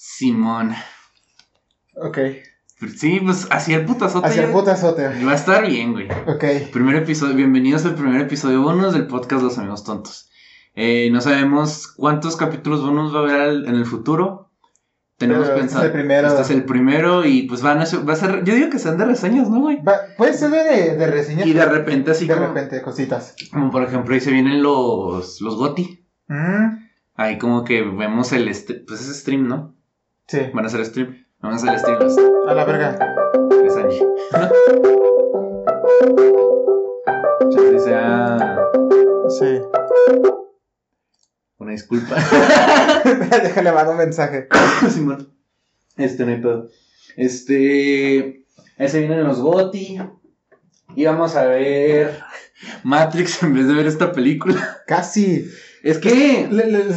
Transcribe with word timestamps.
Simón. 0.00 0.74
Ok. 1.96 2.18
Sí, 2.96 3.18
pues 3.18 3.48
hacia 3.50 3.78
el 3.78 3.84
putazote. 3.84 4.28
Hacia 4.28 4.44
el 4.44 4.52
putazote. 4.52 5.08
Va 5.24 5.32
a 5.32 5.34
estar 5.34 5.66
bien, 5.66 5.92
güey. 5.92 6.06
Ok. 6.28 6.70
Primer 6.72 6.94
episodio, 6.94 7.34
bienvenidos 7.34 7.84
al 7.84 7.96
primer 7.96 8.20
episodio 8.20 8.62
bonus 8.62 8.92
del 8.92 9.08
podcast 9.08 9.42
Los 9.42 9.58
Amigos 9.58 9.82
Tontos. 9.82 10.30
Eh, 10.76 11.08
no 11.10 11.20
sabemos 11.20 11.88
cuántos 11.88 12.36
capítulos 12.36 12.80
bonus 12.82 13.12
va 13.12 13.18
a 13.18 13.22
haber 13.24 13.40
al- 13.40 13.66
en 13.66 13.74
el 13.74 13.86
futuro. 13.86 14.52
Tenemos 15.16 15.48
Pero 15.48 15.54
este 15.56 15.60
pensado. 15.62 15.82
es 15.82 15.86
el 15.88 15.92
primero. 15.92 16.28
Este 16.28 16.42
es 16.42 16.50
el 16.50 16.64
primero 16.64 17.24
y 17.26 17.42
pues 17.48 17.62
van 17.62 17.78
a 17.80 17.86
ser, 17.86 18.08
va 18.08 18.12
a 18.12 18.16
ser, 18.16 18.44
yo 18.44 18.54
digo 18.54 18.70
que 18.70 18.78
sean 18.78 18.98
de 18.98 19.04
reseñas, 19.04 19.50
¿no, 19.50 19.58
güey? 19.62 19.82
Va- 19.82 19.98
puede 20.16 20.34
ser 20.34 20.50
de, 20.52 20.96
de 20.96 21.06
reseñas. 21.08 21.44
Y 21.44 21.52
de 21.54 21.64
repente 21.64 22.12
así 22.12 22.28
De 22.28 22.34
como, 22.34 22.46
repente, 22.46 22.80
cositas. 22.82 23.34
como 23.52 23.72
por 23.72 23.82
ejemplo 23.82 24.14
ahí 24.14 24.20
se 24.20 24.30
vienen 24.30 24.62
los, 24.62 25.40
los 25.40 25.56
GOTI. 25.56 26.06
Mm, 26.28 26.86
Ahí 27.16 27.36
como 27.38 27.64
que 27.64 27.82
vemos 27.82 28.30
el, 28.32 28.46
este, 28.46 28.74
pues 28.74 29.00
es 29.00 29.22
stream, 29.22 29.48
¿no? 29.48 29.74
Sí. 30.28 30.40
Van 30.54 30.64
a 30.64 30.68
hacer 30.68 30.84
stream. 30.86 31.24
Vamos 31.40 31.64
a 31.64 31.72
hacer 31.72 31.98
los 32.00 32.16
A 32.48 32.54
la 32.54 32.64
verga. 32.64 32.98
de 33.62 33.70
Sanji. 33.70 34.00
Chance 37.50 37.78
sea 37.80 38.58
Sí. 39.38 39.60
una 41.58 41.72
disculpa. 41.72 42.16
Déjale 43.42 43.72
mandar 43.72 43.90
un 43.90 43.96
mensaje. 43.98 44.48
Simón. 44.90 45.32
Este, 45.96 46.24
no 46.24 46.32
hay 46.32 46.40
pedo. 46.40 46.68
Este. 47.16 48.44
Ahí 48.78 48.88
se 48.88 49.00
vienen 49.00 49.24
los 49.24 49.40
Goti. 49.40 49.98
Y 50.96 51.04
vamos 51.04 51.36
a 51.36 51.44
ver 51.44 52.18
Matrix 52.82 53.42
en 53.42 53.54
vez 53.54 53.66
de 53.68 53.74
ver 53.74 53.86
esta 53.86 54.12
película. 54.12 54.78
Casi. 54.86 55.48
Es 55.82 55.98
que. 55.98 56.48
Le, 56.50 56.90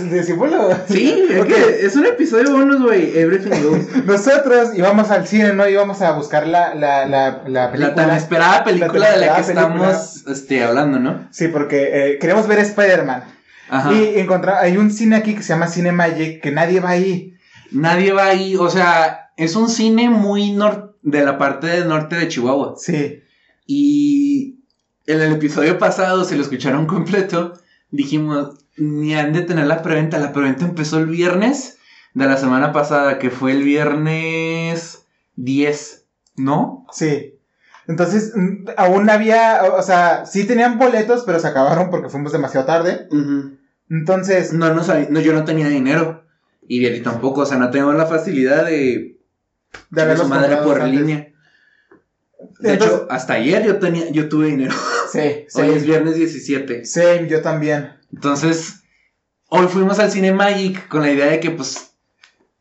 Sí, 0.87 1.27
es 1.29 1.45
que 1.45 1.85
es 1.85 1.95
un 1.95 2.05
episodio 2.05 2.51
bonus, 2.51 2.81
güey. 2.81 3.17
Everything 3.17 3.61
goes. 3.63 3.95
Nosotros 4.05 4.71
íbamos 4.75 5.11
al 5.11 5.27
cine, 5.27 5.53
¿no? 5.53 5.67
Íbamos 5.67 6.01
a 6.01 6.13
buscar 6.13 6.47
la, 6.47 6.73
la, 6.73 7.05
la, 7.05 7.43
la 7.47 7.71
película. 7.71 7.89
La 7.89 7.95
tan 7.95 8.15
esperada 8.15 8.63
película 8.63 9.11
de 9.11 9.17
la 9.17 9.35
que 9.35 9.43
película. 9.43 9.91
estamos 9.91 10.27
este, 10.27 10.63
hablando, 10.63 10.99
¿no? 10.99 11.27
Sí, 11.31 11.47
porque 11.47 11.89
eh, 12.13 12.19
queremos 12.19 12.47
ver 12.47 12.59
Spider-Man. 12.59 13.23
Ajá. 13.69 13.93
Y 13.93 14.19
encontrar, 14.19 14.63
hay 14.63 14.77
un 14.77 14.91
cine 14.91 15.15
aquí 15.15 15.35
que 15.35 15.43
se 15.43 15.53
llama 15.53 15.67
Cine 15.67 15.91
Magic, 15.91 16.41
que 16.41 16.51
nadie 16.51 16.79
va 16.79 16.89
ahí. 16.89 17.35
Nadie 17.71 18.11
va 18.11 18.25
ahí. 18.25 18.55
O 18.57 18.69
sea, 18.69 19.31
es 19.37 19.55
un 19.55 19.69
cine 19.69 20.09
muy 20.09 20.51
nor 20.51 20.97
de 21.03 21.23
la 21.23 21.37
parte 21.37 21.67
del 21.67 21.87
norte 21.87 22.15
de 22.15 22.27
Chihuahua. 22.27 22.75
Sí. 22.77 23.21
Y 23.65 24.59
en 25.07 25.21
el 25.21 25.33
episodio 25.33 25.77
pasado, 25.77 26.25
si 26.25 26.35
lo 26.35 26.41
escucharon 26.41 26.85
completo, 26.85 27.53
dijimos, 27.91 28.65
ni 28.77 29.13
han 29.15 29.33
de 29.33 29.41
tener 29.41 29.67
la 29.67 29.81
preventa. 29.81 30.17
La 30.19 30.33
preventa 30.33 30.65
empezó 30.65 30.97
el 30.97 31.05
viernes 31.07 31.77
de 32.13 32.25
la 32.25 32.37
semana 32.37 32.71
pasada, 32.71 33.19
que 33.19 33.29
fue 33.29 33.51
el 33.51 33.63
viernes 33.63 35.05
10, 35.35 36.05
¿no? 36.37 36.85
Sí. 36.91 37.35
Entonces, 37.87 38.33
aún 38.77 39.09
había, 39.09 39.61
o 39.77 39.81
sea, 39.81 40.25
sí 40.25 40.45
tenían 40.45 40.77
boletos, 40.77 41.23
pero 41.25 41.39
se 41.39 41.47
acabaron 41.47 41.89
porque 41.89 42.09
fuimos 42.09 42.31
demasiado 42.31 42.65
tarde. 42.65 43.07
Entonces, 43.89 44.53
No, 44.53 44.73
no, 44.73 44.81
no, 45.09 45.19
yo 45.19 45.33
no 45.33 45.43
tenía 45.43 45.67
dinero. 45.67 46.23
Y 46.67 46.79
Vieri 46.79 47.01
tampoco, 47.01 47.41
o 47.41 47.45
sea, 47.45 47.57
no 47.57 47.69
tengo 47.69 47.91
la 47.91 48.05
facilidad 48.05 48.65
de, 48.65 49.17
de 49.89 50.01
haberlos 50.01 50.27
su 50.27 50.33
madre 50.33 50.57
por 50.57 50.81
antes. 50.81 50.99
línea. 50.99 51.27
De 52.59 52.73
Entonces- 52.73 52.97
hecho, 52.97 53.07
hasta 53.09 53.33
ayer 53.33 53.63
yo 53.65 53.77
tenía, 53.79 54.09
yo 54.11 54.29
tuve 54.29 54.47
dinero. 54.47 54.73
Sí, 55.11 55.45
sí. 55.47 55.61
Hoy 55.61 55.69
es 55.75 55.85
viernes 55.85 56.15
17. 56.15 56.85
Sí, 56.85 57.01
yo 57.29 57.41
también. 57.41 57.91
Entonces, 58.13 58.83
hoy 59.49 59.67
fuimos 59.67 59.99
al 59.99 60.11
Cine 60.11 60.31
Magic 60.33 60.87
con 60.87 61.01
la 61.01 61.11
idea 61.11 61.27
de 61.27 61.39
que, 61.39 61.51
pues, 61.51 61.93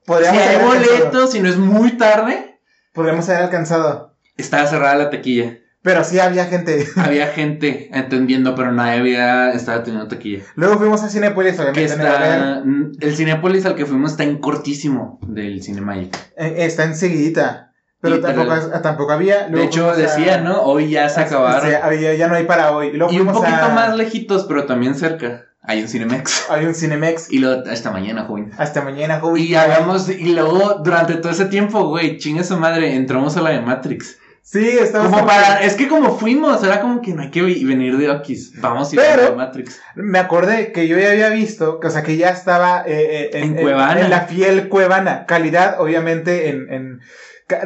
si 0.06 0.12
hay 0.36 0.64
boletos, 0.64 1.32
si 1.32 1.40
no 1.40 1.48
es 1.48 1.56
muy 1.56 1.92
tarde, 1.96 2.58
Podríamos 2.92 3.28
haber 3.28 3.44
alcanzado. 3.44 4.16
estaba 4.36 4.66
cerrada 4.66 4.96
la 4.96 5.10
taquilla. 5.10 5.58
Pero 5.82 6.04
sí 6.04 6.18
había 6.18 6.44
gente. 6.44 6.86
Había 6.96 7.28
gente 7.28 7.88
entendiendo, 7.92 8.54
pero 8.54 8.70
nadie 8.70 8.98
había 9.00 9.52
estaba 9.52 9.82
teniendo 9.82 10.08
taquilla. 10.08 10.42
Luego 10.54 10.76
fuimos 10.78 11.02
a 11.02 11.08
Cinepolis, 11.08 11.54
obviamente. 11.58 11.84
está. 11.86 12.62
El 13.00 13.16
Cinépolis 13.16 13.64
al 13.64 13.76
que 13.76 13.86
fuimos 13.86 14.10
está 14.10 14.24
en 14.24 14.38
cortísimo 14.38 15.18
del 15.26 15.62
Cine 15.62 15.80
Magic. 15.80 16.14
Eh, 16.36 16.54
Está 16.66 16.84
enseguidita. 16.84 17.69
Pero 18.00 18.16
Literal. 18.16 18.48
tampoco, 18.48 18.80
tampoco 18.80 19.12
había. 19.12 19.48
De 19.48 19.62
hecho, 19.64 19.90
a- 19.90 19.96
decía, 19.96 20.38
¿no? 20.40 20.62
Hoy 20.62 20.90
ya 20.90 21.08
se 21.08 21.20
acabaron. 21.20 21.70
había- 21.82 22.14
ya 22.14 22.28
no 22.28 22.34
hay 22.34 22.44
para 22.44 22.72
hoy. 22.72 22.88
Y, 22.88 22.92
luego 22.92 23.12
Y 23.12 23.20
un 23.20 23.28
poquito 23.28 23.64
a- 23.66 23.68
más 23.68 23.94
lejitos, 23.96 24.44
pero 24.44 24.64
también 24.64 24.94
cerca. 24.94 25.46
Hay 25.62 25.82
un 25.82 25.88
Cinemex. 25.88 26.46
Hay 26.50 26.64
un 26.64 26.74
Cinemex. 26.74 27.30
Y 27.30 27.38
luego, 27.38 27.62
hasta 27.70 27.90
mañana, 27.90 28.24
joven. 28.24 28.50
Hasta 28.56 28.80
mañana, 28.80 29.20
joven. 29.20 29.42
Y 29.42 29.54
hagamos, 29.54 30.08
y 30.08 30.32
luego, 30.32 30.80
durante 30.82 31.16
todo 31.16 31.30
ese 31.30 31.44
tiempo, 31.44 31.84
güey, 31.88 32.16
chingue 32.16 32.42
su 32.44 32.56
madre, 32.56 32.94
entramos 32.96 33.36
a 33.36 33.42
la 33.42 33.50
de 33.50 33.60
Matrix. 33.60 34.16
Sí, 34.42 34.66
estamos. 34.80 35.10
Como 35.12 35.26
para, 35.26 35.62
es 35.62 35.74
que 35.74 35.86
como 35.86 36.16
fuimos, 36.16 36.64
era 36.64 36.80
como 36.80 37.02
que 37.02 37.12
no 37.12 37.20
hay 37.22 37.30
que 37.30 37.42
venir 37.42 37.98
de 37.98 38.10
Oquis. 38.10 38.58
Vamos 38.60 38.90
a 38.90 38.94
ir 38.94 39.00
Pero- 39.02 39.12
a 39.12 39.24
la 39.24 39.30
de 39.30 39.36
Matrix. 39.36 39.80
Me 39.94 40.18
acordé 40.18 40.72
que 40.72 40.88
yo 40.88 40.98
ya 40.98 41.10
había 41.10 41.28
visto, 41.28 41.78
que, 41.78 41.88
o 41.88 41.90
sea, 41.90 42.02
que 42.02 42.16
ya 42.16 42.30
estaba 42.30 42.82
eh, 42.86 43.28
eh, 43.34 43.38
En 43.42 43.54
Cuevana. 43.54 44.00
en 44.00 44.08
la 44.10 44.22
fiel 44.22 44.68
Cuevana. 44.70 45.26
Calidad, 45.26 45.78
obviamente, 45.78 46.48
en, 46.48 46.72
en 46.72 47.00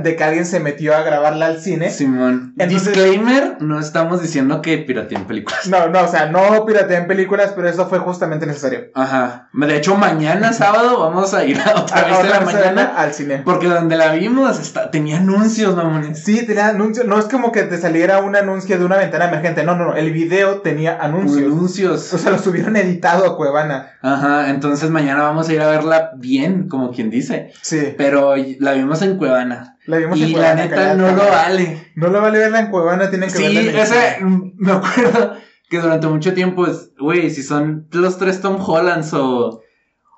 de 0.02 0.16
que 0.16 0.24
alguien 0.24 0.46
se 0.46 0.60
metió 0.60 0.94
a 0.96 1.02
grabarla 1.02 1.46
al 1.46 1.60
cine. 1.60 1.90
Simón. 1.90 2.54
Entonces- 2.58 2.94
Disclaimer, 2.94 3.56
no 3.60 3.78
estamos 3.80 4.20
diciendo 4.22 4.62
que 4.62 4.78
pirateen 4.78 5.24
películas. 5.26 5.66
No, 5.68 5.88
no, 5.88 6.02
o 6.02 6.08
sea, 6.08 6.26
no 6.26 6.64
pirateé 6.66 7.02
películas, 7.02 7.52
pero 7.54 7.68
eso 7.68 7.86
fue 7.88 7.98
justamente 7.98 8.46
necesario. 8.46 8.86
Ajá. 8.94 9.48
De 9.52 9.76
hecho, 9.76 9.96
mañana 9.96 10.52
sábado 10.52 11.00
vamos 11.00 11.34
a 11.34 11.44
ir 11.44 11.58
a 11.60 11.80
otra 11.80 11.98
A- 12.00 12.04
vez 12.04 12.22
de 12.22 12.28
la 12.28 12.38
vez 12.40 12.54
mañana. 12.54 12.92
al 12.96 13.12
cine. 13.12 13.42
Porque 13.44 13.66
donde 13.68 13.96
la 13.96 14.12
vimos 14.12 14.58
está, 14.60 14.90
tenía 14.90 15.18
anuncios, 15.18 15.74
mamones. 15.76 16.22
Sí, 16.22 16.44
tenía 16.46 16.68
anuncios. 16.68 17.06
No 17.06 17.18
es 17.18 17.26
como 17.26 17.52
que 17.52 17.62
te 17.64 17.78
saliera 17.78 18.18
un 18.18 18.36
anuncio 18.36 18.78
de 18.78 18.84
una 18.84 18.96
ventana 18.96 19.26
emergente. 19.28 19.64
No, 19.64 19.74
no, 19.76 19.84
no. 19.86 19.96
El 19.96 20.12
video 20.12 20.60
tenía 20.60 20.98
anuncios. 21.00 21.44
Anuncios. 21.44 22.12
O 22.14 22.18
sea, 22.18 22.30
los 22.32 22.46
hubieran 22.46 22.76
editado 22.76 23.24
a 23.26 23.36
Cuevana. 23.36 23.90
Ajá. 24.02 24.50
Entonces 24.50 24.90
mañana 24.90 25.22
vamos 25.22 25.48
a 25.48 25.52
ir 25.52 25.60
a 25.60 25.68
verla 25.68 26.10
bien, 26.16 26.68
como 26.68 26.90
quien 26.92 27.10
dice. 27.10 27.52
Sí. 27.62 27.94
Pero 27.96 28.34
la 28.58 28.72
vimos 28.72 29.02
en 29.02 29.16
Cuevana. 29.16 29.73
La 29.86 29.98
vimos 29.98 30.20
en 30.20 30.28
Y 30.28 30.34
la 30.34 30.54
neta 30.54 30.94
no 30.94 31.12
lo 31.12 31.28
vale. 31.28 31.92
No 31.94 32.08
lo 32.08 32.20
vale 32.20 32.38
verla 32.38 32.60
en 32.60 32.70
Cuevana, 32.70 33.10
tienen 33.10 33.30
que 33.30 33.38
verla 33.38 33.60
Sí, 33.60 33.68
en 33.68 33.74
el 33.74 33.80
ese, 33.80 34.18
me 34.56 34.72
acuerdo 34.72 35.36
que 35.68 35.78
durante 35.78 36.06
mucho 36.06 36.34
tiempo, 36.34 36.66
es, 36.66 36.92
güey, 36.98 37.30
si 37.30 37.42
son 37.42 37.88
los 37.92 38.18
tres 38.18 38.40
Tom 38.40 38.58
Hollands 38.64 39.12
o, 39.12 39.62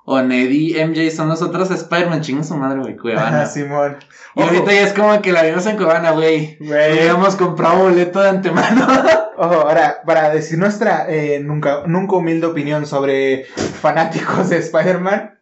o 0.05 0.21
Ned 0.21 0.49
y 0.49 0.73
MJ 0.73 1.11
son 1.11 1.29
los 1.29 1.41
otros 1.41 1.69
Spider-Man, 1.71 2.21
chinga 2.21 2.43
su 2.43 2.55
madre, 2.55 2.79
güey, 2.79 2.95
Cuevana. 2.95 3.41
Ajá, 3.41 3.45
Simón. 3.45 3.97
y 4.35 4.41
ahorita 4.41 4.71
ya 4.71 4.81
es 4.83 4.93
como 4.93 5.21
que 5.21 5.31
la 5.31 5.43
vimos 5.43 5.65
en 5.65 5.77
Cuevana, 5.77 6.11
güey. 6.11 6.57
Güey. 6.59 6.99
Habíamos 6.99 7.35
comprado 7.35 7.83
boleto 7.83 8.21
de 8.21 8.29
antemano. 8.29 8.87
Ojo, 9.37 9.53
ahora, 9.53 10.01
para 10.05 10.29
decir 10.29 10.57
nuestra 10.57 11.05
eh, 11.09 11.39
nunca, 11.43 11.83
nunca 11.85 12.15
humilde 12.15 12.47
opinión 12.47 12.87
sobre 12.87 13.45
fanáticos 13.81 14.49
de 14.49 14.57
Spider-Man 14.57 15.36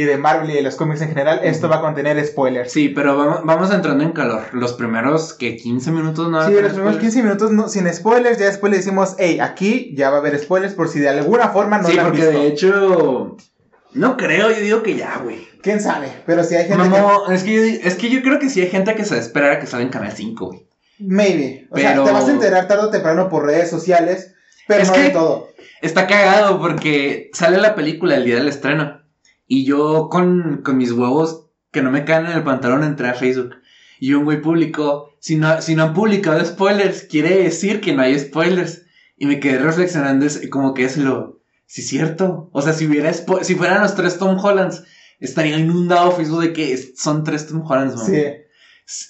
y 0.00 0.04
de 0.04 0.16
Marvel 0.16 0.48
y 0.50 0.54
de 0.54 0.62
los 0.62 0.76
cómics 0.76 1.00
en 1.00 1.08
general, 1.08 1.40
esto 1.42 1.68
va 1.68 1.76
a 1.76 1.80
contener 1.80 2.24
spoilers. 2.24 2.70
sí, 2.70 2.88
pero 2.90 3.16
vamos, 3.16 3.40
vamos 3.42 3.72
entrando 3.72 4.04
en 4.04 4.12
calor. 4.12 4.42
Los 4.52 4.74
primeros, 4.74 5.34
que 5.34 5.56
15 5.56 5.90
minutos 5.90 6.30
no 6.30 6.46
Sí, 6.46 6.52
los 6.52 6.72
primeros 6.72 6.98
15 6.98 7.22
minutos 7.24 7.50
no- 7.50 7.68
sin 7.68 7.92
spoilers, 7.92 8.38
ya 8.38 8.46
después 8.46 8.70
le 8.70 8.76
decimos, 8.76 9.16
hey, 9.18 9.40
aquí 9.40 9.92
ya 9.96 10.10
va 10.10 10.18
a 10.18 10.20
haber 10.20 10.38
spoilers 10.38 10.74
por 10.74 10.88
si 10.88 11.00
de 11.00 11.08
alguna 11.08 11.48
forma 11.48 11.78
no 11.78 11.88
Sí, 11.88 11.94
lo 11.96 12.02
han 12.02 12.06
porque 12.08 12.26
de 12.26 12.46
hecho, 12.46 13.36
no 13.92 14.16
creo, 14.16 14.50
yo 14.52 14.60
digo 14.60 14.82
que 14.84 14.94
ya, 14.96 15.18
güey. 15.18 15.48
¿Quién 15.62 15.80
sabe? 15.80 16.12
Pero 16.26 16.44
si 16.44 16.54
hay 16.54 16.68
gente 16.68 16.88
No, 16.88 17.28
es 17.32 17.42
que, 17.42 17.54
yo, 17.54 17.62
es 17.82 17.96
que 17.96 18.08
yo 18.08 18.22
creo 18.22 18.38
que 18.38 18.50
sí 18.50 18.60
hay 18.60 18.68
gente 18.70 18.94
que 18.94 19.04
se 19.04 19.10
va 19.14 19.16
a 19.20 19.24
esperar 19.24 19.50
a 19.50 19.58
que 19.58 19.66
salga 19.66 19.84
en 19.84 19.90
Canal 19.90 20.12
5, 20.12 20.46
güey. 20.46 20.60
que... 20.60 20.68
Maybe. 21.04 21.66
O 21.72 21.76
sea, 21.76 21.90
Pero- 21.90 22.04
te 22.04 22.12
vas 22.12 22.28
a 22.28 22.30
enterar 22.30 22.68
tarde 22.68 22.84
o 22.84 22.90
temprano 22.90 23.28
por 23.28 23.44
redes 23.46 23.68
sociales, 23.68 24.32
pero 24.68 24.82
Es 24.82 24.88
no 24.90 24.94
que- 24.94 25.02
de 25.02 25.10
todo. 25.10 25.48
Está 25.82 26.06
cagado 26.06 26.60
porque 26.60 27.30
sale 27.32 27.58
la 27.58 27.74
película 27.74 28.14
el 28.16 28.24
día 28.24 28.36
del 28.36 28.48
estreno. 28.48 28.97
Y 29.48 29.64
yo 29.64 30.08
con, 30.10 30.60
con 30.62 30.76
mis 30.76 30.92
huevos 30.92 31.46
que 31.72 31.82
no 31.82 31.90
me 31.90 32.04
caen 32.04 32.26
en 32.26 32.32
el 32.32 32.44
pantalón 32.44 32.84
entré 32.84 33.08
a 33.08 33.14
Facebook. 33.14 33.56
Y 33.98 34.12
un 34.14 34.24
güey 34.24 34.40
publicó, 34.40 35.10
si 35.18 35.34
no, 35.36 35.60
si 35.60 35.74
no 35.74 35.82
han 35.84 35.94
publicado 35.94 36.44
spoilers, 36.44 37.02
quiere 37.02 37.42
decir 37.42 37.80
que 37.80 37.92
no 37.94 38.02
hay 38.02 38.16
spoilers. 38.18 38.82
Y 39.16 39.26
me 39.26 39.40
quedé 39.40 39.58
reflexionando 39.58 40.24
es- 40.26 40.48
como 40.50 40.74
que 40.74 40.84
es 40.84 40.96
lo... 40.96 41.40
Sí, 41.66 41.82
cierto. 41.82 42.48
O 42.52 42.62
sea, 42.62 42.72
si 42.72 42.86
hubiera 42.86 43.12
si 43.12 43.54
fueran 43.56 43.82
los 43.82 43.94
tres 43.94 44.16
Tom 44.18 44.38
Hollands, 44.38 44.84
estaría 45.20 45.58
inundado 45.58 46.12
Facebook 46.12 46.40
de 46.42 46.52
que 46.52 46.76
son 46.96 47.24
tres 47.24 47.46
Tom 47.48 47.62
Hollands, 47.68 47.96
mamá. 47.96 48.06
Sí. 48.08 48.24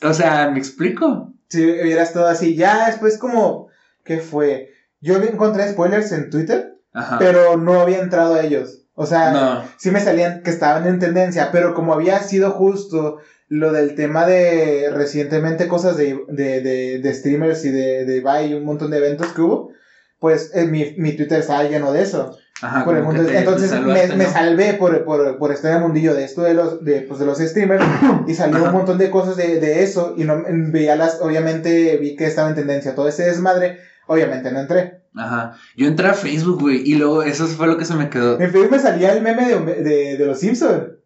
O 0.02 0.12
sea, 0.14 0.50
¿me 0.50 0.58
explico? 0.58 1.34
Si 1.48 1.62
hubieras 1.62 2.12
todo 2.12 2.26
así, 2.26 2.54
ya 2.56 2.86
después 2.86 3.18
como... 3.18 3.68
¿Qué 4.04 4.18
fue? 4.18 4.70
Yo 5.00 5.16
encontré 5.18 5.70
spoilers 5.70 6.10
en 6.12 6.30
Twitter, 6.30 6.78
Ajá. 6.92 7.18
pero 7.18 7.56
no 7.58 7.80
había 7.80 8.00
entrado 8.00 8.34
a 8.34 8.42
ellos. 8.42 8.77
O 9.00 9.06
sea, 9.06 9.30
no. 9.30 9.62
sí 9.76 9.92
me 9.92 10.00
salían 10.00 10.42
que 10.42 10.50
estaban 10.50 10.84
en 10.88 10.98
tendencia, 10.98 11.50
pero 11.52 11.72
como 11.72 11.92
había 11.92 12.18
sido 12.18 12.50
justo 12.50 13.18
lo 13.48 13.70
del 13.72 13.94
tema 13.94 14.26
de 14.26 14.90
recientemente 14.92 15.68
cosas 15.68 15.96
de, 15.96 16.18
de, 16.28 16.60
de, 16.60 16.98
de 16.98 17.14
streamers 17.14 17.64
y 17.64 17.70
de, 17.70 18.04
de 18.04 18.20
Buy 18.20 18.46
y 18.46 18.54
un 18.54 18.64
montón 18.64 18.90
de 18.90 18.98
eventos 18.98 19.32
que 19.32 19.40
hubo, 19.40 19.70
pues 20.18 20.50
en 20.52 20.72
mi, 20.72 20.94
mi 20.98 21.12
Twitter 21.12 21.38
estaba 21.38 21.62
lleno 21.62 21.92
de 21.92 22.02
eso. 22.02 22.36
Ajá, 22.60 22.84
por 22.84 22.96
el 22.96 23.04
mundo. 23.04 23.24
te 23.24 23.38
Entonces 23.38 23.70
salvaste, 23.70 24.08
me, 24.08 24.16
me 24.16 24.26
salvé 24.26 24.74
por, 24.74 25.04
por, 25.04 25.38
por 25.38 25.52
estar 25.52 25.70
en 25.70 25.76
el 25.76 25.82
mundillo 25.84 26.12
de 26.12 26.24
esto 26.24 26.42
de 26.42 26.54
los, 26.54 26.84
de, 26.84 27.02
pues, 27.02 27.20
de 27.20 27.26
los 27.26 27.38
streamers 27.38 27.84
y 28.26 28.34
salió 28.34 28.56
Ajá. 28.56 28.70
un 28.70 28.72
montón 28.72 28.98
de 28.98 29.10
cosas 29.10 29.36
de, 29.36 29.60
de 29.60 29.84
eso 29.84 30.14
y 30.16 30.24
no 30.24 30.42
veía 30.72 30.96
las, 30.96 31.20
obviamente 31.20 31.98
vi 31.98 32.16
que 32.16 32.26
estaba 32.26 32.48
en 32.48 32.56
tendencia 32.56 32.96
todo 32.96 33.06
ese 33.06 33.26
desmadre, 33.26 33.78
obviamente 34.08 34.50
no 34.50 34.58
entré. 34.58 35.02
Ajá. 35.18 35.58
Yo 35.76 35.86
entré 35.86 36.08
a 36.08 36.14
Facebook, 36.14 36.60
güey, 36.60 36.82
y 36.84 36.94
luego 36.94 37.22
eso 37.22 37.46
fue 37.46 37.66
lo 37.66 37.76
que 37.76 37.84
se 37.84 37.94
me 37.94 38.08
quedó. 38.08 38.40
En 38.40 38.50
Facebook 38.50 38.72
me 38.72 38.78
salía 38.78 39.12
el 39.12 39.22
meme 39.22 39.46
de, 39.46 39.82
de, 39.82 40.16
de 40.16 40.26
los 40.26 40.38
Simpsons. 40.38 40.98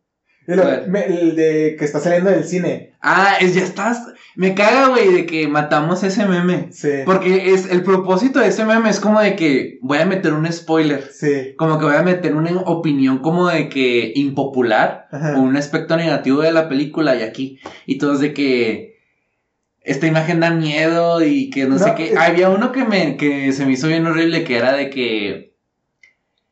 El, 0.46 1.36
de 1.36 1.76
que 1.78 1.84
está 1.84 2.00
saliendo 2.00 2.30
del 2.30 2.44
cine. 2.44 2.94
Ah, 3.00 3.36
es, 3.40 3.54
ya 3.54 3.62
estás. 3.62 4.02
Me 4.34 4.54
caga, 4.54 4.88
güey, 4.88 5.12
de 5.12 5.26
que 5.26 5.46
matamos 5.46 6.02
ese 6.02 6.26
meme. 6.26 6.68
Sí. 6.72 6.90
Porque 7.04 7.52
es 7.52 7.70
el 7.70 7.82
propósito 7.82 8.40
de 8.40 8.48
ese 8.48 8.64
meme 8.64 8.90
es 8.90 8.98
como 8.98 9.20
de 9.20 9.36
que 9.36 9.78
voy 9.82 9.98
a 9.98 10.06
meter 10.06 10.32
un 10.32 10.50
spoiler. 10.52 11.08
Sí. 11.12 11.54
Como 11.56 11.78
que 11.78 11.84
voy 11.84 11.94
a 11.94 12.02
meter 12.02 12.34
una 12.34 12.50
opinión 12.62 13.18
como 13.18 13.48
de 13.48 13.68
que 13.68 14.12
impopular 14.16 15.06
Ajá. 15.12 15.36
o 15.36 15.42
un 15.42 15.56
aspecto 15.56 15.96
negativo 15.96 16.42
de 16.42 16.52
la 16.52 16.68
película 16.68 17.14
y 17.14 17.22
aquí. 17.22 17.60
Y 17.86 17.98
todos 17.98 18.20
de 18.20 18.34
que 18.34 18.91
esta 19.84 20.06
imagen 20.06 20.40
da 20.40 20.50
miedo 20.50 21.24
y 21.24 21.50
que 21.50 21.66
no, 21.66 21.78
sé 21.78 21.94
qué. 21.96 22.12
es- 22.12 22.16
Había 22.16 22.48
uno 22.50 22.72
que 22.72 22.84
me 22.84 23.16
que 23.16 23.52
se 23.52 23.66
me 23.66 23.72
hizo 23.72 23.88
bien 23.88 24.06
horrible 24.06 24.44
que 24.44 24.56
era 24.56 24.72
de 24.72 24.90
que 24.90 25.52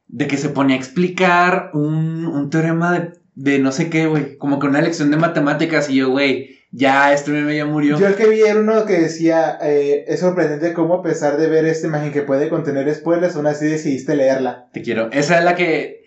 de 0.09 0.27
que 0.27 0.37
se 0.37 0.49
ponía 0.49 0.75
a 0.77 0.79
explicar 0.79 1.71
un, 1.73 2.27
un 2.27 2.51
teorema 2.51 2.93
de, 2.93 3.13
de 3.35 3.59
no 3.61 3.71
sé 3.73 3.89
qué, 3.91 4.07
güey. 4.07 4.37
Como 4.39 4.59
que 4.59 4.67
una 4.67 4.81
lección 4.81 5.11
de 5.11 5.17
matemáticas 5.17 5.89
y 5.89 5.95
yo, 5.97 6.11
güey, 6.11 6.59
ya 6.73 7.13
este 7.13 7.31
meme 7.31 7.57
ya 7.57 7.65
murió. 7.65 7.97
Yo 7.99 8.09
el 8.09 8.17
que 8.17 8.27
vi 8.29 8.41
era 8.41 8.59
uno 8.59 8.85
que 8.87 8.95
decía, 8.99 9.57
eh, 9.63 10.05
es 10.09 10.19
sorprendente 10.21 10.73
cómo 10.73 10.95
a 10.95 11.03
pesar 11.03 11.37
de 11.37 11.49
ver 11.49 11.65
esta 11.65 11.87
imagen 11.87 12.13
que 12.13 12.23
puede 12.23 12.49
contener 12.49 12.93
spoilers, 12.93 13.37
aún 13.37 13.47
así 13.47 13.67
decidiste 13.67 14.17
leerla. 14.17 14.69
Te 14.73 14.83
quiero. 14.83 15.11
Esa 15.13 15.39
es 15.39 15.45
la 15.45 15.55
que 15.55 16.03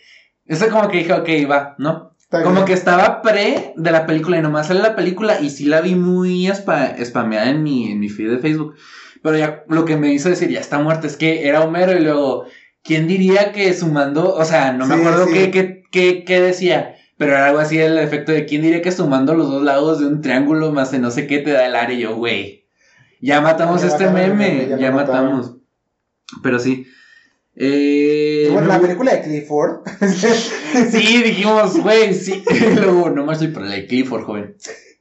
esa 0.45 0.67
como 0.67 0.89
que 0.89 0.97
dije, 0.97 1.13
ok, 1.13 1.29
va, 1.49 1.75
¿no? 1.77 2.12
Como 2.41 2.65
que 2.65 2.73
estaba 2.73 3.21
pre 3.21 3.73
de 3.77 3.91
la 3.91 4.05
película 4.05 4.37
y 4.37 4.41
nomás 4.41 4.67
sale 4.67 4.79
la 4.81 4.95
película 4.95 5.39
y 5.39 5.49
sí 5.51 5.65
la 5.65 5.81
vi 5.81 5.93
muy 5.95 6.47
spa- 6.47 6.95
spameada 7.05 7.49
en 7.49 7.61
mi, 7.61 7.91
en 7.91 7.99
mi 7.99 8.09
feed 8.09 8.29
de 8.31 8.39
Facebook. 8.39 8.75
Pero 9.21 9.37
ya 9.37 9.63
lo 9.69 9.85
que 9.85 9.95
me 9.97 10.11
hizo 10.13 10.29
decir, 10.29 10.49
ya 10.49 10.59
está 10.59 10.79
muerta, 10.79 11.07
es 11.07 11.15
que 11.15 11.47
era 11.47 11.61
Homero 11.61 11.93
y 11.97 12.01
luego, 12.01 12.45
¿quién 12.83 13.07
diría 13.07 13.51
que 13.51 13.73
sumando, 13.73 14.33
o 14.33 14.43
sea, 14.45 14.73
no 14.73 14.85
me 14.85 14.95
Sí, 14.95 14.99
acuerdo 15.01 15.25
sí. 15.27 15.33
qué, 15.33 15.51
qué, 15.51 15.83
qué, 15.91 16.23
qué 16.25 16.41
decía, 16.41 16.95
pero 17.17 17.33
era 17.33 17.47
algo 17.47 17.59
así 17.59 17.79
el 17.79 17.97
efecto 17.99 18.31
de, 18.31 18.45
¿quién 18.45 18.61
diría 18.63 18.81
que 18.81 18.91
sumando 18.91 19.33
los 19.35 19.49
dos 19.49 19.63
lados 19.63 19.99
de 19.99 20.07
un 20.07 20.21
triángulo 20.21 20.71
más 20.71 20.91
de 20.91 20.99
no 20.99 21.11
sé 21.11 21.27
qué 21.27 21.39
te 21.39 21.51
da 21.51 21.65
el 21.65 21.75
área? 21.75 21.95
Y 21.95 22.01
yo, 22.01 22.15
güey, 22.15 22.65
ya 23.21 23.39
matamos 23.41 23.81
Ya 23.81 23.87
este 23.87 24.05
mataron 24.05 24.37
meme, 24.37 24.67
ya 24.69 24.77
ya, 24.77 24.89
lo 24.89 24.95
mataron. 24.97 25.25
matamos. 25.31 25.55
Pero 26.41 26.59
sí. 26.59 26.85
Eh, 27.55 28.49
bueno, 28.51 28.67
la 28.67 28.79
película 28.79 29.13
de 29.13 29.21
Clifford. 29.21 29.81
Sí, 30.91 31.21
dijimos, 31.21 31.77
güey, 31.77 32.13
sí. 32.15 32.43
Luego, 32.75 33.11
no 33.11 33.25
más 33.25 33.37
soy 33.37 33.49
para 33.49 33.67
la 33.67 33.75
de 33.75 33.85
Clifford, 33.85 34.23
joven. 34.23 34.55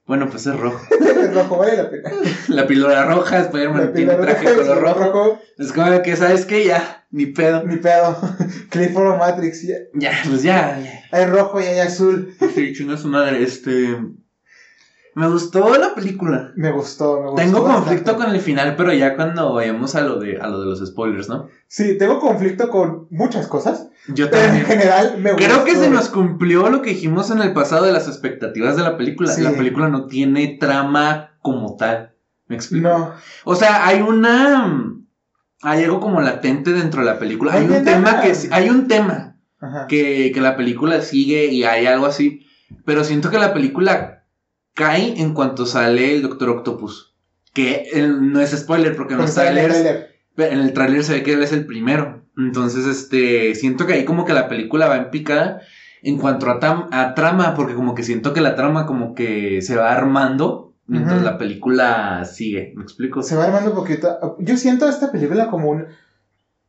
Bueno, 0.04 0.28
pues 0.28 0.46
es 0.46 0.54
rojo. 0.56 0.78
es 0.90 1.34
rojo, 1.34 1.56
vale 1.56 1.76
la 1.76 1.88
pena. 1.88 2.10
La 2.48 2.66
píldora 2.66 3.06
roja, 3.06 3.40
Spider-Man 3.40 3.92
tiene 3.94 4.14
traje 4.16 4.44
roja, 4.44 4.56
color 4.56 4.82
rojo. 4.82 4.98
rojo. 4.98 5.40
Es 5.58 5.72
como 5.72 6.02
que, 6.02 6.16
¿sabes 6.16 6.44
qué? 6.44 6.66
Ya, 6.66 7.06
ni 7.10 7.26
pedo. 7.26 7.64
Ni 7.64 7.76
pedo. 7.76 8.18
Clifford 8.68 9.14
o 9.14 9.16
Matrix. 9.16 9.62
Ya. 9.62 9.76
Ya, 9.94 10.12
pues 10.28 10.42
ya, 10.42 10.78
ya. 10.78 11.04
Hay 11.12 11.26
rojo 11.26 11.60
y 11.60 11.64
hay 11.64 11.78
azul. 11.78 12.34
Sí, 12.54 12.74
chinga 12.74 12.96
su 12.96 13.08
madre, 13.08 13.42
este... 13.42 13.96
Me 15.14 15.28
gustó 15.28 15.76
la 15.78 15.94
película. 15.94 16.52
Me 16.56 16.70
gustó, 16.72 17.20
me 17.20 17.26
gustó. 17.30 17.36
Tengo 17.36 17.62
bastante. 17.62 17.86
conflicto 17.90 18.16
con 18.16 18.34
el 18.34 18.40
final, 18.40 18.76
pero 18.76 18.94
ya 18.94 19.14
cuando 19.14 19.52
vayamos 19.52 19.94
a 19.94 20.00
lo 20.00 20.18
de, 20.18 20.38
a 20.40 20.46
lo 20.48 20.60
de 20.60 20.66
los 20.66 20.86
spoilers, 20.86 21.28
¿no? 21.28 21.48
Sí, 21.68 21.98
tengo 21.98 22.18
conflicto 22.18 22.70
con 22.70 23.08
muchas 23.10 23.46
cosas. 23.46 23.88
Yo 24.08 24.30
Pero 24.30 24.42
en 24.42 24.48
también. 24.48 24.66
general 24.66 25.14
me 25.18 25.32
gustó. 25.32 25.44
Creo 25.46 25.64
que 25.64 25.76
se 25.76 25.90
nos 25.90 26.08
cumplió 26.08 26.70
lo 26.70 26.80
que 26.80 26.90
dijimos 26.90 27.30
en 27.30 27.40
el 27.42 27.52
pasado 27.52 27.84
de 27.84 27.92
las 27.92 28.08
expectativas 28.08 28.74
de 28.76 28.82
la 28.84 28.96
película. 28.96 29.30
Sí. 29.32 29.42
La 29.42 29.52
película 29.52 29.88
no 29.88 30.06
tiene 30.06 30.56
trama 30.58 31.32
como 31.40 31.76
tal. 31.76 32.14
¿Me 32.48 32.56
explico? 32.56 32.88
No. 32.88 33.12
O 33.44 33.54
sea, 33.54 33.86
hay 33.86 34.00
una. 34.00 34.94
Hay 35.60 35.84
algo 35.84 36.00
como 36.00 36.20
latente 36.22 36.72
dentro 36.72 37.00
de 37.00 37.06
la 37.06 37.18
película. 37.18 37.52
Hay 37.52 37.60
Hay 37.60 37.64
un 37.66 37.70
nada. 37.70 37.84
tema 37.84 38.20
que. 38.22 38.32
Hay 38.50 38.70
un 38.70 38.88
tema 38.88 39.36
Ajá. 39.60 39.86
que, 39.88 40.32
que 40.32 40.40
la 40.40 40.56
película 40.56 41.02
sigue 41.02 41.46
y 41.46 41.64
hay 41.64 41.86
algo 41.86 42.06
así. 42.06 42.46
Pero 42.86 43.04
siento 43.04 43.30
que 43.30 43.38
la 43.38 43.52
película 43.52 44.21
cae 44.74 45.20
en 45.20 45.34
cuanto 45.34 45.66
sale 45.66 46.14
el 46.14 46.22
Doctor 46.22 46.48
Octopus. 46.50 47.14
Que 47.54 47.88
eh, 47.92 48.08
no 48.20 48.40
es 48.40 48.50
spoiler 48.50 48.96
porque 48.96 49.14
los 49.14 49.30
sale 49.30 49.64
en 49.64 49.70
el. 49.86 50.06
En 50.38 50.58
el 50.60 50.72
tráiler 50.72 51.04
se 51.04 51.12
ve 51.12 51.22
que 51.22 51.34
él 51.34 51.42
es 51.42 51.52
el 51.52 51.66
primero. 51.66 52.22
Entonces, 52.38 52.86
este. 52.86 53.54
Siento 53.54 53.86
que 53.86 53.92
ahí 53.92 54.04
como 54.06 54.24
que 54.24 54.32
la 54.32 54.48
película 54.48 54.88
va 54.88 54.96
en 54.96 55.10
picada. 55.10 55.60
En 56.04 56.18
cuanto 56.18 56.50
a, 56.50 56.58
tam- 56.58 56.88
a 56.90 57.14
trama, 57.14 57.54
porque 57.54 57.74
como 57.74 57.94
que 57.94 58.02
siento 58.02 58.32
que 58.32 58.40
la 58.40 58.56
trama 58.56 58.86
como 58.86 59.14
que 59.14 59.60
se 59.62 59.76
va 59.76 59.92
armando 59.92 60.74
mientras 60.86 61.22
la 61.22 61.38
película 61.38 62.24
sigue. 62.24 62.72
¿Me 62.74 62.82
explico? 62.82 63.22
Se 63.22 63.36
va 63.36 63.44
armando 63.44 63.70
un 63.70 63.76
poquito. 63.76 64.36
Yo 64.40 64.56
siento 64.56 64.88
esta 64.88 65.12
película 65.12 65.48
como 65.48 65.68
un 65.68 65.86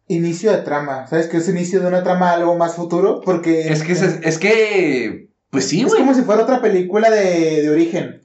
inicio 0.08 0.52
de 0.52 0.58
trama. 0.60 1.08
¿Sabes? 1.08 1.28
Que 1.28 1.38
es 1.38 1.48
inicio 1.50 1.80
de 1.80 1.88
una 1.88 2.04
trama 2.04 2.32
algo 2.34 2.56
más 2.58 2.76
futuro. 2.76 3.22
Porque. 3.24 3.70
Es 3.72 3.82
que, 3.84 3.96
se- 3.96 4.20
es 4.28 4.38
que, 4.38 5.30
pues 5.54 5.70
sí, 5.70 5.82
es 5.82 5.88
güey. 5.88 6.02
como 6.02 6.14
si 6.14 6.24
fuera 6.24 6.44
otra 6.44 6.62
película 6.62 7.10
de, 7.10 7.62
de 7.62 7.70
origen. 7.70 8.22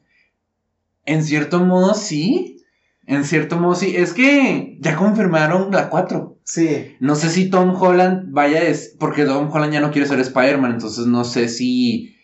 En 1.04 1.22
cierto 1.22 1.60
modo, 1.60 1.94
sí. 1.94 2.64
En 3.06 3.24
cierto 3.24 3.56
modo, 3.58 3.76
sí. 3.76 3.94
Es 3.96 4.12
que 4.12 4.76
ya 4.80 4.96
confirmaron 4.96 5.70
la 5.70 5.88
4. 5.88 6.38
Sí. 6.44 6.96
No 7.00 7.14
sé 7.14 7.28
si 7.28 7.50
Tom 7.50 7.74
Holland 7.80 8.32
vaya, 8.32 8.62
es 8.62 8.96
porque 8.98 9.24
Tom 9.24 9.50
Holland 9.52 9.72
ya 9.72 9.80
no 9.80 9.90
quiere 9.90 10.08
ser 10.08 10.18
Spider-Man, 10.18 10.72
entonces 10.72 11.06
no 11.06 11.24
sé 11.24 11.48
si, 11.50 12.16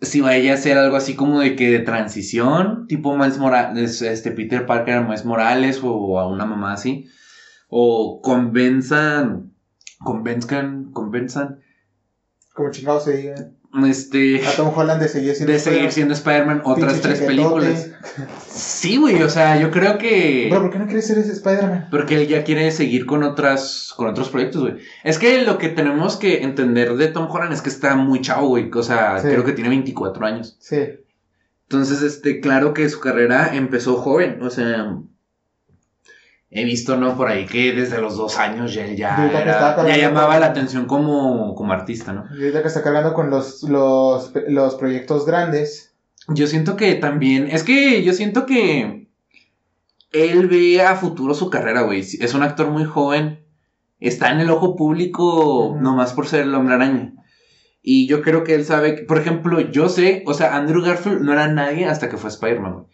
si 0.00 0.20
vaya 0.20 0.54
a 0.54 0.56
ser 0.56 0.76
algo 0.76 0.96
así 0.96 1.14
como 1.14 1.38
de 1.38 1.54
que 1.54 1.70
de 1.70 1.78
transición, 1.78 2.86
tipo 2.88 3.16
Miles 3.16 3.38
Morales, 3.38 4.02
este 4.02 4.32
Peter 4.32 4.66
Parker 4.66 4.94
a 4.94 5.00
Miles 5.02 5.24
Morales 5.24 5.80
o 5.84 6.18
a 6.18 6.26
una 6.26 6.46
mamá 6.46 6.72
así, 6.72 7.06
o 7.68 8.20
convenzan, 8.22 9.52
convenzcan, 10.00 10.90
convenzan, 10.92 11.60
Como 12.54 12.72
chingados 12.72 13.04
se 13.04 13.16
diga. 13.18 13.52
Este, 13.84 14.46
A 14.46 14.52
Tom 14.52 14.72
Holland 14.74 15.02
de 15.02 15.08
seguir 15.08 15.34
siendo. 15.34 15.52
de 15.52 15.58
seguir 15.58 15.92
siendo 15.92 16.14
Spider-Man 16.14 16.62
otras 16.64 17.00
tres 17.00 17.20
películas. 17.20 17.90
Sí, 18.48 18.96
güey, 18.96 19.22
o 19.22 19.28
sea, 19.28 19.60
yo 19.60 19.70
creo 19.70 19.98
que... 19.98 20.46
Bro, 20.50 20.62
¿por 20.62 20.70
qué 20.70 20.78
no 20.78 20.86
quieres 20.86 21.06
ser 21.06 21.18
ese 21.18 21.32
Spider-Man? 21.32 21.88
Porque 21.90 22.14
él 22.14 22.28
ya 22.28 22.44
quiere 22.44 22.70
seguir 22.70 23.04
con 23.04 23.22
otras, 23.24 23.92
con 23.96 24.06
otros 24.08 24.30
proyectos, 24.30 24.62
güey. 24.62 24.76
Es 25.04 25.18
que 25.18 25.42
lo 25.42 25.58
que 25.58 25.68
tenemos 25.68 26.16
que 26.16 26.42
entender 26.44 26.94
de 26.96 27.08
Tom 27.08 27.28
Holland 27.30 27.52
es 27.52 27.60
que 27.60 27.68
está 27.68 27.96
muy 27.96 28.20
chavo, 28.22 28.48
güey. 28.48 28.70
O 28.72 28.82
sea, 28.82 29.18
Sí. 29.18 29.28
creo 29.28 29.44
que 29.44 29.52
tiene 29.52 29.68
24 29.70 30.24
años. 30.24 30.56
Sí. 30.60 30.78
Entonces, 31.68 32.00
este, 32.02 32.40
claro 32.40 32.72
que 32.72 32.88
su 32.88 33.00
carrera 33.00 33.50
empezó 33.54 33.96
joven. 33.96 34.40
O 34.42 34.50
sea, 34.50 34.96
he 36.50 36.64
visto, 36.64 36.96
¿no? 36.96 37.16
Por 37.16 37.28
ahí 37.28 37.44
que 37.46 37.72
desde 37.72 38.00
los 38.00 38.16
dos 38.16 38.38
años 38.38 38.72
ya, 38.72 38.84
él 38.86 38.96
ya, 38.96 39.16
era- 39.30 39.86
ya 39.86 39.96
llamaba 39.96 40.32
con- 40.32 40.40
la 40.40 40.46
atención 40.46 40.86
como, 40.86 41.54
como 41.54 41.72
artista, 41.72 42.12
¿no? 42.12 42.24
Y 42.36 42.40
ahorita 42.40 42.62
que 42.62 42.68
está 42.68 42.82
cargando 42.82 43.14
con 43.14 43.30
los, 43.30 43.62
los, 43.64 44.32
los 44.48 44.74
proyectos 44.76 45.26
grandes. 45.26 45.94
Yo 46.28 46.46
siento 46.46 46.76
que 46.76 46.94
también, 46.94 47.48
es 47.50 47.62
que 47.62 48.02
yo 48.02 48.12
siento 48.12 48.46
que 48.46 49.08
él 50.12 50.46
ve 50.48 50.80
a 50.82 50.96
futuro 50.96 51.34
su 51.34 51.50
carrera, 51.50 51.82
güey. 51.82 52.00
Es 52.00 52.34
un 52.34 52.42
actor 52.42 52.70
muy 52.70 52.84
joven, 52.84 53.44
está 54.00 54.30
en 54.32 54.40
el 54.40 54.50
ojo 54.50 54.76
público 54.76 55.68
Ujú. 55.68 55.80
nomás 55.80 56.12
por 56.12 56.26
ser 56.26 56.42
el 56.42 56.54
hombre 56.54 56.74
araña. 56.74 57.12
Y 57.82 58.08
yo 58.08 58.22
creo 58.22 58.42
que 58.44 58.54
él 58.54 58.64
sabe, 58.64 58.96
que- 58.96 59.02
por 59.02 59.18
ejemplo, 59.18 59.60
yo 59.60 59.88
sé, 59.88 60.22
o 60.26 60.34
sea, 60.34 60.56
Andrew 60.56 60.82
Garfield 60.82 61.20
no 61.22 61.32
era 61.32 61.48
nadie 61.48 61.86
hasta 61.86 62.08
que 62.08 62.16
fue 62.16 62.30
Spider-Man, 62.30 62.72
güey. 62.72 62.86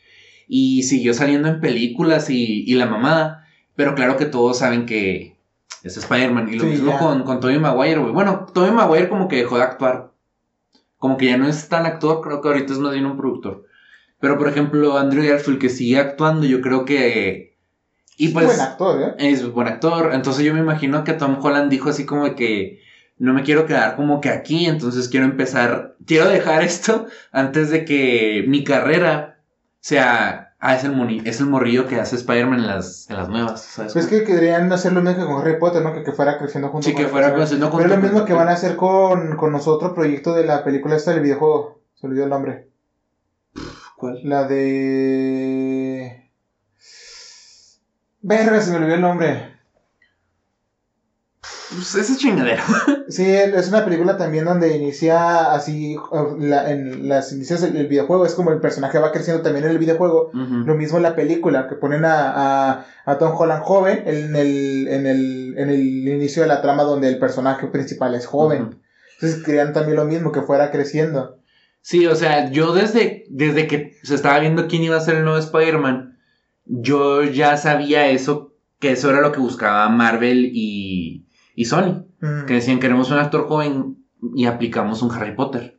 Y 0.55 0.83
siguió 0.83 1.15
saliendo 1.15 1.49
en 1.49 1.61
películas 1.61 2.29
y, 2.29 2.63
y 2.71 2.75
la 2.75 2.85
mamada. 2.85 3.47
Pero 3.75 3.95
claro 3.95 4.19
que 4.19 4.27
todos 4.27 4.59
saben 4.59 4.85
que 4.85 5.35
es 5.83 5.97
Spider-Man. 5.97 6.51
Y 6.53 6.57
lo 6.57 6.65
Sí, 6.65 6.71
mismo 6.73 6.93
ya. 6.93 6.99
con, 6.99 7.23
con 7.23 7.41
Tobey 7.41 7.59
Maguire, 7.59 8.01
güey. 8.01 8.13
Bueno, 8.13 8.45
Tobey 8.53 8.71
Maguire 8.71 9.09
como 9.09 9.29
que 9.29 9.37
dejó 9.37 9.57
de 9.57 9.63
actuar. 9.63 10.11
Como 10.99 11.17
que 11.17 11.25
ya 11.25 11.39
no 11.39 11.49
es 11.49 11.71
tan 11.71 11.87
actor, 11.87 12.21
creo 12.21 12.43
que 12.43 12.49
ahorita 12.49 12.71
es 12.75 12.79
más 12.81 12.93
bien 12.93 13.07
un 13.07 13.17
productor. 13.17 13.65
Pero 14.21 14.37
por 14.37 14.47
ejemplo, 14.47 14.99
Andrew 14.99 15.25
Garfield 15.27 15.59
que 15.59 15.71
sigue 15.71 15.99
actuando, 15.99 16.47
yo 16.47 16.61
creo 16.61 16.85
que... 16.85 17.57
Y 18.19 18.29
pues... 18.29 18.45
Buen 18.45 18.61
actor, 18.61 19.03
¿eh? 19.03 19.15
Es 19.31 19.51
buen 19.51 19.69
actor. 19.69 20.11
Entonces 20.13 20.45
yo 20.45 20.53
me 20.53 20.61
imagino 20.61 21.03
que 21.03 21.15
Tom 21.15 21.39
Holland 21.43 21.71
dijo 21.71 21.89
así 21.89 22.05
como 22.05 22.25
de 22.25 22.35
que 22.35 22.83
no 23.17 23.33
me 23.33 23.43
quiero 23.43 23.65
quedar 23.65 23.97
como 23.97 24.21
que 24.21 24.29
aquí, 24.29 24.67
entonces 24.67 25.09
quiero 25.09 25.25
empezar, 25.25 25.97
quiero 26.07 26.29
dejar 26.29 26.63
esto 26.73 27.07
antes 27.33 27.71
de 27.71 27.87
que 27.87 28.45
mi 28.47 28.65
carrera 28.65 29.32
sea, 29.85 30.55
ah, 30.61 30.75
es 30.77 30.85
el, 30.85 30.93
moni- 30.93 31.23
es 31.25 31.41
el 31.41 31.47
morrillo 31.47 31.87
que 31.87 32.01
hace 32.01 32.17
Spider-Man 32.17 32.61
en 32.61 32.67
las, 32.69 33.11
en 33.11 33.17
las 33.17 33.29
nuevas, 33.29 33.63
¿sabes? 33.63 33.93
Pues 33.93 34.07
que 34.07 34.25
querían 34.25 34.73
hacer 34.73 34.93
lo 34.93 35.03
mismo 35.03 35.19
que 35.19 35.27
con 35.27 35.41
Harry 35.43 35.59
Potter, 35.59 35.83
¿no? 35.83 35.93
Que, 35.93 36.03
que 36.05 36.13
fuera 36.13 36.39
creciendo 36.39 36.69
junto 36.71 36.87
sí, 36.87 36.95
con 36.95 37.03
que 37.03 37.09
fuera 37.09 37.35
personaje. 37.35 37.45
haciendo 37.45 37.71
Pero 37.71 37.83
es 37.83 37.89
lo 37.89 37.95
junto 37.97 38.09
mismo 38.13 38.27
que 38.27 38.33
van 38.33 38.49
a 38.49 38.53
hacer 38.53 38.77
con, 38.77 39.37
con 39.37 39.53
nosotros, 39.53 39.93
proyecto 39.93 40.35
de 40.35 40.47
la 40.47 40.63
película 40.65 40.97
esta 40.97 41.11
del 41.11 41.21
videojuego. 41.23 41.81
Se 41.95 42.07
olvidó 42.07 42.25
el 42.25 42.31
nombre. 42.31 42.69
¿Cuál? 43.97 44.21
La 44.25 44.45
de... 44.45 46.31
Verga, 48.21 48.61
se 48.61 48.71
me 48.71 48.77
olvidó 48.77 48.95
el 48.95 49.01
nombre. 49.01 49.52
Pues 51.75 51.95
esa 51.95 52.17
chingadera. 52.17 52.63
Sí, 53.09 53.27
es 53.27 53.69
una 53.69 53.85
película 53.85 54.17
también 54.17 54.47
donde 54.47 54.75
inicia 54.75 55.53
así, 55.53 55.97
uh, 55.99 56.37
la- 56.39 56.71
en 56.71 57.09
las 57.11 57.33
inicios 57.33 57.61
del 57.61 57.75
del 57.75 57.87
videojuego, 57.89 58.25
es 58.25 58.35
como 58.35 58.53
el 58.53 58.61
personaje 58.61 58.99
va 58.99 59.13
creciendo 59.13 59.43
también 59.43 59.67
en 59.67 59.73
el 59.73 59.79
videojuego. 59.79 60.31
Lo 60.33 60.75
mismo 60.77 60.97
en 60.97 61.03
la 61.03 61.15
película, 61.15 61.69
que 61.69 61.75
ponen 61.75 62.07
a, 62.07 62.71
a, 62.71 62.87
a 63.05 63.19
Tom 63.19 63.33
Holland 63.37 63.63
joven 63.65 64.05
en 64.07 64.35
el, 64.35 64.89
en, 64.89 65.07
el, 65.07 65.55
en 65.59 65.69
el 65.69 66.09
inicio 66.09 66.41
de 66.43 66.49
la 66.49 66.63
trama 66.63 66.85
donde 66.85 67.09
el 67.09 67.19
personaje 67.19 67.67
principal 67.67 68.15
es 68.15 68.25
joven. 68.25 68.81
Entonces 69.17 69.43
querían 69.45 69.75
también 69.75 69.97
lo 69.97 70.05
mismo, 70.07 70.33
que 70.33 70.41
fuera 70.43 70.71
creciendo. 70.71 71.39
Sí, 71.83 72.07
o 72.07 72.15
sea, 72.15 72.51
yo 72.51 72.73
desde, 72.73 73.25
desde 73.29 73.67
que 73.67 73.97
se 74.05 74.15
estaba 74.15 74.39
viendo 74.39 74.69
quién 74.69 74.85
iba 74.85 74.97
a 74.97 75.01
ser 75.01 75.17
el 75.17 75.25
nuevo 75.25 75.39
Spider-Man, 75.39 76.17
yo 76.65 77.25
ya 77.25 77.57
sabía 77.59 78.09
eso, 78.09 78.55
que 78.79 78.93
eso 78.93 79.11
era 79.11 79.21
lo 79.21 79.33
que 79.33 79.41
buscaba 79.41 79.87
Marvel 79.91 80.51
y, 80.55 81.27
y 81.55 81.65
Sony. 81.67 82.07
Mm. 82.21 82.47
Que 82.47 82.55
decían, 82.55 82.81
queremos 82.81 83.11
un 83.11 83.19
actor 83.19 83.47
joven 83.47 84.05
y 84.35 84.47
aplicamos 84.47 85.03
un 85.03 85.11
Harry 85.13 85.35
Potter. 85.35 85.79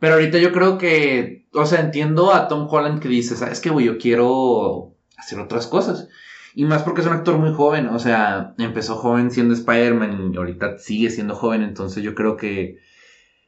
Pero 0.00 0.14
ahorita 0.14 0.38
yo 0.38 0.52
creo 0.52 0.78
que, 0.78 1.46
o 1.52 1.66
sea, 1.66 1.80
entiendo 1.80 2.32
a 2.32 2.48
Tom 2.48 2.68
Holland 2.70 3.00
que 3.00 3.08
dice, 3.08 3.36
¿sabes 3.36 3.60
qué, 3.60 3.70
güey? 3.70 3.86
Yo 3.86 3.98
quiero 3.98 4.94
hacer 5.16 5.40
otras 5.40 5.66
cosas. 5.66 6.08
Y 6.54 6.64
más 6.64 6.82
porque 6.82 7.02
es 7.02 7.06
un 7.06 7.12
actor 7.12 7.38
muy 7.38 7.52
joven, 7.52 7.88
o 7.88 7.98
sea, 7.98 8.54
empezó 8.58 8.96
joven 8.96 9.30
siendo 9.30 9.54
Spider-Man 9.54 10.32
y 10.32 10.36
ahorita 10.36 10.78
sigue 10.78 11.10
siendo 11.10 11.34
joven, 11.34 11.62
entonces 11.62 12.02
yo 12.02 12.14
creo 12.14 12.36
que, 12.36 12.78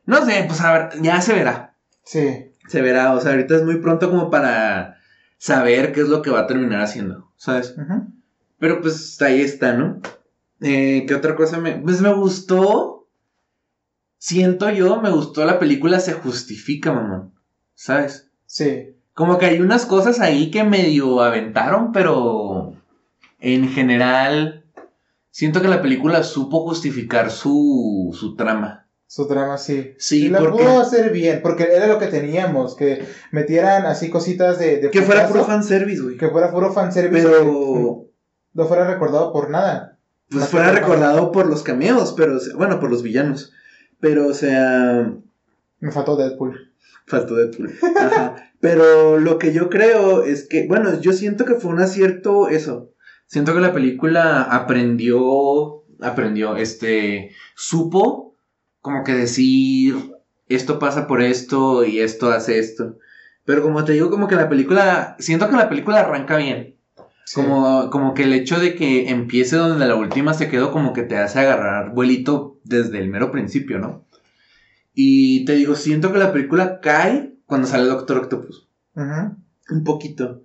no 0.06 0.24
sé, 0.24 0.44
pues 0.46 0.60
a 0.60 0.72
ver, 0.72 1.02
ya 1.02 1.20
se 1.20 1.34
verá. 1.34 1.74
Sí. 2.04 2.52
Se 2.68 2.82
verá, 2.82 3.14
o 3.14 3.20
sea, 3.20 3.32
ahorita 3.32 3.56
es 3.56 3.64
muy 3.64 3.78
pronto 3.78 4.10
como 4.10 4.30
para 4.30 4.98
saber 5.38 5.92
qué 5.92 6.02
es 6.02 6.08
lo 6.08 6.22
que 6.22 6.30
va 6.30 6.40
a 6.40 6.46
terminar 6.46 6.82
haciendo, 6.82 7.32
¿sabes? 7.36 7.74
Pero 8.58 8.80
pues 8.80 9.20
ahí 9.22 9.40
está, 9.40 9.72
¿no? 9.72 10.00
Eh, 10.60 11.04
¿Qué 11.06 11.14
otra 11.14 11.34
cosa 11.34 11.58
me.? 11.58 11.78
Pues 11.78 12.00
me 12.00 12.12
gustó. 12.12 13.08
Siento 14.18 14.68
yo, 14.70 15.00
me 15.00 15.10
gustó 15.10 15.44
la 15.46 15.58
película 15.58 15.98
Se 15.98 16.12
Justifica, 16.12 16.92
mamá. 16.92 17.30
¿Sabes? 17.74 18.30
Sí. 18.46 18.94
Como 19.14 19.38
que 19.38 19.46
hay 19.46 19.60
unas 19.60 19.86
cosas 19.86 20.20
ahí 20.20 20.50
que 20.50 20.64
medio 20.64 21.20
aventaron, 21.22 21.92
pero. 21.92 22.74
En 23.38 23.68
general. 23.68 24.64
Siento 25.30 25.62
que 25.62 25.68
la 25.68 25.80
película 25.80 26.22
supo 26.22 26.64
justificar 26.64 27.30
su, 27.30 28.14
su 28.18 28.34
trama. 28.34 28.88
Su 29.06 29.26
trama 29.26 29.58
sí. 29.58 29.94
Sí, 29.98 30.26
Y 30.26 30.28
la 30.28 30.40
porque. 30.40 30.62
pudo 30.62 30.80
hacer 30.80 31.12
bien, 31.12 31.40
porque 31.42 31.64
era 31.64 31.86
lo 31.86 31.98
que 31.98 32.06
teníamos, 32.06 32.76
que 32.76 33.04
metieran 33.32 33.86
así 33.86 34.10
cositas 34.10 34.58
de... 34.58 34.78
de 34.78 34.90
Que 34.90 35.02
fuera 35.02 35.26
puro 35.26 35.44
fanservice, 35.44 36.02
güey. 36.02 36.16
Que 36.16 36.28
fuera 36.28 36.50
puro 36.50 36.72
fanservice. 36.72 37.26
Pero. 37.26 38.06
no 38.52 38.66
fuera 38.66 38.86
recordado 38.86 39.32
por 39.32 39.50
nada. 39.50 39.98
Pues 40.30 40.48
fuera 40.48 40.72
recordado 40.72 41.32
por 41.32 41.46
los 41.46 41.62
cameos, 41.62 42.14
pero. 42.16 42.38
Bueno, 42.56 42.80
por 42.80 42.90
los 42.90 43.02
villanos. 43.02 43.52
Pero, 43.98 44.28
o 44.28 44.34
sea. 44.34 45.12
Me 45.80 45.92
faltó 45.92 46.16
Deadpool. 46.16 46.72
Faltó 47.06 47.34
Deadpool. 47.34 47.72
Ajá. 47.98 48.36
Pero 48.60 49.18
lo 49.18 49.38
que 49.38 49.52
yo 49.52 49.70
creo 49.70 50.22
es 50.22 50.46
que, 50.46 50.66
bueno, 50.68 51.00
yo 51.00 51.12
siento 51.12 51.44
que 51.44 51.54
fue 51.54 51.72
un 51.72 51.80
acierto 51.80 52.48
eso. 52.48 52.92
Siento 53.26 53.54
que 53.54 53.60
la 53.60 53.72
película 53.72 54.42
aprendió, 54.42 55.84
aprendió, 56.00 56.56
este, 56.56 57.30
supo 57.54 58.30
como 58.80 59.04
que 59.04 59.12
decir, 59.14 59.94
esto 60.48 60.78
pasa 60.78 61.06
por 61.06 61.22
esto 61.22 61.84
y 61.84 62.00
esto 62.00 62.30
hace 62.30 62.58
esto. 62.58 62.98
Pero 63.44 63.62
como 63.62 63.84
te 63.84 63.92
digo, 63.92 64.10
como 64.10 64.28
que 64.28 64.36
la 64.36 64.48
película, 64.48 65.16
siento 65.18 65.48
que 65.48 65.56
la 65.56 65.68
película 65.68 66.00
arranca 66.00 66.36
bien. 66.36 66.76
Sí. 67.30 67.40
Como, 67.40 67.90
como 67.90 68.12
que 68.12 68.24
el 68.24 68.32
hecho 68.32 68.58
de 68.58 68.74
que 68.74 69.08
empiece 69.08 69.54
donde 69.54 69.86
la 69.86 69.94
última 69.94 70.34
se 70.34 70.48
quedó, 70.48 70.72
como 70.72 70.92
que 70.92 71.04
te 71.04 71.16
hace 71.16 71.38
agarrar 71.38 71.94
vuelito 71.94 72.56
desde 72.64 72.98
el 72.98 73.08
mero 73.08 73.30
principio, 73.30 73.78
¿no? 73.78 74.04
Y 74.94 75.44
te 75.44 75.54
digo, 75.54 75.76
siento 75.76 76.12
que 76.12 76.18
la 76.18 76.32
película 76.32 76.80
cae 76.80 77.36
cuando 77.46 77.68
sale 77.68 77.84
Doctor 77.84 78.16
Octopus. 78.16 78.68
Ujú. 78.96 79.36
Un 79.70 79.84
poquito. 79.84 80.40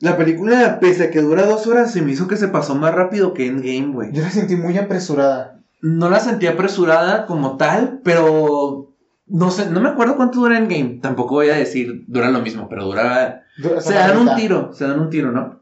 La 0.00 0.16
película, 0.16 0.80
pese 0.80 1.04
a 1.04 1.10
que 1.12 1.20
dura 1.20 1.46
dos 1.46 1.68
horas, 1.68 1.92
se 1.92 2.02
me 2.02 2.10
hizo 2.10 2.26
que 2.26 2.36
se 2.36 2.48
pasó 2.48 2.74
más 2.74 2.92
rápido 2.92 3.32
que 3.32 3.46
Endgame, 3.46 3.92
güey. 3.92 4.12
Yo 4.12 4.22
la 4.22 4.30
sentí 4.30 4.56
muy 4.56 4.76
apresurada. 4.76 5.62
No 5.82 6.10
la 6.10 6.18
sentí 6.18 6.48
apresurada 6.48 7.26
como 7.26 7.56
tal, 7.56 8.00
pero 8.02 8.93
no 9.26 9.50
sé, 9.50 9.70
no 9.70 9.80
me 9.80 9.88
acuerdo 9.88 10.16
cuánto 10.16 10.40
dura 10.40 10.58
Endgame. 10.58 10.98
Tampoco 11.00 11.34
voy 11.36 11.48
a 11.48 11.54
decir 11.56 12.04
dura 12.06 12.30
lo 12.30 12.40
mismo, 12.40 12.68
pero 12.68 12.84
dura 12.84 13.44
Du- 13.56 13.80
se 13.80 13.94
dan 13.94 14.16
un 14.18 14.26
tiro, 14.36 14.72
se 14.74 14.84
dan 14.86 14.98
un 15.00 15.10
tiro, 15.10 15.32
¿no? 15.32 15.60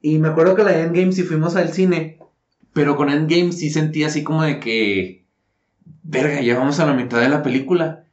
Y 0.00 0.18
me 0.18 0.28
acuerdo 0.28 0.54
que 0.54 0.64
la 0.64 0.72
de 0.72 0.82
Endgame 0.82 1.12
sí 1.12 1.22
fuimos 1.22 1.56
al 1.56 1.72
cine, 1.72 2.18
pero 2.72 2.96
con 2.96 3.08
Endgame 3.10 3.52
sí 3.52 3.70
sentí 3.70 4.04
así 4.04 4.22
como 4.22 4.42
de 4.42 4.60
que, 4.60 5.24
verga, 6.02 6.40
ya 6.40 6.58
vamos 6.58 6.80
a 6.80 6.86
la 6.86 6.92
mitad 6.94 7.20
de 7.20 7.28
la 7.28 7.42
película. 7.42 8.04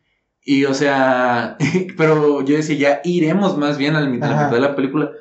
Y 0.44 0.66
o 0.66 0.74
sea, 0.74 1.58
pero 1.98 2.44
yo 2.44 2.56
decía, 2.56 2.78
ya 2.78 3.02
iremos 3.04 3.58
más 3.58 3.78
bien 3.78 3.96
a 3.96 4.02
la 4.02 4.10
mitad, 4.10 4.30
la 4.30 4.36
mitad 4.36 4.52
de 4.54 4.60
la 4.62 4.76
película, 4.76 5.12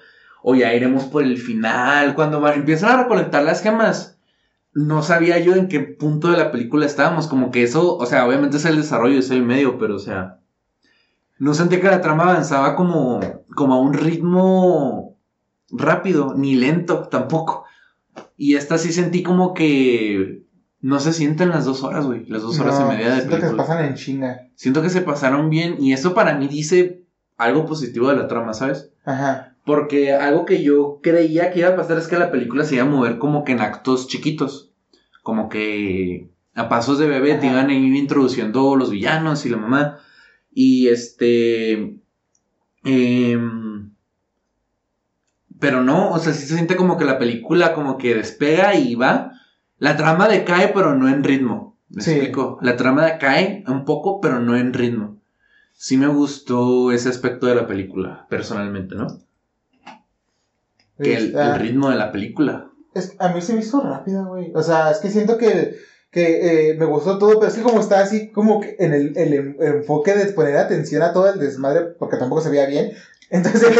o 0.42 0.54
ya 0.54 0.72
iremos 0.75 1.04
por 1.04 1.22
el 1.22 1.38
final, 1.38 2.14
cuando 2.14 2.46
empiezan 2.49 2.90
a 2.92 3.02
recolectar 3.02 3.42
las 3.42 3.62
gemas. 3.62 4.18
No 4.72 5.02
sabía 5.02 5.38
yo 5.38 5.54
en 5.54 5.68
qué 5.68 5.80
punto 5.80 6.30
de 6.30 6.38
la 6.38 6.50
película 6.52 6.86
estábamos, 6.86 7.26
como 7.26 7.50
que 7.50 7.62
eso, 7.62 7.96
o 7.96 8.06
sea, 8.06 8.26
obviamente 8.26 8.58
es 8.58 8.64
el 8.64 8.76
desarrollo, 8.76 9.18
es 9.18 9.30
el 9.30 9.42
medio, 9.42 9.78
pero 9.78 9.96
o 9.96 9.98
sea, 9.98 10.38
no 11.38 11.54
sentí 11.54 11.78
que 11.78 11.88
la 11.88 12.00
trama 12.00 12.24
avanzaba 12.24 12.76
como, 12.76 13.20
como 13.54 13.74
a 13.74 13.80
un 13.80 13.94
ritmo 13.94 15.16
rápido, 15.70 16.34
ni 16.36 16.54
lento 16.54 17.08
tampoco. 17.08 17.64
Y 18.36 18.54
esta 18.54 18.78
sí 18.78 18.92
sentí 18.92 19.22
como 19.22 19.54
que 19.54 20.44
no 20.80 20.98
se 21.00 21.12
sienten 21.12 21.50
las 21.50 21.64
dos 21.64 21.82
horas, 21.82 22.06
güey. 22.06 22.26
Las 22.26 22.42
dos 22.42 22.58
horas 22.60 22.78
No, 22.78 22.86
y 22.92 22.96
media 22.96 23.10
de 23.14 23.16
siento 23.22 23.30
que 23.36 23.40
se 23.42 23.46
película. 23.48 23.66
pasan 23.66 23.84
en 23.84 23.94
chinga. 23.94 24.40
Siento 24.54 24.82
que 24.82 24.90
se 24.90 25.00
pasaron 25.02 25.50
bien 25.50 25.76
y 25.78 25.92
eso 25.92 26.14
para 26.14 26.34
mí 26.36 26.46
dice 26.48 27.04
algo 27.36 27.66
positivo 27.66 28.08
de 28.08 28.16
la 28.16 28.28
trama, 28.28 28.54
¿sabes? 28.54 28.90
Ajá. 29.04 29.50
Porque 29.64 30.12
algo 30.14 30.44
que 30.44 30.62
yo 30.62 31.00
creía 31.02 31.50
que 31.52 31.60
iba 31.60 31.68
a 31.68 31.76
pasar 31.76 31.98
es 31.98 32.08
que 32.08 32.18
la 32.18 32.30
película 32.30 32.64
se 32.64 32.76
iba 32.76 32.84
a 32.84 32.88
mover 32.88 33.18
como 33.18 33.44
que 33.44 33.52
en 33.52 33.60
actos 33.60 34.08
chiquitos. 34.08 34.72
Como 35.22 35.48
que 35.48 36.28
a 36.54 36.68
pasos 36.68 36.98
de 36.98 37.06
bebé 37.06 37.34
te 37.34 37.46
Ajá. 37.46 37.56
iban 37.58 37.70
a 37.70 37.74
ir 37.74 37.94
introduciendo 37.94 38.74
los 38.76 38.90
villanos 38.90 39.44
y 39.46 39.50
la 39.50 39.56
mamá. 39.58 39.98
Y 40.52 40.88
este. 40.88 41.96
em, 42.84 43.90
pero 45.58 45.82
no, 45.82 46.10
o 46.10 46.18
sea, 46.18 46.32
sí 46.32 46.46
se 46.46 46.54
siente 46.54 46.74
como 46.76 46.96
que 46.96 47.04
la 47.04 47.18
película 47.18 47.74
como 47.74 47.98
que 47.98 48.14
despega 48.14 48.74
y 48.74 48.94
va. 48.94 49.32
La 49.78 49.96
trama 49.96 50.28
decae, 50.28 50.68
pero 50.74 50.94
no 50.94 51.08
en 51.08 51.22
ritmo. 51.22 51.76
¿Me 51.90 52.02
Sí. 52.02 52.12
explico? 52.12 52.58
La 52.62 52.76
trama 52.76 53.04
decae 53.04 53.64
un 53.66 53.84
poco, 53.84 54.20
pero 54.20 54.40
no 54.40 54.56
en 54.56 54.72
ritmo. 54.72 55.18
Sí 55.72 55.96
me 55.96 56.06
gustó 56.06 56.92
ese 56.92 57.08
aspecto 57.08 57.46
de 57.46 57.54
la 57.54 57.66
película, 57.66 58.26
personalmente, 58.28 58.94
¿no? 58.94 59.06
Que 61.02 61.16
el, 61.16 61.26
Está- 61.28 61.54
el 61.54 61.61
ritmo 61.61 61.90
de 61.90 61.97
la 61.97 62.12
película. 62.12 62.66
es- 62.95 63.14
a 63.19 63.28
mí 63.28 63.40
se 63.40 63.54
me 63.54 63.61
hizo 63.61 63.80
rápida, 63.80 64.23
güey. 64.23 64.52
O 64.54 64.62
sea, 64.62 64.90
es 64.90 64.99
que 64.99 65.11
siento 65.11 65.38
que, 65.38 65.76
que 66.11 66.71
eh, 66.71 66.75
me 66.78 66.85
gustó 66.87 67.19
todo, 67.19 67.38
pero 67.38 67.47
es 67.50 67.57
que 67.57 67.62
como 67.62 67.80
está 67.80 68.00
así, 68.00 68.30
como 68.33 68.61
que 68.61 68.76
en 68.78 68.92
el, 68.92 69.16
el 69.16 69.33
en- 69.35 69.57
enfoque 69.61 70.14
de 70.14 70.26
poner 70.33 70.57
atención 70.57 71.02
a 71.02 71.12
todo 71.12 71.33
el 71.33 71.38
desmadre, 71.38 71.83
porque 71.99 72.16
tampoco 72.16 72.40
se 72.40 72.50
veía 72.50 72.66
bien. 72.66 72.90
Entonces, 73.33 73.71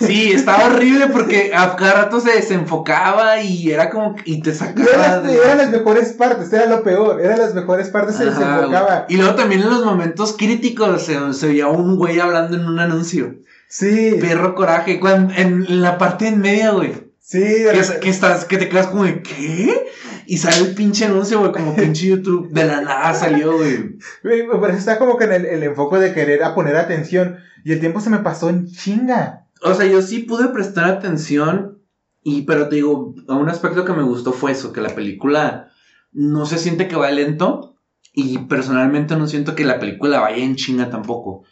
Sí, 0.00 0.32
estaba 0.32 0.64
horrible 0.66 1.06
porque 1.12 1.52
a 1.54 1.76
cada 1.76 1.92
rato 1.92 2.18
se 2.18 2.32
desenfocaba 2.32 3.40
y 3.40 3.70
era 3.70 3.88
como 3.88 4.16
que- 4.16 4.22
y 4.28 4.42
te 4.42 4.52
sacaba. 4.52 4.88
eran, 4.92 5.26
de- 5.26 5.36
eran 5.36 5.58
las 5.58 5.70
mejores 5.70 6.12
partes, 6.14 6.52
era 6.52 6.66
lo 6.66 6.82
peor. 6.82 7.20
Eran 7.20 7.38
las 7.38 7.54
mejores 7.54 7.88
partes, 7.90 8.16
se 8.16 8.24
desenfocaba. 8.24 9.04
güey. 9.06 9.14
Y 9.14 9.16
luego 9.16 9.36
también 9.36 9.60
en 9.62 9.70
los 9.70 9.84
momentos 9.84 10.34
críticos 10.36 11.02
se, 11.02 11.32
se 11.34 11.46
veía 11.46 11.68
un 11.68 11.96
güey 11.96 12.18
hablando 12.18 12.56
en 12.56 12.66
un 12.66 12.80
anuncio. 12.80 13.36
Sí, 13.68 14.16
Perro 14.20 14.54
coraje. 14.54 15.00
Cuando, 15.00 15.34
en, 15.34 15.82
la 15.82 15.98
parte 15.98 16.28
en 16.28 16.40
media, 16.40 16.70
güey. 16.70 16.92
sí. 17.20 17.40
de 17.40 17.98
Que, 18.00 18.08
estás, 18.08 18.44
que 18.44 18.58
te 18.58 18.68
quedas 18.68 18.86
como 18.88 19.04
de 19.04 19.22
¿qué? 19.22 19.86
Y 20.26 20.38
sale 20.38 20.58
el 20.58 20.74
pinche 20.74 21.04
anuncio, 21.04 21.40
güey, 21.40 21.52
como 21.52 21.74
pinche 21.76 22.06
YouTube. 22.06 22.50
De 22.50 22.64
la 22.64 22.80
nada 22.80 23.14
salió, 23.14 23.56
güey. 23.56 23.98
Güey, 24.22 24.46
Pero 24.48 24.68
está 24.68 24.98
como 24.98 25.16
que 25.16 25.24
en 25.24 25.32
el, 25.32 25.46
el 25.46 25.62
enfoque 25.62 25.98
de 25.98 26.12
querer 26.12 26.42
a 26.44 26.54
poner 26.54 26.76
atención. 26.76 27.38
Y 27.64 27.72
el 27.72 27.80
tiempo 27.80 28.00
se 28.00 28.10
me 28.10 28.18
pasó 28.18 28.48
en 28.48 28.66
chinga. 28.66 29.46
O 29.62 29.74
sea, 29.74 29.86
yo 29.86 30.02
sí 30.02 30.20
pude 30.20 30.48
prestar 30.48 30.84
atención. 30.84 31.78
Y, 32.22 32.42
pero 32.42 32.68
te 32.68 32.76
digo, 32.76 33.14
un 33.28 33.48
aspecto 33.48 33.84
que 33.84 33.92
me 33.92 34.02
gustó 34.02 34.32
fue 34.32 34.52
eso, 34.52 34.72
que 34.72 34.80
la 34.80 34.94
película 34.94 35.70
no 36.12 36.44
se 36.46 36.58
siente 36.58 36.88
que 36.88 36.96
va 36.96 37.10
lento. 37.10 37.76
Y 38.12 38.38
personalmente 38.38 39.16
no 39.16 39.26
siento 39.26 39.54
que 39.54 39.64
la 39.64 39.78
película 39.78 40.20
vaya 40.20 40.42
en 40.42 40.56
chinga 40.56 40.90
tampoco. 40.90 41.44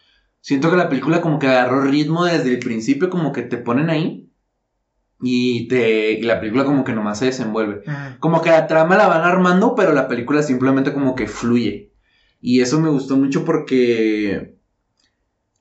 Siento 0.44 0.70
que 0.70 0.76
la 0.76 0.90
película 0.90 1.22
como 1.22 1.38
que 1.38 1.46
agarró 1.48 1.80
ritmo 1.80 2.26
desde 2.26 2.50
el 2.52 2.58
principio, 2.58 3.08
como 3.08 3.32
que 3.32 3.40
te 3.40 3.56
ponen 3.56 3.88
ahí. 3.88 4.28
Y, 5.22 5.68
te, 5.68 6.12
y 6.12 6.22
la 6.22 6.38
película 6.38 6.64
como 6.66 6.84
que 6.84 6.92
nomás 6.92 7.18
se 7.18 7.24
desenvuelve. 7.24 7.82
Como 8.20 8.42
que 8.42 8.50
la 8.50 8.66
trama 8.66 8.94
la 8.98 9.08
van 9.08 9.22
armando, 9.22 9.74
pero 9.74 9.94
la 9.94 10.06
película 10.06 10.42
simplemente 10.42 10.92
como 10.92 11.14
que 11.14 11.26
fluye. 11.26 11.92
Y 12.42 12.60
eso 12.60 12.78
me 12.78 12.90
gustó 12.90 13.16
mucho 13.16 13.42
porque 13.42 14.52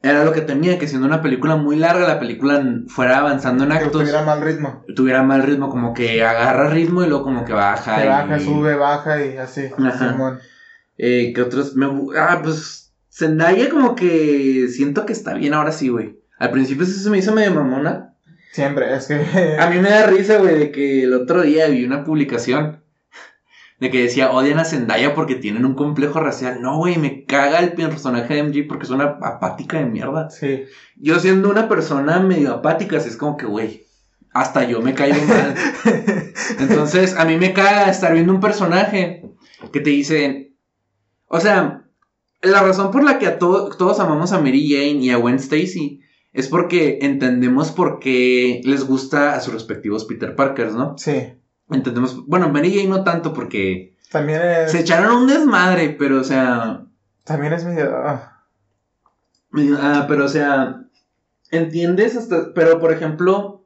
era 0.02 0.26
lo 0.26 0.34
que 0.34 0.42
temía, 0.42 0.78
que 0.78 0.90
siendo 0.90 1.08
una 1.08 1.22
película 1.22 1.56
muy 1.56 1.78
larga, 1.78 2.06
la 2.06 2.20
película 2.20 2.62
fuera 2.88 3.20
avanzando 3.20 3.64
en 3.64 3.70
Que 3.70 3.76
actos, 3.78 4.02
tuviera 4.02 4.22
mal 4.24 4.42
ritmo. 4.42 4.84
tuviera 4.98 5.24
mal 5.24 5.44
ritmo, 5.44 5.70
como 5.70 5.94
que 5.94 6.22
agarra 6.26 6.70
ritmo 6.70 7.06
y 7.06 7.08
luego 7.08 7.24
como 7.24 7.46
que 7.46 7.54
baja. 7.54 8.00
Que 8.02 8.04
y- 8.04 8.10
baja, 8.10 8.38
sube, 8.38 8.76
baja 8.76 9.26
y 9.26 9.38
así. 9.38 9.70
Ajá. 9.78 10.42
Eh, 10.98 11.32
¿Qué 11.34 11.42
otros? 11.42 11.74
Me, 11.78 11.86
ah, 12.20 12.42
pues 12.44 12.83
Zendaya 13.16 13.70
como 13.70 13.94
que 13.94 14.68
siento 14.70 15.06
que 15.06 15.14
está 15.14 15.36
bien 15.36 15.54
ahora 15.54 15.72
sí, 15.72 15.90
güey. 15.90 16.20
Al 16.40 16.50
principio 16.50 16.84
sí 16.86 16.94
se 16.94 17.12
me 17.12 17.20
hizo 17.20 17.32
medio 17.32 17.54
mamona. 17.54 18.16
Siempre, 18.52 18.92
es 18.96 19.06
que. 19.06 19.58
A 19.60 19.70
mí 19.70 19.78
me 19.78 19.92
da 19.92 20.08
risa, 20.08 20.40
güey, 20.40 20.58
de 20.58 20.72
que 20.72 21.04
el 21.04 21.14
otro 21.14 21.44
día 21.44 21.68
vi 21.68 21.86
una 21.86 22.04
publicación 22.04 22.82
de 23.80 23.92
que 23.92 24.02
decía 24.02 24.32
odian 24.32 24.60
a 24.60 24.66
Zendaya 24.66 25.14
porque 25.14 25.36
tienen 25.36 25.66
un 25.66 25.76
complejo 25.76 26.22
racial. 26.22 26.62
No, 26.62 26.78
güey, 26.78 26.98
me 26.98 27.26
caga 27.26 27.60
el 27.60 27.74
personaje 27.74 28.34
de 28.34 28.44
MJ 28.44 28.68
porque 28.68 28.86
es 28.86 28.90
una 28.90 29.18
apática 29.22 29.78
de 29.78 29.86
mierda. 29.86 30.32
Sí. 30.32 30.64
Yo 30.96 31.20
siendo 31.20 31.52
una 31.52 31.70
persona 31.70 32.20
medio 32.20 32.52
apática, 32.52 32.98
así 32.98 33.10
es 33.10 33.18
como 33.18 33.38
que, 33.38 33.46
güey, 33.46 33.86
hasta 34.32 34.64
yo 34.64 34.82
me 34.82 34.96
caigo 34.96 35.24
mal. 35.26 35.54
Entonces, 36.60 37.16
a 37.16 37.26
mí 37.26 37.38
me 37.38 37.54
caga 37.54 37.92
estar 37.92 38.14
viendo 38.14 38.34
un 38.34 38.40
personaje 38.40 39.24
que 39.72 39.82
te 39.82 39.92
dice, 39.92 40.56
o 41.28 41.40
sea, 41.40 41.83
la 42.44 42.62
razón 42.62 42.92
por 42.92 43.04
la 43.04 43.18
que 43.20 43.28
a 43.28 43.40
to- 43.40 43.70
todos 43.78 44.00
amamos 44.00 44.32
a 44.34 44.40
Mary 44.40 44.70
Jane 44.70 45.04
y 45.04 45.10
a 45.10 45.18
Gwen 45.18 45.36
Stacy 45.36 46.02
es 46.34 46.48
porque 46.48 47.00
entendemos 47.02 47.72
por 47.72 48.00
qué 48.00 48.62
les 48.66 48.86
gusta 48.86 49.34
a 49.36 49.40
sus 49.42 49.54
respectivos 49.54 50.06
Peter 50.06 50.36
Parkers, 50.36 50.74
¿no? 50.74 50.96
Sí. 50.98 51.34
Entendemos, 51.70 52.26
bueno, 52.28 52.50
Mary 52.50 52.72
Jane 52.74 52.88
no 52.90 53.04
tanto 53.04 53.34
porque 53.34 53.96
También 54.12 54.42
es. 54.42 54.72
se 54.72 54.80
echaron 54.82 55.16
un 55.16 55.28
desmadre, 55.28 55.90
pero 55.98 56.20
o 56.20 56.24
sea, 56.24 56.86
También 57.24 57.54
es 57.54 57.64
medio. 57.66 57.96
ah, 57.98 58.44
ah, 59.80 60.06
pero 60.08 60.26
o 60.26 60.30
sea, 60.30 60.82
entiendes 61.52 62.16
hasta, 62.16 62.54
pero 62.54 62.80
por 62.80 62.92
ejemplo, 62.92 63.66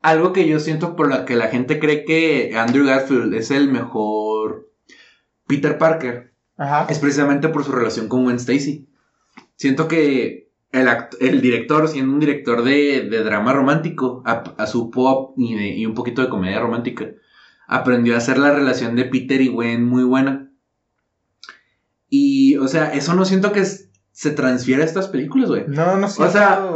algo 0.00 0.32
que 0.32 0.46
yo 0.48 0.60
siento 0.60 0.94
por 0.96 1.10
la 1.10 1.24
que 1.24 1.34
la 1.36 1.48
gente 1.48 1.78
cree 1.80 2.04
que 2.04 2.54
Andrew 2.56 2.86
Garfield 2.86 3.34
es 3.34 3.50
el 3.50 3.68
mejor 3.68 4.70
Peter 5.46 5.76
Parker 5.78 6.32
Ajá. 6.58 6.86
es 6.88 6.98
precisamente 6.98 7.48
por 7.48 7.64
su 7.64 7.72
relación 7.72 8.08
con 8.08 8.24
Gwen 8.24 8.36
Stacy. 8.36 8.86
Siento 9.56 9.88
que 9.88 10.48
el, 10.72 10.88
el 11.20 11.40
director, 11.40 11.88
siendo 11.88 12.12
un 12.12 12.20
director 12.20 12.62
de, 12.62 13.08
de 13.10 13.22
drama 13.22 13.52
romántico, 13.52 14.22
a, 14.26 14.42
a 14.58 14.66
su 14.66 14.90
pop 14.90 15.34
y, 15.36 15.54
de- 15.54 15.68
y 15.76 15.86
un 15.86 15.94
poquito 15.94 16.22
de 16.22 16.28
comedia 16.28 16.60
romántica, 16.60 17.06
aprendió 17.66 18.14
a 18.14 18.18
hacer 18.18 18.38
la 18.38 18.52
relación 18.52 18.96
de 18.96 19.04
Peter 19.04 19.40
y 19.40 19.48
Gwen 19.48 19.84
muy 19.84 20.04
buena. 20.04 20.50
Y, 22.08 22.56
o 22.56 22.68
sea, 22.68 22.92
eso 22.92 23.14
no 23.14 23.24
siento 23.24 23.52
que 23.52 23.60
es- 23.60 23.90
se 24.12 24.30
transfiera 24.30 24.82
a 24.82 24.86
estas 24.86 25.08
películas, 25.08 25.48
güey. 25.50 25.64
No, 25.66 25.96
no 25.96 26.08
sé. 26.08 26.22
O 26.22 26.30
sea, 26.30 26.66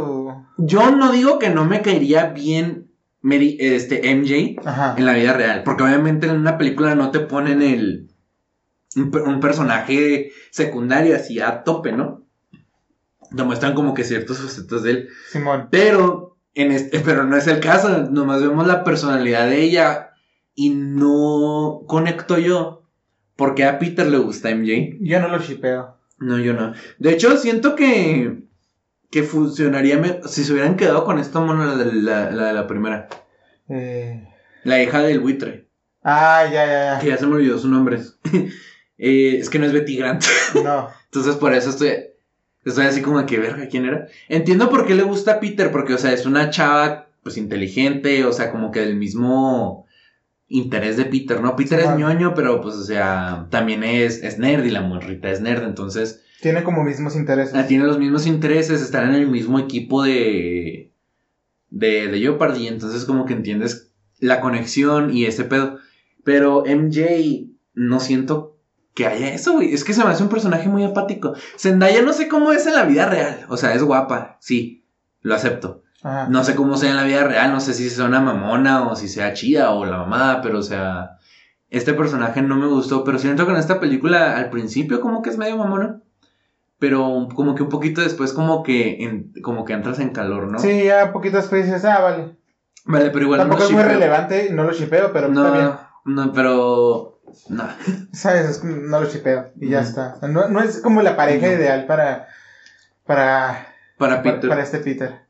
Yo 0.57 0.91
no 0.95 1.11
digo 1.11 1.39
que 1.39 1.49
no 1.49 1.65
me 1.65 1.81
caería 1.81 2.27
bien 2.27 2.91
Mary- 3.21 3.57
este, 3.59 4.11
MJ, 4.15 4.61
Ajá. 4.67 4.95
en 4.97 5.05
la 5.05 5.13
vida 5.13 5.33
real. 5.33 5.63
Porque 5.63 5.83
obviamente 5.83 6.27
en 6.27 6.35
una 6.35 6.57
película 6.59 6.93
no 6.95 7.09
te 7.11 7.19
ponen 7.21 7.61
el. 7.63 8.10
Un, 8.95 9.11
per- 9.11 9.21
un 9.23 9.39
personaje 9.39 10.31
secundario 10.49 11.15
así 11.15 11.39
a 11.39 11.63
tope, 11.63 11.91
¿no? 11.91 12.25
Te 13.35 13.43
muestran 13.43 13.73
como 13.73 13.93
que 13.93 14.03
ciertos 14.03 14.39
facetas 14.39 14.83
de 14.83 14.91
él. 14.91 15.09
Simón. 15.31 15.69
Pero, 15.71 16.37
en 16.53 16.71
este, 16.71 16.99
pero 17.05 17.23
no 17.23 17.37
es 17.37 17.47
el 17.47 17.59
caso. 17.61 18.09
Nomás 18.09 18.41
vemos 18.41 18.67
la 18.67 18.83
personalidad 18.83 19.47
de 19.47 19.61
ella. 19.61 20.09
Y 20.55 20.71
no 20.71 21.81
conecto 21.87 22.37
yo. 22.37 22.83
Porque 23.37 23.63
a 23.63 23.79
Peter 23.79 24.05
le 24.07 24.17
gusta 24.17 24.49
MJ. 24.53 24.97
Yo 24.99 25.19
no 25.21 25.29
lo 25.29 25.39
shipeo. 25.39 25.97
No, 26.19 26.37
yo 26.37 26.53
no. 26.53 26.73
De 26.99 27.11
hecho, 27.13 27.37
siento 27.37 27.75
que. 27.75 28.43
Que 29.09 29.23
funcionaría 29.23 29.97
me- 29.97 30.19
si 30.25 30.43
se 30.43 30.51
hubieran 30.53 30.75
quedado 30.75 31.05
con 31.05 31.17
esta 31.19 31.39
mona, 31.39 31.65
la 31.65 31.75
de 31.83 31.93
la, 31.93 32.31
la 32.31 32.45
de 32.47 32.53
la 32.53 32.67
primera. 32.67 33.07
Eh... 33.69 34.27
La 34.63 34.81
hija 34.83 34.99
del 35.01 35.19
buitre. 35.21 35.67
Ah, 36.03 36.43
ya, 36.51 36.65
ya, 36.65 36.99
Que 36.99 37.07
ya 37.07 37.17
se 37.17 37.25
me 37.27 37.35
olvidó 37.35 37.57
su 37.57 37.67
nombre. 37.69 37.99
Eh, 39.03 39.37
es 39.39 39.49
que 39.49 39.57
no 39.57 39.65
es 39.65 39.73
Betty 39.73 39.97
Grant. 39.97 40.23
No. 40.63 40.87
Entonces 41.05 41.35
por 41.35 41.53
eso 41.53 41.71
estoy, 41.71 41.89
estoy 42.63 42.85
así 42.85 43.01
como 43.01 43.25
que, 43.25 43.39
verga, 43.39 43.67
¿quién 43.67 43.85
era? 43.85 44.07
Entiendo 44.29 44.69
por 44.69 44.85
qué 44.85 44.93
le 44.95 45.03
gusta 45.03 45.33
a 45.33 45.39
Peter, 45.39 45.71
porque, 45.71 45.95
o 45.95 45.97
sea, 45.97 46.13
es 46.13 46.25
una 46.27 46.51
chava, 46.51 47.07
pues, 47.23 47.35
inteligente, 47.37 48.23
o 48.25 48.31
sea, 48.31 48.51
como 48.51 48.71
que 48.71 48.81
del 48.81 48.95
mismo 48.95 49.87
interés 50.47 50.97
de 50.97 51.05
Peter, 51.05 51.41
¿no? 51.41 51.55
Peter 51.55 51.79
es 51.79 51.85
Simón. 51.85 51.99
ñoño, 51.99 52.33
pero, 52.35 52.61
pues, 52.61 52.75
o 52.75 52.83
sea, 52.83 53.47
también 53.49 53.83
es, 53.83 54.21
es 54.23 54.37
nerd 54.37 54.63
y 54.65 54.69
la 54.69 54.81
morrita 54.81 55.31
es 55.31 55.41
nerd, 55.41 55.63
entonces, 55.63 56.21
Tiene 56.41 56.63
como 56.63 56.83
mismos 56.83 57.15
intereses. 57.15 57.55
ah, 57.55 57.65
tiene 57.67 57.85
los 57.85 57.97
mismos 57.97 58.27
intereses, 58.27 58.81
están 58.81 59.09
en 59.09 59.15
el 59.15 59.27
mismo 59.27 59.57
equipo 59.59 60.03
de, 60.03 60.91
de, 61.69 62.07
de 62.07 62.19
Jeopardy, 62.19 62.67
entonces 62.67 63.05
como 63.05 63.25
que 63.25 63.33
entiendes 63.33 63.89
la 64.19 64.41
conexión 64.41 65.15
y 65.15 65.25
ese 65.25 65.43
pedo. 65.45 65.79
Pero 66.23 66.63
MJ, 66.65 67.47
no 67.73 67.99
siento 67.99 68.50
que 68.93 69.07
haya 69.07 69.33
eso, 69.33 69.53
güey. 69.53 69.73
Es 69.73 69.83
que 69.83 69.93
se 69.93 70.03
me 70.03 70.09
hace 70.11 70.23
un 70.23 70.29
personaje 70.29 70.67
muy 70.69 70.83
apático. 70.83 71.33
Zendaya 71.57 72.01
no 72.01 72.13
sé 72.13 72.27
cómo 72.27 72.51
es 72.51 72.65
en 72.67 72.75
la 72.75 72.83
vida 72.83 73.05
real. 73.07 73.45
O 73.49 73.57
sea, 73.57 73.73
es 73.73 73.83
guapa, 73.83 74.37
sí, 74.39 74.85
lo 75.21 75.33
acepto. 75.35 75.83
Ajá. 76.03 76.27
No 76.29 76.43
sé 76.43 76.55
cómo 76.55 76.77
sea 76.77 76.89
en 76.91 76.97
la 76.97 77.03
vida 77.03 77.23
real, 77.23 77.51
no 77.51 77.59
sé 77.59 77.73
si 77.73 77.89
sea 77.89 78.05
una 78.05 78.21
mamona 78.21 78.87
o 78.87 78.95
si 78.95 79.07
sea 79.07 79.33
chida 79.33 79.71
o 79.71 79.85
la 79.85 79.97
mamada, 79.97 80.41
pero 80.41 80.59
o 80.59 80.63
sea, 80.63 81.17
este 81.69 81.93
personaje 81.93 82.41
no 82.41 82.55
me 82.55 82.67
gustó. 82.67 83.03
Pero 83.03 83.19
siento 83.19 83.45
que 83.45 83.51
en 83.53 83.59
esta 83.59 83.79
película 83.79 84.35
al 84.37 84.49
principio 84.49 84.99
como 84.99 85.21
que 85.21 85.29
es 85.29 85.37
medio 85.37 85.57
mamona. 85.57 86.01
Pero 86.79 87.27
como 87.35 87.53
que 87.53 87.61
un 87.61 87.69
poquito 87.69 88.01
después 88.01 88.33
como 88.33 88.63
que, 88.63 89.03
en- 89.03 89.31
como 89.43 89.65
que 89.65 89.73
entras 89.73 89.99
en 89.99 90.09
calor, 90.09 90.51
¿no? 90.51 90.57
Sí, 90.57 90.85
ya 90.85 91.13
poquito 91.13 91.37
después 91.37 91.65
dices, 91.65 91.85
ah, 91.85 92.01
vale. 92.01 92.35
Vale, 92.85 93.11
pero 93.11 93.25
igual 93.25 93.39
Tampoco 93.41 93.61
no 93.61 93.67
es 93.67 93.71
muy 93.73 93.83
relevante, 93.83 94.49
no 94.51 94.63
lo 94.63 94.73
shipeo, 94.73 95.13
pero. 95.13 95.27
No, 95.27 95.79
no, 96.05 96.33
pero... 96.33 97.20
No. 97.49 97.63
¿Sabes? 98.13 98.45
Es 98.49 98.57
como, 98.59 98.75
no 98.75 99.01
lo 99.01 99.07
shipeo 99.09 99.51
y 99.59 99.69
ya 99.69 99.81
está. 99.81 100.13
O 100.15 100.19
sea, 100.19 100.29
No, 100.29 100.47
no 100.49 100.61
es 100.61 100.79
como 100.81 101.01
la 101.01 101.15
pareja 101.15 101.47
ideal 101.47 101.85
para, 101.85 102.27
para, 103.05 103.67
Para 103.97 104.21
Peter. 104.23 104.49
para 104.49 104.63
este 104.63 104.79
Peter. 104.79 105.21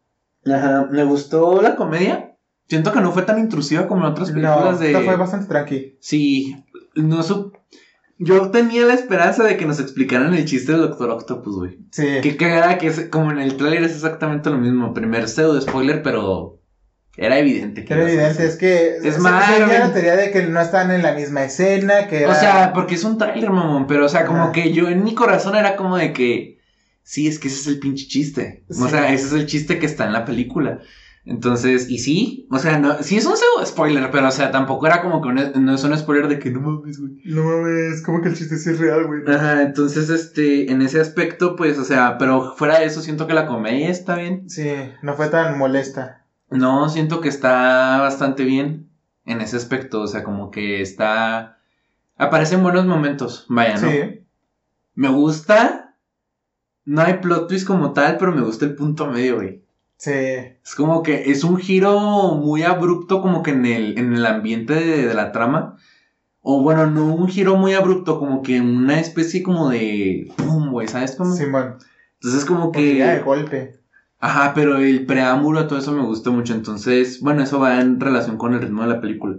Ajá, 0.45 0.87
me 0.89 1.03
gustó 1.03 1.61
la 1.61 1.75
comedia. 1.75 2.35
Siento 2.67 2.91
que 2.93 3.01
no 3.01 3.11
fue 3.11 3.23
tan 3.23 3.39
intrusiva 3.39 3.87
como 3.87 4.05
en 4.05 4.11
otras 4.13 4.29
No, 4.29 4.35
películas 4.35 4.79
de... 4.79 4.87
esta 4.91 5.01
fue 5.03 5.15
bastante 5.17 5.47
tranqui. 5.47 5.97
Sí, 5.99 6.55
no 6.95 7.21
sup- 7.21 7.57
Yo 8.17 8.49
tenía 8.49 8.85
la 8.85 8.93
esperanza 8.93 9.43
de 9.43 9.57
que 9.57 9.65
nos 9.65 9.79
explicaran 9.79 10.33
el 10.33 10.45
chiste 10.45 10.71
del 10.71 10.81
Doctor 10.81 11.09
Octopus, 11.09 11.55
güey. 11.57 11.79
Sí. 11.91 12.07
Que 12.21 12.37
cagada 12.37 12.77
que 12.77 12.87
es, 12.87 13.09
como 13.09 13.31
en 13.31 13.39
el 13.39 13.57
tráiler 13.57 13.83
es 13.83 13.91
exactamente 13.95 14.49
lo 14.49 14.57
mismo. 14.57 14.93
Primer 14.93 15.27
pseudo 15.27 15.59
spoiler, 15.59 16.01
pero 16.01 16.60
era 17.17 17.37
evidente 17.37 17.83
que 17.83 17.93
Era 17.93 18.03
evidente, 18.03 18.45
es 18.45 18.55
que 18.55 18.97
Es 18.97 19.15
seguía 19.15 19.79
la 19.79 19.93
teoría 19.93 20.15
de 20.15 20.31
que 20.31 20.43
no 20.43 20.61
están 20.61 20.91
en 20.91 21.01
la 21.01 21.13
misma 21.13 21.43
escena, 21.43 22.07
que 22.07 22.23
era... 22.23 22.31
O 22.31 22.35
sea, 22.35 22.71
porque 22.73 22.95
es 22.95 23.03
un 23.03 23.17
tráiler, 23.17 23.51
mamón, 23.51 23.87
pero 23.87 24.05
o 24.05 24.09
sea, 24.09 24.25
como 24.25 24.51
que 24.51 24.71
yo 24.71 24.87
en 24.87 25.03
mi 25.03 25.13
corazón 25.13 25.55
era 25.55 25.75
como 25.75 25.97
de 25.97 26.13
que 26.13 26.59
sí, 27.03 27.27
es 27.27 27.39
que 27.39 27.49
ese 27.49 27.59
es 27.59 27.67
el 27.67 27.79
pinche 27.79 28.07
chiste. 28.07 28.63
O 28.69 28.87
sea, 28.87 29.11
ese 29.13 29.27
es 29.27 29.33
el 29.33 29.45
chiste 29.45 29.79
que 29.79 29.85
está 29.85 30.05
en 30.05 30.13
la 30.13 30.25
película. 30.25 30.79
Entonces, 31.23 31.87
y 31.87 31.99
sí, 31.99 32.47
o 32.49 32.57
sea, 32.57 32.79
no, 32.79 33.03
sí 33.03 33.17
es 33.17 33.25
un 33.27 33.37
pseudo 33.37 33.63
spoiler, 33.63 34.09
pero 34.09 34.27
o 34.27 34.31
sea, 34.31 34.49
tampoco 34.49 34.87
era 34.87 35.03
como 35.03 35.21
que 35.21 35.31
no 35.31 35.75
es 35.75 35.83
un 35.83 35.95
spoiler 35.95 36.27
de 36.27 36.39
que 36.39 36.49
no 36.49 36.61
mames, 36.61 36.99
güey. 36.99 37.21
No 37.25 37.43
mames, 37.43 38.01
como 38.01 38.21
que 38.21 38.29
el 38.29 38.35
chiste 38.35 38.57
sí 38.57 38.71
es 38.71 38.79
real, 38.79 39.05
güey. 39.05 39.21
Ajá, 39.27 39.61
entonces, 39.61 40.09
este, 40.09 40.71
en 40.71 40.81
ese 40.81 40.99
aspecto, 40.99 41.55
pues, 41.55 41.77
o 41.77 41.83
sea, 41.83 42.17
pero 42.17 42.55
fuera 42.55 42.79
de 42.79 42.85
eso, 42.85 43.01
siento 43.01 43.27
que 43.27 43.35
la 43.35 43.45
comedia 43.45 43.89
está 43.89 44.15
bien. 44.15 44.49
Sí, 44.49 44.71
no 45.03 45.13
fue 45.13 45.27
tan 45.27 45.59
molesta. 45.59 46.20
No, 46.51 46.89
siento 46.89 47.21
que 47.21 47.29
está 47.29 47.99
bastante 48.01 48.43
bien 48.43 48.89
en 49.25 49.41
ese 49.41 49.55
aspecto, 49.57 50.01
o 50.01 50.07
sea, 50.07 50.23
como 50.23 50.51
que 50.51 50.81
está... 50.81 51.57
Aparecen 52.17 52.61
buenos 52.61 52.85
momentos, 52.85 53.45
vaya, 53.49 53.77
¿no? 53.77 53.89
Sí. 53.89 54.25
Me 54.93 55.07
gusta, 55.07 55.95
no 56.85 57.01
hay 57.01 57.15
plot 57.15 57.47
twist 57.47 57.65
como 57.65 57.93
tal, 57.93 58.17
pero 58.17 58.33
me 58.33 58.41
gusta 58.41 58.65
el 58.65 58.75
punto 58.75 59.07
medio, 59.07 59.37
güey. 59.37 59.63
Sí. 59.95 60.11
Es 60.11 60.75
como 60.75 61.03
que 61.03 61.31
es 61.31 61.43
un 61.43 61.57
giro 61.57 62.35
muy 62.35 62.63
abrupto 62.63 63.21
como 63.21 63.43
que 63.43 63.51
en 63.51 63.65
el, 63.65 63.97
en 63.97 64.13
el 64.13 64.25
ambiente 64.25 64.73
de, 64.73 65.07
de 65.07 65.13
la 65.13 65.31
trama. 65.31 65.77
O 66.41 66.61
bueno, 66.61 66.87
no 66.87 67.05
un 67.13 67.27
giro 67.27 67.55
muy 67.55 67.73
abrupto, 67.73 68.19
como 68.19 68.41
que 68.41 68.59
una 68.59 68.99
especie 68.99 69.41
como 69.41 69.69
de... 69.69 70.31
¡Pum! 70.35 70.71
güey, 70.71 70.87
¿sabes 70.87 71.15
cómo? 71.15 71.33
Simón. 71.33 71.77
Entonces 72.15 72.45
como 72.45 72.71
Porque 72.71 72.97
ya 72.97 73.11
de 73.11 73.17
que... 73.19 73.23
golpe. 73.23 73.80
Ajá, 74.21 74.53
pero 74.53 74.77
el 74.77 75.07
preámbulo, 75.07 75.67
todo 75.67 75.79
eso 75.79 75.91
me 75.93 76.03
gustó 76.03 76.31
mucho. 76.31 76.53
Entonces, 76.53 77.21
bueno, 77.21 77.43
eso 77.43 77.59
va 77.59 77.81
en 77.81 77.99
relación 77.99 78.37
con 78.37 78.53
el 78.53 78.61
ritmo 78.61 78.83
de 78.83 78.89
la 78.89 79.01
película. 79.01 79.37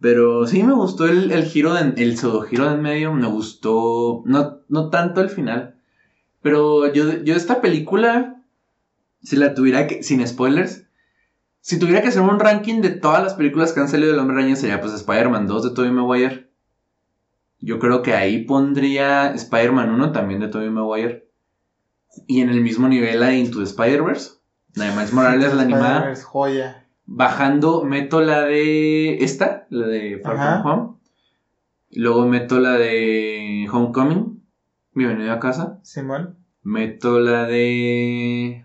Pero 0.00 0.46
sí 0.48 0.62
me 0.64 0.74
gustó 0.74 1.06
el, 1.06 1.30
el 1.30 1.44
giro, 1.44 1.74
de, 1.74 1.94
el 2.02 2.18
pseudo 2.18 2.42
giro 2.42 2.68
de 2.68 2.76
medio. 2.76 3.12
Me 3.12 3.28
gustó, 3.28 4.22
no, 4.26 4.62
no 4.68 4.90
tanto 4.90 5.20
el 5.20 5.30
final. 5.30 5.76
Pero 6.42 6.92
yo, 6.92 7.22
yo 7.22 7.36
esta 7.36 7.60
película, 7.60 8.42
si 9.22 9.36
la 9.36 9.54
tuviera 9.54 9.86
que, 9.86 10.02
sin 10.02 10.26
spoilers, 10.26 10.86
si 11.60 11.78
tuviera 11.78 12.02
que 12.02 12.08
hacer 12.08 12.22
un 12.22 12.40
ranking 12.40 12.80
de 12.80 12.90
todas 12.90 13.22
las 13.22 13.34
películas 13.34 13.72
que 13.72 13.80
han 13.80 13.88
salido 13.88 14.10
del 14.10 14.20
Hombre 14.20 14.38
Araña, 14.38 14.56
sería 14.56 14.80
pues 14.80 14.92
Spider-Man 14.94 15.46
2 15.46 15.64
de 15.64 15.70
Tobey 15.70 15.92
Maguire. 15.92 16.50
Yo 17.60 17.78
creo 17.78 18.02
que 18.02 18.14
ahí 18.14 18.44
pondría 18.44 19.32
Spider-Man 19.34 19.90
1 19.90 20.12
también 20.12 20.40
de 20.40 20.48
Tobey 20.48 20.70
Maguire. 20.70 21.29
Y 22.26 22.40
en 22.40 22.50
el 22.50 22.60
mismo 22.60 22.88
nivel 22.88 23.20
la 23.20 23.28
de 23.28 23.36
Into 23.38 23.58
the 23.58 23.64
Spider-Verse. 23.64 24.32
La 24.74 24.86
de 24.86 24.90
Miles 24.92 25.12
Morales, 25.12 25.54
la 25.54 25.62
animada. 25.62 25.88
Spider-Verse, 25.96 26.22
joya. 26.24 26.86
Bajando, 27.06 27.84
meto 27.84 28.20
la 28.20 28.44
de 28.44 29.16
esta, 29.24 29.66
la 29.70 29.86
de 29.86 30.20
Far 30.22 30.36
Ajá. 30.36 30.62
From 30.62 30.72
Home. 30.72 30.96
Luego 31.92 32.26
meto 32.26 32.60
la 32.60 32.72
de 32.74 33.68
Homecoming. 33.70 34.42
Bienvenido 34.92 35.32
a 35.32 35.40
casa. 35.40 35.78
Simón. 35.82 36.36
Meto 36.62 37.18
la 37.20 37.46
de. 37.46 38.64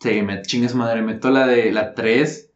Sí, 0.00 0.22
me 0.22 0.42
chingue 0.42 0.68
su 0.68 0.76
madre. 0.76 1.02
Meto 1.02 1.30
la 1.30 1.46
de 1.46 1.72
la 1.72 1.94
3 1.94 2.50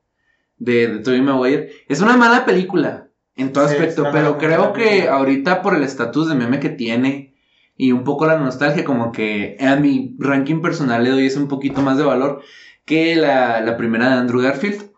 de, 0.58 0.86
de 0.88 0.98
Tobey 1.00 1.20
Maguire. 1.20 1.70
Es 1.88 2.00
una 2.00 2.16
mala 2.16 2.44
película 2.44 3.08
en 3.36 3.52
todo 3.52 3.66
Sí, 3.68 3.74
aspecto, 3.74 4.06
pero 4.12 4.38
creo 4.38 4.72
que 4.72 4.84
película. 4.84 5.14
ahorita 5.14 5.62
por 5.62 5.74
el 5.74 5.82
estatus 5.82 6.28
de 6.28 6.34
meme 6.34 6.60
que 6.60 6.68
tiene 6.68 7.31
y 7.76 7.92
un 7.92 8.04
poco 8.04 8.26
la 8.26 8.38
nostalgia, 8.38 8.84
como 8.84 9.12
que 9.12 9.56
a 9.60 9.76
mi 9.76 10.16
ranking 10.18 10.60
personal 10.60 11.02
le 11.02 11.10
doy 11.10 11.26
ese 11.26 11.38
un 11.38 11.48
poquito 11.48 11.82
más 11.82 11.96
de 11.96 12.04
valor 12.04 12.42
que 12.84 13.16
la, 13.16 13.60
la 13.60 13.76
primera 13.76 14.08
de 14.10 14.14
Andrew 14.14 14.40
Garfield. 14.40 14.90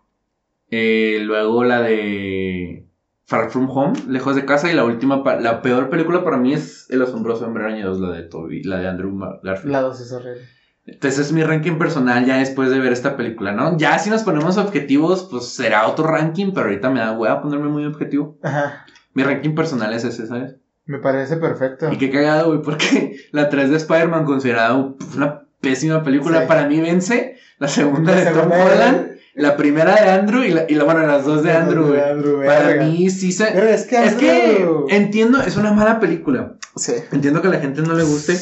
Eh, 0.71 1.21
luego 1.23 1.63
la 1.65 1.83
de 1.83 2.89
Far 3.27 3.51
From 3.51 3.71
Home, 3.71 3.95
Lejos 4.09 4.35
de 4.37 4.45
Casa. 4.45 4.71
Y 4.71 4.75
la 4.75 4.85
última, 4.85 5.23
la 5.41 5.63
peor 5.63 5.89
película 5.89 6.25
para 6.25 6.37
mí 6.37 6.53
es 6.53 6.91
El 6.91 7.03
Asombroso 7.03 7.47
Hombre 7.47 7.65
Araña 7.65 7.87
2, 7.87 8.01
la 8.01 8.11
de 8.11 8.23
Toby, 8.23 8.63
la 8.65 8.79
de 8.79 8.89
Andrew 8.89 9.17
Garfield. 9.43 9.73
La 9.73 9.81
dos 9.81 10.01
es 10.01 10.13
horrible. 10.13 10.43
Entonces 10.87 11.19
es 11.19 11.33
mi 11.33 11.43
ranking 11.43 11.79
personal 11.79 12.27
ya 12.27 12.37
después 12.37 12.71
de 12.71 12.79
ver 12.79 12.93
esta 12.93 13.17
película, 13.17 13.53
¿no? 13.53 13.79
Ya 13.79 13.99
si 13.99 14.11
nos 14.11 14.23
ponemos 14.23 14.59
objetivos, 14.59 15.29
pues 15.31 15.49
será 15.49 15.87
otro 15.87 16.07
ranking, 16.07 16.53
pero 16.53 16.67
ahorita 16.67 16.91
me 16.91 17.01
da 17.01 17.13
hueá 17.13 17.41
ponerme 17.41 17.69
muy 17.69 17.87
objetivo. 17.87 18.37
Ajá. 18.43 18.85
Mi 19.15 19.23
ranking 19.23 19.55
personal 19.55 19.95
es 19.95 20.05
ese, 20.05 20.27
¿sabes? 20.27 20.57
Me 20.87 20.99
parece 20.99 21.37
perfecto. 21.37 21.90
Y 21.92 21.97
qué 21.99 22.11
cagado, 22.11 22.49
güey, 22.49 22.62
porque 22.62 23.16
la 23.33 23.49
3 23.49 23.70
de 23.70 23.77
Spider-Man, 23.77 24.25
considerada 24.25 24.75
una 24.75 25.42
pésima 25.61 26.03
película, 26.03 26.42
Sí. 26.42 26.47
para 26.49 26.66
mí 26.68 26.81
vence 26.81 27.37
la 27.59 27.68
segunda 27.68 28.12
La 28.12 28.18
de 28.18 28.27
Tom 28.27 28.35
segunda 28.35 28.64
Holland, 28.64 29.11
la 29.35 29.57
primera 29.57 29.94
de 29.94 30.11
Andrew 30.11 30.42
y, 30.44 30.51
la, 30.51 30.64
y 30.68 30.75
la, 30.75 30.85
bueno, 30.85 31.07
las 31.07 31.25
dos 31.25 31.42
de 31.42 31.53
Andrew, 31.53 31.87
güey. 31.87 32.47
Para 32.47 32.66
verga. 32.68 32.85
mí 32.85 33.09
sí 33.11 33.33
se... 33.33 33.44
Verga, 33.44 33.70
es 33.75 33.85
que 33.87 34.05
Es 34.05 34.14
que 34.14 34.66
entiendo, 34.90 35.40
es 35.40 35.57
una 35.57 35.73
mala 35.73 35.99
película. 36.01 36.55
Sí. 36.77 36.92
Entiendo 37.12 37.40
que 37.40 37.49
a 37.49 37.53
la 37.53 37.61
gente 37.61 37.81
no 37.83 37.94
le 37.94 38.03
guste. 38.05 38.37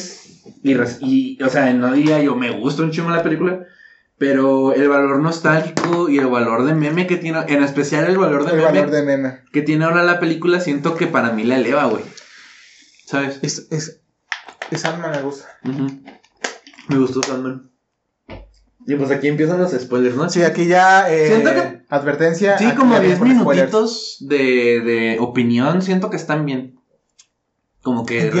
Y, 0.61 0.73
res- 0.75 0.97
y, 1.01 1.41
o 1.41 1.49
sea, 1.49 1.71
no 1.73 1.93
diría 1.93 2.21
yo, 2.21 2.35
me 2.35 2.51
gusta 2.51 2.83
un 2.83 2.91
chingo 2.91 3.09
la 3.09 3.23
película. 3.23 3.61
Pero 4.17 4.73
el 4.73 4.87
valor 4.89 5.19
nostálgico 5.19 6.09
y 6.09 6.17
el 6.19 6.27
valor 6.27 6.65
de 6.65 6.75
meme 6.75 7.07
que 7.07 7.17
tiene, 7.17 7.39
en 7.47 7.63
especial 7.63 8.05
el 8.05 8.17
valor 8.17 8.43
de 8.45 8.51
El 8.51 8.57
meme 8.57 8.67
valor 8.71 8.91
de 8.91 9.01
meme. 9.03 9.39
que 9.51 9.61
tiene 9.63 9.85
ahora 9.85 10.03
la 10.03 10.19
película, 10.19 10.59
siento 10.59 10.95
que 10.95 11.07
para 11.07 11.31
mí 11.31 11.43
la 11.43 11.57
eleva, 11.57 11.85
güey. 11.85 12.03
¿Sabes? 13.13 13.37
Es, 13.43 13.67
es, 13.69 14.01
es 14.71 14.83
me 14.97 15.21
gusta. 15.21 15.47
Me 16.87 16.97
gustó 16.97 17.21
Sandman. 17.21 17.69
Y 18.87 18.95
pues 18.95 19.11
aquí 19.11 19.27
empiezan 19.27 19.59
los 19.61 19.71
spoilers, 19.71 20.15
¿no? 20.15 20.27
Sí, 20.31 20.41
aquí 20.41 20.65
ya. 20.65 21.11
Eh, 21.13 21.27
Siento 21.27 21.51
que- 21.51 21.83
Advertencia. 21.89 22.57
Sí, 22.57 22.71
como 22.71 22.95
ya 22.95 23.01
10 23.01 23.19
viene 23.21 23.35
con 23.35 23.43
spoilers. 23.43 23.71
minutitos 23.71 24.17
de, 24.21 24.81
de 24.81 25.17
opinión, 25.19 25.83
siento 25.83 26.09
que 26.09 26.15
están 26.17 26.43
bien. 26.47 26.79
Como 27.83 28.03
que... 28.03 28.31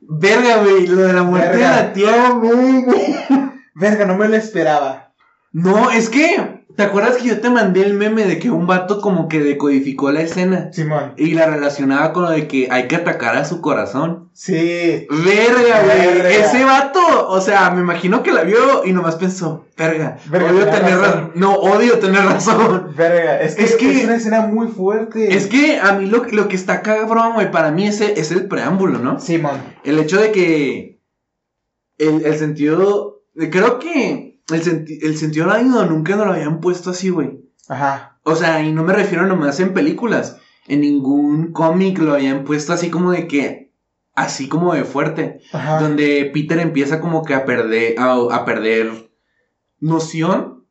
Verga, 0.00 0.62
güey, 0.62 0.86
lo 0.88 1.00
de 1.04 1.12
la 1.14 1.22
muerte 1.22 1.56
Verga. 1.56 1.70
de 1.70 1.82
la 1.84 1.92
tía, 1.94 2.30
güey, 2.32 2.82
güey. 2.82 3.16
Verga, 3.74 4.04
no 4.04 4.18
me 4.18 4.28
lo 4.28 4.36
esperaba. 4.36 5.14
No, 5.52 5.90
es 5.90 6.10
que, 6.10 6.55
¿te 6.76 6.82
acuerdas 6.82 7.16
que 7.16 7.28
yo 7.28 7.40
te 7.40 7.48
mandé 7.48 7.82
el 7.82 7.94
meme 7.94 8.26
de 8.26 8.38
que 8.38 8.50
un 8.50 8.66
vato 8.66 9.00
como 9.00 9.28
que 9.28 9.40
decodificó 9.40 10.12
la 10.12 10.20
escena? 10.20 10.70
Simón. 10.72 11.14
Y 11.16 11.32
la 11.32 11.46
relacionaba 11.46 12.12
con 12.12 12.24
lo 12.24 12.30
de 12.30 12.46
que 12.46 12.68
hay 12.70 12.86
que 12.86 12.96
atacar 12.96 13.36
a 13.36 13.44
su 13.44 13.60
corazón. 13.60 14.28
Sí. 14.34 15.06
Verga, 15.10 15.82
güey. 15.82 16.34
Ese 16.34 16.64
vato, 16.64 17.00
o 17.28 17.40
sea, 17.40 17.70
me 17.70 17.80
imagino 17.80 18.22
que 18.22 18.32
la 18.32 18.42
vio 18.42 18.84
y 18.84 18.92
nomás 18.92 19.16
pensó, 19.16 19.66
verga, 19.76 20.18
Verga, 20.26 20.50
odio 20.50 20.66
tener 20.66 20.98
razón. 20.98 21.32
No, 21.34 21.54
odio 21.54 21.98
tener 21.98 22.22
razón. 22.22 22.92
Verga, 22.94 23.40
es 23.40 23.54
que 23.76 23.98
Es 23.98 24.04
una 24.04 24.16
escena 24.16 24.42
muy 24.42 24.68
fuerte. 24.68 25.34
Es 25.34 25.46
que 25.46 25.78
a 25.80 25.94
mí 25.94 26.06
lo, 26.06 26.24
lo 26.24 26.48
que 26.48 26.56
está 26.56 26.82
cabrón, 26.82 27.34
güey, 27.34 27.50
para 27.50 27.70
mí 27.70 27.86
ese 27.86 28.20
es 28.20 28.30
el 28.30 28.46
preámbulo, 28.46 28.98
¿no? 28.98 29.18
Simón. 29.18 29.60
El 29.82 29.98
hecho 29.98 30.20
de 30.20 30.30
que 30.32 31.00
el, 31.96 32.26
el 32.26 32.36
sentido, 32.36 33.22
creo 33.50 33.78
que 33.78 34.35
el, 34.52 34.62
senti- 34.62 34.98
el 35.02 35.16
sentido 35.16 35.46
arácnido 35.50 35.84
nunca 35.86 36.16
nos 36.16 36.26
lo 36.26 36.32
habían 36.32 36.60
puesto 36.60 36.90
así, 36.90 37.08
güey. 37.10 37.40
Ajá. 37.68 38.18
O 38.22 38.34
sea, 38.36 38.62
y 38.62 38.72
no 38.72 38.82
me 38.84 38.92
refiero 38.92 39.26
nomás 39.26 39.58
en 39.60 39.72
películas. 39.74 40.36
En 40.68 40.80
ningún 40.80 41.52
cómic 41.52 41.98
lo 41.98 42.14
habían 42.14 42.44
puesto 42.44 42.72
así 42.72 42.90
como 42.90 43.12
de 43.12 43.28
que, 43.28 43.72
así 44.14 44.48
como 44.48 44.74
de 44.74 44.84
fuerte. 44.84 45.40
Ajá. 45.52 45.80
Donde 45.80 46.30
Peter 46.34 46.58
empieza 46.58 47.00
como 47.00 47.24
que 47.24 47.34
a 47.34 47.44
perder, 47.44 47.98
a, 47.98 48.14
a 48.34 48.44
perder 48.44 49.10
noción 49.80 50.64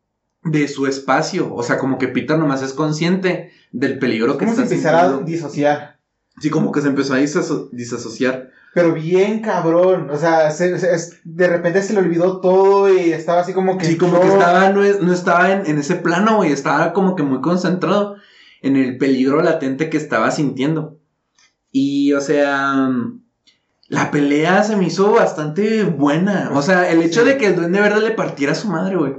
de 0.44 0.68
su 0.68 0.88
espacio. 0.88 1.54
O 1.54 1.64
sea, 1.64 1.78
como 1.78 1.98
que 1.98 2.08
Peter 2.08 2.38
nomás 2.38 2.62
es 2.62 2.74
consciente 2.74 3.52
del 3.72 4.00
peligro 4.00 4.38
que 4.38 4.46
¿Cómo 4.46 4.56
se 4.56 4.64
está 4.64 4.76
empezará 4.76 5.02
a 5.06 5.18
disociar? 5.20 6.00
Sí, 6.40 6.50
como 6.50 6.72
que 6.72 6.82
se 6.82 6.88
empezó 6.90 7.14
a 7.14 7.20
disaso- 7.20 7.70
disasociar. 7.72 8.50
Pero 8.76 8.92
bien 8.94 9.40
cabrón. 9.40 10.10
O 10.12 10.18
sea, 10.18 10.52
se- 10.52 10.76
de 11.24 11.48
repente 11.48 11.82
se 11.82 11.94
le 11.94 12.00
olvidó 12.00 12.42
todo 12.42 12.94
y 12.94 13.14
estaba 13.14 13.40
así 13.40 13.54
como 13.54 13.78
que. 13.78 13.86
Sí, 13.86 13.98
como 13.98 14.20
que 14.20 14.28
estaba, 14.28 14.70
no, 14.72 14.84
es- 14.84 15.00
no 15.02 15.14
estaba 15.14 15.54
en, 15.54 15.66
en 15.66 15.78
ese 15.78 15.96
plano, 15.96 16.36
güey. 16.36 16.52
Estaba 16.52 16.92
como 16.92 17.16
que 17.16 17.24
muy 17.24 17.40
concentrado 17.40 18.18
en 18.62 18.76
el 18.76 18.98
peligro 18.98 19.42
latente 19.42 19.90
que 19.90 19.96
estaba 19.96 20.30
sintiendo. 20.30 20.98
Y, 21.72 22.12
o 22.14 22.20
sea, 22.20 22.90
la 23.88 24.12
pelea 24.12 24.62
se 24.66 24.76
me 24.76 24.88
hizo 24.88 25.14
bastante 25.14 25.86
buena. 25.86 26.52
O 26.54 26.62
sea, 26.62 26.92
el 26.92 27.02
hecho 27.02 27.22
Sí. 27.22 27.28
de 27.28 27.38
que 27.38 27.46
el 27.48 27.56
Duende 27.56 27.80
Verde 27.80 28.02
le 28.02 28.12
partiera 28.12 28.52
a 28.52 28.56
su 28.56 28.68
madre, 28.68 28.98
güey. 28.98 29.14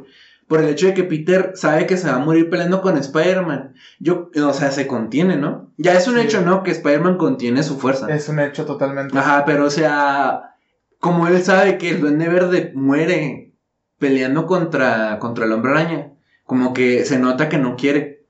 Por 0.49 0.61
el 0.61 0.69
hecho 0.69 0.87
de 0.87 0.95
que 0.95 1.03
Peter 1.05 1.53
sabe 1.55 1.87
que 1.87 1.97
se 1.97 2.09
va 2.09 2.17
a 2.17 2.25
morir 2.25 2.49
peleando 2.49 2.81
con 2.81 2.97
Spider-Man. 2.97 3.75
Yo, 3.99 4.31
o 4.45 4.53
sea, 4.53 4.71
se 4.71 4.87
contiene, 4.87 5.37
¿no? 5.37 5.73
Ya 5.77 5.95
es 5.95 6.07
un 6.07 6.15
Sí. 6.15 6.21
hecho, 6.21 6.41
¿no? 6.43 6.63
Que 6.63 6.71
Spider-Man 6.71 7.17
contiene 7.17 7.63
su 7.65 7.79
fuerza. 7.79 8.07
Es 8.15 8.29
un 8.29 8.39
hecho 8.39 8.65
totalmente. 8.65 9.19
Ajá, 9.19 9.45
pero 9.45 9.65
o 9.65 9.71
sea, 9.71 10.55
como 11.01 11.27
él 11.27 11.43
sabe 11.43 11.79
que 11.79 11.91
el 11.91 12.01
Duende 12.01 12.29
Verde 12.29 12.73
muere 12.75 13.55
peleando 13.99 14.47
contra, 14.47 15.19
contra 15.19 15.47
el 15.47 15.53
Hombre 15.53 15.73
Araña, 15.73 16.13
como 16.45 16.73
que 16.73 17.05
se 17.05 17.19
nota 17.19 17.49
que 17.49 17.59
no 17.59 17.75
quiere. 17.77 18.25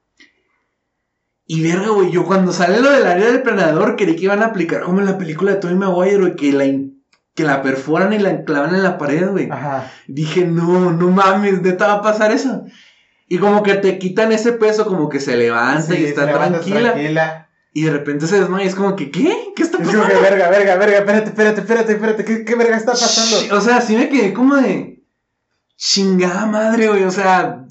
Y 1.46 1.62
verga, 1.62 1.90
güey, 1.90 2.11
yo 2.11 2.24
cuando 2.24 2.50
sale 2.52 2.81
lo 2.81 2.90
del 2.90 3.07
área 3.07 3.31
del 3.31 3.42
planador 3.42 3.94
creí 3.96 4.16
que 4.16 4.24
iban 4.24 4.42
a 4.42 4.46
aplicar 4.46 4.83
como 4.83 5.00
en 5.00 5.07
la 5.07 5.18
película 5.18 5.52
de 5.52 5.59
Tobey 5.59 5.76
Maguire, 5.76 6.18
güey, 6.18 6.35
que 6.37 6.52
la, 6.52 6.64
que 7.37 7.44
la 7.44 7.62
perforan 7.62 8.12
y 8.12 8.18
la 8.18 8.31
enclavan 8.31 8.75
en 8.75 8.83
la 8.83 8.99
pared, 8.99 9.29
güey. 9.31 9.49
Ajá. 9.51 9.88
Dije, 10.09 10.44
no, 10.44 10.90
no 10.92 11.09
mames, 11.11 11.61
neta 11.62 11.87
va 11.87 11.92
a 11.94 12.03
pasar 12.03 12.33
eso. 12.33 12.64
Y 13.29 13.38
como 13.38 13.62
que 13.62 13.75
te 13.75 13.99
quitan 13.99 14.33
ese 14.33 14.53
peso, 14.53 14.87
como 14.87 15.09
que 15.09 15.20
se 15.20 15.37
levanta 15.37 15.94
y 15.94 16.05
está 16.05 16.33
tranquila. 16.33 16.92
tranquila. 16.92 17.49
Y 17.72 17.83
de 17.83 17.90
repente 17.90 18.27
se 18.27 18.40
desmaya, 18.40 18.64
es 18.64 18.75
como 18.75 18.96
que, 18.96 19.11
¿qué? 19.11 19.53
¿Qué 19.55 19.62
está 19.62 19.77
Es 19.79 19.85
pasando? 19.87 20.05
como 20.09 20.14
que 20.14 20.20
verga, 20.31 20.49
verga, 20.49 20.77
verga, 20.77 20.99
espérate, 20.99 21.29
espérate, 21.29 21.61
espérate, 21.61 21.92
espérate, 21.92 22.25
¿qué, 22.25 22.44
qué 22.44 22.55
verga 22.55 22.77
está 22.77 22.92
pasando? 22.92 23.37
Sh- 23.37 23.53
O 23.53 23.61
sea, 23.61 23.81
sí 23.83 23.94
me 23.96 24.09
quedé 24.09 24.33
como 24.33 24.57
de. 24.57 25.03
Chingada 25.77 26.46
madre, 26.46 26.88
güey. 26.88 27.05
O 27.05 27.11
sea. 27.11 27.65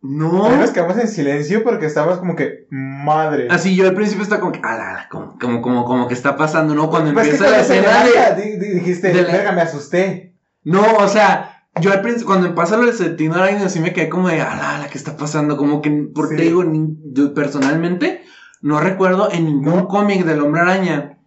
No. 0.00 0.56
Nos 0.56 0.70
quedamos 0.70 0.96
en 0.98 1.08
silencio 1.08 1.64
porque 1.64 1.86
estábamos 1.86 2.18
como 2.18 2.36
que, 2.36 2.66
madre. 2.70 3.48
Así 3.50 3.74
yo 3.74 3.88
al 3.88 3.94
principio 3.94 4.22
estaba 4.22 4.40
como 4.40 4.52
que. 4.52 4.60
ala, 4.62 5.08
como, 5.10 5.36
como, 5.38 5.60
como, 5.60 5.84
como 5.84 6.06
que 6.08 6.14
está 6.14 6.36
pasando, 6.36 6.74
¿no? 6.74 6.88
Cuando 6.88 7.12
Pues 7.12 7.26
empieza 7.28 7.50
la 7.50 7.60
escena 7.60 8.04
de. 8.04 8.42
di- 8.42 8.56
di- 8.58 8.74
dijiste, 8.74 9.08
de 9.12 9.22
la- 9.22 9.32
verga, 9.32 9.52
me 9.52 9.62
asusté. 9.62 10.34
No, 10.64 10.82
o 10.98 11.08
sea. 11.08 11.54
Yo 11.80 11.92
al 11.92 12.00
principio, 12.00 12.26
cuando 12.26 12.54
pasa 12.56 12.76
lo 12.76 12.86
del 12.86 12.94
Sentino 12.94 13.34
Araña, 13.36 13.68
sí 13.68 13.78
me 13.80 13.92
quedé 13.92 14.08
como 14.08 14.28
de. 14.28 14.40
ala, 14.40 14.76
ala, 14.76 14.88
¿qué 14.88 14.98
está 14.98 15.16
pasando? 15.16 15.56
Como 15.56 15.80
que. 15.82 15.90
Porque 16.14 16.36
Sí. 16.38 16.42
digo, 16.44 16.64
ni- 16.64 16.96
yo 17.12 17.34
personalmente. 17.34 18.22
No 18.62 18.80
recuerdo 18.80 19.30
en 19.32 19.44
ningún 19.44 19.76
No. 19.76 19.88
cómic 19.88 20.24
del 20.24 20.40
Hombre 20.40 20.60
Araña. 20.62 21.18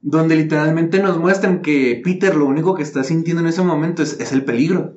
Donde 0.00 0.36
literalmente 0.36 0.98
nos 1.00 1.18
muestran 1.18 1.62
que 1.62 2.00
Peter 2.04 2.34
lo 2.34 2.46
único 2.46 2.74
que 2.74 2.82
está 2.82 3.04
sintiendo 3.04 3.40
en 3.42 3.48
ese 3.48 3.62
momento 3.62 4.02
es, 4.02 4.18
es 4.20 4.32
el 4.32 4.44
peligro. 4.44 4.96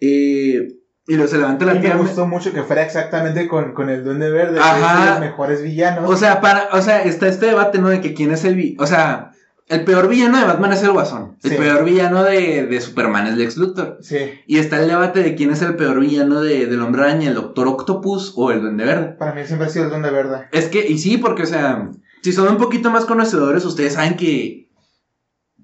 Eh, 0.00 0.68
y 1.08 1.14
luego 1.14 1.28
se 1.30 1.38
levanta 1.38 1.64
la 1.64 1.74
Y 1.74 1.78
me 1.80 1.94
gustó 1.94 2.26
mucho 2.26 2.52
que 2.52 2.62
fuera 2.62 2.82
exactamente 2.82 3.46
con, 3.48 3.72
con 3.74 3.88
el 3.90 4.04
Duende 4.04 4.30
Verde, 4.30 4.54
que 4.54 4.60
Ajá. 4.60 5.04
de 5.04 5.10
los 5.10 5.20
mejores 5.20 5.62
villanos. 5.62 6.10
O 6.10 6.16
sea, 6.16 6.40
para, 6.40 6.68
o 6.72 6.80
sea, 6.82 7.02
está 7.02 7.28
este 7.28 7.46
debate, 7.46 7.78
¿no? 7.78 7.88
De 7.88 8.00
que 8.00 8.14
quién 8.14 8.32
es 8.32 8.44
el 8.44 8.56
vi- 8.56 8.76
O 8.80 8.86
sea, 8.86 9.30
el 9.68 9.84
peor 9.84 10.08
villano 10.08 10.38
de 10.38 10.44
Batman 10.44 10.72
es 10.72 10.82
el 10.82 10.92
Guasón. 10.92 11.36
El 11.42 11.50
Sí. 11.50 11.56
peor 11.56 11.84
villano 11.84 12.22
de, 12.24 12.66
de 12.66 12.80
Superman 12.80 13.26
es 13.26 13.36
Lex 13.36 13.56
Luthor. 13.56 13.98
sí, 14.00 14.16
Y 14.46 14.58
está 14.58 14.80
el 14.80 14.88
debate 14.88 15.22
de 15.22 15.34
quién 15.34 15.50
es 15.50 15.62
el 15.62 15.74
peor 15.76 15.98
villano 16.00 16.40
de, 16.40 16.66
del 16.66 16.80
Hombre 16.82 17.02
Araña, 17.02 17.28
el 17.28 17.34
Doctor 17.34 17.66
Octopus 17.68 18.32
o 18.36 18.50
el 18.52 18.60
Duende 18.60 18.84
Verde. 18.84 19.16
para 19.18 19.32
mí 19.34 19.42
siempre 19.44 19.66
ha 19.66 19.70
sido 19.70 19.84
el 19.86 19.90
Duende 19.90 20.10
Verde. 20.10 20.46
Es 20.52 20.66
que, 20.66 20.86
y 20.86 20.98
sí, 20.98 21.18
porque, 21.18 21.42
o 21.42 21.46
sea, 21.46 21.88
si 22.22 22.32
son 22.32 22.48
un 22.48 22.58
poquito 22.58 22.90
más 22.90 23.04
conocedores, 23.06 23.64
ustedes 23.64 23.94
saben 23.94 24.16
que 24.16 24.65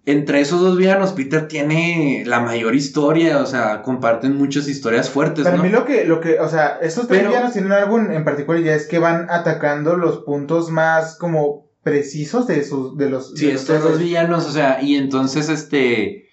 entre 0.05 0.41
esos 0.41 0.61
dos 0.61 0.77
villanos, 0.77 1.13
Peter 1.13 1.47
tiene 1.49 2.25
la 2.27 2.41
mayor 2.41 2.75
historia, 2.75 3.39
o 3.39 3.47
sea, 3.47 3.83
comparten 3.83 4.37
muchas 4.37 4.69
historias 4.69 5.09
fuertes, 5.11 5.45
Para 5.45 5.57
¿no? 5.59 5.63
mí 5.63 5.69
lo 5.69 5.85
que, 5.85 6.05
lo 6.05 6.21
que, 6.21 6.41
o 6.41 6.49
sea, 6.49 6.79
estos 6.83 7.07
tres 7.07 7.21
Pero- 7.21 7.31
villanos 7.31 7.53
tienen 7.53 7.73
algo 7.73 7.99
en, 7.99 8.13
en 8.13 8.25
particular 8.25 8.63
ya 8.63 8.75
es 8.75 8.87
que 8.89 8.99
van 8.99 9.29
atacando 9.31 9.97
los 9.97 10.19
puntos 10.25 10.71
más 10.71 11.17
como 11.19 11.69
precisos 11.85 12.47
de 12.47 12.65
sus, 12.65 12.97
de 12.97 13.11
los... 13.11 13.33
Sí, 13.37 13.47
de 13.47 13.53
los 13.53 13.63
estos 13.63 13.83
dos 13.83 13.99
villanos, 13.99 14.47
o 14.47 14.53
sea, 14.53 14.83
y 14.83 14.97
entonces, 14.97 15.49
este, 15.49 16.27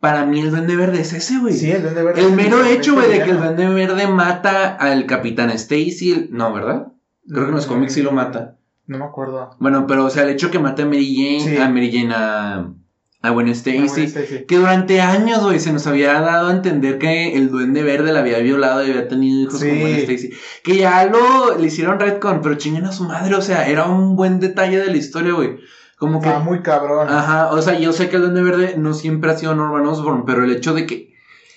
para 0.00 0.24
mí 0.24 0.40
el 0.40 0.50
Duende 0.50 0.76
Verde 0.76 1.00
es 1.00 1.12
ese, 1.12 1.38
güey. 1.38 1.54
Sí, 1.54 1.70
el 1.70 1.82
Duende 1.82 2.02
Verde. 2.02 2.20
El 2.20 2.26
es 2.28 2.32
mero 2.32 2.60
el 2.64 2.68
hecho, 2.68 2.94
güey, 2.94 3.10
de 3.10 3.22
que 3.22 3.30
el. 3.30 3.38
Duende 3.38 3.68
Verde 3.68 4.06
mata 4.08 4.74
al 4.76 5.04
Capitán 5.06 5.50
Stacy, 5.50 6.28
no, 6.30 6.52
¿verdad? 6.54 6.86
Creo 7.28 7.42
que 7.44 7.48
en 7.50 7.54
los 7.56 7.66
cómics 7.66 7.92
sí 7.92 8.02
lo 8.02 8.12
mata. 8.12 8.56
No 8.86 8.98
me 8.98 9.04
acuerdo. 9.04 9.50
Bueno, 9.60 9.86
pero, 9.86 10.06
o 10.06 10.10
sea, 10.10 10.22
el 10.24 10.30
hecho 10.30 10.50
que 10.50 10.58
mate 10.58 10.82
a 10.82 10.86
Mary 10.86 11.14
Jane, 11.14 11.54
Sí. 11.56 11.62
a 11.62 11.68
Mary 11.68 11.92
Jane, 11.92 12.14
a, 12.14 12.72
a 13.22 13.30
Gwen 13.30 13.48
Stacy, 13.48 13.78
Ah, 13.78 13.84
bueno, 13.86 14.04
Stacy. 14.08 14.44
que 14.46 14.56
durante 14.56 15.00
años, 15.02 15.42
güey, 15.42 15.60
se 15.60 15.72
nos 15.72 15.86
había 15.86 16.20
dado 16.20 16.48
a 16.48 16.52
entender 16.52 16.98
que 16.98 17.36
el 17.36 17.50
Duende 17.50 17.82
Verde 17.82 18.12
la 18.12 18.20
había 18.20 18.38
violado 18.38 18.82
y 18.86 18.90
había 18.90 19.08
tenido 19.08 19.42
hijos 19.42 19.60
Sí. 19.60 19.68
con 19.68 19.78
Gwen 19.80 19.94
Stacy. 19.96 20.30
Que 20.64 20.76
ya 20.78 21.04
lo, 21.04 21.58
le 21.58 21.66
hicieron 21.66 22.00
retcon, 22.00 22.40
pero 22.42 22.54
chinguen 22.54 22.86
a 22.86 22.92
su 22.92 23.04
madre, 23.04 23.34
o 23.34 23.42
sea, 23.42 23.68
era 23.68 23.84
un 23.84 24.16
buen 24.16 24.40
detalle 24.40 24.78
de 24.78 24.86
la 24.86 24.96
historia, 24.96 25.34
güey. 25.34 25.58
Como 25.98 26.22
que... 26.22 26.30
Ah, 26.30 26.38
muy 26.38 26.62
cabrón. 26.62 27.08
Ajá, 27.10 27.48
o 27.52 27.60
sea, 27.60 27.78
yo 27.78 27.92
sé 27.92 28.08
que 28.08 28.16
el 28.16 28.22
Duende 28.22 28.42
Verde 28.42 28.74
no 28.78 28.94
siempre 28.94 29.30
ha 29.30 29.36
sido 29.36 29.54
Norman 29.54 29.84
Osborn, 29.86 30.24
pero 30.24 30.42
el 30.44 30.52
hecho 30.52 30.72
de 30.72 30.86
que... 30.86 31.10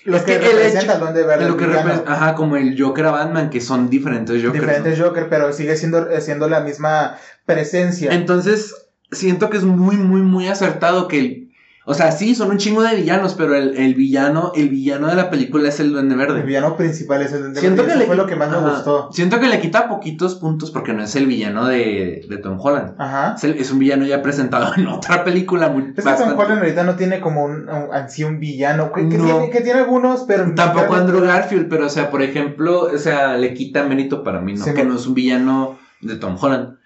Lo 0.04 0.18
es 0.18 0.22
que, 0.24 0.38
que 0.38 0.44
el 0.50 0.52
representa 0.56 0.82
hecho- 0.82 0.92
al 0.92 1.00
Duende 1.00 1.22
Verde. 1.22 1.44
de 1.44 1.50
lo 1.50 1.56
que 1.56 1.64
el 1.64 1.72
Ajá, 2.06 2.34
como 2.34 2.56
el 2.56 2.78
Joker 2.78 3.06
a 3.06 3.10
Batman, 3.10 3.48
que 3.48 3.62
son 3.62 3.88
diferentes 3.88 4.36
Jokers. 4.42 4.54
¿no? 4.54 4.60
Diferentes 4.68 5.00
Joker, 5.00 5.28
pero 5.30 5.50
sigue 5.54 5.78
siendo, 5.78 6.10
eh, 6.10 6.20
siendo 6.20 6.46
la 6.46 6.60
misma 6.60 7.16
presencia. 7.46 8.12
Entonces, 8.12 8.74
siento 9.10 9.48
que 9.48 9.56
es 9.56 9.64
muy, 9.64 9.96
muy, 9.96 10.20
muy 10.20 10.46
acertado 10.48 11.08
que 11.08 11.18
el... 11.20 11.43
O 11.86 11.92
sea, 11.92 12.12
sí, 12.12 12.34
son 12.34 12.50
un 12.50 12.56
chingo 12.56 12.82
de 12.82 12.94
villanos, 12.96 13.34
pero 13.34 13.54
el, 13.54 13.76
el 13.76 13.94
villano, 13.94 14.52
el 14.54 14.70
villano 14.70 15.06
de 15.08 15.16
la 15.16 15.28
película 15.28 15.68
es 15.68 15.80
el 15.80 15.92
Duende 15.92 16.14
el 16.14 16.18
Verde. 16.18 16.42
villano 16.42 16.78
principal 16.78 17.20
es 17.20 17.32
el 17.34 17.40
Duende 17.40 17.60
Siento 17.60 17.82
Verde. 17.82 17.92
que 17.92 17.98
le 18.00 18.06
fue 18.06 18.16
lo 18.16 18.26
que 18.26 18.36
más 18.36 18.50
me 18.50 18.56
gustó. 18.58 19.10
Siento 19.12 19.38
que 19.38 19.48
le 19.48 19.60
quita 19.60 19.86
poquitos 19.86 20.36
puntos 20.36 20.70
porque 20.70 20.94
no 20.94 21.02
es 21.02 21.14
el 21.14 21.26
villano 21.26 21.66
de, 21.66 22.24
de 22.26 22.36
Tom 22.38 22.58
Holland. 22.58 22.94
Ajá. 22.98 23.34
Es, 23.36 23.44
el- 23.44 23.58
es 23.58 23.70
un 23.70 23.78
villano 23.80 24.06
ya 24.06 24.22
presentado 24.22 24.72
en 24.76 24.86
otra 24.86 25.24
película 25.24 25.68
muy 25.68 25.82
Es 25.82 25.88
que 25.88 25.94
Tom 26.02 26.04
bastante- 26.06 26.42
Holland 26.42 26.58
ahorita 26.62 26.84
no 26.84 26.96
tiene 26.96 27.20
como 27.20 27.44
un, 27.44 27.68
así 27.92 28.24
un 28.24 28.40
villano. 28.40 28.90
Que, 28.90 29.06
que 29.10 29.18
No. 29.18 29.24
tiene, 29.24 29.50
que 29.50 29.60
tiene 29.60 29.80
algunos, 29.80 30.24
pero. 30.26 30.54
Tampoco 30.54 30.94
Andrew 30.94 31.20
Garfield, 31.20 31.68
pero 31.68 31.84
o 31.86 31.90
sea, 31.90 32.10
por 32.10 32.22
ejemplo, 32.22 32.88
o 32.94 32.98
sea, 32.98 33.36
le 33.36 33.52
quita 33.52 33.82
mérito 33.84 34.22
para 34.24 34.40
mí, 34.40 34.54
¿no? 34.54 34.64
Sí, 34.64 34.72
que 34.72 34.84
no 34.84 34.96
es 34.96 35.06
un 35.06 35.12
villano 35.12 35.78
de 36.00 36.16
Tom 36.16 36.36
Holland. 36.40 36.78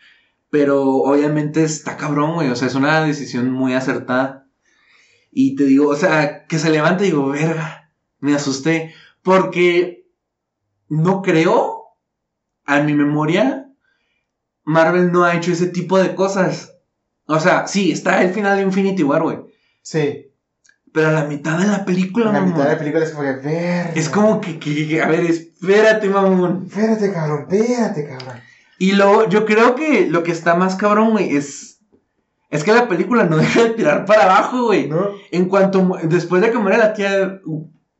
Pero 0.51 0.83
obviamente 0.87 1.63
está 1.63 1.97
cabrón, 1.97 2.35
güey. 2.35 2.49
O 2.51 2.57
sea, 2.57 2.69
es 2.69 2.75
una 2.75 3.03
decisión 3.05 3.53
muy 3.53 3.75
acertada. 3.75 4.38
Y 5.31 5.57
te 5.57 5.65
digo, 5.65 5.89
o 5.91 5.97
sea, 5.97 6.47
que 6.47 6.59
se 6.59 6.71
levante 6.71 7.05
y 7.05 7.11
digo, 7.11 7.29
verga, 7.29 7.91
me 8.21 8.35
asusté. 8.35 8.95
Porque 9.23 10.07
no 10.89 11.23
creo, 11.23 11.85
a 12.65 12.81
mi 12.81 12.95
memoria, 12.95 13.69
Marvel 14.65 15.13
no 15.13 15.25
ha 15.25 15.35
hecho 15.35 15.53
ese 15.53 15.67
tipo 15.69 15.99
de 15.99 16.15
cosas. 16.15 16.75
O 17.27 17.39
sea, 17.41 17.67
sí, 17.67 17.93
está 17.93 18.23
el 18.23 18.33
final 18.33 18.57
de 18.57 18.63
Infinity 18.63 19.03
War, 19.03 19.23
güey. 19.23 19.39
Sí. 19.83 20.25
Pero 20.93 21.09
a 21.09 21.13
la 21.13 21.25
mitad 21.25 21.59
de 21.59 21.67
la 21.67 21.85
película, 21.85 22.27
En 22.29 22.33
la 22.33 22.41
mamón. 22.41 22.55
mitad 22.55 22.65
de 22.67 22.73
la 22.73 22.79
película 22.79 23.05
es 23.05 23.11
como 23.11 23.23
que. 23.25 23.33
Ver. 23.49 23.91
Es 23.95 24.09
como 24.09 24.41
que, 24.41 24.59
que- 24.59 24.89
que- 24.89 25.03
a 25.03 25.09
ver, 25.09 25.21
espérate, 25.21 26.09
mamón. 26.09 26.65
Espérate, 26.67 27.13
cabrón. 27.13 27.47
Espérate, 27.51 28.07
cabrón. 28.09 28.41
Y 28.79 28.93
luego, 28.93 29.29
yo 29.29 29.45
creo 29.45 29.75
que 29.75 30.07
lo 30.09 30.23
que 30.23 30.33
está 30.33 30.55
más 30.55 30.77
cabrón, 30.77 31.11
güey, 31.11 31.37
es. 31.37 31.78
Es 32.51 32.65
que 32.65 32.73
la 32.73 32.89
película 32.89 33.25
no 33.25 33.37
deja 33.39 33.65
de 33.65 33.71
tirar 33.71 34.05
para 34.05 34.25
abajo, 34.25 34.67
güey. 34.67 34.89
¿No? 34.89 35.09
En 35.31 35.47
cuanto. 35.47 35.99
Después 36.05 36.41
de 36.43 36.51
que 36.51 36.59
muere 36.59 36.79
la 36.79 36.95
tía 36.95 37.41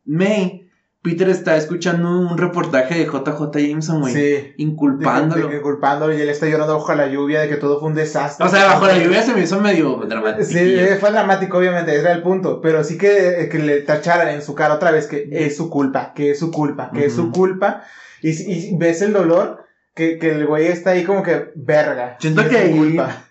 May, 0.05 0.65
Peter 1.03 1.29
está 1.29 1.57
escuchando 1.57 2.09
un 2.19 2.37
reportaje 2.39 2.95
de 2.99 3.05
JJ 3.07 3.53
Jameson, 3.69 4.01
güey. 4.01 4.15
Sí. 4.15 4.55
Inculpándolo. 4.57 5.43
De 5.47 5.49
de 5.53 5.57
que 5.59 5.63
culpándolo 5.63 6.17
y 6.17 6.21
él 6.21 6.29
está 6.29 6.47
llorando 6.47 6.75
bajo 6.75 6.95
la 6.95 7.07
lluvia 7.09 7.41
de 7.41 7.49
que 7.49 7.57
todo 7.57 7.79
fue 7.79 7.89
un 7.91 7.95
desastre. 7.95 8.45
O 8.47 8.49
sea, 8.49 8.67
bajo 8.67 8.87
la 8.87 8.99
lluvia 8.99 9.23
se 9.23 9.35
me 9.35 9.43
hizo 9.43 9.61
medio 9.61 9.97
dramático. 10.09 10.45
Sí, 10.45 10.59
eh, 10.59 10.97
fue 10.99 11.11
dramático, 11.13 11.59
obviamente, 11.59 11.93
ese 11.93 12.01
era 12.01 12.13
el 12.13 12.23
punto. 12.23 12.61
Pero 12.61 12.83
sí 12.85 12.97
que, 12.99 13.43
eh, 13.43 13.49
que 13.49 13.59
le 13.59 13.83
tacharan 13.83 14.29
en 14.29 14.43
su 14.43 14.55
cara 14.55 14.75
otra 14.75 14.91
vez 14.91 15.07
que 15.07 15.29
es 15.31 15.57
su 15.57 15.69
culpa, 15.71 16.13
que 16.15 16.31
es 16.31 16.39
su 16.39 16.51
culpa, 16.51 16.91
que 16.93 17.05
es 17.07 17.15
su 17.15 17.31
culpa. 17.33 17.83
Y, 18.23 18.31
y 18.31 18.77
ves 18.77 19.01
el 19.03 19.13
dolor 19.13 19.65
que, 19.95 20.19
que 20.19 20.31
el 20.31 20.47
güey 20.47 20.67
está 20.67 20.91
ahí 20.91 21.05
como 21.05 21.23
que 21.23 21.53
verga. 21.55 22.17
Siento 22.19 22.49
que 22.49 22.57
es 22.57 22.63
su 22.63 22.67
ahí- 22.73 22.77
culpa. 22.79 23.25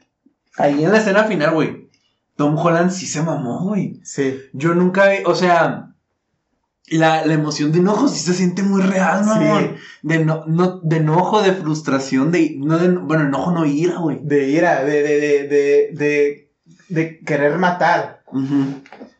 Ahí 0.58 0.84
en 0.84 0.92
la 0.92 0.98
escena 0.98 1.24
final, 1.26 1.54
güey. 1.54 1.88
Tom 2.36 2.58
Holland 2.58 2.92
sí 2.92 3.06
se 3.08 3.22
mamó, 3.22 3.62
güey. 3.64 4.00
Sí. 4.04 4.40
Yo 4.54 4.76
nunca 4.76 5.10
vi, 5.10 5.18
o 5.26 5.34
sea, 5.36 5.94
la, 6.90 7.26
la 7.26 7.34
emoción 7.34 7.72
de 7.72 7.80
enojo 7.80 8.08
sí 8.08 8.20
se 8.20 8.34
siente 8.34 8.64
muy 8.64 8.82
real, 8.82 9.24
Sí. 9.24 9.30
mamón. 9.30 9.76
De, 10.04 10.24
no, 10.26 10.44
no, 10.48 10.80
de 10.84 10.98
enojo, 10.98 11.42
de 11.42 11.54
frustración, 11.54 12.32
de, 12.32 12.56
no 12.58 12.78
de, 12.78 12.90
bueno, 12.90 13.24
enojo 13.26 13.52
no 13.52 13.66
ira, 13.66 13.98
güey. 13.98 14.20
De 14.22 14.50
ira, 14.50 14.84
de, 14.84 15.04
de, 15.04 15.20
de, 15.48 15.90
de, 15.94 16.50
de 16.90 17.20
querer 17.20 17.58
matar. 17.58 18.17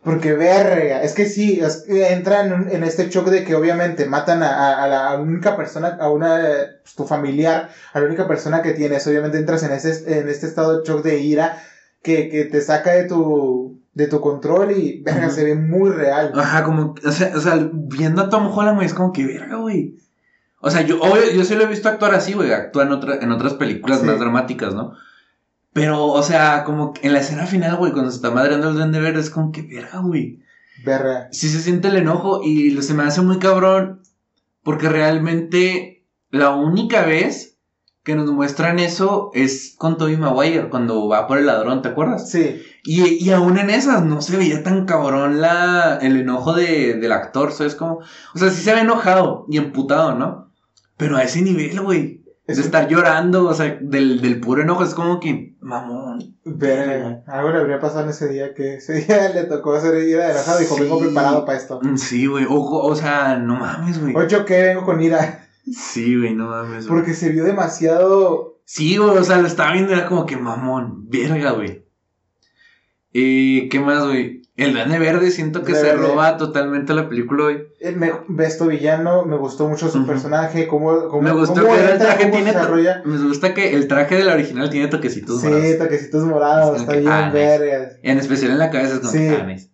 Porque 0.04 0.34
verga, 0.34 1.02
es 1.02 1.14
que 1.14 1.26
sí, 1.26 1.60
es 1.60 1.84
que 1.88 2.12
entra 2.14 2.46
en, 2.46 2.70
en 2.70 2.84
este 2.84 3.10
shock 3.10 3.28
de 3.30 3.44
que 3.44 3.56
obviamente 3.56 4.06
matan 4.06 4.44
a, 4.44 4.50
a- 4.50 4.84
a 4.84 4.88
la 4.88 5.18
única 5.22 5.56
persona, 5.56 5.98
a 6.00 6.10
una, 6.10 6.40
pues, 6.84 6.96
tu 6.96 7.06
familiar, 7.06 7.70
a 7.94 8.00
la 8.00 8.06
única 8.06 8.28
persona 8.28 8.62
que 8.62 8.74
tienes, 8.74 9.06
obviamente 9.08 9.38
entras 9.38 9.64
en, 9.64 9.72
ese, 9.72 10.20
en 10.20 10.28
este 10.30 10.46
estado 10.48 10.78
de 10.80 10.86
shock 10.88 11.04
de 11.04 11.20
ira 11.20 11.58
que, 12.04 12.30
que 12.30 12.46
te 12.46 12.62
saca 12.62 12.92
de 12.92 13.06
tu, 13.06 13.80
de 13.94 14.08
tu 14.08 14.22
control 14.22 14.72
y 14.72 15.02
verga, 15.04 15.30
se 15.30 15.44
ve 15.44 15.56
muy 15.56 15.90
real. 15.90 16.32
Ajá, 16.36 16.64
como, 16.64 16.96
o 17.06 17.12
sea, 17.12 17.32
o 17.36 17.40
sea, 17.40 17.70
viendo 17.74 18.22
a 18.24 18.30
Tom 18.30 18.48
Holland, 18.56 18.76
güey, 18.76 18.88
es 18.88 18.94
como 18.94 19.12
que 19.14 19.26
verga, 19.26 19.56
güey. 19.58 19.96
O 20.60 20.72
sea, 20.72 20.82
yo, 20.82 21.00
obvio, 21.02 21.32
yo 21.34 21.44
sí 21.44 21.56
lo 21.56 21.64
he 21.64 21.68
visto 21.68 21.88
actuar 21.88 22.14
así, 22.16 22.34
güey, 22.34 22.52
actúa 22.52 22.84
en, 22.84 22.92
otra, 22.92 23.16
en 23.22 23.32
otras 23.32 23.54
películas 23.54 24.00
Sí. 24.00 24.06
más 24.06 24.20
dramáticas, 24.20 24.74
¿no? 24.74 24.94
Pero, 25.74 26.08
o 26.08 26.24
sea, 26.24 26.64
como 26.64 26.94
en 27.02 27.14
la 27.14 27.20
escena 27.20 27.46
final, 27.46 27.76
güey, 27.78 27.92
cuando 27.92 28.10
se 28.12 28.18
está 28.18 28.32
madreando 28.32 28.70
el 28.70 28.76
duende 28.76 29.00
verde, 29.00 29.20
es 29.20 29.30
como 29.30 29.52
que 29.52 29.62
verga, 29.62 30.00
güey. 30.00 30.40
Verga. 30.86 31.28
sí 31.32 31.50
se 31.50 31.60
siente 31.62 31.88
el 31.88 31.98
enojo 31.98 32.42
y 32.44 32.70
lo- 32.72 32.82
se 32.84 32.94
me 32.94 33.04
hace 33.04 33.22
muy 33.22 33.40
cabrón 33.40 34.02
porque 34.64 34.90
realmente 34.90 36.06
la 36.30 36.52
única 36.52 37.02
vez 37.04 37.58
que 38.04 38.16
nos 38.16 38.32
muestran 38.32 38.80
eso 38.80 39.32
es 39.34 39.76
con 39.78 39.98
Tobey 39.98 40.18
Maguire 40.18 40.70
cuando 40.70 41.08
va 41.08 41.28
por 41.28 41.40
el 41.40 41.48
ladrón, 41.48 41.82
¿te 41.82 41.90
acuerdas? 41.90 42.30
Sí, 42.32 42.62
Y, 42.84 43.04
y 43.24 43.32
aún 43.32 43.58
en 43.58 43.70
esas 43.70 44.04
no 44.04 44.22
se 44.22 44.38
veía 44.38 44.64
tan 44.64 44.86
cabrón 44.86 45.42
la, 45.42 45.98
el 46.02 46.16
enojo 46.18 46.54
de, 46.54 46.94
del 46.96 47.12
actor, 47.12 47.52
¿sabes 47.52 47.76
cómo? 47.76 48.00
O 48.34 48.38
sea, 48.38 48.50
sí 48.50 48.62
se 48.62 48.74
ve 48.74 48.82
enojado 48.82 49.46
y 49.50 49.58
emputado, 49.58 50.16
¿no? 50.16 50.52
Pero 50.96 51.18
a 51.18 51.24
ese 51.24 51.42
nivel, 51.42 51.82
güey. 51.82 52.17
Es 52.48 52.58
estar 52.60 52.88
llorando, 52.88 53.46
o 53.46 53.54
sea, 53.54 53.78
del, 53.82 54.22
del 54.22 54.40
puro 54.40 54.62
enojo, 54.62 54.84
es 54.84 54.94
como 54.94 55.20
que, 55.20 55.56
mamón. 55.60 56.38
verga. 56.46 57.22
Algo 57.28 57.50
le 57.52 57.58
habría 57.60 57.80
pasado 57.80 58.04
en 58.06 58.10
ese 58.10 58.30
día 58.30 58.54
que 58.54 58.76
ese 58.76 58.94
día 59.02 59.28
le 59.34 59.44
tocó 59.44 59.74
hacer 59.76 59.96
ira 60.08 60.28
de 60.28 60.32
enojado 60.32 60.60
y 60.60 60.64
dijo, 60.64 60.76
Sí. 60.76 60.82
vengo 60.84 61.00
preparado 61.00 61.46
para 61.46 61.58
esto. 61.58 61.80
Mm, 61.84 61.98
Sí, 61.98 62.26
güey, 62.26 62.46
o, 62.46 62.56
o 62.56 62.96
sea, 62.96 63.38
no 63.38 63.56
mames, 63.58 64.00
güey. 64.02 64.16
Ocho 64.16 64.46
que 64.46 64.62
vengo 64.62 64.86
con 64.86 65.02
ira. 65.02 65.46
Sí, 65.70 66.16
güey, 66.18 66.34
no 66.34 66.48
mames. 66.48 66.88
Porque 66.88 67.14
se 67.14 67.30
vio 67.30 67.44
demasiado. 67.44 68.62
Sí, 68.64 68.96
güey, 68.96 69.18
o 69.18 69.24
sea, 69.26 69.38
lo 69.42 69.48
estaba 69.48 69.74
viendo 69.74 69.92
era 69.92 70.06
como 70.08 70.26
que 70.26 70.38
mamón, 70.38 71.10
verga, 71.10 71.52
güey. 71.52 71.86
Eh, 73.14 73.68
¿qué 73.72 73.80
más, 73.80 74.06
güey? 74.06 74.37
El 74.58 74.74
Duende 74.74 74.98
Verde 74.98 75.30
siento 75.30 75.64
que 75.64 75.76
se 75.76 75.94
roba 75.94 76.36
totalmente 76.38 76.94
la 76.96 77.08
película, 77.08 77.52
eh, 77.80 77.92
Me, 77.96 78.12
Besto 78.28 78.66
villano, 78.66 79.24
me 79.24 79.38
gustó 79.38 79.68
mucho 79.70 79.88
su 79.90 80.06
personaje, 80.08 80.68
cómo, 80.68 81.08
cómo, 81.10 81.22
Me 81.22 81.32
gustó 81.32 81.62
cómo 81.62 81.76
que 81.76 81.92
el 81.92 81.98
traje 82.00 82.24
cómo 82.24 82.32
tiene 82.34 82.54
desarrolla. 82.54 83.02
Me 83.06 83.18
gusta 83.20 83.54
que 83.54 83.76
el 83.76 83.88
traje 83.88 84.16
de 84.18 84.24
la 84.26 84.34
original 84.34 84.70
tiene 84.72 84.88
toquecitos 84.88 85.42
Sí, 85.42 85.48
morados. 85.48 85.78
toquecitos 85.78 86.24
morados, 86.26 86.76
Es 86.76 86.82
está 86.82 86.94
que, 86.94 87.00
bien 87.02 87.12
ah, 87.14 87.30
vergas. 87.32 87.94
En 88.02 88.18
especial 88.18 88.52
en 88.52 88.58
la 88.60 88.72
cabeza 88.72 88.96
es 88.96 89.00
como 89.02 89.12
Sí. 89.12 89.20
que, 89.20 89.30
ah, 89.36 89.44
nice. 89.46 89.70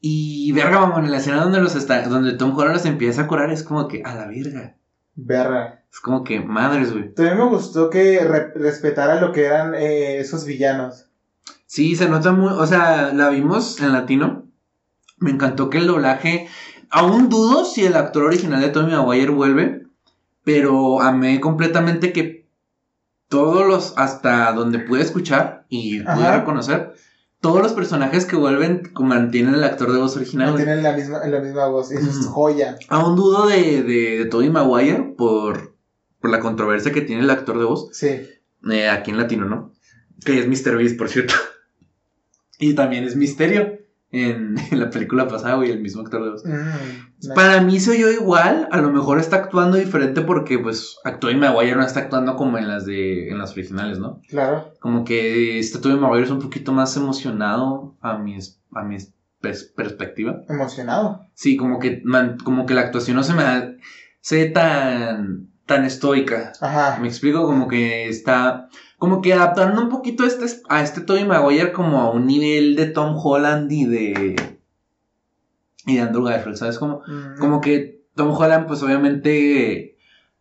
Y 0.00 0.52
verga, 0.52 0.78
mamón, 0.78 1.04
en 1.04 1.10
la 1.10 1.16
escena 1.18 1.42
donde 1.42 1.60
los 1.60 1.74
está, 1.74 2.00
donde 2.02 2.34
Tom 2.34 2.56
Holland 2.56 2.74
los 2.74 2.86
empieza 2.86 3.22
a 3.22 3.26
curar 3.26 3.50
es 3.50 3.64
como 3.64 3.88
que, 3.88 4.02
a 4.04 4.14
la 4.14 4.28
verga. 4.28 4.76
Verga. 5.16 5.82
Es 5.92 5.98
como 5.98 6.22
que, 6.22 6.38
madres, 6.38 6.92
güey. 6.92 7.12
También 7.14 7.36
me 7.36 7.46
gustó 7.46 7.90
que 7.90 8.20
re- 8.20 8.52
respetara 8.54 9.20
lo 9.20 9.32
que 9.32 9.46
eran 9.46 9.74
eh, 9.74 10.18
esos 10.20 10.44
villanos. 10.44 11.07
Sí, 11.68 11.96
se 11.96 12.08
nota 12.08 12.32
muy, 12.32 12.50
o 12.50 12.66
sea, 12.66 13.12
la 13.12 13.28
vimos 13.28 13.78
en 13.80 13.92
latino. 13.92 14.46
Me 15.18 15.30
encantó 15.30 15.68
que 15.68 15.76
el 15.76 15.86
doblaje, 15.86 16.48
aún 16.88 17.28
dudo 17.28 17.66
si 17.66 17.84
el 17.84 17.94
actor 17.94 18.24
original 18.24 18.62
de 18.62 18.70
Tommy 18.70 18.92
Maguire 18.92 19.30
vuelve, 19.30 19.82
pero 20.44 21.02
amé 21.02 21.40
completamente 21.40 22.14
que 22.14 22.48
todos 23.28 23.66
los, 23.66 23.92
hasta 23.98 24.50
donde 24.54 24.78
pude 24.78 25.02
escuchar 25.02 25.66
y 25.68 26.00
pude 26.00 26.32
reconocer, 26.32 26.94
todos 27.42 27.62
los 27.62 27.74
personajes 27.74 28.24
que 28.24 28.36
vuelven 28.36 28.90
mantienen 28.98 29.54
el 29.54 29.62
actor 29.62 29.92
de 29.92 29.98
voz 29.98 30.16
original. 30.16 30.46
No 30.46 30.52
güey. 30.54 30.64
tienen 30.64 30.82
la 30.82 30.96
misma, 30.96 31.22
la 31.26 31.40
misma 31.40 31.66
voz. 31.66 31.90
Es 31.90 32.26
joya. 32.28 32.78
Aún 32.88 33.14
dudo 33.14 33.46
de, 33.46 33.82
de, 33.82 34.18
de 34.20 34.24
Tobey 34.24 34.48
Maguire 34.48 35.14
por, 35.18 35.76
por 36.18 36.30
la 36.30 36.40
controversia 36.40 36.92
que 36.92 37.02
tiene 37.02 37.24
el 37.24 37.30
actor 37.30 37.58
de 37.58 37.66
voz. 37.66 37.90
Sí. 37.92 38.22
Eh, 38.70 38.88
aquí 38.88 39.10
en 39.10 39.18
latino, 39.18 39.44
¿no? 39.44 39.74
Que 40.24 40.38
es 40.38 40.48
Mr. 40.48 40.78
Beast, 40.78 40.96
por 40.96 41.10
cierto. 41.10 41.34
Y 42.58 42.74
también 42.74 43.04
es 43.04 43.16
Misterio. 43.16 43.78
en, 44.10 44.56
en 44.70 44.80
la 44.80 44.88
película 44.90 45.28
pasada, 45.28 45.56
güey, 45.56 45.70
el 45.70 45.80
mismo 45.80 46.00
actor 46.02 46.24
de 46.24 46.30
voz. 46.30 46.44
Mm. 46.46 47.34
Para 47.34 47.60
mí 47.60 47.78
se 47.78 47.90
oyó 47.90 48.10
igual, 48.10 48.68
a 48.70 48.80
lo 48.80 48.90
mejor 48.90 49.18
está 49.18 49.36
actuando 49.36 49.76
diferente 49.76 50.22
porque, 50.22 50.58
pues, 50.58 50.96
Tobey 51.20 51.36
Maguire 51.36 51.76
no 51.76 51.82
está 51.84 52.00
actuando 52.00 52.34
como 52.36 52.56
en 52.58 52.68
las 52.68 52.86
de, 52.86 53.28
en 53.28 53.38
las 53.38 53.52
originales, 53.52 53.98
¿no? 53.98 54.22
Claro. 54.28 54.72
Como 54.80 55.04
que 55.04 55.58
este 55.58 55.78
Tobey 55.78 55.98
Maguire 55.98 56.24
es 56.24 56.30
un 56.30 56.38
poquito 56.38 56.72
más 56.72 56.96
emocionado 56.96 57.96
a 58.00 58.16
mi, 58.18 58.38
a 58.72 58.82
mi 58.82 58.96
perspectiva. 59.74 60.42
Emocionado. 60.48 61.26
Sí, 61.34 61.56
como 61.56 61.78
que, 61.78 62.00
man- 62.04 62.38
como 62.42 62.66
que 62.66 62.74
la 62.74 62.82
actuación 62.82 63.16
no 63.16 63.22
se 63.24 63.34
me 63.34 63.42
hace 63.42 64.46
tan, 64.46 65.50
tan 65.68 65.84
estoica. 65.84 66.52
Ajá. 66.60 66.98
Me 67.00 67.06
explico, 67.06 67.44
como 67.46 67.68
que 67.68 68.08
está, 68.08 68.68
como 68.96 69.20
que 69.20 69.34
adaptando 69.34 69.80
un 69.80 69.90
poquito 69.90 70.24
a 70.24 70.26
este, 70.26 70.46
a 70.68 70.82
este 70.82 71.02
Tobey 71.02 71.24
Maguire 71.24 71.72
como 71.72 72.00
a 72.00 72.10
un 72.10 72.26
nivel 72.26 72.74
de 72.74 72.86
Tom 72.86 73.14
Holland 73.16 73.70
y 73.70 73.84
de, 73.84 74.36
y 75.86 75.94
de 75.94 76.00
Andrew 76.00 76.24
Garfield, 76.24 76.56
¿sabes? 76.56 76.78
Como, 76.78 77.02
Mm, 77.06 77.38
como 77.38 77.60
que 77.60 78.02
Tom 78.16 78.32
Holland, 78.32 78.66
pues 78.66 78.82
obviamente, 78.82 79.96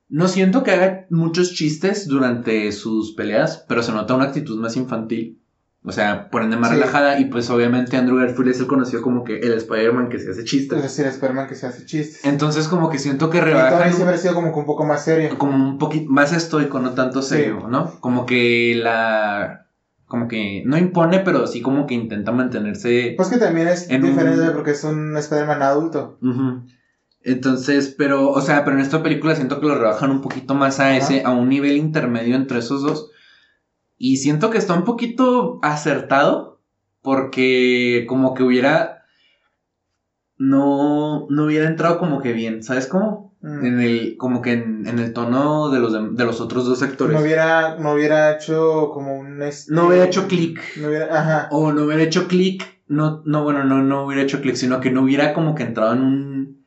no 0.09 0.27
siento 0.29 0.63
que 0.63 0.71
haga 0.71 1.05
muchos 1.09 1.53
chistes 1.53 2.07
durante 2.07 2.71
sus 2.71 3.13
peleas, 3.13 3.65
pero 3.67 3.83
se 3.83 3.91
nota 3.91 4.15
una 4.15 4.25
actitud 4.25 4.57
más 4.59 4.77
infantil. 4.77 5.39
O 5.83 5.91
sea, 5.91 6.29
por 6.29 6.41
ende 6.41 6.57
más 6.57 6.69
Sí. 6.71 6.75
relajada. 6.75 7.19
Y 7.19 7.25
pues 7.25 7.49
obviamente 7.49 7.95
Andrew 7.95 8.17
Garfield 8.17 8.49
es 8.49 8.59
el 8.59 8.67
conocido 8.67 9.01
como 9.01 9.23
que 9.23 9.39
el 9.39 9.53
Spider-Man 9.53 10.09
que 10.09 10.19
se 10.19 10.31
hace 10.31 10.41
Es 10.41 10.45
chistes. 10.45 10.81
decir, 10.81 11.05
Spider-Man 11.05 11.47
que 11.47 11.55
se 11.55 11.67
hace 11.67 11.85
chistes. 11.85 12.25
Entonces 12.25 12.67
como 12.67 12.89
que 12.89 12.97
siento 12.99 13.29
que 13.29 13.37
Y 13.37 13.41
rebajan 13.41 13.93
siempre 13.93 14.15
ha 14.15 14.17
sido 14.17 14.33
como 14.33 14.51
que 14.51 14.59
un 14.59 14.65
poco 14.65 14.85
más 14.85 15.03
serio. 15.05 15.37
como 15.37 15.55
un 15.55 15.77
poquito 15.77 16.11
más 16.11 16.33
estoico, 16.33 16.79
no 16.79 16.91
tanto 16.91 17.21
Sí. 17.21 17.29
serio, 17.35 17.67
¿no? 17.69 17.99
Como 18.01 18.25
que 18.25 18.73
la... 18.75 19.63
Como 20.07 20.27
que 20.29 20.63
no 20.65 20.77
impone, 20.77 21.19
pero 21.19 21.47
sí 21.47 21.61
como 21.61 21.85
que 21.85 21.93
intenta 21.93 22.31
mantenerse... 22.31 23.13
Pues 23.17 23.27
que 23.29 23.37
también 23.37 23.67
es 23.67 23.89
En 23.89 24.03
un- 24.03 24.11
diferente 24.11 24.51
porque 24.51 24.71
es 24.71 24.83
un 24.85 25.15
Spider-Man 25.17 25.61
adulto. 25.61 26.17
Entonces, 27.23 27.93
pero, 27.97 28.29
o 28.31 28.41
sea, 28.41 28.63
pero 28.63 28.77
en 28.77 28.81
esta 28.83 29.03
película 29.03 29.35
siento 29.35 29.59
que 29.59 29.67
lo 29.67 29.75
rebajan 29.75 30.11
un 30.11 30.21
poquito 30.21 30.53
más 30.55 30.79
a 30.79 30.87
Ajá. 30.89 30.97
ese, 30.97 31.23
a 31.25 31.31
un 31.31 31.49
nivel 31.49 31.75
intermedio 31.75 32.35
entre 32.35 32.59
esos 32.59 32.81
dos. 32.83 33.11
Y 33.97 34.17
siento 34.17 34.49
que 34.49 34.57
está 34.57 34.73
un 34.73 34.83
poquito 34.83 35.59
acertado, 35.63 36.59
porque 37.01 38.05
como 38.07 38.33
que 38.33 38.43
hubiera, 38.43 39.03
no, 40.37 41.27
no 41.29 41.45
hubiera 41.45 41.67
entrado 41.67 41.97
como 41.97 42.21
que 42.21 42.33
bien, 42.33 42.63
¿sabes 42.63 42.87
cómo? 42.87 43.35
Mm. 43.41 43.65
En 43.65 43.79
el, 43.81 44.17
como 44.17 44.41
que 44.41 44.53
en, 44.53 44.87
en 44.87 44.99
el 44.99 45.13
tono 45.13 45.69
de 45.69 45.79
los, 45.79 45.93
de, 45.93 46.09
de 46.11 46.25
los 46.25 46.41
otros 46.41 46.65
dos 46.65 46.81
actores. 46.81 47.15
No 47.15 47.23
hubiera, 47.23 47.77
no 47.77 47.93
hubiera 47.93 48.35
hecho 48.35 48.89
como 48.93 49.17
un... 49.17 49.41
este- 49.41 49.73
No 49.73 49.87
hubiera 49.87 50.05
hecho 50.05 50.27
clic. 50.27 50.59
No 50.77 50.89
hubiera, 50.89 51.19
ajá. 51.19 51.47
O 51.51 51.71
no 51.71 51.83
hubiera 51.83 52.03
hecho 52.03 52.27
clic, 52.27 52.81
no, 52.87 53.21
no, 53.25 53.43
bueno, 53.43 53.63
no, 53.63 53.81
no 53.81 54.05
hubiera 54.05 54.23
hecho 54.23 54.41
clic, 54.41 54.55
sino 54.55 54.79
que 54.79 54.91
no 54.91 55.01
hubiera 55.03 55.33
como 55.33 55.55
que 55.55 55.63
entrado 55.63 55.93
en 55.93 56.01
un, 56.01 56.65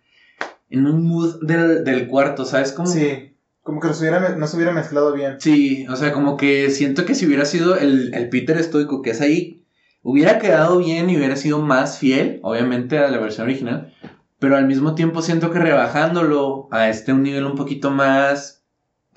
en 0.68 0.86
un 0.86 1.06
mood 1.06 1.40
del, 1.42 1.84
del 1.84 2.06
cuarto, 2.06 2.44
¿sabes 2.44 2.72
cómo? 2.72 2.88
Sí. 2.88 3.34
Como 3.62 3.80
que 3.80 3.88
no 3.88 3.94
se 3.94 4.02
hubiera, 4.02 4.36
no 4.36 4.46
se 4.46 4.56
hubiera 4.56 4.72
mezclado 4.72 5.12
bien. 5.12 5.40
Sí, 5.40 5.86
o 5.88 5.96
sea, 5.96 6.12
como 6.12 6.36
que 6.36 6.70
siento 6.70 7.04
que 7.04 7.14
si 7.14 7.26
hubiera 7.26 7.44
sido 7.44 7.76
el, 7.76 8.14
el 8.14 8.28
Peter 8.30 8.56
estoico 8.56 9.02
que 9.02 9.10
es 9.10 9.20
ahí, 9.20 9.66
hubiera 10.02 10.38
quedado 10.38 10.78
bien 10.78 11.10
y 11.10 11.16
hubiera 11.16 11.36
sido 11.36 11.60
más 11.60 11.98
fiel, 11.98 12.40
obviamente, 12.42 12.98
a 12.98 13.10
la 13.10 13.18
versión 13.18 13.46
original, 13.46 13.92
pero 14.38 14.56
al 14.56 14.66
mismo 14.66 14.94
tiempo 14.94 15.22
siento 15.22 15.50
que 15.50 15.58
rebajándolo 15.58 16.68
a 16.70 16.88
este 16.88 17.12
un 17.12 17.22
nivel 17.22 17.44
un 17.44 17.56
poquito 17.56 17.90
más, 17.90 18.64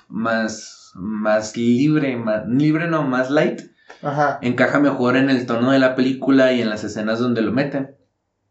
más, 0.10 0.92
más 0.96 1.56
libre, 1.56 2.18
más, 2.18 2.46
libre 2.48 2.88
no, 2.88 3.04
más 3.04 3.30
light, 3.30 3.62
Ajá. 4.02 4.40
encaja 4.42 4.80
mejor 4.80 5.16
en 5.16 5.30
el 5.30 5.46
tono 5.46 5.72
de 5.72 5.80
la 5.80 5.96
película 5.96 6.52
y 6.52 6.62
en 6.62 6.70
las 6.70 6.84
escenas 6.84 7.20
donde 7.20 7.42
lo 7.42 7.54
meten. 7.54 7.96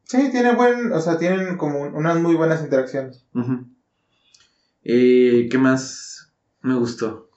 Sí, 0.04 0.30
tiene 0.30 0.54
buen, 0.54 0.92
o 0.92 1.00
sea, 1.00 1.18
tienen 1.18 1.56
como 1.56 1.82
unas 1.82 2.18
muy 2.18 2.34
buenas 2.34 2.62
interacciones. 2.62 3.26
Eh, 4.84 5.48
¿Qué 5.50 5.58
más 5.58 6.32
me 6.60 6.74
gustó? 6.74 7.28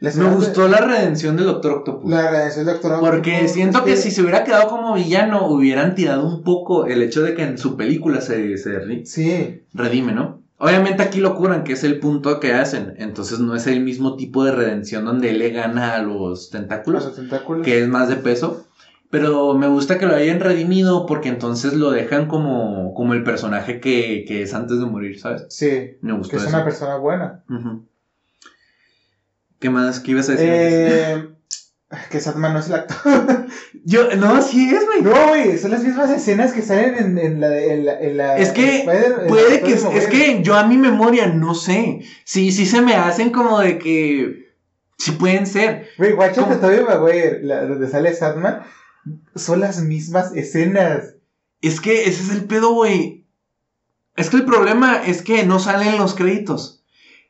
Me 0.00 0.10
de- 0.10 0.24
gustó 0.34 0.68
la 0.68 0.78
redención 0.78 1.36
del 1.36 1.46
Doctor 1.46 1.72
Octopus. 1.72 2.10
La 2.10 2.30
redención 2.30 2.66
del 2.66 2.74
doctor 2.74 3.00
Porque 3.00 3.30
Octopus, 3.32 3.50
siento 3.52 3.78
es 3.78 3.84
que 3.84 3.96
si 3.96 4.10
se 4.10 4.20
hubiera 4.22 4.44
quedado 4.44 4.68
como 4.68 4.94
villano, 4.94 5.46
hubieran 5.48 5.94
tirado 5.94 6.26
un 6.26 6.42
poco 6.42 6.84
el 6.86 7.02
hecho 7.02 7.22
de 7.22 7.34
que 7.34 7.42
en 7.44 7.56
su 7.58 7.76
película 7.76 8.20
se, 8.20 8.58
se 8.58 9.04
Sí, 9.06 9.62
redime, 9.72 10.12
¿no? 10.12 10.42
Obviamente 10.58 11.02
aquí 11.02 11.20
lo 11.20 11.34
curan, 11.34 11.64
que 11.64 11.72
es 11.74 11.84
el 11.84 11.98
punto 11.98 12.40
que 12.40 12.52
hacen. 12.52 12.94
Entonces 12.98 13.40
no 13.40 13.54
es 13.54 13.66
el 13.66 13.80
mismo 13.80 14.16
tipo 14.16 14.44
de 14.44 14.52
redención 14.52 15.04
donde 15.04 15.30
él 15.30 15.38
le 15.38 15.50
gana 15.50 15.94
a 15.94 16.02
los 16.02 16.16
los 16.16 16.50
tentáculos, 16.50 17.14
tentáculos. 17.14 17.64
que 17.64 17.80
es 17.82 17.88
más 17.88 18.08
de 18.08 18.16
peso. 18.16 18.64
Pero 19.18 19.54
me 19.54 19.66
gusta 19.68 19.96
que 19.98 20.04
lo 20.04 20.14
hayan 20.14 20.40
redimido 20.40 21.06
porque 21.06 21.30
entonces 21.30 21.72
lo 21.72 21.90
dejan 21.90 22.26
como, 22.28 22.92
como 22.92 23.14
el 23.14 23.24
personaje 23.24 23.80
que, 23.80 24.24
que 24.28 24.42
es 24.42 24.52
antes 24.52 24.78
de 24.78 24.84
morir, 24.84 25.18
¿sabes? 25.18 25.46
Sí, 25.48 25.96
Me 26.02 26.12
gustó 26.12 26.32
que 26.32 26.36
es 26.36 26.42
eso. 26.42 26.54
una 26.54 26.64
persona 26.64 26.96
buena. 26.96 27.42
¿Qué 29.58 29.70
más? 29.70 30.00
¿Qué 30.00 30.10
ibas 30.10 30.28
a 30.28 30.32
decir? 30.32 30.48
Eh, 30.50 31.28
que 32.10 32.20
Satman 32.20 32.52
no 32.52 32.58
es 32.58 32.66
el 32.68 32.74
actor. 32.74 33.46
Yo, 33.84 34.14
no, 34.16 34.42
sí 34.42 34.68
es, 34.68 34.84
güey. 34.84 35.00
no, 35.02 35.28
güey, 35.28 35.56
son 35.56 35.70
las 35.70 35.82
mismas 35.82 36.10
escenas 36.10 36.52
que 36.52 36.60
salen 36.60 36.96
en, 36.96 37.16
en 37.18 37.40
la, 37.40 37.56
en 37.58 37.84
la, 37.86 38.00
en 38.00 38.16
la- 38.18 38.36
Es 38.36 38.50
que 38.50 38.80
Spider- 38.80 39.26
Puede 39.28 39.60
que, 39.62 39.72
es, 39.72 40.06
que 40.08 40.42
yo 40.42 40.56
a 40.56 40.66
mi 40.66 40.76
memoria 40.76 41.28
no 41.28 41.54
sé. 41.54 42.00
Sí, 42.24 42.52
sí 42.52 42.66
se 42.66 42.82
me 42.82 42.94
hacen 42.94 43.30
como 43.30 43.60
de 43.60 43.78
que. 43.78 44.46
Sí 44.98 45.12
pueden 45.12 45.46
ser. 45.46 45.86
Güey, 45.98 46.14
¿Cómo? 46.34 46.56
todavía, 46.56 46.96
güey, 46.96 47.40
donde 47.46 47.88
sale 47.88 48.12
Satman. 48.12 48.60
Son 49.34 49.60
las 49.60 49.82
mismas 49.82 50.34
escenas. 50.34 51.14
Es 51.60 51.80
que 51.80 52.04
ese 52.04 52.22
es 52.22 52.30
el 52.30 52.44
pedo, 52.44 52.72
güey. 52.72 53.26
Es 54.16 54.30
que 54.30 54.36
el 54.36 54.44
problema 54.44 55.04
es 55.04 55.22
que 55.22 55.44
no 55.44 55.58
salen 55.58 55.98
los 55.98 56.14
créditos. 56.14 56.84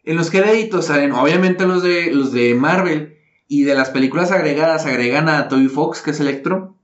En 0.05 0.17
los 0.17 0.31
créditos 0.31 0.87
salen, 0.87 1.13
obviamente, 1.13 1.67
los 1.67 1.83
de, 1.83 2.13
los 2.13 2.33
de 2.33 2.55
Marvel. 2.55 3.17
Y 3.49 3.63
de 3.63 3.75
las 3.75 3.91
películas 3.91 4.33
agregadas, 4.33 4.87
agregan 4.87 5.29
a 5.29 5.49
Toby 5.49 5.69
Fox, 5.69 6.03
que 6.03 6.11
es 6.11 6.21
Electro. 6.21 6.77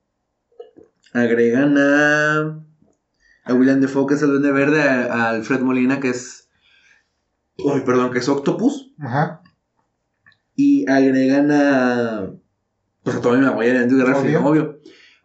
Agregan 1.12 1.76
a. 1.76 2.62
A 3.44 3.54
William 3.54 3.80
Defoe, 3.80 4.06
que 4.06 4.14
es 4.14 4.22
el 4.22 4.28
Duende 4.28 4.52
Verde. 4.52 4.82
A, 4.82 5.04
a 5.04 5.30
Alfred 5.30 5.60
Molina, 5.60 6.00
que 6.00 6.10
es. 6.10 6.48
Uy, 7.58 7.80
perdón, 7.80 8.12
que 8.12 8.18
es 8.18 8.28
Octopus. 8.28 8.92
Ajá. 8.98 9.42
Y 10.54 10.88
agregan 10.88 11.50
a. 11.50 12.30
Pues 13.02 13.16
a 13.16 13.20
Tobey 13.20 13.40
Maguire 13.40 13.74
y 13.74 13.82
Andrew 13.82 14.06
Garfield, 14.06 14.36
Obvio. 14.36 14.48
obvio. 14.48 14.78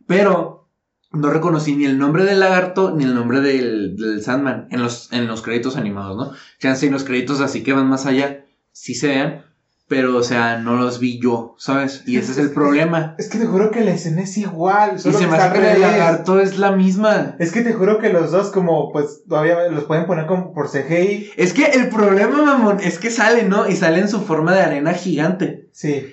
Pero 0.07 0.69
no 1.11 1.29
reconocí 1.29 1.75
ni 1.75 1.85
el 1.85 1.97
nombre 1.97 2.23
del 2.23 2.39
lagarto 2.39 2.95
ni 2.95 3.03
el 3.03 3.15
nombre 3.15 3.41
del, 3.41 3.95
del 3.97 4.21
Sandman 4.21 4.67
en 4.71 4.81
los, 4.81 5.11
en 5.11 5.27
los 5.27 5.41
créditos 5.41 5.77
animados, 5.77 6.17
¿no? 6.17 6.33
Chance 6.59 6.85
en 6.87 6.93
los 6.93 7.03
créditos 7.03 7.41
así 7.41 7.63
que 7.63 7.73
van 7.73 7.87
más 7.87 8.05
allá, 8.05 8.45
sí 8.71 8.93
se 8.93 9.07
vean, 9.07 9.45
pero 9.87 10.17
o 10.17 10.23
sea, 10.23 10.57
no 10.57 10.75
los 10.75 10.99
vi 10.99 11.19
yo, 11.19 11.55
¿sabes? 11.57 12.03
Y 12.05 12.17
ese 12.17 12.33
es 12.33 12.37
el 12.39 12.51
problema. 12.51 13.15
Es 13.17 13.29
que 13.29 13.37
te 13.37 13.45
juro 13.45 13.71
que 13.71 13.85
la 13.85 13.91
escena 13.91 14.21
es 14.21 14.37
igual. 14.37 14.95
Y 14.97 14.99
se 14.99 15.27
me 15.27 15.37
hace 15.37 15.59
que 15.59 15.71
el 15.71 15.81
lagarto 15.81 16.41
es 16.41 16.57
la 16.57 16.73
misma. 16.73 17.35
Es 17.39 17.53
que 17.53 17.61
te 17.61 17.71
juro 17.71 17.97
que 17.97 18.09
los 18.09 18.31
dos, 18.31 18.51
como, 18.51 18.91
pues, 18.91 19.23
todavía 19.27 19.69
los 19.69 19.85
pueden 19.85 20.05
poner 20.05 20.25
como 20.25 20.53
por 20.53 20.69
CGI. 20.69 21.31
Es 21.37 21.53
que 21.53 21.67
el 21.67 21.87
problema, 21.87 22.43
mamón, 22.43 22.81
es 22.81 22.99
que 22.99 23.09
sale, 23.09 23.43
¿no? 23.43 23.69
Y 23.69 23.77
sale 23.77 23.99
en 23.99 24.09
su 24.09 24.19
forma 24.19 24.53
de 24.53 24.61
arena 24.61 24.93
gigante. 24.93 25.69
Sí. 25.71 26.05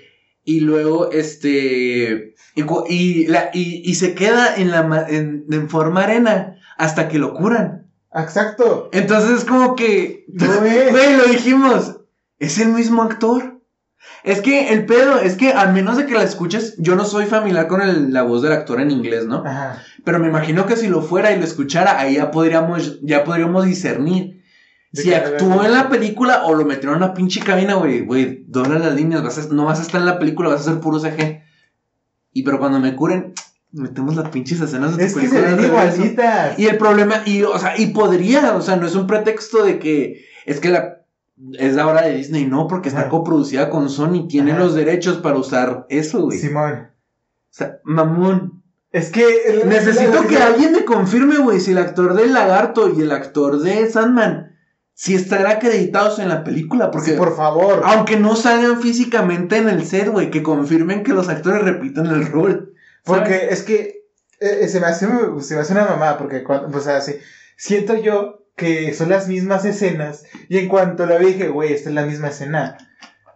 Y 0.45 0.61
luego, 0.61 1.11
este. 1.11 2.35
Y, 2.55 2.63
y, 2.89 3.27
la, 3.27 3.51
y, 3.53 3.83
y 3.85 3.95
se 3.95 4.15
queda 4.15 4.55
en, 4.57 4.71
la, 4.71 5.07
en, 5.09 5.47
en 5.51 5.69
forma 5.69 6.03
arena 6.05 6.57
hasta 6.77 7.09
que 7.09 7.19
lo 7.19 7.35
curan. 7.35 7.91
Exacto. 8.15 8.91
Entonces 8.93 9.39
es 9.41 9.45
como 9.45 9.75
que. 9.75 10.25
No 10.29 10.45
es. 10.65 10.91
Güey, 10.93 11.17
lo 11.17 11.25
dijimos. 11.25 12.01
Es 12.39 12.59
el 12.59 12.69
mismo 12.69 13.03
actor. 13.03 13.61
Es 14.23 14.41
que 14.43 14.69
el 14.73 14.85
pedo 14.87 15.19
es 15.19 15.35
que 15.37 15.53
a 15.55 15.67
menos 15.73 15.97
de 15.97 16.05
que 16.07 16.15
la 16.15 16.23
escuches, 16.23 16.75
yo 16.79 16.95
no 16.95 17.05
soy 17.07 17.25
familiar 17.27 17.69
con 17.69 17.81
el- 17.81 18.13
la 18.13 18.23
voz 18.23 18.43
del 18.43 18.53
actor 18.53 18.81
en 18.81 18.91
inglés, 18.91 19.25
¿no? 19.27 19.43
Ajá. 19.47 19.83
Pero 20.05 20.19
me 20.19 20.29
imagino 20.29 20.67
que 20.67 20.77
si 20.77 20.89
lo 20.89 21.01
fuera 21.01 21.33
y 21.33 21.39
lo 21.39 21.45
escuchara, 21.45 21.99
ahí 21.99 22.17
ya 22.17 22.31
podríamos, 22.31 23.01
ya 23.03 23.25
podríamos 23.25 23.65
discernir. 23.65 24.43
Si 24.95 25.09
que- 25.09 25.17
actuó 25.17 25.65
en 25.65 25.73
la 25.73 25.89
película 25.89 26.45
o 26.45 26.55
lo 26.55 26.65
metieron 26.65 26.97
en 26.97 27.03
una 27.03 27.15
pinche 27.15 27.41
cabina, 27.41 27.75
güey, 27.75 28.05
güey, 28.05 28.45
dobla 28.47 28.79
las 28.79 28.95
líneas, 28.95 29.23
vas 29.23 29.39
a- 29.39 29.53
no 29.53 29.65
vas 29.65 29.81
a 29.81 29.83
estar 29.83 30.01
en 30.01 30.07
la 30.07 30.19
película, 30.19 30.49
vas 30.51 30.67
a 30.67 30.71
hacer 30.71 30.81
puro 30.81 30.99
CG. 31.01 31.43
Y 32.33 32.43
pero 32.45 32.59
cuando 32.59 32.79
me 32.81 32.95
curen, 32.95 33.33
metemos 33.73 34.15
las 34.17 34.29
pinches 34.31 34.61
escenas 34.61 34.97
de 34.97 34.99
tu 34.99 35.05
Es 35.05 35.15
que 35.15 35.29
se 35.29 35.43
película 35.43 35.57
regreso. 35.83 35.97
igualitas. 36.03 36.59
Y 36.59 36.67
el 36.67 36.79
problema, 36.79 37.23
y, 37.27 37.43
o 37.43 37.59
sea, 37.59 37.79
y 37.79 37.87
podría, 37.89 38.55
o 38.57 38.63
sea, 38.63 38.77
no 38.77 38.87
es 38.87 38.95
un 38.95 39.07
pretexto 39.07 39.65
de 39.65 39.79
que 39.79 40.25
es 40.47 40.61
que 40.61 40.69
la 40.71 41.01
es 41.59 41.75
la 41.75 41.89
hora 41.89 42.03
de 42.03 42.15
Disney, 42.15 42.47
no, 42.47 42.69
porque 42.69 42.89
está 42.89 43.09
coproducida 43.09 43.69
con 43.69 43.91
Sony, 43.91 44.29
tiene 44.29 44.53
Ajá. 44.53 44.61
los 44.61 44.75
derechos 44.77 45.17
para 45.17 45.37
usar 45.37 45.85
eso, 45.89 46.23
güey. 46.23 46.39
Simón. 46.39 46.73
O 46.75 47.51
sea, 47.51 47.79
mamón. 47.83 48.63
Es 48.93 49.11
que. 49.11 49.25
el- 49.49 49.69
Necesito 49.69 50.25
que 50.29 50.37
alguien 50.37 50.71
me 50.71 50.85
confirme, 50.85 51.39
güey, 51.39 51.59
si 51.59 51.73
el 51.73 51.79
actor 51.79 52.15
del 52.15 52.33
lagarto 52.33 52.93
y 52.97 53.01
el 53.01 53.11
actor 53.11 53.59
de 53.59 53.91
Sandman 53.91 54.54
si 54.95 55.15
estarán 55.15 55.51
acreditados 55.57 56.21
en 56.21 56.29
la 56.29 56.45
película, 56.45 56.91
porque 56.91 57.13
Sí, 57.13 57.17
por 57.17 57.37
favor. 57.37 57.83
aunque 57.85 58.17
no 58.17 58.37
salgan 58.37 58.81
físicamente 58.81 59.57
en 59.57 59.69
el 59.69 59.85
set, 59.85 60.09
güey, 60.09 60.31
que 60.31 60.43
confirmen 60.43 61.03
que 61.03 61.13
los 61.13 61.29
actores 61.29 61.63
repiten 61.63 62.07
el 62.07 62.27
rol. 62.27 62.75
¿sabes? 63.05 63.21
Porque 63.21 63.49
es 63.51 63.63
que 63.63 64.05
eh, 64.41 64.61
eh, 64.63 64.69
se, 64.69 64.81
me 64.81 64.87
hace, 64.87 65.07
se 65.41 65.55
me 65.55 65.61
hace 65.61 65.73
una 65.73 65.85
mamá, 65.85 66.17
porque 66.17 66.45
cuando, 66.45 66.77
o 66.77 66.81
sea, 66.81 67.01
sí, 67.01 67.17
siento 67.57 67.97
yo 67.97 68.47
que 68.57 68.95
son 68.95 69.09
las 69.11 69.27
mismas 69.27 69.65
escenas, 69.65 70.25
y 70.49 70.59
en 70.59 70.69
cuanto 70.69 71.07
lo 71.07 71.19
vi 71.19 71.27
dije, 71.27 71.49
güey, 71.49 71.73
esta 71.73 71.89
es 71.89 71.95
la 71.95 72.07
misma 72.07 72.29
escena. 72.29 72.79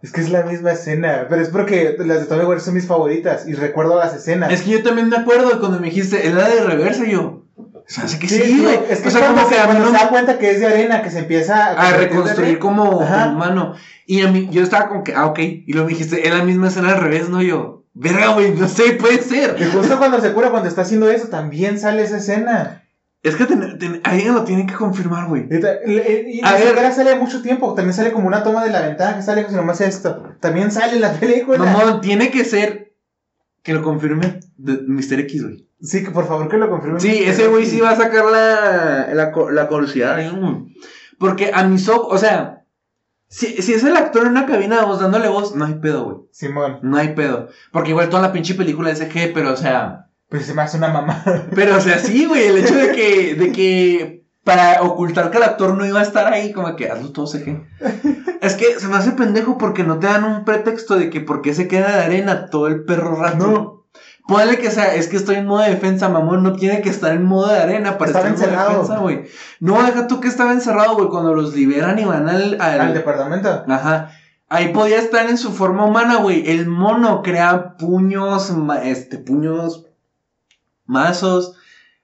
Es 0.01 0.13
que 0.13 0.21
es 0.21 0.29
la 0.29 0.43
misma 0.43 0.71
escena, 0.71 1.25
pero 1.27 1.41
es 1.41 1.49
porque 1.49 1.97
las 1.99 2.21
de 2.21 2.25
Tommy 2.25 2.43
Maguire 2.43 2.61
son 2.61 2.73
mis 2.73 2.87
favoritas 2.87 3.45
y 3.49 3.53
recuerdo 3.53 3.97
las 3.97 4.15
escenas. 4.15 4.49
Es 4.49 4.61
que 4.61 4.69
yo 4.71 4.81
también 4.81 5.09
me 5.09 5.17
acuerdo 5.17 5.59
cuando 5.59 5.77
me 5.77 5.87
dijiste, 5.87 6.25
es 6.25 6.33
la 6.33 6.47
de 6.47 6.61
reversa, 6.61 7.03
yo. 7.05 7.43
O 7.89 7.91
sea, 7.91 8.07
sé 8.07 8.19
que 8.19 8.29
sí, 8.29 8.39
Sí, 8.43 8.61
güey. 8.61 8.77
es 8.89 8.99
que 9.01 9.07
o 9.07 9.11
sea, 9.11 9.27
como 9.27 9.49
que 9.49 9.55
se, 9.55 9.61
cuando 9.63 9.85
no 9.85 9.91
se 9.91 9.97
da 9.97 10.09
cuenta 10.09 10.37
que 10.37 10.51
es 10.51 10.59
de 10.59 10.67
arena, 10.67 11.01
que 11.01 11.09
se 11.09 11.19
empieza 11.19 11.71
a 11.71 11.91
reconstruir 11.97 12.59
como, 12.59 12.99
humano. 12.99 13.73
Y 14.05 14.21
a 14.21 14.27
mí, 14.31 14.47
yo 14.51 14.61
estaba 14.61 14.87
como 14.89 15.03
que, 15.03 15.13
ah, 15.15 15.25
ok. 15.25 15.39
Y 15.39 15.73
luego 15.73 15.87
me 15.87 15.93
dijiste, 15.93 16.27
es 16.27 16.33
la 16.33 16.43
misma 16.43 16.67
escena 16.67 16.89
al 16.93 17.01
revés, 17.01 17.29
¿no? 17.29 17.41
Yo, 17.41 17.85
verga, 17.95 18.27
güey, 18.33 18.51
no 18.51 18.67
sé, 18.67 18.91
puede 18.93 19.21
ser. 19.23 19.55
Y 19.59 19.63
justo 19.65 19.97
cuando 19.97 20.21
se 20.21 20.33
cura, 20.33 20.51
cuando 20.51 20.69
está 20.69 20.81
haciendo 20.83 21.09
eso, 21.09 21.29
también 21.29 21.79
sale 21.79 22.03
esa 22.03 22.17
escena. 22.17 22.83
Es 23.23 23.35
que 23.35 23.45
ten- 23.45 23.77
ten- 23.79 24.01
alguien 24.03 24.33
lo 24.35 24.43
tiene 24.43 24.65
que 24.67 24.73
confirmar, 24.75 25.27
güey. 25.27 25.47
Y, 25.49 25.59
ta- 25.59 25.77
y- 25.85 26.41
A 26.43 26.53
ver. 26.53 26.93
sale 26.93 27.15
mucho 27.15 27.41
tiempo, 27.41 27.73
también 27.73 27.93
sale 27.93 28.11
como 28.11 28.27
una 28.27 28.43
toma 28.43 28.63
de 28.63 28.69
la 28.71 28.81
ventana 28.81 29.15
que 29.17 29.23
sale, 29.23 29.45
si 29.49 29.55
nomás 29.55 29.81
esto. 29.81 30.35
También 30.39 30.71
sale 30.71 30.93
en 30.93 31.01
la 31.01 31.11
película. 31.19 31.57
Mamón, 31.57 32.01
tiene 32.01 32.29
que 32.29 32.45
ser 32.45 32.93
que 33.63 33.73
lo 33.73 33.81
confirme 33.83 34.39
Mr. 34.57 35.19
X, 35.21 35.43
güey. 35.43 35.68
Sí, 35.81 36.03
que 36.03 36.11
por 36.11 36.27
favor 36.27 36.49
que 36.49 36.57
lo 36.57 36.69
confirmen. 36.69 36.99
Sí, 36.99 37.23
ese 37.23 37.47
güey 37.47 37.65
sí 37.65 37.79
va 37.79 37.91
a 37.91 37.95
sacar 37.95 38.25
la, 38.25 39.13
la, 39.13 39.31
la 39.51 39.67
curiosidad. 39.67 40.17
Porque 41.17 41.51
a 41.53 41.63
mis 41.63 41.87
ojos, 41.87 42.07
o 42.11 42.17
sea, 42.17 42.65
si, 43.27 43.61
si 43.61 43.73
es 43.73 43.83
el 43.83 43.95
actor 43.95 44.23
en 44.23 44.31
una 44.31 44.45
cabina 44.45 44.79
de 44.79 44.85
voz 44.85 44.99
dándole 44.99 45.29
voz, 45.29 45.55
no 45.55 45.65
hay 45.65 45.75
pedo, 45.75 46.03
güey. 46.03 46.17
Simón, 46.31 46.79
No 46.81 46.97
hay 46.97 47.09
pedo. 47.13 47.47
Porque 47.71 47.91
igual 47.91 48.09
toda 48.09 48.23
la 48.23 48.31
pinche 48.31 48.55
película 48.55 48.89
es 48.91 48.99
CG, 48.99 49.31
pero 49.33 49.53
o 49.53 49.57
sea. 49.57 50.07
pues 50.29 50.45
se 50.45 50.53
me 50.53 50.63
hace 50.63 50.77
una 50.77 50.89
mamá. 50.89 51.23
Pero 51.55 51.77
o 51.77 51.81
sea, 51.81 51.99
sí, 51.99 52.25
güey. 52.25 52.47
El 52.47 52.57
hecho 52.57 52.75
de 52.75 52.91
que, 52.91 53.35
de 53.35 53.51
que 53.51 54.25
para 54.43 54.81
ocultar 54.81 55.29
que 55.29 55.37
el 55.37 55.43
actor 55.43 55.77
no 55.77 55.85
iba 55.85 55.99
a 55.99 56.03
estar 56.03 56.31
ahí, 56.31 56.51
como 56.51 56.75
que 56.75 56.89
hazlo 56.89 57.11
todo 57.11 57.27
CG. 57.27 57.67
Es 58.41 58.55
que 58.55 58.79
se 58.79 58.87
me 58.87 58.95
hace 58.95 59.11
pendejo 59.11 59.57
porque 59.57 59.83
no 59.83 59.99
te 59.99 60.07
dan 60.07 60.23
un 60.23 60.45
pretexto 60.45 60.95
de 60.97 61.09
que 61.09 61.21
por 61.21 61.41
qué 61.41 61.53
se 61.53 61.67
queda 61.67 61.95
de 61.97 62.03
arena 62.03 62.47
todo 62.47 62.67
el 62.67 62.83
perro 62.83 63.15
rato. 63.15 63.47
No. 63.47 63.78
Ponle 64.29 64.57
que 64.59 64.71
sea, 64.71 64.93
es 64.95 65.07
que 65.09 65.17
estoy 65.17 65.35
en 65.37 65.47
modo 65.47 65.61
de 65.63 65.71
defensa, 65.71 66.07
mamón. 66.07 66.43
No 66.43 66.53
tiene 66.53 66.81
que 66.81 66.89
estar 66.89 67.11
en 67.11 67.25
modo 67.25 67.47
de 67.47 67.59
arena 67.59 67.97
para 67.97 68.11
Estaba 68.11 68.29
estar 68.29 68.47
en 68.49 68.55
modo 68.55 68.63
de 68.69 68.73
defensa, 68.77 68.99
güey. 69.01 69.23
No, 69.59 69.83
deja 69.83 70.07
tú 70.07 70.21
que 70.21 70.27
estaba 70.29 70.53
encerrado, 70.53 70.95
güey. 70.95 71.09
Cuando 71.09 71.33
los 71.33 71.55
liberan 71.55 71.97
y 71.99 72.05
van 72.05 72.29
al. 72.29 72.57
al- 72.61 72.79
Al 72.81 72.93
departamento. 72.93 73.65
Ajá. 73.67 74.11
Ahí 74.47 74.71
podía 74.71 74.97
estar 74.99 75.29
en 75.29 75.37
su 75.37 75.51
forma 75.51 75.83
humana, 75.85 76.17
güey. 76.17 76.49
El 76.49 76.67
mono 76.67 77.21
crea 77.23 77.75
puños, 77.77 78.53
este, 78.83 79.17
puños, 79.17 79.85
mazos, 80.85 81.55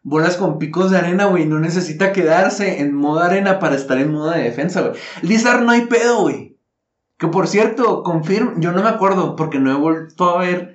bolas 0.03 0.37
con 0.37 0.57
picos 0.59 0.91
de 0.91 0.97
arena, 0.97 1.25
güey. 1.25 1.45
No 1.45 1.59
necesita 1.59 2.11
quedarse 2.11 2.81
en 2.81 2.93
modo 2.93 3.21
arena 3.21 3.59
para 3.59 3.75
estar 3.75 3.97
en 3.97 4.11
modo 4.11 4.31
de 4.31 4.43
defensa, 4.43 4.81
güey. 4.81 4.93
Lizard 5.21 5.61
no 5.61 5.71
hay 5.71 5.81
pedo, 5.87 6.21
güey. 6.21 6.57
Que 7.17 7.27
por 7.27 7.47
cierto, 7.47 8.03
confirmo, 8.03 8.53
yo 8.57 8.71
no 8.73 8.83
me 8.83 8.89
acuerdo 8.89 9.35
porque 9.35 9.59
no 9.59 9.71
he 9.71 9.75
vuelto 9.75 10.29
a 10.29 10.39
ver 10.39 10.74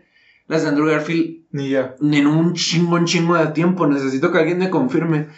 las 0.51 0.63
de 0.63 0.69
Andrew 0.69 0.89
Garfield 0.89 1.45
Ni 1.53 1.69
yo. 1.69 1.95
en 2.01 2.27
un 2.27 2.55
chingo, 2.55 2.97
un 2.97 3.05
chingo 3.05 3.37
de 3.37 3.47
tiempo. 3.49 3.87
Necesito 3.87 4.33
que 4.33 4.39
alguien 4.39 4.59
me 4.59 4.69
confirme. 4.69 5.29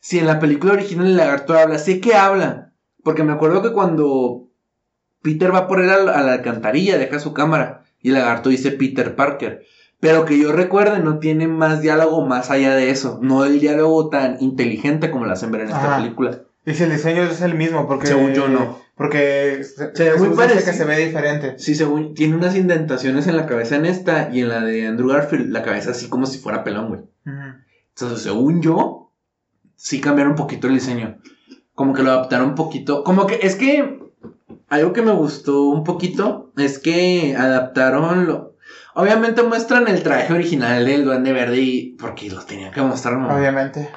Si 0.00 0.18
en 0.18 0.26
la 0.26 0.40
película 0.40 0.72
original 0.72 1.06
el 1.06 1.16
lagarto 1.16 1.56
habla, 1.56 1.78
sé 1.78 2.00
que 2.00 2.16
habla. 2.16 2.72
Porque 3.04 3.22
me 3.22 3.32
acuerdo 3.32 3.62
que 3.62 3.72
cuando 3.72 4.48
Peter 5.22 5.54
va 5.54 5.68
por 5.68 5.80
él 5.80 5.90
a 5.90 5.98
la, 5.98 6.32
alcantarilla, 6.32 6.98
deja 6.98 7.20
su 7.20 7.32
cámara. 7.32 7.84
Y 8.00 8.08
el 8.08 8.14
lagarto 8.14 8.48
dice 8.48 8.72
Peter 8.72 9.14
Parker. 9.14 9.62
Pero 10.00 10.24
que 10.24 10.36
yo 10.36 10.50
recuerde, 10.50 10.98
no 10.98 11.20
tiene 11.20 11.46
más 11.46 11.80
diálogo 11.80 12.26
más 12.26 12.50
allá 12.50 12.74
de 12.74 12.90
eso. 12.90 13.20
No 13.22 13.44
el 13.44 13.60
diálogo 13.60 14.08
tan 14.10 14.38
inteligente 14.40 15.10
como 15.12 15.24
lo 15.26 15.32
hacen 15.32 15.52
ver 15.52 15.62
en 15.62 15.68
esta 15.68 15.84
Ajá. 15.84 15.96
película. 15.98 16.42
Y 16.66 16.74
si 16.74 16.82
el 16.82 16.90
diseño 16.90 17.22
es 17.22 17.40
el 17.42 17.54
mismo, 17.54 17.86
porque. 17.86 18.08
Según 18.08 18.32
yo, 18.34 18.48
no. 18.48 18.80
Porque. 18.98 19.62
Se, 19.62 20.10
ve 20.10 20.18
muy 20.18 20.36
parecido. 20.36 20.64
que 20.64 20.72
se 20.72 20.84
ve 20.84 21.06
diferente. 21.06 21.54
Sí, 21.56 21.76
según, 21.76 22.14
tiene 22.14 22.34
unas 22.34 22.56
indentaciones 22.56 23.28
en 23.28 23.36
la 23.36 23.46
cabeza 23.46 23.76
en 23.76 23.86
esta 23.86 24.28
y 24.32 24.40
en 24.40 24.48
la 24.48 24.60
de 24.60 24.88
Andrew 24.88 25.08
Garfield, 25.08 25.50
la 25.50 25.62
cabeza 25.62 25.92
así 25.92 26.08
como 26.08 26.26
si 26.26 26.38
fuera 26.38 26.64
pelón, 26.64 26.88
güey. 26.88 27.00
Entonces, 27.90 28.22
según 28.22 28.60
yo, 28.60 29.12
sí 29.76 30.00
cambiaron 30.00 30.32
un 30.32 30.36
poquito 30.36 30.66
el 30.66 30.74
diseño. 30.74 31.18
Como 31.74 31.94
que 31.94 32.02
lo 32.02 32.10
adaptaron 32.10 32.50
un 32.50 32.54
poquito. 32.56 33.04
Como 33.04 33.28
que 33.28 33.38
es 33.42 33.54
que 33.54 34.00
algo 34.68 34.92
que 34.92 35.02
me 35.02 35.12
gustó 35.12 35.62
un 35.68 35.84
poquito 35.84 36.52
es 36.56 36.80
que 36.80 37.36
adaptaron 37.36 38.26
lo. 38.26 38.56
Obviamente 38.94 39.44
muestran 39.44 39.86
el 39.86 40.02
traje 40.02 40.32
original 40.32 40.84
del 40.84 41.04
Duende 41.04 41.32
Verde 41.32 41.60
y. 41.60 41.96
Porque 42.00 42.28
los 42.30 42.46
tenían 42.46 42.72
que 42.72 42.82
mostrar, 42.82 43.16
¿no? 43.16 43.32
Obviamente. 43.32 43.88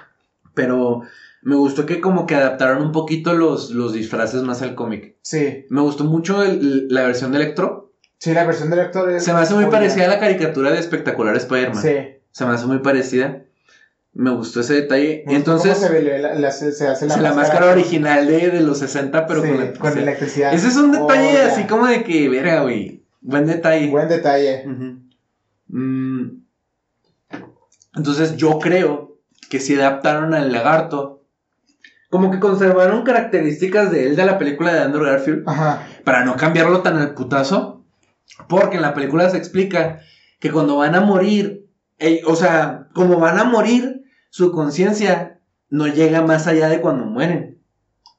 Pero 0.54 1.02
me 1.44 1.56
gustó 1.56 1.86
que 1.86 2.00
como 2.02 2.26
que 2.28 2.36
adaptaron 2.36 2.82
un 2.84 2.92
poquito 2.92 3.34
los, 3.34 3.72
los 3.72 3.94
disfraces 3.94 4.44
más 4.44 4.62
al 4.62 4.76
cómic. 4.76 5.16
Sí. 5.24 5.66
Me 5.70 5.82
gustó 5.82 6.04
mucho 6.04 6.44
el- 6.44 6.88
la 6.90 7.04
versión 7.04 7.32
de 7.32 7.38
Electro. 7.40 7.94
Sí, 8.20 8.34
la 8.34 8.46
versión 8.46 8.70
del 8.70 8.80
actor 8.82 9.10
es. 9.12 9.24
Se 9.24 9.34
me 9.34 9.40
hace 9.40 9.56
muy 9.56 9.64
buena. 9.66 9.80
parecida 9.80 10.06
a 10.06 10.10
la 10.10 10.20
caricatura 10.20 10.70
de 10.72 10.78
Espectacular 10.80 11.36
Spider-Man. 11.36 11.82
Sí. 11.82 11.96
Se 12.32 12.46
me 12.46 12.52
hace 12.54 12.68
muy 12.68 12.80
parecida. 12.80 13.46
Me 14.14 14.30
gustó 14.32 14.60
ese 14.60 14.74
detalle. 14.76 15.24
Me 15.26 15.36
Entonces. 15.36 15.78
se, 15.78 15.90
ve 15.90 16.02
la, 16.20 16.36
la- 16.36 16.52
se, 16.52 16.72
se 16.74 16.88
hace 16.88 17.08
la, 17.08 17.34
máscara 17.34 17.72
original 17.72 18.28
de, 18.28 18.52
de 18.52 18.62
los 18.62 18.78
60, 18.80 19.26
pero 19.26 19.42
Sí, 19.42 19.48
con 19.48 19.58
con, 19.58 19.64
electricidad. 19.64 20.04
electricidad. 20.04 20.54
Ese 20.54 20.68
es 20.68 20.76
un 20.76 20.92
detalle 20.92 21.40
Oh, 21.44 21.48
así 21.48 21.64
como 21.64 21.88
de 21.88 22.04
que, 22.04 22.30
verga, 22.30 22.62
güey. 22.62 23.06
Buen 23.22 23.46
detalle. 23.48 23.90
Buen 23.90 24.08
detalle. 24.10 24.66
Mm. 25.68 26.42
Entonces 27.96 28.36
yo 28.38 28.60
creo 28.60 29.18
que 29.50 29.60
si 29.60 29.76
adaptaron 29.76 30.34
al 30.34 30.52
lagarto, 30.52 31.21
como 32.12 32.30
que 32.30 32.40
conservaron 32.40 33.04
características 33.04 33.90
de 33.90 34.06
él 34.08 34.16
de 34.16 34.26
la 34.26 34.38
película 34.38 34.72
de 34.74 34.82
Andrew 34.82 35.04
Garfield, 35.06 35.44
Ajá. 35.48 35.88
para 36.04 36.24
no 36.26 36.36
cambiarlo 36.36 36.82
tan 36.82 36.98
al 36.98 37.16
putazo, 37.16 37.84
porque 38.48 38.76
en 38.76 38.84
la 38.84 38.94
película 38.94 39.28
se 39.30 39.38
explica 39.38 40.02
que 40.40 40.52
cuando 40.52 40.78
van 40.78 40.94
a 40.94 41.02
morir, 41.02 41.68
o 42.28 42.36
sea, 42.36 42.88
como 42.94 43.18
van 43.20 43.40
a 43.40 43.44
morir, 43.46 44.04
su 44.30 44.52
conciencia 44.52 45.40
no 45.70 45.88
llega 45.88 46.22
más 46.22 46.46
allá 46.48 46.68
de 46.70 46.82
cuando 46.82 47.06
mueren. 47.06 47.60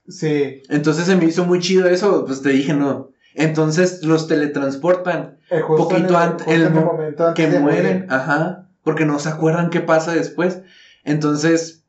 Sí. 0.09 0.63
Entonces 0.69 1.05
se 1.07 1.15
me 1.17 1.27
hizo 1.27 1.45
muy 1.45 1.61
chido 1.61 1.87
eso, 1.89 2.25
pues 2.27 2.43
te 2.43 2.49
dije 2.51 2.75
no. 2.75 3.11
Entonces 3.35 4.03
los 4.03 4.27
teletransportan, 4.27 5.39
Eh, 5.51 5.61
justo 5.61 5.89
Poquito 5.89 6.09
en 6.09 6.15
el, 6.15 6.15
ant- 6.17 6.33
justo 6.39 6.51
el 6.51 6.61
en 6.63 6.67
el 6.67 6.73
mo- 6.75 6.85
momento 6.93 7.27
antes 7.29 7.45
que 7.45 7.51
de 7.51 7.61
mueren, 7.61 7.99
morir. 8.01 8.07
ajá, 8.13 8.69
porque 8.83 9.05
no 9.05 9.19
se 9.19 9.29
acuerdan 9.29 9.71
qué 9.71 9.81
pasa 9.81 10.13
después. 10.13 10.63
Entonces, 11.05 11.82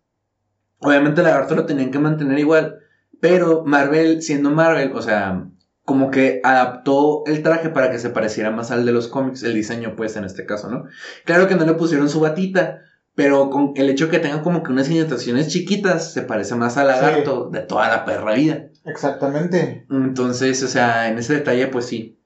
obviamente 0.83 1.21
el 1.21 1.27
lagarto 1.27 1.55
lo 1.55 1.65
tenían 1.65 1.91
que 1.91 1.99
mantener 1.99 2.37
igual, 2.39 2.79
pero 3.19 3.63
Marvel, 3.65 4.21
siendo 4.21 4.51
Marvel, 4.51 4.91
o 4.93 5.01
sea, 5.01 5.47
como 5.85 6.11
que 6.11 6.39
adaptó 6.43 7.23
el 7.25 7.43
traje 7.43 7.69
para 7.69 7.91
que 7.91 7.99
se 7.99 8.09
pareciera 8.09 8.51
más 8.51 8.71
al 8.71 8.85
de 8.85 8.91
los 8.91 9.07
cómics, 9.07 9.43
el 9.43 9.53
diseño 9.53 9.95
pues 9.95 10.15
en 10.15 10.23
este 10.23 10.45
caso, 10.45 10.69
¿no? 10.69 10.85
Claro 11.25 11.47
que 11.47 11.55
no 11.55 11.65
le 11.65 11.73
pusieron 11.73 12.09
su 12.09 12.19
batita, 12.19 12.81
pero 13.15 13.49
con 13.49 13.73
el 13.75 13.89
hecho 13.89 14.09
que 14.09 14.19
tenga 14.19 14.41
como 14.41 14.63
que 14.63 14.71
unas 14.71 14.89
indentaciones 14.89 15.49
chiquitas, 15.49 16.13
se 16.13 16.23
parece 16.23 16.55
más 16.55 16.77
al 16.77 16.87
lagarto 16.87 17.49
de 17.49 17.61
toda 17.61 17.87
la 17.89 18.05
perra 18.05 18.33
vida. 18.33 18.69
Exactamente. 18.85 19.85
Entonces, 19.89 20.63
o 20.63 20.67
sea, 20.67 21.07
en 21.09 21.17
ese 21.17 21.33
detalle, 21.33 21.67
pues 21.67 21.85
sí. 21.85 22.19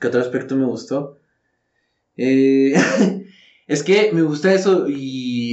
¿Qué 0.00 0.06
otro 0.06 0.20
aspecto 0.20 0.54
me 0.54 0.66
gustó? 0.66 1.18
Eh, 2.16 2.74
es 3.66 3.82
que 3.82 4.10
me 4.12 4.22
gusta 4.22 4.52
eso 4.52 4.86
y 4.88 5.47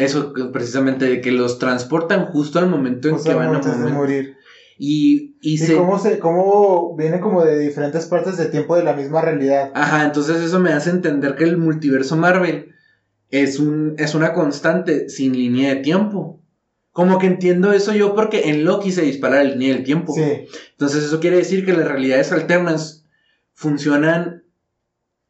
eso 0.00 0.32
precisamente 0.52 1.04
de 1.06 1.20
que 1.20 1.32
los 1.32 1.58
transportan 1.58 2.26
justo 2.26 2.58
al 2.58 2.68
momento 2.68 3.08
en 3.08 3.14
Justo 3.14 3.30
que 3.30 3.36
van 3.36 3.54
a 3.54 3.60
de 3.60 3.92
morir. 3.92 4.36
Y, 4.78 5.36
y 5.42 5.54
Y, 5.54 5.58
se... 5.58 5.76
cómo, 5.76 5.98
se, 5.98 6.18
cómo 6.18 6.96
viene 6.96 7.20
como 7.20 7.44
de 7.44 7.58
diferentes 7.58 8.06
partes 8.06 8.38
del 8.38 8.50
tiempo 8.50 8.76
de 8.76 8.84
la 8.84 8.94
misma 8.94 9.20
realidad. 9.20 9.70
Ajá, 9.74 10.04
entonces 10.04 10.40
eso 10.42 10.58
me 10.58 10.72
hace 10.72 10.90
entender 10.90 11.36
que 11.36 11.44
el 11.44 11.58
multiverso 11.58 12.16
Marvel 12.16 12.74
es, 13.30 13.58
un, 13.58 13.94
es 13.98 14.14
una 14.14 14.32
constante 14.32 15.08
sin 15.08 15.34
línea 15.34 15.74
de 15.74 15.82
tiempo. 15.82 16.40
Como 16.92 17.18
que 17.18 17.26
entiendo 17.26 17.72
eso 17.72 17.94
yo 17.94 18.14
porque 18.14 18.48
en 18.50 18.64
Loki 18.64 18.90
se 18.90 19.02
dispara 19.02 19.44
la 19.44 19.50
línea 19.50 19.74
del 19.74 19.84
tiempo. 19.84 20.12
Sí. 20.14 20.48
Entonces 20.72 21.04
eso 21.04 21.20
quiere 21.20 21.36
decir 21.36 21.64
que 21.64 21.72
las 21.72 21.86
realidades 21.86 22.32
alternas 22.32 23.04
funcionan 23.52 24.39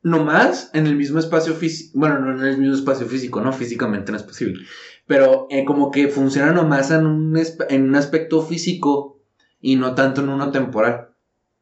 nomás 0.03 0.71
en 0.73 0.87
el 0.87 0.97
mismo 0.97 1.19
espacio 1.19 1.55
físico, 1.55 1.99
bueno, 1.99 2.19
no 2.21 2.33
en 2.33 2.47
el 2.47 2.59
mismo 2.59 2.75
espacio 2.75 3.07
físico, 3.07 3.41
no, 3.41 3.53
físicamente 3.53 4.13
no 4.13 4.19
es 4.19 4.25
posible, 4.25 4.65
pero 5.07 5.47
eh, 5.51 5.65
como 5.65 5.91
que 5.91 6.09
funcionan 6.09 6.55
nomás 6.55 6.91
en 6.91 7.07
un, 7.07 7.43
en 7.69 7.89
un 7.89 7.95
aspecto 7.97 8.43
físico 8.43 9.21
y 9.61 9.77
no 9.77 9.95
tanto 9.95 10.23
en 10.23 10.31
uno 10.31 10.51
temporal. 10.51 11.11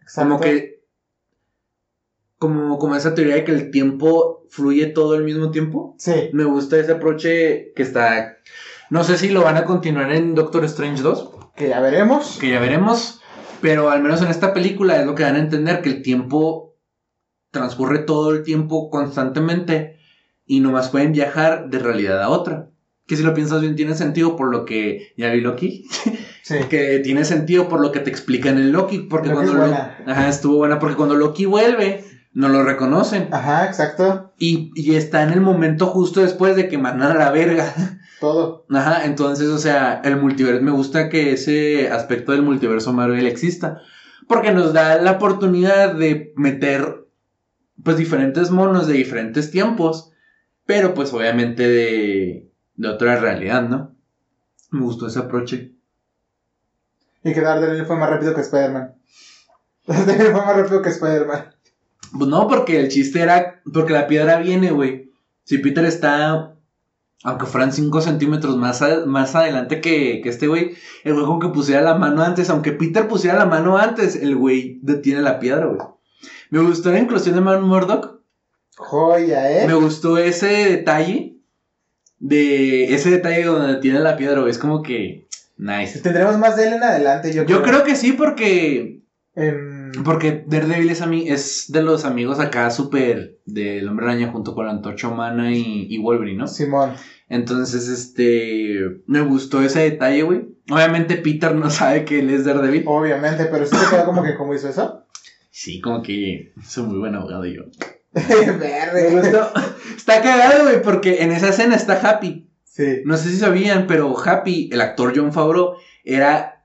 Exacto. 0.01 0.31
Como 0.31 0.41
que, 0.41 0.85
como, 2.39 2.79
como 2.79 2.95
esa 2.95 3.15
teoría 3.15 3.35
de 3.35 3.45
que 3.45 3.53
el 3.53 3.71
tiempo 3.71 4.47
fluye 4.49 4.87
todo 4.87 5.17
al 5.17 5.25
mismo 5.25 5.51
tiempo. 5.51 5.97
Sí. 5.99 6.31
Me 6.33 6.45
gusta 6.45 6.79
ese 6.79 6.93
aproche 6.93 7.73
que 7.75 7.83
está, 7.83 8.39
no 8.91 9.05
sé 9.05 9.19
si 9.19 9.29
lo 9.29 9.43
van 9.43 9.57
a 9.57 9.65
continuar 9.65 10.13
en 10.13 10.35
Doctor 10.35 10.65
Strange 10.65 11.03
2 11.03 11.31
Que 11.57 11.69
ya 11.69 11.81
veremos. 11.81 12.39
que 12.41 12.51
ya 12.51 12.61
veremos, 12.61 13.21
pero 13.61 13.91
al 13.91 14.03
menos 14.03 14.23
en 14.23 14.29
esta 14.29 14.55
película 14.55 15.01
es 15.01 15.07
lo 15.07 15.15
que 15.15 15.25
dan 15.25 15.35
a 15.37 15.41
entender 15.41 15.83
que 15.83 15.89
el 15.91 16.03
tiempo 16.03 16.68
transcurre 17.51 18.01
todo 18.01 18.33
el 18.33 18.43
tiempo 18.43 18.91
constantemente 18.91 19.99
y 20.47 20.61
nomás 20.61 20.89
pueden 20.89 21.13
viajar 21.13 21.69
de 21.71 21.79
realidad 21.79 22.23
a 22.23 22.29
otra. 22.29 22.71
Que 23.07 23.17
si 23.17 23.23
lo 23.23 23.35
piensas 23.35 23.63
bien 23.63 23.77
tiene 23.77 23.95
sentido 23.95 24.37
por 24.37 24.51
lo 24.51 24.65
que 24.65 25.13
ya 25.17 25.31
vi 25.31 25.41
Loki. 25.41 25.87
Sí. 26.41 26.55
que 26.71 27.01
tiene 27.01 27.27
sentido 27.27 27.69
por 27.69 27.79
lo 27.79 27.93
que 27.93 28.01
te 28.01 28.09
explican 28.09 28.57
en 28.57 28.73
Loki. 28.73 29.01
Porque 29.01 29.29
Loki 29.29 29.45
cuando 29.45 29.65
es 29.67 29.71
Lo-. 29.71 30.11
Ajá, 30.11 30.29
estuvo 30.31 30.57
buena. 30.57 30.79
Porque 30.79 30.97
cuando 30.97 31.15
Loki 31.15 31.45
vuelve, 31.45 32.05
no 32.33 32.49
lo 32.49 32.63
reconocen. 32.63 33.29
Ajá, 33.33 33.67
exacto. 33.67 34.33
Y, 34.39 34.71
y 34.75 34.95
está 34.95 35.25
en 35.25 35.33
el 35.33 35.41
momento 35.41 35.89
justo 35.89 36.21
después 36.21 36.57
de 36.57 36.69
que 36.69 36.79
mandan 36.79 37.11
a 37.11 37.19
la 37.19 37.31
verga. 37.31 37.75
Todo. 38.21 38.65
Ajá, 38.71 39.05
entonces, 39.05 39.49
o 39.49 39.59
sea, 39.59 40.01
el 40.05 40.17
multiverso, 40.17 40.63
me 40.63 40.71
gusta 40.71 41.09
que 41.09 41.33
ese 41.33 41.91
aspecto 41.91 42.33
del 42.33 42.43
multiverso 42.43 42.93
Marvel 42.93 43.27
exista, 43.27 43.81
porque 44.27 44.53
nos 44.53 44.73
da 44.73 45.01
la 45.01 45.13
oportunidad 45.13 45.95
de 45.95 46.33
meter, 46.37 47.08
pues, 47.83 47.97
diferentes 47.97 48.51
monos 48.51 48.87
de 48.87 48.95
diferentes 48.95 49.51
tiempos, 49.51 50.13
pero, 50.67 50.95
pues, 50.95 51.13
obviamente 51.13 51.67
de, 51.69 52.51
de 52.77 52.89
otra 52.89 53.17
realidad, 53.21 53.63
¿no? 53.69 53.95
Me 54.71 54.81
gustó 54.81 55.07
ese 55.07 55.21
aproche. 55.21 55.73
Y 57.25 57.33
que 57.33 57.41
Daredevil 57.41 57.85
fue 57.87 57.97
más 57.97 58.11
rápido 58.11 58.35
que 58.35 58.43
Spider-Man. 58.43 58.95
Daredevil 59.87 60.33
fue 60.33 60.47
más 60.47 60.57
rápido 60.57 60.83
que 60.83 60.91
Spider-Man. 60.91 61.55
Pues 62.17 62.31
no, 62.31 62.49
porque 62.49 62.81
el 62.81 62.89
chiste 62.89 63.21
era, 63.21 63.61
porque 63.73 63.93
la 63.93 64.07
piedra 64.07 64.39
viene, 64.39 64.71
güey. 64.71 65.11
Si 65.45 65.59
Peter 65.59 65.85
está, 65.85 66.55
aunque 67.25 67.47
fueran 67.47 67.73
5 67.73 68.01
centímetros 68.01 68.57
más, 68.57 68.83
a- 68.83 69.05
más 69.07 69.35
adelante 69.35 69.81
que, 69.81 70.21
que 70.23 70.29
este 70.29 70.47
güey, 70.47 70.75
el 71.05 71.15
güey 71.15 71.27
con 71.27 71.41
que 71.41 71.49
pusiera 71.49 71.81
la 71.83 71.95
mano 71.97 72.23
antes, 72.23 72.49
aunque 72.51 72.73
Peter 72.73 73.09
pusiera 73.09 73.37
la 73.39 73.47
mano 73.47 73.77
antes, 73.79 74.17
el 74.17 74.37
güey 74.37 74.79
detiene 74.83 75.21
la 75.23 75.39
piedra, 75.39 75.67
güey. 75.67 75.81
Me 76.51 76.61
gustó 76.61 76.91
la 76.93 76.99
inclusión 76.99 77.35
de 77.35 77.41
Man 77.41 77.63
Murdock. 77.63 78.21
Joya, 78.77 79.51
¿eh? 79.63 79.67
Me 79.67 79.75
gustó 79.75 80.19
ese 80.19 80.47
detalle. 80.47 81.35
De 82.19 82.95
ese 82.95 83.11
detalle 83.11 83.45
donde 83.45 83.77
tiene 83.81 84.01
la 84.01 84.17
piedra. 84.17 84.49
Es 84.49 84.59
como 84.59 84.83
que. 84.83 85.27
Nice. 85.57 86.01
Tendremos 86.01 86.39
más 86.39 86.57
de 86.57 86.69
él 86.69 86.73
en 86.75 86.83
adelante, 86.85 87.33
yo, 87.33 87.45
Yo 87.45 87.63
creo 87.63 87.83
que 87.85 87.97
sí, 87.97 88.13
porque. 88.13 89.03
En- 89.35 89.79
Porque 90.05 90.45
Daredevil 90.47 90.91
es, 90.91 91.01
es 91.03 91.73
de 91.73 91.83
los 91.83 92.05
amigos 92.05 92.39
acá 92.41 92.71
súper 92.71 93.39
del 93.47 93.89
Hombre 93.89 94.07
Araña 94.07 94.31
junto 94.31 94.55
con 94.55 94.67
la 94.67 94.73
Antorcha 94.73 95.09
Humana 95.09 95.51
y, 95.53 95.87
y 95.89 95.99
Wolverine, 95.99 96.39
¿no? 96.39 96.47
Simón. 96.49 96.93
Entonces, 97.29 97.89
este. 97.89 99.01
Me 99.07 99.21
gustó 99.23 99.63
ese 99.63 99.81
detalle, 99.81 100.23
güey. 100.23 100.49
Obviamente 100.71 101.17
Peter 101.17 101.55
no 101.55 101.71
sabe 101.71 102.05
que 102.05 102.19
él 102.21 102.31
es 102.31 102.45
Daredevil. 102.45 102.85
Obviamente, 102.87 103.47
pero 103.47 103.65
sí 103.67 103.77
te 103.77 103.91
queda 103.97 104.05
como 104.05 104.23
que 104.23 104.35
cómo 104.37 104.55
hizo 104.55 104.69
eso. 104.69 105.05
Sí, 105.61 105.81
como 105.81 106.03
que 106.05 106.53
soy 106.65 106.85
muy 106.87 106.99
buen 106.99 107.17
abogado 107.17 107.45
yo. 107.45 107.63
Me 108.15 108.53
Verde. 108.53 109.11
gustó. 109.11 109.51
Está 109.97 110.23
cagado, 110.23 110.63
güey, 110.63 110.81
porque 110.83 111.21
en 111.25 111.33
esa 111.33 111.49
escena 111.49 111.75
está 111.75 111.95
Happy. 112.01 112.49
Sí. 112.63 113.03
No 113.05 113.17
sé 113.17 113.31
si 113.31 113.39
sabían, 113.39 113.89
pero 113.89 114.17
Happy, 114.25 114.71
el 114.73 114.81
actor 114.81 115.13
John 115.17 115.33
Favreau, 115.33 115.75
era 116.05 116.65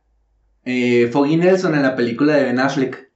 eh, 0.64 1.10
Foggy 1.12 1.38
Nelson 1.38 1.74
en 1.74 1.82
la 1.82 1.96
película 1.96 2.36
de 2.36 2.44
Ben 2.44 2.60
Affleck. 2.60 3.10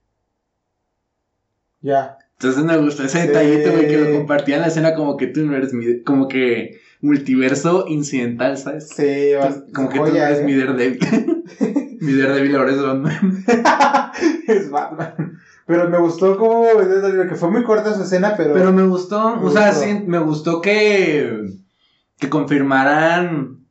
Ya. 1.82 2.18
Entonces 2.40 2.64
me 2.64 2.78
gustó 2.78 3.04
ese 3.04 3.22
Sí. 3.22 3.28
detallito, 3.28 3.72
güey, 3.74 3.88
que 3.88 3.98
lo 4.00 4.18
compartía 4.18 4.56
en 4.56 4.62
la 4.62 4.68
escena 4.70 4.96
como 4.96 5.16
que 5.16 5.28
tú 5.28 5.46
no 5.46 5.56
eres 5.56 5.74
mi, 5.74 6.02
como 6.02 6.28
que 6.28 6.80
multiverso 7.02 7.86
incidental, 7.88 8.58
¿sabes? 8.58 8.90
Sí, 8.90 9.34
vas- 9.40 9.64
Como 9.76 9.90
que 9.90 10.00
tú 10.00 10.06
no 10.08 10.16
eres 10.16 10.40
¿eh? 10.40 10.44
mi 10.44 10.56
Daredevil. 10.56 11.00
mi 12.02 12.14
Daredevil 12.18 12.56
ahora 12.56 12.72
es 12.72 12.82
Batman. 12.82 13.44
es 14.48 14.70
Batman. 14.72 15.40
Pero 15.68 15.90
me 15.90 15.98
gustó 16.00 16.38
como 16.38 16.64
que 16.64 17.36
fue 17.36 17.52
muy 17.52 17.64
corta 17.64 17.94
su 17.94 18.04
escena, 18.04 18.36
pero, 18.38 18.54
Pero 18.54 18.72
me 18.72 18.84
gustó, 18.84 19.36
Me 19.36 19.48
o 19.48 19.52
sea, 19.52 19.72
gustó. 19.72 19.84
sí, 19.84 20.04
me 20.08 20.20
gustó 20.20 20.62
que, 20.62 21.42
que 22.18 22.30
confirmaran, 22.30 23.66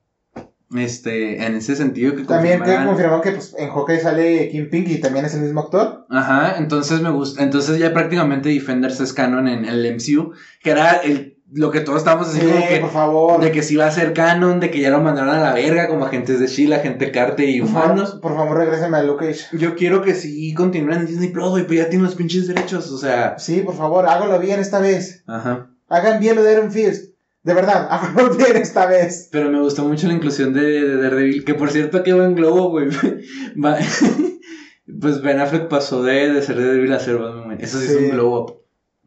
este, 0.76 1.42
en 1.42 1.54
ese 1.54 1.74
sentido 1.74 2.14
que 2.14 2.24
también 2.24 2.58
que 2.58 2.64
confirmaran. 2.64 2.86
confirmó 2.88 3.20
que 3.22 3.30
pues, 3.32 3.54
en 3.56 3.70
Hawkeye 3.70 4.00
sale 4.00 4.48
Kim 4.50 4.68
Pink 4.68 4.88
y 4.88 5.00
también 5.00 5.24
es 5.24 5.34
el 5.34 5.40
mismo 5.40 5.60
actor. 5.60 6.04
Ajá, 6.10 6.58
entonces 6.58 7.00
me 7.00 7.08
gusta, 7.08 7.42
entonces 7.42 7.78
ya 7.78 7.94
prácticamente 7.94 8.50
Defenders 8.50 9.00
es 9.00 9.14
canon 9.14 9.48
en, 9.48 9.64
el 9.64 9.86
MCU, 9.94 10.34
que 10.62 10.70
era 10.70 10.96
el, 10.96 11.35
lo 11.52 11.70
que 11.70 11.80
todos 11.80 11.98
estábamos 11.98 12.28
así 12.28 12.40
Sí, 12.40 12.46
como 12.46 12.68
que, 12.68 12.78
por 12.80 12.90
favor. 12.90 13.40
de 13.40 13.52
que 13.52 13.62
sí 13.62 13.74
iba 13.74 13.86
a 13.86 13.90
ser 13.90 14.12
canon, 14.12 14.58
de 14.60 14.70
que 14.70 14.80
ya 14.80 14.90
lo 14.90 15.00
mandaron 15.00 15.34
a 15.34 15.40
la 15.40 15.52
verga, 15.54 15.86
como 15.88 16.04
agentes 16.04 16.40
de 16.40 16.46
Shield, 16.48 16.72
agente 16.74 17.12
Carter 17.12 17.48
y 17.48 17.60
humanos. 17.60 18.18
por 18.20 18.34
favor, 18.34 18.56
regréseme 18.58 18.96
a 18.96 19.02
Luke 19.04 19.26
Cage. 19.26 19.56
Yo 19.56 19.76
quiero 19.76 20.02
que 20.02 20.14
sí 20.14 20.52
continúen 20.54 21.00
en 21.00 21.06
Disney 21.06 21.28
Plus, 21.28 21.50
güey, 21.50 21.66
pero 21.66 21.82
ya 21.82 21.88
tienen 21.88 22.06
los 22.06 22.16
pinches 22.16 22.48
derechos, 22.48 22.90
o 22.90 22.98
sea. 22.98 23.38
Sí, 23.38 23.60
por 23.60 23.76
favor, 23.76 24.06
hágalo 24.08 24.38
bien 24.40 24.58
esta 24.60 24.80
vez. 24.80 25.22
Ajá. 25.26 25.70
Hagan 25.88 26.18
bien 26.20 26.34
lo 26.36 26.42
de 26.42 26.52
Iron 26.52 26.72
Fist. 26.72 27.14
De 27.44 27.54
verdad, 27.54 27.86
háganlo 27.90 28.34
bien 28.34 28.56
esta 28.56 28.86
vez. 28.86 29.28
Pero 29.30 29.48
me 29.48 29.60
gustó 29.60 29.84
mucho 29.84 30.08
la 30.08 30.14
inclusión 30.14 30.52
de, 30.52 30.62
de 30.62 30.96
Daredevil, 31.00 31.44
que 31.44 31.54
por 31.54 31.70
cierto, 31.70 32.02
qué 32.02 32.12
buen 32.12 32.34
globo, 32.34 32.70
güey. 32.70 32.88
Va- 33.64 33.78
pues 35.00 35.22
Ben 35.22 35.40
Affleck 35.40 35.68
pasó 35.68 36.02
de, 36.02 36.32
de 36.32 36.42
ser 36.42 36.56
Daredevil 36.56 36.92
a 36.92 36.98
ser 37.00 37.18
Batman. 37.18 37.58
Eso 37.60 37.78
sí, 37.78 37.86
es 37.86 37.92
Sí. 37.92 38.04
un 38.04 38.10
glow 38.10 38.36
up. 38.36 38.56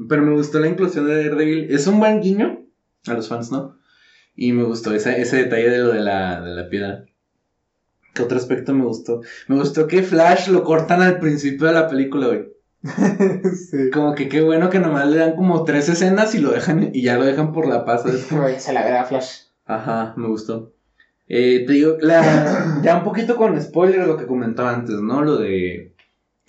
Pero 0.08 0.24
me 0.24 0.34
gustó 0.34 0.60
la 0.60 0.68
inclusión 0.68 1.08
de 1.08 1.24
Daredevil. 1.24 1.68
Es 1.70 1.88
un 1.88 2.00
buen 2.00 2.22
guiño 2.22 2.66
a 3.08 3.14
los 3.14 3.28
fans, 3.28 3.52
¿no? 3.52 3.78
Y 4.36 4.54
me 4.54 4.64
gustó 4.64 4.94
ese, 4.94 5.22
ese 5.22 5.38
detalle 5.38 5.70
de 5.70 5.80
lo 5.80 5.90
de 5.90 6.00
la, 6.00 6.42
de 6.42 6.52
la 6.52 6.70
piedra. 6.70 7.06
¿Qué 8.14 8.24
otro 8.24 8.38
aspecto 8.38 8.74
me 8.74 8.86
gustó? 8.86 9.22
Me 9.48 9.58
gustó 9.58 9.88
que 9.88 10.02
Flash 10.04 10.48
lo 10.48 10.64
cortan 10.64 11.02
al 11.02 11.20
principio 11.20 11.68
de 11.68 11.74
la 11.74 11.88
película, 11.88 12.28
güey. 12.28 12.50
sí. 13.54 13.90
Como 13.92 14.16
que 14.16 14.30
qué 14.30 14.42
bueno 14.42 14.70
que 14.70 14.80
nomás 14.80 15.08
le 15.10 15.18
dan 15.18 15.36
como 15.36 15.66
tres 15.66 15.90
escenas 15.90 16.34
y 16.34 16.40
lo 16.40 16.52
dejan 16.52 16.92
y 16.94 17.02
ya 17.02 17.18
lo 17.18 17.26
dejan 17.26 17.52
por 17.52 17.68
la 17.68 17.84
paz. 17.84 18.04
se 18.58 18.74
la 18.74 18.84
verá 18.84 19.04
Flash. 19.04 19.44
Ajá, 19.66 20.14
me 20.16 20.28
gustó. 20.28 20.74
Eh, 21.28 21.66
te 21.68 21.74
digo, 21.74 21.98
la, 22.00 22.80
ya 22.82 22.98
un 22.98 23.04
poquito 23.04 23.36
con 23.36 23.62
spoiler 23.62 24.08
lo 24.08 24.18
que 24.18 24.26
comentaba 24.26 24.74
antes, 24.74 24.96
¿no? 24.96 25.22
Lo 25.22 25.38
de 25.38 25.89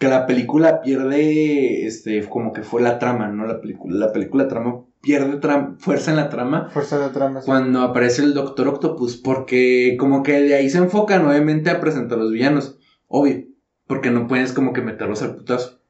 que 0.01 0.09
la 0.09 0.27
película 0.27 0.81
pierde, 0.83 1.87
este, 1.87 2.29
como 2.29 2.53
que 2.53 2.63
fue 2.63 2.83
la 2.83 2.99
trama, 2.99 3.29
¿no? 3.29 3.47
La 3.47 3.61
película, 3.61 4.07
la 4.07 4.13
película 4.13 4.49
trama 4.49 4.85
pierde 5.03 5.41
tram- 5.41 5.77
fuerza 5.79 6.11
en 6.11 6.17
la 6.17 6.29
trama 6.31 6.69
Fuerza 6.71 6.99
de 6.99 7.11
trama. 7.11 7.41
sí. 7.41 7.47
cuando 7.47 7.83
aparece 7.83 8.23
el 8.23 8.35
Doctor 8.35 8.69
Octopus, 8.69 9.17
porque 9.19 9.97
como 9.99 10.23
que 10.23 10.41
de 10.43 10.55
ahí 10.55 10.69
se 10.71 10.79
enfocan 10.79 11.27
obviamente 11.27 11.71
a 11.71 11.81
presentar 11.81 12.19
a 12.19 12.23
los 12.23 12.33
villanos, 12.33 12.79
obvio, 13.07 13.45
porque 13.87 14.11
no 14.11 14.27
puedes 14.27 14.53
como 14.53 14.73
que 14.73 14.83
meterlos 14.83 15.23
al 15.23 15.37
putazo. 15.37 15.81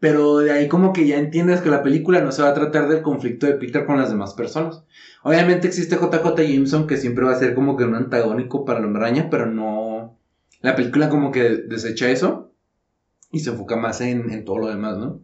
Pero 0.00 0.38
de 0.38 0.50
ahí 0.50 0.68
como 0.68 0.92
que 0.92 1.06
ya 1.06 1.18
entiendes 1.18 1.60
que 1.60 1.70
la 1.70 1.82
película 1.84 2.20
no 2.20 2.32
se 2.32 2.42
va 2.42 2.48
a 2.48 2.54
tratar 2.54 2.88
del 2.88 3.02
conflicto 3.02 3.46
de 3.46 3.54
Peter 3.54 3.86
con 3.86 3.98
las 3.98 4.10
demás 4.10 4.34
personas. 4.34 4.84
Obviamente 5.22 5.68
existe 5.68 5.96
JJ 5.96 6.34
Jameson 6.42 6.88
que 6.88 6.96
siempre 6.96 7.24
va 7.24 7.32
a 7.32 7.36
ser 7.38 7.54
como 7.54 7.76
que 7.76 7.84
un 7.84 7.94
antagónico 7.94 8.64
para 8.64 8.80
la 8.80 8.86
Hombre 8.86 9.02
Araña, 9.04 9.28
pero 9.30 9.46
no... 9.46 10.18
La 10.60 10.74
película 10.74 11.08
como 11.08 11.30
que 11.30 11.42
desecha 11.68 12.10
eso 12.10 12.51
y 13.32 13.40
se 13.40 13.50
enfoca 13.50 13.76
más 13.76 14.00
en, 14.02 14.30
en 14.30 14.44
todo 14.44 14.58
lo 14.58 14.68
demás, 14.68 14.98
¿no? 14.98 15.20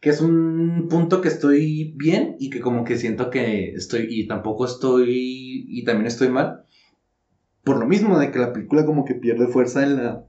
Que 0.00 0.10
es 0.10 0.20
un 0.20 0.88
punto 0.88 1.20
que 1.20 1.28
estoy 1.28 1.92
bien 1.96 2.36
y 2.40 2.50
que 2.50 2.60
como 2.60 2.84
que 2.84 2.96
siento 2.96 3.30
que 3.30 3.70
estoy 3.74 4.06
y 4.08 4.26
tampoco 4.26 4.64
estoy 4.64 5.66
y 5.68 5.84
también 5.84 6.06
estoy 6.06 6.28
mal. 6.28 6.64
Por 7.62 7.78
lo 7.78 7.86
mismo 7.86 8.18
de 8.18 8.30
que 8.30 8.38
la 8.38 8.52
película 8.52 8.86
como 8.86 9.04
que 9.04 9.14
pierde 9.14 9.48
fuerza 9.48 9.82
en 9.82 9.96
la, 9.96 10.24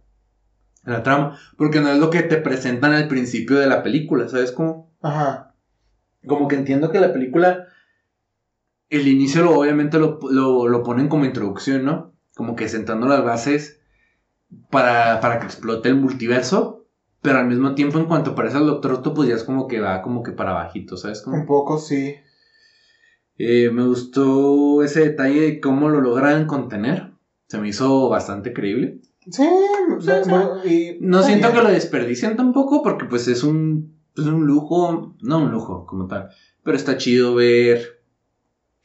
en 0.85 0.93
la 0.93 1.03
trama. 1.03 1.37
Porque 1.57 1.79
no 1.79 1.89
es 1.89 1.99
lo 1.99 2.09
que 2.09 2.23
te 2.23 2.37
presentan 2.37 2.93
al 2.93 3.07
principio 3.07 3.57
de 3.57 3.67
la 3.67 3.83
película, 3.83 4.27
¿sabes 4.27 4.51
cómo? 4.51 4.91
Ajá. 5.01 5.53
Como 6.25 6.47
que 6.47 6.55
entiendo 6.55 6.91
que 6.91 6.99
la 6.99 7.13
película, 7.13 7.67
el 8.89 9.07
inicio 9.07 9.43
lo, 9.43 9.59
obviamente 9.59 9.97
lo, 9.97 10.19
lo, 10.29 10.67
lo 10.67 10.83
ponen 10.83 11.07
como 11.07 11.25
introducción, 11.25 11.85
¿no? 11.85 12.13
Como 12.35 12.55
que 12.55 12.67
sentando 12.67 13.07
las 13.07 13.23
bases 13.23 13.79
para, 14.69 15.19
para 15.21 15.39
que 15.39 15.45
explote 15.45 15.89
el 15.89 15.95
multiverso. 15.95 16.76
Pero 17.27 17.39
al 17.39 17.47
mismo 17.49 17.75
tiempo, 17.75 17.97
en 17.99 18.05
cuanto 18.05 18.31
aparece 18.31 18.57
el 18.57 18.67
Doctor 18.67 18.93
Octopus, 18.93 19.27
ya 19.27 19.35
es 19.35 19.43
como 19.43 19.67
que 19.67 19.81
va 19.81 20.01
como 20.01 20.23
que 20.23 20.31
para 20.31 20.53
bajito, 20.53 20.95
¿sabes? 20.95 21.21
Como, 21.21 21.35
Un 21.35 21.45
poco, 21.45 21.77
sí. 21.77 22.15
Eh, 23.37 23.69
me 23.69 23.83
gustó 23.83 24.81
ese 24.81 25.01
detalle 25.01 25.41
de 25.41 25.59
cómo 25.59 25.89
lo 25.89 25.99
logran 25.99 26.47
contener. 26.47 27.11
Se 27.49 27.59
me 27.59 27.67
hizo 27.67 28.07
bastante 28.07 28.53
creíble. 28.53 29.01
Sí, 29.29 29.45
me- 29.89 30.25
me- 30.25 30.71
y- 30.71 30.97
No 31.01 31.21
siento 31.21 31.51
que 31.51 31.61
lo 31.61 31.67
desperdicien 31.67 32.37
tampoco, 32.37 32.81
porque 32.81 33.03
pues 33.03 33.27
es 33.27 33.43
un, 33.43 33.91
es 34.15 34.23
un 34.23 34.45
lujo, 34.45 35.13
no 35.19 35.39
un 35.39 35.51
lujo 35.51 35.85
como 35.85 36.07
tal, 36.07 36.29
pero 36.63 36.77
está 36.77 36.95
chido 36.95 37.35
ver 37.35 37.99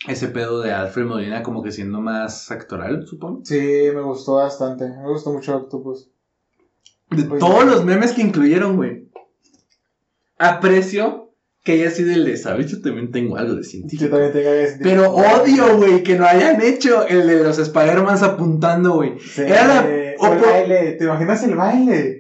ese 0.09 0.27
pedo 0.27 0.61
de 0.61 0.73
Alfred 0.73 1.07
Molina 1.07 1.45
como 1.45 1.63
que 1.63 1.71
siendo 1.71 2.01
más 2.01 2.51
actoral, 2.51 3.07
supongo. 3.07 3.43
Sí, 3.45 3.55
me 3.95 4.01
gustó 4.03 4.35
bastante. 4.35 4.89
Me 4.89 5.09
gustó 5.09 5.31
mucho 5.33 5.55
Octopus. 5.59 6.09
De 7.17 7.25
Pues- 7.25 7.41
todos 7.41 7.65
los 7.65 7.85
memes 7.85 8.13
que 8.13 8.23
incluyeron, 8.23 8.77
güey. 8.77 9.09
Aprecio 10.39 11.31
que 11.65 11.73
haya 11.73 11.91
sido 11.91 12.13
el 12.13 12.25
de, 12.25 12.37
¿sabes? 12.37 12.67
Yo 12.71 12.81
también 12.83 13.13
tengo 13.13 13.37
algo 13.37 13.55
de 13.55 13.63
científico. 13.63 14.05
Yo 14.05 14.11
también 14.11 14.33
tengo 14.33 14.51
ese 14.51 14.73
tipo- 14.79 14.85
Pero 14.85 15.13
odio, 15.13 15.77
güey, 15.77 16.03
que 16.03 16.17
no 16.19 16.27
hayan 16.27 16.61
hecho 16.61 17.07
el 17.07 17.27
de 17.29 17.45
los 17.45 17.59
Spider-Mans 17.59 18.23
apuntando, 18.23 18.95
güey. 18.95 19.13
Sí, 19.21 19.43
Era 19.43 19.67
la- 19.67 19.87
o 20.19 20.33
el 20.33 20.39
por- 20.39 20.51
baile. 20.51 20.93
¿Te 20.93 21.05
imaginas 21.05 21.43
el 21.45 21.55
baile? 21.55 22.19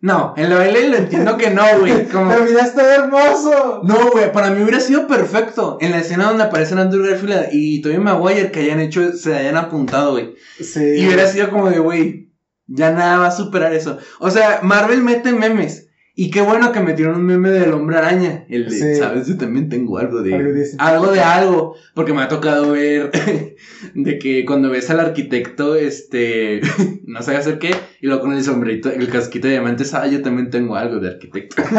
No, 0.00 0.32
en 0.36 0.48
la 0.48 0.56
baile 0.58 0.88
lo 0.88 0.96
entiendo 0.96 1.36
que 1.36 1.50
no, 1.50 1.64
güey. 1.80 2.06
Como... 2.12 2.30
Pero 2.30 2.44
mira, 2.44 2.62
está 2.62 2.94
hermoso. 2.94 3.82
No, 3.82 4.10
güey, 4.12 4.32
para 4.32 4.50
mí 4.50 4.62
hubiera 4.62 4.80
sido 4.80 5.06
perfecto. 5.06 5.76
En 5.80 5.90
la 5.90 5.98
escena 5.98 6.28
donde 6.28 6.44
aparecen 6.44 6.78
Andrew 6.78 7.04
Garfield 7.04 7.48
y 7.52 7.82
Tobey 7.82 7.98
Maguire 7.98 8.50
que 8.50 8.60
hayan 8.60 8.80
hecho, 8.80 9.12
se 9.12 9.34
hayan 9.36 9.56
apuntado, 9.56 10.12
güey. 10.12 10.34
Sí. 10.60 10.80
Y 10.98 11.06
hubiera 11.06 11.26
sido 11.26 11.50
como 11.50 11.68
de, 11.68 11.80
güey, 11.80 12.27
ya 12.68 12.92
nada 12.92 13.18
va 13.18 13.26
a 13.26 13.32
superar 13.32 13.72
eso. 13.74 13.98
O 14.20 14.30
sea, 14.30 14.60
Marvel 14.62 15.02
mete 15.02 15.32
memes. 15.32 15.86
Y 16.20 16.32
qué 16.32 16.40
bueno 16.40 16.72
que 16.72 16.80
metieron 16.80 17.14
un 17.14 17.26
meme 17.26 17.48
del 17.50 17.72
hombre 17.72 17.96
araña. 17.96 18.44
El 18.48 18.64
de, 18.64 18.70
Sí. 18.72 18.94
¿sabes? 18.96 19.28
Yo 19.28 19.38
también 19.38 19.68
tengo 19.68 19.98
algo 19.98 20.20
de. 20.20 20.34
Algo 20.34 20.52
de- 20.52 20.66
Algo 20.78 21.12
de 21.12 21.20
algo. 21.20 21.76
Porque 21.94 22.12
me 22.12 22.22
ha 22.22 22.26
tocado 22.28 22.72
ver 22.72 23.12
de 23.94 24.18
que 24.18 24.44
cuando 24.44 24.68
ves 24.68 24.90
al 24.90 24.98
arquitecto, 24.98 25.76
este. 25.76 26.60
no 27.06 27.22
sabe 27.22 27.36
hacer 27.38 27.60
qué. 27.60 27.70
Y 28.00 28.08
luego 28.08 28.22
con 28.22 28.32
el 28.32 28.42
sombrerito, 28.42 28.90
el 28.90 29.08
casquito 29.10 29.46
de 29.46 29.52
diamantes, 29.54 29.94
ah, 29.94 30.08
yo 30.08 30.20
también 30.20 30.50
tengo 30.50 30.74
algo 30.74 30.98
de 30.98 31.06
arquitecto. 31.08 31.62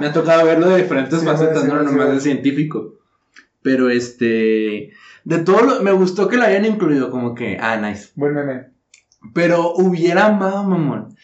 me 0.00 0.06
ha 0.06 0.12
tocado 0.12 0.44
verlo 0.44 0.68
de 0.68 0.82
diferentes 0.82 1.20
Sí, 1.20 1.24
facetas, 1.24 1.64
no 1.64 1.82
nomás 1.82 2.12
de 2.12 2.20
científico. 2.20 2.98
Pero 3.62 3.88
este. 3.88 4.90
De 5.24 5.38
todo 5.38 5.62
lo. 5.62 5.82
Me 5.82 5.92
gustó 5.92 6.28
que 6.28 6.36
lo 6.36 6.42
hayan 6.44 6.66
incluido, 6.66 7.10
como 7.10 7.34
que, 7.34 7.56
ah, 7.58 7.78
nice. 7.78 8.10
Buen 8.14 8.34
meme. 8.34 8.66
Pero 9.34 9.74
hubiera 9.74 10.26
amado, 10.26 10.64
mamón. 10.64 11.16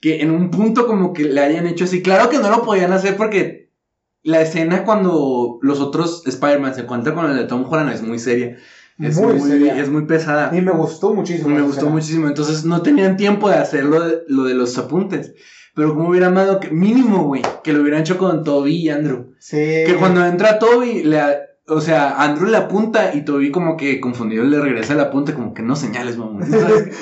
Que 0.00 0.20
en 0.20 0.30
un 0.30 0.50
punto 0.50 0.86
como 0.86 1.12
que 1.12 1.24
le 1.24 1.40
hayan 1.40 1.66
hecho 1.66 1.84
así. 1.84 2.02
Claro 2.02 2.28
que 2.28 2.38
no 2.38 2.50
lo 2.50 2.64
podían 2.64 2.92
hacer 2.92 3.16
porque 3.16 3.70
la 4.22 4.40
escena 4.40 4.84
cuando 4.84 5.58
los 5.62 5.80
otros 5.80 6.26
Spider-Man 6.26 6.74
se 6.74 6.82
encuentran 6.82 7.14
con 7.14 7.30
el 7.30 7.36
de 7.36 7.44
Tom 7.44 7.64
Holland 7.68 7.92
es 7.92 8.02
muy 8.02 8.18
seria. 8.18 8.58
Es 8.98 9.18
Muy 9.18 9.34
muy, 9.34 9.50
seria. 9.50 9.78
Es 9.78 9.88
muy 9.88 10.06
pesada. 10.06 10.56
Y 10.56 10.60
me 10.60 10.72
gustó 10.72 11.14
muchísimo. 11.14 11.48
Me 11.48 11.62
gustó 11.62 11.76
escena. 11.76 11.92
muchísimo. 11.92 12.28
Entonces 12.28 12.64
no 12.64 12.82
tenían 12.82 13.16
tiempo 13.16 13.48
de 13.48 13.56
hacer 13.56 13.84
lo 13.84 14.00
de, 14.00 14.22
lo 14.28 14.44
de 14.44 14.54
los 14.54 14.76
apuntes. 14.78 15.34
Pero 15.74 15.94
como 15.94 16.10
hubiera 16.10 16.26
amado 16.26 16.60
que, 16.60 16.70
mínimo, 16.70 17.24
güey, 17.24 17.42
que 17.64 17.72
lo 17.72 17.80
hubieran 17.80 18.02
hecho 18.02 18.18
con 18.18 18.44
Toby 18.44 18.76
y 18.76 18.88
Andrew. 18.90 19.34
Sí. 19.38 19.56
Que 19.56 19.96
cuando 19.98 20.24
entra 20.24 20.58
Toby, 20.58 21.02
le, 21.04 21.18
o 21.74 21.80
sea, 21.80 22.22
Andrew 22.22 22.48
le 22.48 22.56
apunta 22.56 23.14
y 23.14 23.24
Toby 23.24 23.50
como 23.50 23.76
que 23.76 24.00
confundido 24.00 24.44
le 24.44 24.60
regresa 24.60 24.92
el 24.94 25.00
apunte, 25.00 25.34
como 25.34 25.54
que 25.54 25.62
no 25.62 25.76
señales, 25.76 26.16
mamón. 26.16 26.48
No 26.50 26.56
le- 26.68 26.92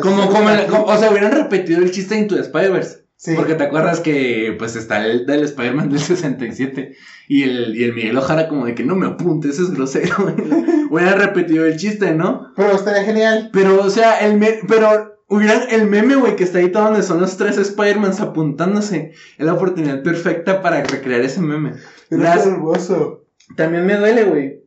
Como, 0.00 0.28
como, 0.30 0.50
el- 0.50 0.66
como- 0.66 0.84
o 0.84 0.96
sea, 0.98 1.10
hubieran 1.10 1.32
repetido 1.32 1.80
el 1.80 1.90
chiste 1.90 2.14
de 2.14 2.20
Into 2.22 2.34
the 2.36 2.42
Spider-Verse. 2.42 3.06
Sí. 3.20 3.32
Porque 3.34 3.54
te 3.54 3.64
acuerdas 3.64 3.98
que, 3.98 4.54
pues, 4.60 4.76
está 4.76 5.04
el 5.04 5.26
del 5.26 5.42
Spider-Man 5.42 5.88
del 5.90 5.98
67. 5.98 6.94
Y 7.26 7.42
el, 7.42 7.76
y 7.76 7.82
el 7.82 7.92
Miguel 7.92 8.16
Ojara 8.16 8.46
como 8.48 8.64
de 8.66 8.76
que 8.76 8.84
no 8.84 8.94
me 8.94 9.06
apuntes, 9.08 9.58
es 9.58 9.70
grosero. 9.72 10.14
hubieran 10.90 11.18
repetido 11.18 11.66
el 11.66 11.76
chiste, 11.76 12.12
¿no? 12.14 12.52
Pero 12.56 12.72
estaría 12.76 13.02
genial. 13.02 13.50
Pero, 13.52 13.82
o 13.82 13.90
sea, 13.90 14.18
el 14.20 14.36
me 14.38 14.60
pero 14.68 15.16
hubieran, 15.28 15.62
el 15.70 15.88
meme, 15.88 16.14
güey, 16.14 16.36
que 16.36 16.44
está 16.44 16.58
ahí 16.58 16.70
todo 16.70 16.84
donde 16.84 17.02
son 17.02 17.20
los 17.20 17.36
tres 17.36 17.58
Spider-Mans 17.58 18.20
apuntándose. 18.20 19.12
Es 19.36 19.44
la 19.44 19.54
oportunidad 19.54 20.02
perfecta 20.04 20.62
para 20.62 20.82
recrear 20.84 21.20
ese 21.20 21.40
meme. 21.40 21.72
Era 22.10 22.36
Las- 22.36 22.46
hermoso. 22.46 23.24
También 23.56 23.86
me 23.86 23.96
duele, 23.96 24.24
güey, 24.24 24.62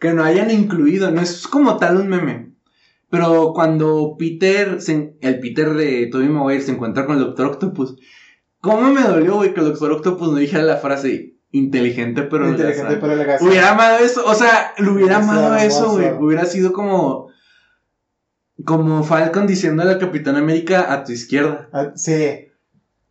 que 0.00 0.12
no 0.12 0.22
hayan 0.24 0.50
incluido, 0.50 1.10
no 1.10 1.20
es 1.20 1.46
como 1.46 1.76
tal 1.76 1.96
un 1.96 2.08
meme. 2.08 2.52
Pero 3.10 3.52
cuando 3.54 4.16
Peter, 4.18 4.80
se- 4.82 5.16
el 5.20 5.40
Peter 5.40 5.74
de 5.74 6.06
Tobey 6.12 6.28
Maguire 6.28 6.60
se 6.62 6.72
encuentra 6.72 7.06
con 7.06 7.16
el 7.16 7.22
Doctor 7.24 7.46
Octopus, 7.46 7.96
¿cómo 8.60 8.92
me 8.92 9.02
dolió, 9.02 9.36
güey, 9.36 9.54
que 9.54 9.60
el 9.60 9.66
Doctor 9.66 9.92
Octopus 9.92 10.30
no 10.30 10.36
dijera 10.38 10.62
la 10.64 10.76
frase 10.76 11.34
inteligente 11.50 12.22
pero 12.24 12.46
Inteligente, 12.48 12.80
holgazán"? 12.82 13.00
pero 13.00 13.16
legal. 13.16 13.38
Hubiera 13.40 13.70
amado 13.70 13.98
eso, 14.04 14.22
o 14.26 14.34
sea, 14.34 14.72
lo 14.78 14.92
hubiera 14.92 15.16
amado 15.16 15.56
eso, 15.56 15.92
güey. 15.92 16.12
Hubiera 16.18 16.44
sido 16.44 16.72
como. 16.72 17.28
Como 18.64 19.04
Falcon 19.04 19.46
diciéndole 19.46 19.92
al 19.92 19.98
Capitán 19.98 20.34
América 20.36 20.92
a 20.92 21.04
tu 21.04 21.12
izquierda. 21.12 21.68
Ah, 21.72 21.92
Sí. 21.94 22.46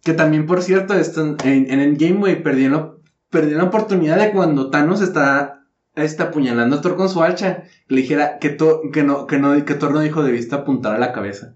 Que 0.03 0.13
también, 0.13 0.45
por 0.45 0.61
cierto, 0.61 0.93
esto, 0.93 1.21
en, 1.43 1.71
en 1.71 1.79
Endgame, 1.79 2.19
güey, 2.19 2.43
perdieron, 2.43 2.96
perdieron 3.29 3.63
la 3.63 3.67
oportunidad 3.69 4.17
de 4.17 4.31
cuando 4.31 4.69
Thanos 4.69 5.01
está, 5.01 5.65
está 5.95 6.25
apuñalando 6.25 6.77
a 6.77 6.81
Thor 6.81 6.95
con 6.95 7.09
su 7.09 7.23
hacha. 7.23 7.63
Le 7.87 8.01
dijera 8.01 8.39
que, 8.39 8.49
Thor- 8.49 8.91
que, 8.91 9.03
no, 9.03 9.27
que, 9.27 9.37
no, 9.39 9.65
que 9.65 9.75
Thor 9.75 9.91
no 9.91 9.99
dijo 9.99 10.23
debiste 10.23 10.55
apuntar 10.55 10.95
a 10.95 10.99
la 10.99 11.13
cabeza. 11.13 11.55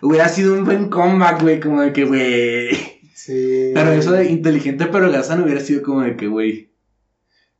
Hubiera 0.00 0.28
sido 0.28 0.54
un 0.54 0.64
buen 0.64 0.88
comeback, 0.88 1.42
güey, 1.42 1.60
como 1.60 1.82
de 1.82 1.92
que, 1.92 2.04
güey. 2.04 2.70
Sí. 3.14 3.70
Pero 3.74 3.92
eso 3.92 4.12
de 4.12 4.26
inteligente 4.30 4.86
pero 4.86 5.06
no 5.06 5.44
hubiera 5.44 5.60
sido 5.60 5.82
como 5.82 6.02
de 6.02 6.16
que, 6.16 6.26
güey. 6.28 6.72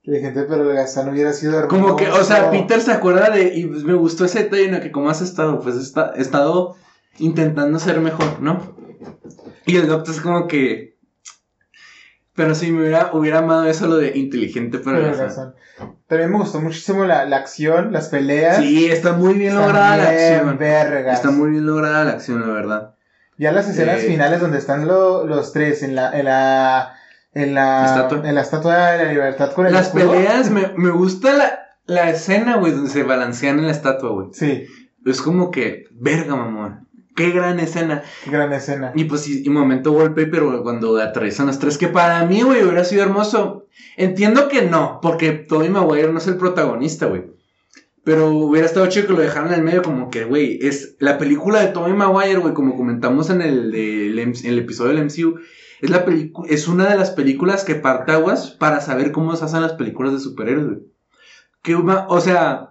Inteligente, 0.05 0.43
pero 0.49 0.65
legal 0.65 0.89
hubiera 1.09 1.33
sido 1.33 1.59
hermoso. 1.59 1.69
Como 1.69 1.97
que, 1.97 2.09
o 2.09 2.25
sea, 2.25 2.51
Peter 2.51 2.81
se 2.81 2.91
acuerda 2.91 3.31
de. 3.31 3.57
Y 3.57 3.67
pues 3.67 3.85
me 3.85 3.95
gustó 3.95 4.25
ese 4.25 4.45
detalle 4.45 4.65
en 4.65 4.75
el 4.75 4.83
que, 4.83 4.91
¿cómo 4.91 5.09
has 5.11 5.23
estado? 5.23 5.61
Pues 5.61 5.77
está, 5.77 6.15
he 6.17 6.21
estado 6.21 6.75
intentando 7.19 7.79
ser 7.79 8.01
mejor, 8.01 8.41
¿no? 8.41 8.75
Y 9.65 9.77
el 9.77 9.87
doctor 9.87 10.13
es 10.13 10.21
como 10.21 10.49
que. 10.49 10.92
Pero 12.35 12.55
sí, 12.55 12.73
me 12.73 12.81
hubiera, 12.81 13.11
hubiera 13.13 13.39
amado 13.41 13.67
eso, 13.67 13.87
lo 13.87 13.97
de 13.97 14.17
inteligente, 14.17 14.79
pero. 14.79 14.97
Holgazán. 14.99 15.27
razón. 15.27 15.55
También 16.07 16.31
me 16.31 16.39
gustó 16.39 16.61
muchísimo 16.61 17.05
la, 17.05 17.25
la 17.27 17.37
acción, 17.37 17.93
las 17.93 18.09
peleas. 18.09 18.57
Sí, 18.57 18.87
está 18.91 19.13
muy 19.13 19.35
bien 19.35 19.51
Están 19.53 19.67
lograda 19.67 19.97
la 19.99 20.11
bien 20.11 20.35
acción. 20.35 20.59
vergas. 20.59 21.15
Está 21.17 21.31
muy 21.31 21.51
bien 21.51 21.67
lograda 21.67 22.05
la 22.05 22.13
acción, 22.13 22.41
la 22.41 22.47
verdad. 22.55 22.95
Ya 23.39 23.53
las 23.53 23.69
escenas 23.69 24.01
Eh, 24.03 24.07
finales 24.07 24.41
donde 24.41 24.59
están 24.59 24.87
lo- 24.87 25.27
los 25.27 25.53
tres 25.53 25.83
en 25.83 25.95
la, 25.95 26.17
en 26.19 26.25
la, 26.27 26.95
en 27.35 27.55
la, 27.55 27.85
Estatua. 27.87 28.29
en 28.29 28.35
la 28.35 28.41
estatua 28.41 28.93
de 28.93 29.05
la 29.05 29.13
libertad 29.13 29.53
con 29.53 29.67
el 29.67 29.73
Las 29.73 29.87
escudo. 29.89 30.13
peleas, 30.13 30.51
me, 30.51 30.69
me 30.77 30.91
gusta 30.91 31.33
la, 31.35 31.59
la 31.87 32.09
escena, 32.11 32.57
güey, 32.57 32.73
donde 32.73 32.91
se 32.91 33.03
balancean 33.03 33.59
en 33.59 33.67
la 33.67 33.73
estatua, 33.73 34.11
güey. 34.11 34.29
Sí, 34.33 34.67
Es 35.05 35.21
como 35.21 35.51
que, 35.51 35.85
verga, 35.93 36.37
mamón. 36.37 36.89
Qué 37.15 37.31
gran 37.31 37.61
escena. 37.61 38.03
qué 38.25 38.31
gran 38.31 38.53
escena. 38.53 38.93
Y 38.95 39.05
pues, 39.05 39.29
y, 39.29 39.45
y 39.45 39.51
momento 39.51 39.93
wallpaper, 39.93 40.45
güey, 40.45 40.63
cuando 40.63 40.99
atraviesan 40.99 41.47
los 41.47 41.59
tres, 41.59 41.77
que 41.77 41.89
para 41.89 42.25
mí, 42.25 42.43
güey, 42.43 42.63
hubiera 42.63 42.85
sido 42.85 43.03
hermoso. 43.03 43.67
Entiendo 43.97 44.49
que 44.49 44.63
no, 44.63 45.01
porque 45.03 45.33
Tobey 45.33 45.69
Maguire 45.69 46.13
no 46.13 46.19
es 46.19 46.27
el 46.27 46.37
protagonista, 46.37 47.07
güey. 47.07 47.25
Pero 48.05 48.31
hubiera 48.31 48.67
estado 48.67 48.87
chido 48.89 49.07
que 49.07 49.13
lo 49.13 49.21
dejaran 49.21 49.53
en 49.53 49.61
el 49.61 49.65
medio, 49.65 49.83
como 49.83 50.11
que, 50.11 50.25
güey, 50.25 50.59
es 50.63 50.97
la 50.99 51.19
película 51.19 51.61
de 51.61 51.69
Tobey 51.69 51.93
Maguire, 51.93 52.39
güey, 52.39 52.55
como 52.55 52.77
comentamos 52.77 53.31
en 53.31 53.43
el, 53.43 54.19
episodio 54.19 54.95
del 54.95 55.05
MCU. 55.05 55.39
Es, 55.81 55.91
la 55.91 56.05
es 56.49 56.69
una 56.69 56.89
de 56.89 56.97
las 56.97 57.11
películas 57.11 57.65
que 57.65 57.75
parte 57.75 58.13
aguas 58.13 58.51
para 58.51 58.81
saber 58.81 59.13
cómo 59.13 59.37
se 59.37 59.45
hacen 59.45 59.63
las 59.63 59.75
películas 59.75 60.13
de 60.13 60.21
superhéroes, 60.21 60.67
güey. 60.67 60.79
Que 61.63 61.77
o 61.77 62.21
sea, 62.21 62.71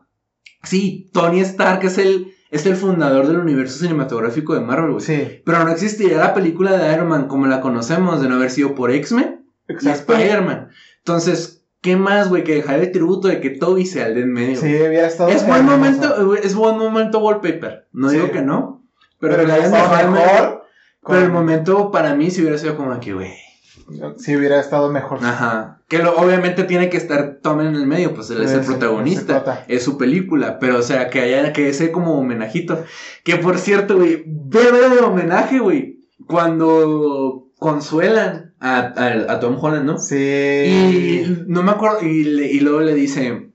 sí, 0.64 1.10
Tony 1.14 1.40
Stark 1.40 1.86
es 1.86 1.98
el, 1.98 2.34
es 2.52 2.66
el 2.66 2.76
fundador 2.76 3.28
del 3.28 3.38
universo 3.40 3.80
cinematográfico 3.80 4.54
de 4.54 4.62
Marvel, 4.62 4.92
güey. 4.92 5.02
Sí, 5.02 5.42
Pero 5.46 5.64
no 5.64 5.72
existiría 5.72 6.18
la 6.18 6.34
película 6.34 6.78
de 6.78 6.94
Iron 6.94 7.08
Man 7.08 7.28
como 7.28 7.48
la 7.48 7.62
conocemos 7.62 8.22
de 8.22 8.30
no 8.30 8.36
haber 8.36 8.52
sido 8.52 8.76
por 8.76 8.92
X-Men 8.92 9.46
y. 9.68 9.88
Spider-Man. 9.90 10.70
Entonces, 11.00 11.66
¿qué 11.82 11.96
más, 11.96 12.30
güey? 12.30 12.44
Que 12.44 12.56
dejar 12.56 12.80
el 12.82 12.92
tributo 12.92 13.28
de 13.30 13.40
que 13.42 13.52
Toby 13.52 13.86
sea 13.86 14.08
el 14.08 14.16
de 14.16 14.22
en 14.22 14.34
medio. 14.34 14.58
Sí, 14.60 14.68
hubiera 14.68 15.08
estado 15.08 15.30
es 15.30 15.48
buen 15.48 15.66
momento, 15.66 16.26
güey, 16.28 16.42
es 16.44 16.54
buen 16.54 16.78
momento 16.78 17.20
wallpaper. 17.20 17.88
No 17.94 18.10
Sí. 18.10 18.18
digo 18.18 18.32
que 18.32 18.42
no. 18.42 18.84
Pero, 19.20 19.36
Pero 19.36 19.46
que 19.48 19.52
hayan 19.54 19.72
dejado. 19.72 20.62
Pero 21.08 21.20
el 21.22 21.32
momento 21.32 21.90
para 21.90 22.14
mí 22.16 22.30
sí 22.32 22.42
hubiera 22.42 22.58
sido 22.58 22.76
como 22.76 23.00
que, 23.00 23.14
güey. 23.14 23.32
Sí, 24.18 24.36
hubiera 24.36 24.60
estado 24.60 24.90
mejor. 24.92 25.20
Ajá. 25.24 25.82
Que 25.88 26.00
lo- 26.00 26.16
obviamente 26.16 26.64
tiene 26.64 26.90
que 26.90 26.98
estar 26.98 27.40
Tom 27.42 27.60
en 27.62 27.76
el 27.76 27.86
medio, 27.86 28.14
pues 28.14 28.30
él 28.30 28.42
es 28.42 28.52
el 28.52 28.62
protagonista. 28.66 29.34
Es 29.68 29.84
su 29.84 29.98
película, 29.98 30.60
pero 30.60 30.78
o 30.80 30.82
sea, 30.82 31.10
que 31.10 31.20
haya 31.22 31.52
que 31.54 31.70
ese 31.70 31.92
como 31.92 32.18
homenajito. 32.20 32.84
Que 33.24 33.36
por 33.38 33.58
cierto, 33.58 33.98
güey, 33.98 34.24
bebé 34.26 34.90
de 34.90 35.00
homenaje, 35.00 35.60
güey. 35.60 36.00
Cuando 36.28 37.48
consuelan 37.60 38.54
a, 38.60 38.78
a, 38.80 39.34
a 39.34 39.40
Tom 39.40 39.58
Holland, 39.62 39.86
¿no? 39.86 39.98
Sí. 39.98 40.16
Y 40.16 41.44
no 41.48 41.64
me 41.64 41.72
acuerdo, 41.72 42.04
y, 42.06 42.24
le- 42.24 42.52
y 42.52 42.60
luego 42.62 42.82
le 42.82 42.94
dice, 42.96 43.52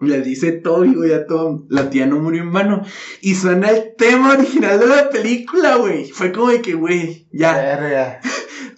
le 0.00 0.20
dice 0.22 0.52
Toby, 0.52 0.94
güey, 0.94 1.12
a 1.12 1.26
Tom, 1.26 1.66
la 1.68 1.88
tía 1.90 2.06
no 2.06 2.18
murió 2.18 2.42
en 2.42 2.52
vano. 2.52 2.82
Y 3.20 3.34
suena 3.34 3.70
el 3.70 3.94
tema 3.96 4.32
original 4.32 4.78
de 4.80 4.86
la 4.86 5.08
película, 5.10 5.76
güey. 5.76 6.06
Fue 6.10 6.32
como 6.32 6.48
de 6.50 6.60
que, 6.62 6.74
güey, 6.74 7.28
ya. 7.32 7.54
Verga. 7.54 8.20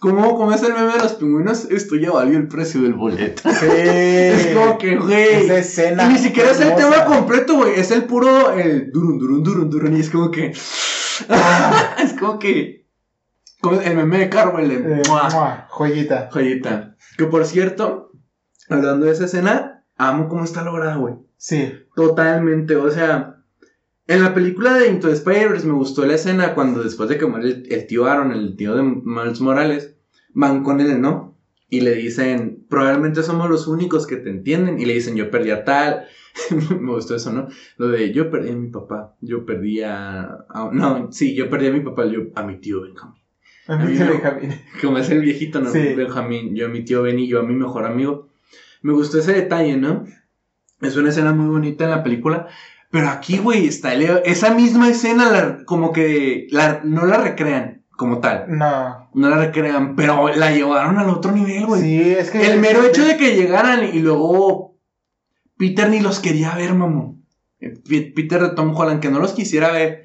¿Cómo, 0.07 0.37
cómo 0.37 0.53
es 0.53 0.63
el 0.63 0.73
meme 0.73 0.93
de 0.93 0.99
los 1.01 1.15
pingüinos? 1.15 1.65
Esto 1.65 1.97
ya 1.97 2.13
valió 2.13 2.39
el 2.39 2.47
precio 2.47 2.81
del 2.81 2.95
boleto. 2.95 3.43
Sí. 3.43 3.67
Es 3.69 4.55
como 4.55 4.79
que, 4.79 4.95
güey. 4.95 5.47
Esa 5.47 5.59
escena. 5.59 6.05
Y 6.05 6.13
ni 6.13 6.19
siquiera 6.21 6.53
es 6.53 6.61
el 6.61 6.69
hermosa. 6.69 6.91
tema 6.91 7.05
completo, 7.07 7.57
güey. 7.57 7.75
Es 7.75 7.91
el 7.91 8.05
puro, 8.05 8.53
el 8.53 8.93
durun, 8.93 9.19
durun, 9.19 9.43
durun, 9.43 9.69
durun. 9.69 9.97
Y 9.97 10.01
es 10.01 10.11
como 10.11 10.31
que. 10.31 10.51
es 12.05 12.13
como 12.21 12.39
que. 12.39 12.87
Como 13.61 13.81
el 13.81 13.97
meme 13.97 14.19
de 14.19 14.29
Carvel. 14.29 14.71
Eh, 14.71 14.79
de 14.79 15.09
¡mua! 15.09 15.29
mua, 15.29 15.67
joyita. 15.71 16.29
Joyita. 16.31 16.95
Que 17.19 17.25
por 17.25 17.45
cierto, 17.45 18.13
hablando 18.71 19.07
de 19.07 19.13
esa 19.13 19.25
escena, 19.25 19.85
amo 19.97 20.29
cómo 20.29 20.45
está 20.45 20.63
lograda, 20.63 20.95
güey. 20.95 21.15
Sí. 21.37 21.75
Totalmente. 21.97 22.77
O 22.77 22.93
sea, 22.93 23.43
en 24.07 24.23
la 24.23 24.35
película 24.35 24.75
de 24.75 24.87
Into 24.87 25.09
the 25.09 25.15
Spider-Verse 25.15 25.67
me 25.67 25.75
gustó 25.75 26.07
la 26.07 26.15
escena 26.15 26.55
cuando 26.55 26.85
después 26.85 27.09
de 27.09 27.19
que 27.19 27.27
muere 27.27 27.49
el, 27.49 27.73
el 27.73 27.89
tío 27.89 28.07
Aaron, 28.07 28.31
el 28.31 28.55
tío 28.55 28.77
de 28.77 28.85
Miles 28.85 29.41
Morales, 29.41 29.96
van 30.37 30.63
con 30.63 30.81
él, 30.81 31.01
¿no? 31.01 31.35
Y 31.69 31.81
le 31.81 31.95
dicen, 31.95 32.65
probablemente 32.69 33.25
somos 33.25 33.51
los 33.51 33.67
únicos 33.67 34.07
que 34.07 34.17
te 34.17 34.31
entienden. 34.31 34.79
Y 34.79 34.85
le 34.85 34.95
dicen, 34.95 35.17
yo 35.17 35.31
perdí 35.31 35.51
a 35.51 35.65
tal. 35.65 36.05
me 36.81 36.93
gustó 36.93 37.17
eso, 37.17 37.33
¿no? 37.33 37.49
Lo 37.79 37.89
de, 37.89 38.13
yo 38.13 38.31
perdí 38.31 38.51
a 38.51 38.55
mi 38.55 38.69
papá. 38.69 39.17
Yo 39.21 39.45
perdí 39.45 39.81
a... 39.83 40.45
a- 40.49 40.71
no, 40.73 41.11
sí, 41.11 41.35
yo 41.35 41.51
perdí 41.51 41.67
a 41.69 41.73
mi 41.73 41.81
papá, 41.81 42.07
yo, 42.07 42.21
a 42.37 42.43
mi 42.45 42.59
tío 42.59 42.83
Benjamin. 42.83 43.21
A 43.67 43.85
se 43.85 44.05
no. 44.05 44.11
Benjamín. 44.13 44.51
Como 44.81 44.99
es 44.99 45.11
el 45.11 45.23
viejito, 45.23 45.61
¿no? 45.61 45.71
Sí. 45.73 45.95
Benjamín, 45.97 46.55
yo 46.55 46.67
a 46.67 46.69
mi 46.69 46.85
tío 46.85 47.03
Ben 47.03 47.19
y 47.19 47.27
yo 47.27 47.41
a 47.41 47.43
mi 47.43 47.55
mejor 47.55 47.85
amigo. 47.85 48.29
Me 48.83 48.93
gustó 48.93 49.19
ese 49.19 49.33
detalle, 49.33 49.77
¿no? 49.77 50.05
Es 50.83 50.97
una 50.97 51.09
escena 51.09 51.33
muy 51.33 51.49
bonita 51.51 51.83
en 51.85 51.91
la 51.91 52.05
película. 52.05 52.47
Pero 52.93 53.09
aquí, 53.09 53.39
güey, 53.39 53.67
está 53.67 53.93
el- 53.95 54.21
esa 54.25 54.55
misma 54.55 54.89
escena, 54.89 55.31
la- 55.33 55.65
como 55.65 55.93
que 55.93 56.47
la, 56.51 56.83
no 56.85 57.07
la 57.07 57.17
recrean 57.21 57.76
como 57.97 58.21
tal. 58.21 58.45
No. 58.49 59.09
No 59.15 59.29
la 59.31 59.37
recrean, 59.39 59.97
pero 59.97 60.29
la 60.35 60.53
llevaron 60.53 60.99
al 60.99 61.09
otro 61.11 61.33
nivel, 61.33 61.67
güey. 61.67 61.81
Sí, 61.83 62.01
es 62.13 62.31
que. 62.31 62.47
El 62.51 62.61
mero 62.61 62.85
hecho 62.85 63.05
de 63.05 63.17
que 63.17 63.35
llegaran 63.37 63.85
y 63.85 63.99
luego 64.01 64.79
Peter 65.57 65.89
ni 65.89 66.01
los 66.01 66.21
quería 66.21 66.55
ver, 66.55 66.75
mamón. 66.75 67.25
Eh, 67.61 67.75
Peter 68.15 68.43
de 68.43 68.51
Tom 68.51 68.77
Holland, 68.77 69.01
que 69.01 69.11
no 69.11 69.19
los 69.19 69.33
quisiera 69.33 69.71
ver. 69.73 70.05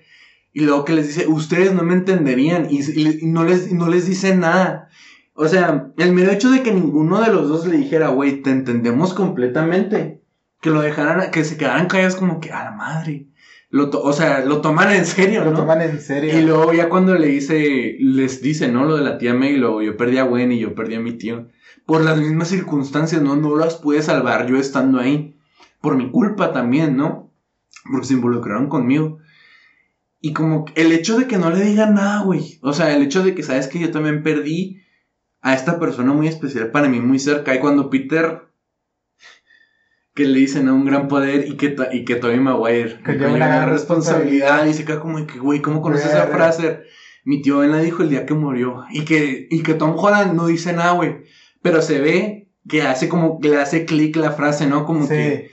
Y 0.53 0.61
luego 0.61 0.83
que 0.85 0.93
les 0.93 1.07
dice, 1.07 1.27
ustedes 1.27 1.73
no 1.73 1.83
me 1.83 1.93
entenderían. 1.93 2.67
Y, 2.69 2.79
y- 2.81 3.25
no, 3.27 3.43
les, 3.43 3.71
no 3.71 3.87
les 3.87 4.05
dice 4.07 4.35
nada. 4.35 4.87
O 5.33 5.47
sea, 5.47 5.87
el 5.97 6.11
mero 6.13 6.31
hecho 6.31 6.51
de 6.51 6.61
que 6.61 6.73
ninguno 6.73 7.21
de 7.21 7.31
los 7.31 7.47
dos 7.49 7.65
le 7.65 7.77
dijera, 7.77 8.09
güey, 8.09 8.41
te 8.41 8.51
entendemos 8.51 9.13
completamente. 9.13 10.21
Que 10.61 10.69
lo 10.69 10.81
dejaran, 10.81 11.31
que 11.31 11.43
se 11.43 11.57
quedaran 11.57 11.87
callados 11.87 12.15
como 12.15 12.39
que, 12.39 12.51
a 12.51 12.65
la 12.65 12.71
madre. 12.71 13.27
Lo 13.71 13.89
to- 13.89 14.01
o 14.03 14.11
sea, 14.13 14.43
lo 14.45 14.59
toman 14.61 14.91
en 14.93 15.05
serio, 15.05 15.43
Lo 15.45 15.51
¿no? 15.51 15.57
toman 15.59 15.81
en 15.81 15.99
serio. 16.01 16.37
Y 16.37 16.41
luego 16.43 16.73
ya 16.73 16.89
cuando 16.89 17.15
le 17.15 17.27
dice, 17.27 17.95
les 17.99 18.41
dice, 18.41 18.67
¿no? 18.69 18.85
Lo 18.85 18.97
de 18.97 19.03
la 19.03 19.17
tía 19.17 19.33
May, 19.33 19.55
luego 19.55 19.81
yo 19.81 19.95
perdí 19.97 20.17
a 20.17 20.23
Gwen 20.23 20.51
y 20.51 20.59
yo 20.59 20.75
perdí 20.75 20.95
a 20.95 20.99
mi 20.99 21.13
tío. 21.13 21.47
Por 21.85 22.01
las 22.03 22.17
mismas 22.19 22.49
circunstancias, 22.49 23.21
¿no? 23.21 23.35
No 23.37 23.55
las 23.55 23.75
pude 23.75 24.01
salvar 24.01 24.47
yo 24.47 24.57
estando 24.57 24.99
ahí. 24.99 25.37
Por 25.79 25.95
mi 25.95 26.11
culpa 26.11 26.51
también, 26.51 26.97
¿no? 26.97 27.31
Porque 27.89 28.07
se 28.07 28.13
involucraron 28.13 28.67
conmigo. 28.67 29.19
Y 30.19 30.33
como 30.33 30.65
el 30.75 30.91
hecho 30.91 31.17
de 31.17 31.25
que 31.25 31.37
no 31.37 31.49
le 31.49 31.61
digan 31.63 31.95
nada, 31.95 32.23
güey. 32.23 32.59
O 32.61 32.73
sea, 32.73 32.95
el 32.95 33.01
hecho 33.01 33.23
de 33.23 33.33
que, 33.33 33.41
¿sabes 33.41 33.67
que 33.67 33.79
Yo 33.79 33.89
también 33.89 34.21
perdí 34.21 34.81
a 35.41 35.53
esta 35.55 35.79
persona 35.79 36.13
muy 36.13 36.27
especial 36.27 36.69
para 36.71 36.87
mí, 36.89 36.99
muy 36.99 37.19
cerca. 37.19 37.55
Y 37.55 37.59
cuando 37.59 37.89
Peter... 37.89 38.50
Que 40.13 40.25
le 40.25 40.39
dicen 40.39 40.67
a 40.67 40.73
un 40.73 40.85
gran 40.85 41.07
poder 41.07 41.47
y 41.47 41.55
que, 41.55 41.75
y 41.93 42.03
que 42.03 42.15
Tobey 42.15 42.39
Maguire 42.39 42.99
Que 43.05 43.13
lleva 43.13 43.33
una 43.33 43.47
gran 43.47 43.69
responsabilidad. 43.69 44.65
Y 44.65 44.73
se 44.73 44.83
queda 44.85 44.99
como 44.99 45.25
que, 45.25 45.39
güey, 45.39 45.61
¿cómo 45.61 45.81
conoces 45.81 46.07
esa 46.07 46.27
frase? 46.27 46.81
Mi 47.23 47.41
tío 47.41 47.59
Ben 47.59 47.71
la 47.71 47.79
dijo 47.79 48.03
el 48.03 48.09
día 48.09 48.25
que 48.25 48.33
murió. 48.33 48.83
Y 48.91 49.05
que, 49.05 49.47
y 49.49 49.63
que 49.63 49.73
Tom 49.73 49.95
Holland 49.97 50.33
no 50.33 50.47
dice 50.47 50.73
nada, 50.73 50.91
güey. 50.93 51.17
Pero 51.61 51.81
se 51.81 51.99
ve 52.01 52.49
que 52.67 52.81
hace 52.81 53.07
como 53.07 53.39
que 53.39 53.49
le 53.49 53.57
hace 53.57 53.85
clic 53.85 54.15
la 54.17 54.31
frase, 54.31 54.67
¿no? 54.67 54.85
Como 54.85 55.03
Sí. 55.03 55.09
que, 55.09 55.51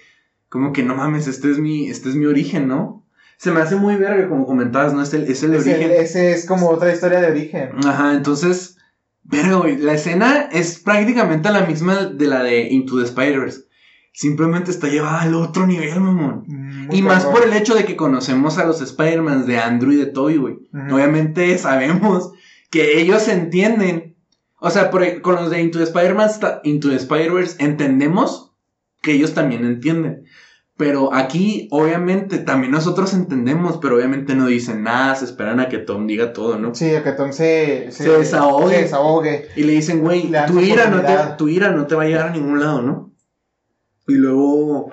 como 0.49 0.73
que 0.73 0.83
no 0.83 0.95
mames, 0.97 1.27
este 1.29 1.51
es 1.51 1.59
mi, 1.59 1.89
este 1.89 2.09
es 2.09 2.15
mi 2.17 2.27
origen, 2.27 2.67
¿no? 2.69 3.07
Se 3.37 3.53
me 3.53 3.61
hace 3.61 3.77
muy 3.77 3.95
verga, 3.97 4.29
como 4.29 4.45
comentabas, 4.47 4.93
¿no? 4.93 5.03
Es 5.03 5.15
el, 5.15 5.25
es 5.31 5.43
el 5.45 5.55
Es 5.55 5.67
el- 5.67 5.75
origen. 5.75 5.93
ese 6.03 6.33
es 6.33 6.45
como 6.47 6.69
otra 6.71 6.93
historia 6.93 7.21
de 7.21 7.31
origen. 7.31 7.71
Ajá, 7.87 8.15
entonces, 8.15 8.77
verga, 9.23 9.57
güey, 9.57 9.77
la 9.77 9.93
escena 9.95 10.49
es 10.51 10.81
prácticamente 10.81 11.49
la 11.51 11.61
misma 11.67 12.07
de 12.07 12.27
la 12.27 12.43
de 12.43 12.63
Into 12.63 12.99
the 12.99 13.05
Spider-Verse. 13.05 13.68
Simplemente 14.21 14.73
está 14.73 14.89
llevada 14.89 15.21
al 15.21 15.35
otro 15.37 15.65
nivel, 15.65 16.01
mamón. 16.01 16.43
Muy 16.49 16.99
Y 16.99 17.03
más 17.03 17.25
por 17.25 17.45
el 17.45 17.53
hecho 17.53 17.77
de 17.77 17.85
que 17.85 17.95
conocemos 17.95 18.59
a 18.59 18.65
los 18.67 18.81
Spider-Man 18.81 19.47
de 19.47 19.59
Andrew 19.61 19.93
y 19.93 19.97
de 19.97 20.07
Toby, 20.07 20.39
güey. 20.39 20.57
Obviamente 20.93 21.57
sabemos 21.57 22.33
que 22.69 23.01
ellos 23.01 23.29
entienden. 23.29 24.17
O 24.59 24.71
sea, 24.71 24.91
por- 24.91 25.05
e, 25.05 25.23
con 25.23 25.37
los 25.37 25.51
de 25.51 25.61
Into 25.63 25.79
the 25.79 25.85
Spider-Man, 25.85 26.31
Into 26.65 26.89
the 26.89 26.97
Spider-Verse, 26.97 27.65
entendemos 27.65 28.57
que 29.03 29.13
ellos 29.13 29.35
también 29.35 29.65
entienden. 29.65 30.25
Pero 30.77 31.15
aquí, 31.15 31.69
obviamente, 31.71 32.39
también 32.39 32.73
nosotros 32.73 33.15
entendemos, 33.15 33.79
pero 33.81 33.95
obviamente 33.95 34.35
no 34.35 34.47
dicen 34.47 34.83
nada, 34.83 35.15
se 35.15 35.27
esperan 35.27 35.61
a 35.61 35.69
que 35.69 35.79
Tom 35.79 36.09
diga 36.09 36.33
todo, 36.33 36.59
¿no? 36.59 36.75
Sí, 36.75 36.91
que 37.05 37.13
Tom 37.13 37.31
se, 37.31 37.93
Se 37.93 38.09
desahogue. 38.09 38.75
se 38.75 38.83
desahogue. 38.83 39.47
Y 39.55 39.63
le 39.63 39.75
dicen, 39.75 40.01
güey, 40.01 40.29
tu 40.49 40.59
ira, 40.59 40.91
no 40.91 41.03
te, 41.03 41.15
tu 41.39 41.49
ira 41.49 41.71
no 41.71 41.87
te 41.87 41.95
va 41.95 42.03
a 42.03 42.07
llegar 42.07 42.27
a 42.31 42.33
ningún 42.33 42.59
lado, 42.59 42.83
¿no? 42.83 43.13
Y 44.09 44.15
luego, 44.15 44.91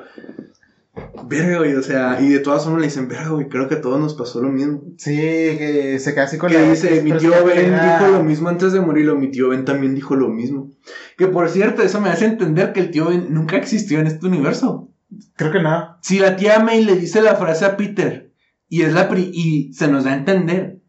verga, 1.27 1.57
güey, 1.59 1.73
o 1.75 1.81
sea, 1.81 2.19
y 2.21 2.29
de 2.29 2.39
todas 2.39 2.63
formas 2.63 2.81
le 2.81 2.87
dicen, 2.87 3.07
verga, 3.07 3.29
güey, 3.29 3.47
creo 3.49 3.67
que 3.67 3.75
a 3.75 3.81
todos 3.81 3.99
nos 3.99 4.13
pasó 4.13 4.41
lo 4.41 4.49
mismo. 4.49 4.81
Sí, 4.97 5.15
que 5.15 5.97
se 5.99 6.13
queda 6.13 6.23
así 6.25 6.37
con 6.37 6.49
Que 6.51 6.59
la. 6.59 6.69
dice, 6.69 7.01
mi 7.01 7.11
tío 7.13 7.31
Ben 7.45 7.71
dijo 7.73 8.11
lo 8.11 8.23
mismo 8.23 8.49
antes 8.49 8.71
de 8.73 8.81
morirlo, 8.81 9.15
mi 9.15 9.29
tío 9.31 9.49
Ben 9.49 9.65
también 9.65 9.95
dijo 9.95 10.15
lo 10.15 10.29
mismo. 10.29 10.71
Que 11.17 11.27
por 11.27 11.49
cierto, 11.49 11.81
eso 11.81 11.99
me 12.01 12.09
hace 12.09 12.25
entender 12.25 12.73
que 12.73 12.81
el 12.81 12.91
tío 12.91 13.05
Ben 13.07 13.27
nunca 13.33 13.57
existió 13.57 13.99
en 13.99 14.07
este 14.07 14.25
universo. 14.27 14.89
Creo 15.35 15.51
que 15.51 15.61
no. 15.61 15.97
Si 16.01 16.19
la 16.19 16.35
tía 16.35 16.59
May 16.59 16.83
le 16.83 16.95
dice 16.95 17.21
la 17.21 17.35
frase 17.35 17.65
a 17.65 17.77
Peter 17.77 18.31
y 18.67 18.81
es 18.81 18.93
la 18.93 19.07
pri- 19.07 19.31
y 19.33 19.73
se 19.73 19.87
nos 19.87 20.03
da 20.03 20.11
a 20.11 20.15
entender. 20.17 20.79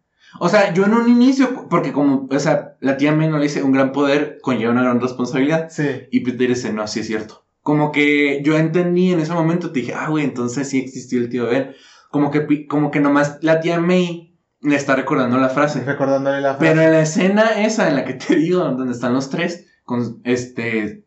O 0.40 0.48
sea, 0.48 0.74
yo 0.74 0.84
en 0.84 0.92
un 0.94 1.08
inicio, 1.08 1.66
porque 1.70 1.92
como, 1.92 2.28
o 2.30 2.38
sea, 2.38 2.76
la 2.80 2.96
tía 2.96 3.12
May 3.12 3.28
no 3.30 3.38
le 3.38 3.44
dice 3.44 3.62
un 3.62 3.72
gran 3.72 3.92
poder 3.92 4.38
conlleva 4.42 4.72
una 4.72 4.82
gran 4.82 5.00
responsabilidad. 5.00 5.68
Sí. 5.70 5.86
Y 6.10 6.20
Peter 6.20 6.48
dice, 6.48 6.72
no, 6.72 6.86
sí 6.86 7.00
es 7.00 7.06
cierto. 7.06 7.45
Como 7.66 7.90
que 7.90 8.42
yo 8.44 8.56
entendí 8.56 9.12
en 9.12 9.18
ese 9.18 9.32
momento, 9.32 9.72
te 9.72 9.80
dije, 9.80 9.92
ah, 9.92 10.08
güey, 10.08 10.22
entonces 10.22 10.68
sí 10.68 10.78
existió 10.78 11.18
el 11.18 11.28
tío 11.28 11.46
Ben. 11.46 11.74
Como 12.12 12.30
que, 12.30 12.68
como 12.68 12.92
que 12.92 13.00
nomás 13.00 13.38
la 13.40 13.58
tía 13.58 13.80
May 13.80 14.38
le 14.60 14.76
está 14.76 14.94
recordando 14.94 15.36
la 15.36 15.48
frase. 15.48 15.82
Recordándole 15.82 16.40
la 16.40 16.54
frase. 16.54 16.64
Pero 16.64 16.82
en 16.86 16.92
la 16.92 17.00
escena 17.00 17.64
esa 17.64 17.88
en 17.88 17.96
la 17.96 18.04
que 18.04 18.14
te 18.14 18.36
digo, 18.36 18.60
donde 18.60 18.92
están 18.92 19.14
los 19.14 19.30
tres, 19.30 19.66
con 19.82 20.20
este. 20.22 21.06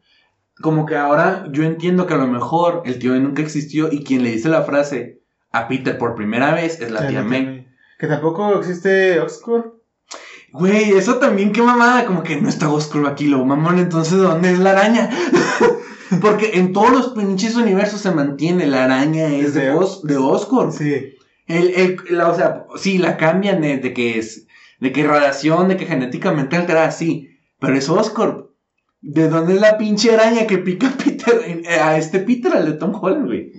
Como 0.62 0.86
que 0.86 0.97
ahora 0.97 1.45
yo 1.49 1.64
entiendo 1.64 2.05
que 2.07 2.16
a 2.16 2.18
lo 2.18 2.28
mejor 2.28 2.82
el 2.84 2.99
tío 2.99 3.14
Ben 3.14 3.24
nunca 3.24 3.41
existió 3.41 3.89
y 3.89 4.03
quien 4.03 4.24
le 4.24 4.32
dice 4.32 4.49
la 4.49 4.64
frase 4.64 5.22
a 5.53 5.70
Peter 5.70 5.97
por 5.97 6.16
primera 6.16 6.53
vez 6.53 6.82
es 6.82 6.91
la 6.91 7.07
tía 7.07 7.24
May. 7.24 7.70
Que 7.97 8.07
tampoco 8.07 8.60
existe 8.60 9.22
Oscar. 9.22 9.72
Güey, 10.51 10.91
eso 10.91 11.20
también, 11.20 11.53
qué 11.53 11.62
mamada, 11.62 12.03
como 12.03 12.22
que 12.22 12.36
no 12.41 12.49
está 12.49 12.70
Oscar 12.70 13.05
aquí, 13.05 13.28
lo 13.28 13.45
mamón, 13.45 13.80
entonces 13.80 14.18
¿dónde 14.18 14.51
es 14.51 14.60
la 14.60 14.72
araña? 14.72 15.10
Porque 16.22 16.51
en 16.55 16.74
todos 16.74 16.91
los 16.91 17.07
pinches 17.10 17.55
universos 17.55 18.01
se 18.01 18.12
mantiene, 18.12 18.66
la 18.68 18.86
araña 18.86 19.28
es 19.28 19.53
de, 19.53 19.62
De 19.66 19.72
Os- 19.72 20.01
de 20.03 20.18
Oscar. 20.18 20.72
Sí. 20.72 21.16
El, 21.47 21.70
el- 21.76 21.97
la- 22.10 22.30
o 22.30 22.36
sea, 22.36 22.66
sí, 22.78 22.97
la 22.97 23.18
cambian 23.18 23.62
de, 23.62 23.78
de 23.78 23.93
que 23.93 24.18
es, 24.20 24.45
de 24.80 24.91
que 24.91 25.03
radiación, 25.05 25.68
de 25.68 25.78
que 25.78 25.86
genéticamente 25.86 26.55
alterada, 26.55 26.91
sí, 26.91 27.30
pero 27.60 27.76
es 27.76 27.89
Oscorp. 27.89 28.49
¿De 29.01 29.30
dónde 29.30 29.53
es 29.55 29.62
la 29.62 29.78
pinche 29.78 30.14
araña 30.14 30.45
que 30.45 30.57
pica 30.57 30.88
a 30.88 30.91
Peter, 30.91 31.64
a 31.82 31.97
este 31.97 32.20
Peter, 32.20 32.53
al 32.53 32.66
de 32.66 32.74
Tom 32.74 32.93
Holland, 33.01 33.28
güey? 33.28 33.51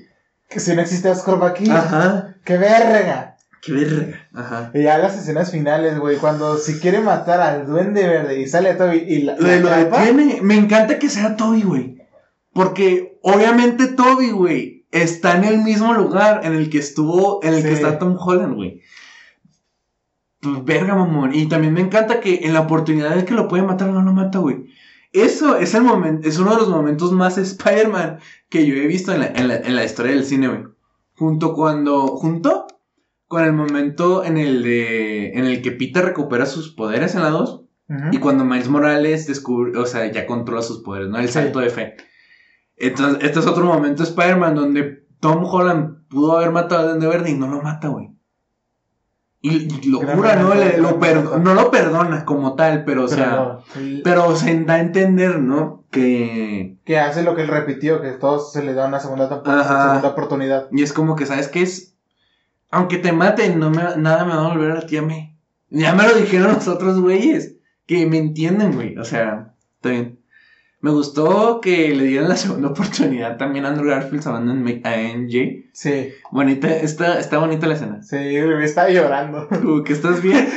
Que 0.49 0.61
si 0.61 0.75
no 0.75 0.83
existe 0.83 1.09
Oscar 1.09 1.39
aquí. 1.45 1.71
Ajá, 1.71 2.37
¡Qué 2.45 2.57
verga! 2.59 3.37
qué 3.63 3.73
verga, 3.73 4.29
ajá. 4.35 4.71
Y 4.75 4.83
ya 4.85 4.97
las 4.99 5.17
escenas 5.19 5.51
finales, 5.51 5.99
güey, 5.99 6.17
cuando 6.17 6.57
si 6.57 6.79
quiere 6.81 7.01
matar 7.01 7.41
al 7.43 7.67
duende 7.67 8.07
verde 8.07 8.41
y 8.41 8.47
sale 8.49 8.73
Toby 8.75 8.97
y 9.07 9.23
la, 9.23 9.37
Lo, 9.37 9.47
la 9.47 9.57
lo 9.59 9.69
detiene, 9.91 10.39
me 10.43 10.55
encanta 10.57 10.99
que 10.99 11.09
sea 11.11 11.37
Toby, 11.37 11.63
güey. 11.63 12.00
Porque 12.53 13.19
obviamente 13.23 13.87
Toby, 13.89 14.31
güey, 14.31 14.87
está 14.91 15.37
en 15.37 15.45
el 15.45 15.59
mismo 15.63 15.95
lugar 15.95 16.41
en 16.45 16.55
el 16.55 16.69
que 16.71 16.79
estuvo, 16.79 17.43
en 17.45 17.55
el 17.55 17.63
que 17.63 17.73
está 17.73 17.99
Tom 17.99 18.17
Holland, 18.19 18.55
güey. 18.55 18.83
Pues 20.41 20.65
verga, 20.65 20.95
mamón. 20.95 21.35
Y 21.35 21.47
también 21.47 21.75
me 21.75 21.81
encanta 21.81 22.21
que 22.21 22.41
en 22.45 22.55
la 22.55 22.61
oportunidad 22.63 23.15
de 23.15 23.25
que 23.25 23.35
lo 23.35 23.47
puede 23.49 23.63
matar, 23.63 23.91
no 23.91 24.03
lo 24.03 24.13
mata, 24.13 24.39
güey. 24.39 24.67
Eso 25.13 25.57
es 25.57 25.75
el 25.75 25.83
momento, 25.83 26.29
es 26.29 26.39
uno 26.39 26.53
de 26.53 26.57
los 26.59 26.69
momentos 26.69 27.13
más 27.13 27.37
Spider-Man 27.39 28.21
que 28.49 28.67
yo 28.67 28.75
he 28.75 28.87
visto 28.87 29.13
en 29.13 29.21
la, 29.21 29.27
en 29.27 29.49
la, 29.49 29.57
en 29.57 29.77
la 29.77 29.85
historia 29.85 30.13
del 30.13 30.25
cine, 30.25 30.49
güey. 30.49 30.65
Junto 31.17 31.53
cuando, 31.55 32.07
junto 32.17 32.67
con 33.27 33.45
el 33.45 33.53
momento 33.53 34.25
en 34.25 34.39
el 34.39 34.63
de, 34.63 35.33
en 35.35 35.45
el 35.45 35.63
que 35.63 35.73
Peter 35.73 36.05
recupera 36.05 36.47
sus 36.47 36.71
poderes 36.75 37.15
en 37.15 37.23
la 37.23 37.31
2. 37.31 37.61
Ujú. 37.89 37.99
Y 38.13 38.19
cuando 38.19 38.45
Miles 38.45 38.69
Morales 38.69 39.27
descubre, 39.27 39.77
o 39.79 39.85
sea, 39.85 40.11
ya 40.11 40.27
controla 40.27 40.63
sus 40.63 40.79
poderes, 40.83 41.09
¿no? 41.11 41.19
El 41.19 41.27
Sí. 41.27 41.35
salto 41.35 41.61
de 41.61 41.71
fe. 41.71 41.97
Entonces, 42.81 43.23
este 43.23 43.39
es 43.41 43.47
otro 43.47 43.65
momento 43.65 44.03
Spider-Man 44.03 44.55
donde 44.55 45.05
Tom 45.21 45.45
Holland 45.45 46.09
pudo 46.09 46.37
haber 46.37 46.51
matado 46.51 46.81
a 46.81 46.85
Duende 46.89 47.07
Verde 47.07 47.31
y 47.31 47.35
no 47.35 47.47
lo 47.49 47.63
mata, 47.63 47.89
güey. 47.89 48.11
Y, 49.43 49.89
lo 49.89 50.01
jura, 50.01 50.37
¿no? 50.37 50.55
Le- 50.55 50.77
lo 50.79 50.99
no 51.39 51.55
lo 51.55 51.71
perdona 51.71 52.27
como 52.27 52.57
tal, 52.57 52.85
pero, 52.85 53.05
o 53.05 53.09
Pero 53.09 53.17
sea, 53.17 53.31
no, 53.31 53.61
sí. 53.73 54.01
pero 54.05 54.37
se 54.37 54.65
da 54.65 54.75
a 54.75 54.81
entender, 54.81 55.41
¿no? 55.41 55.85
Que... 55.91 56.77
que 56.85 56.99
hace 56.99 57.23
lo 57.23 57.35
que 57.35 57.43
él 57.43 57.49
repitió, 57.49 58.03
que 58.03 58.11
todos 58.13 58.53
se 58.53 58.63
le 58.63 58.75
da 58.75 58.87
una 58.87 59.01
segunda, 59.01 59.29
tampo- 59.31 59.51
Ajá. 59.51 59.89
segunda 59.89 60.09
oportunidad. 60.11 60.69
Y 60.73 60.83
es 60.83 60.93
como 60.93 61.17
que, 61.17 61.25
¿sabes 61.27 61.49
qué 61.49 61.63
es? 61.63 61.97
Aunque 62.71 62.99
te 62.99 63.13
maten, 63.13 63.59
no 63.59 63.71
me, 63.71 63.83
nada 63.97 64.25
me 64.27 64.35
va 64.37 64.45
a 64.45 64.49
volver 64.55 64.73
a 64.73 64.87
tía 64.87 65.01
May. 65.03 65.35
Ya 65.71 65.95
me 65.95 66.07
lo 66.07 66.15
dijeron 66.15 66.53
los 66.55 66.69
otros 66.69 67.01
güeyes. 67.01 67.57
Que 67.87 68.07
me 68.07 68.19
entienden, 68.19 68.75
güey. 68.75 68.97
O 68.99 69.05
sea, 69.05 69.55
está 69.77 69.89
bien. 69.89 70.20
Me 70.83 70.91
gustó 70.91 71.61
que 71.61 71.91
le 71.95 72.05
dieran 72.05 72.29
la 72.31 72.37
segunda 72.37 72.69
oportunidad 72.71 73.37
también 73.37 73.65
a 73.67 73.69
Andrew 73.69 73.91
Garfield 73.91 74.23
salvando 74.23 74.53
a 74.53 74.55
MJ. 74.57 75.69
Sí, 75.73 76.09
Bonita, 76.31 76.75
está, 76.75 77.19
está 77.21 77.39
bonita 77.39 77.67
la 77.67 77.75
escena. 77.75 78.03
sí, 78.03 78.17
me 78.17 78.65
está 78.65 78.89
llorando. 78.89 79.47
Como 79.49 79.85
que 79.85 79.93
estás 79.93 80.23
bien. 80.23 80.49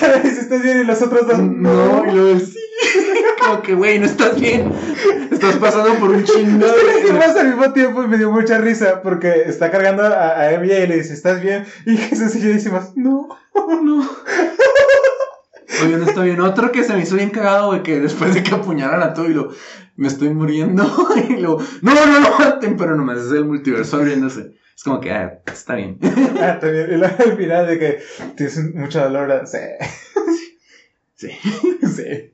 Cada 0.00 0.18
vez 0.18 0.38
estás 0.38 0.62
bien 0.62 0.80
y 0.80 0.84
los 0.84 1.02
otros 1.02 1.26
dos 1.26 1.38
No, 1.38 2.04
y 2.06 2.12
luego 2.14 2.38
sí. 2.40 2.58
Como 3.40 3.62
que, 3.62 3.74
güey, 3.74 3.98
no 3.98 4.06
estás 4.06 4.40
bien. 4.40 4.72
Estás 5.30 5.56
pasando 5.56 5.94
por 6.00 6.10
un 6.10 6.24
chingo. 6.24 6.66
De- 6.66 7.12
más 7.12 7.36
al 7.36 7.48
mismo 7.48 7.72
tiempo 7.72 8.02
y 8.02 8.08
me 8.08 8.18
dio 8.18 8.30
mucha 8.30 8.58
risa 8.58 9.02
porque 9.02 9.42
está 9.46 9.70
cargando 9.70 10.02
a, 10.04 10.40
a 10.40 10.52
MJ 10.58 10.84
y 10.84 10.86
le 10.86 10.96
dice, 10.98 11.12
¿estás 11.14 11.40
bien? 11.42 11.64
Y 11.84 11.96
Jesús 11.96 12.34
y 12.36 12.40
yo 12.40 12.48
decimos, 12.48 12.92
no. 12.96 13.28
No. 13.82 14.08
Oye, 15.82 15.96
no 15.96 16.04
está 16.06 16.22
bien. 16.22 16.40
Otro 16.40 16.72
que 16.72 16.84
se 16.84 16.94
me 16.94 17.02
hizo 17.02 17.16
bien 17.16 17.30
cagado, 17.30 17.68
güey, 17.68 17.82
que 17.82 18.00
después 18.00 18.34
de 18.34 18.42
que 18.42 18.54
apuñalan 18.54 19.02
a 19.02 19.14
todo 19.14 19.28
y 19.28 19.34
lo, 19.34 19.50
me 19.96 20.08
estoy 20.08 20.30
muriendo, 20.30 20.84
y 21.28 21.36
luego, 21.36 21.62
no, 21.82 21.94
no 21.94 22.20
lo 22.20 22.38
maten, 22.38 22.76
pero 22.76 22.96
nomás 22.96 23.18
es 23.18 23.32
el 23.32 23.44
multiverso 23.44 23.96
abriéndose. 23.96 24.54
Es 24.76 24.84
como 24.84 25.00
que, 25.00 25.10
ah, 25.10 25.40
está 25.46 25.74
bien. 25.74 25.98
Ah, 26.40 26.58
también. 26.60 26.92
Y 26.92 26.96
luego 26.96 27.16
al 27.18 27.36
final 27.36 27.66
de 27.66 27.78
que 27.78 27.98
tienes 28.36 28.74
mucho 28.74 29.00
dolor. 29.00 29.32
ah, 29.32 29.46
Sí. 29.46 29.58
Sí. 31.14 31.30
Sí. 31.96 32.32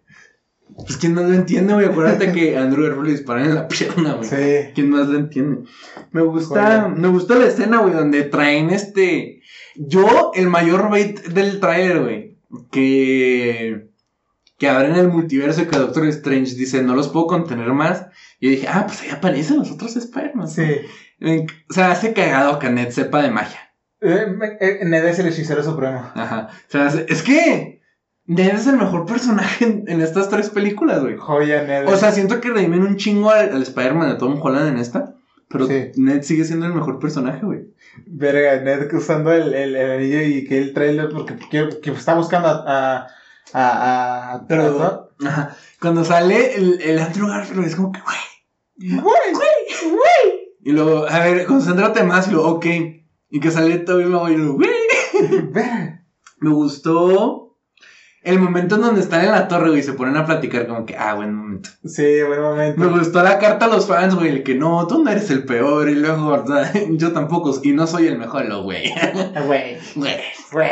Pues 0.74 0.96
quién 0.96 1.14
más 1.14 1.24
lo 1.24 1.34
entiende, 1.34 1.74
güey. 1.74 1.86
Acuérdate 1.86 2.32
que 2.32 2.56
a 2.56 2.62
Andrew 2.62 2.82
Garfield 2.84 3.06
le 3.06 3.12
disparan 3.12 3.44
en 3.44 3.54
la 3.54 3.68
pierna, 3.68 4.14
güey. 4.14 4.28
Sí. 4.28 4.72
¿Quién 4.74 4.90
más 4.90 5.06
lo 5.06 5.18
entiende? 5.18 5.68
Me 6.12 6.22
gusta, 6.22 6.88
me 6.88 7.08
gusta 7.08 7.34
la 7.36 7.46
escena, 7.46 7.78
güey, 7.78 7.92
donde 7.94 8.22
traen 8.24 8.70
este. 8.70 9.42
Yo, 9.76 10.32
el 10.34 10.48
mayor 10.48 10.90
bait 10.90 11.20
del 11.26 11.60
tráiler, 11.60 12.00
güey. 12.00 12.31
Que. 12.70 13.88
Que 14.58 14.68
abren 14.68 14.94
el 14.94 15.08
multiverso 15.08 15.62
y 15.62 15.66
que 15.66 15.76
Doctor 15.76 16.06
Strange 16.06 16.54
dice, 16.54 16.82
no 16.82 16.94
los 16.94 17.08
puedo 17.08 17.26
contener 17.26 17.72
más. 17.72 18.06
Y 18.38 18.46
yo 18.46 18.50
dije, 18.52 18.68
ah, 18.68 18.84
pues 18.86 19.02
ahí 19.02 19.10
aparecen 19.10 19.58
los 19.58 19.70
otros 19.72 19.96
Spider-Man. 19.96 20.48
Sí. 20.48 20.66
O 21.68 21.72
sea, 21.74 21.90
hace 21.90 22.12
cagado 22.12 22.58
que 22.60 22.70
Ned 22.70 22.90
sepa 22.90 23.22
de 23.22 23.30
magia. 23.30 23.58
Eh, 24.00 24.26
me- 24.28 24.56
eh, 24.60 24.80
Ned 24.84 25.04
es 25.06 25.18
el 25.18 25.26
hechicero 25.28 25.62
supremo. 25.64 26.10
Ajá. 26.14 26.48
O 26.50 26.70
sea, 26.70 26.86
es- 27.08 27.22
que. 27.22 27.80
Ned 28.24 28.54
es 28.54 28.68
el 28.68 28.76
mejor 28.76 29.04
personaje 29.04 29.64
en, 29.64 29.84
en 29.88 30.00
estas 30.00 30.28
tres 30.28 30.48
películas, 30.50 31.00
güey. 31.00 31.16
Joya, 31.16 31.64
Ned. 31.64 31.88
O 31.88 31.96
sea, 31.96 32.12
siento 32.12 32.40
que 32.40 32.50
redimen 32.50 32.82
un 32.82 32.96
chingo 32.96 33.30
al, 33.30 33.52
al 33.52 33.62
Spider-Man 33.62 34.10
de 34.10 34.14
Tom 34.16 34.38
Holland 34.40 34.68
en 34.68 34.78
esta. 34.78 35.16
Pero 35.52 35.66
Sí. 35.66 35.92
Ned 35.96 36.22
sigue 36.22 36.44
siendo 36.44 36.64
el 36.66 36.72
mejor 36.72 36.98
personaje, 36.98 37.44
güey. 37.44 37.60
Verga, 38.06 38.62
Ned 38.62 38.92
usando 38.94 39.32
el, 39.32 39.52
el, 39.54 39.76
el 39.76 39.90
anillo 39.92 40.22
y 40.22 40.44
que 40.46 40.56
el 40.58 40.72
trailer 40.72 41.10
porque 41.10 41.36
que, 41.50 41.68
que 41.82 41.90
está 41.90 42.14
buscando 42.14 42.48
a. 42.48 42.62
a, 42.66 43.06
a, 43.52 44.32
a- 44.34 44.46
Pero- 44.48 44.82
a- 44.82 45.08
Ajá. 45.24 45.56
Cuando 45.80 46.04
sale 46.04 46.56
el, 46.56 46.80
el 46.80 46.98
Andrew 46.98 47.28
Garfield 47.28 47.64
es 47.66 47.76
como 47.76 47.92
que, 47.92 48.00
güey. 48.00 49.00
Güey, 49.00 49.12
Y 50.64 50.72
luego, 50.72 51.06
a 51.08 51.18
ver, 51.20 51.44
concéntrate 51.46 52.02
más. 52.02 52.28
Y 52.28 52.32
luego, 52.32 52.48
ok. 52.48 52.66
Y 53.30 53.40
que 53.40 53.50
sale 53.50 53.78
Tobey 53.78 54.06
Maguire, 54.06 54.46
güey. 54.46 54.68
Me 56.40 56.50
gustó 56.50 57.41
el 58.24 58.38
momento 58.38 58.76
en 58.76 58.82
donde 58.82 59.00
están 59.00 59.24
en 59.24 59.32
la 59.32 59.48
torre, 59.48 59.68
güey, 59.68 59.80
y 59.80 59.82
se 59.82 59.94
ponen 59.94 60.16
a 60.16 60.24
platicar 60.26 60.66
como 60.66 60.86
que, 60.86 60.96
ah, 60.96 61.14
buen 61.14 61.34
momento. 61.34 61.70
Sí, 61.84 62.22
buen 62.26 62.40
momento. 62.40 62.80
Me 62.80 62.86
gustó 62.86 63.22
la 63.22 63.38
carta 63.38 63.66
a 63.66 63.68
los 63.68 63.86
fans, 63.86 64.14
güey, 64.14 64.28
el 64.28 64.42
que 64.42 64.54
no, 64.54 64.86
tú 64.86 65.02
no 65.02 65.10
eres 65.10 65.30
el 65.30 65.44
peor. 65.44 65.88
Y 65.88 65.94
luego, 65.96 66.28
o 66.28 66.46
sea, 66.46 66.72
yo 66.90 67.12
tampoco, 67.12 67.52
y 67.62 67.72
no 67.72 67.86
soy 67.86 68.06
el 68.06 68.18
mejor, 68.18 68.46
lo, 68.46 68.62
güey. 68.62 68.92
Güey, 69.46 69.76
Güey. 69.96 70.14
güey. 70.52 70.68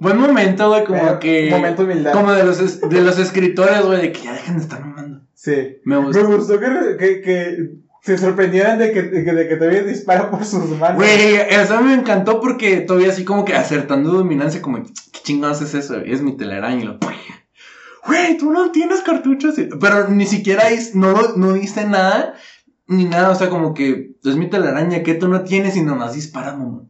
Buen 0.00 0.18
momento, 0.18 0.68
güey, 0.70 0.84
como 0.84 1.02
Verga, 1.02 1.18
que... 1.20 1.48
Momento 1.50 1.84
de 1.84 1.92
humildad. 1.92 2.12
Como 2.12 2.32
de 2.32 2.44
los, 2.44 2.58
es- 2.60 2.80
de 2.80 3.00
los 3.00 3.18
escritores, 3.18 3.82
güey, 3.84 4.00
de 4.02 4.12
que 4.12 4.22
ya 4.22 4.32
dejen 4.32 4.56
de 4.56 4.62
estar 4.62 4.80
mamando. 4.84 5.20
Sí. 5.34 5.78
Me 5.84 5.98
Me 5.98 6.06
gustó. 6.06 6.26
gustó 6.26 6.58
que, 6.60 6.96
que, 6.98 7.20
que 7.20 7.56
se 8.02 8.18
sorprendieran 8.18 8.78
de 8.78 8.90
que, 8.92 9.02
de 9.02 9.24
que, 9.24 9.32
de 9.32 9.48
que 9.48 9.56
todavía 9.56 9.82
dispara 9.82 10.30
por 10.30 10.44
sus 10.44 10.68
manos. 10.78 10.96
Güey, 10.96 11.36
eso 11.48 11.80
me 11.80 11.94
encantó 11.94 12.40
porque 12.40 12.78
todavía 12.80 13.10
así 13.10 13.24
como 13.24 13.44
que 13.44 13.54
acertando 13.54 14.10
dominancia, 14.10 14.60
como, 14.60 14.82
¿qué 14.82 15.13
chingados 15.24 15.60
es 15.62 15.74
eso? 15.74 15.96
Es 15.98 16.22
mi 16.22 16.36
telaraña 16.36 16.80
y 16.82 16.84
lo, 16.84 16.98
güey, 18.06 18.36
tú 18.38 18.52
no 18.52 18.70
tienes 18.70 19.00
cartuchos. 19.00 19.56
Pero 19.80 20.08
ni 20.08 20.26
siquiera 20.26 20.68
es- 20.70 20.94
no, 20.94 21.14
no 21.36 21.52
dice 21.54 21.86
nada, 21.86 22.34
ni 22.86 23.06
nada, 23.06 23.30
o 23.30 23.34
sea, 23.34 23.48
como 23.48 23.74
que 23.74 24.12
es 24.22 24.36
mi 24.36 24.48
telaraña 24.48 25.02
que 25.02 25.14
tú 25.14 25.26
no 25.28 25.42
tienes 25.42 25.76
y 25.76 25.82
nomás 25.82 26.14
disparas, 26.14 26.56
mamá. 26.56 26.82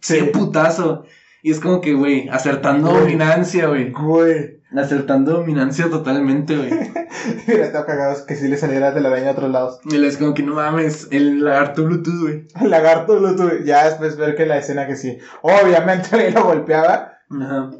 Sí. 0.00 0.16
Qué 0.18 0.24
putazo. 0.24 1.04
Y 1.42 1.52
es 1.52 1.60
como 1.60 1.80
que, 1.80 1.94
güey, 1.94 2.28
acertando 2.28 2.92
dominancia, 2.92 3.68
güey. 3.68 3.92
Güey. 3.92 4.56
Acertando 4.76 5.32
dominancia 5.34 5.88
totalmente, 5.88 6.56
güey. 6.56 6.70
Mira, 7.46 7.66
estaba 7.66 7.86
cagado 7.86 8.26
que 8.26 8.34
si 8.34 8.48
le 8.48 8.56
saliera 8.56 8.90
de 8.90 9.00
la 9.00 9.08
araña 9.10 9.28
a 9.28 9.32
otros 9.32 9.52
lados. 9.52 9.78
Y 9.84 10.04
es 10.04 10.16
como 10.16 10.34
que 10.34 10.42
no 10.42 10.54
mames, 10.56 11.06
el 11.12 11.44
lagarto 11.44 11.84
Bluetooth, 11.84 12.20
güey. 12.20 12.48
El 12.60 12.70
lagarto 12.70 13.16
tuve. 13.36 13.64
Ya 13.64 13.84
después 13.86 14.16
ver 14.16 14.34
que 14.34 14.44
la 14.44 14.58
escena 14.58 14.88
que 14.88 14.96
sí. 14.96 15.18
Obviamente 15.42 16.08
alguien 16.12 16.34
lo 16.34 16.44
golpeaba. 16.44 17.15
Ajá. 17.30 17.70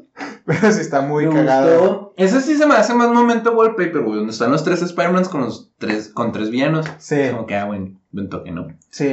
Pero 0.44 0.72
sí 0.72 0.80
está 0.80 1.00
muy 1.02 1.26
me 1.26 1.34
cagado. 1.34 1.78
gustó. 1.78 2.14
Ese 2.16 2.40
sí 2.40 2.56
se 2.56 2.66
me 2.66 2.74
hace 2.74 2.94
más 2.94 3.08
momento 3.10 3.52
wallpaper, 3.52 4.02
güey. 4.02 4.16
Donde 4.18 4.32
están 4.32 4.50
los 4.50 4.64
tres 4.64 4.82
Spider-Mans 4.82 5.28
con 5.28 5.40
los 5.42 5.72
tres, 5.78 6.08
con 6.08 6.32
tres 6.32 6.50
villanos. 6.50 6.86
Sí, 6.98 7.16
Como 7.30 7.46
que, 7.46 7.56
ah, 7.56 7.64
buen, 7.66 8.00
buen 8.10 8.28
toque, 8.28 8.50
¿no? 8.52 8.68
sí. 8.90 9.04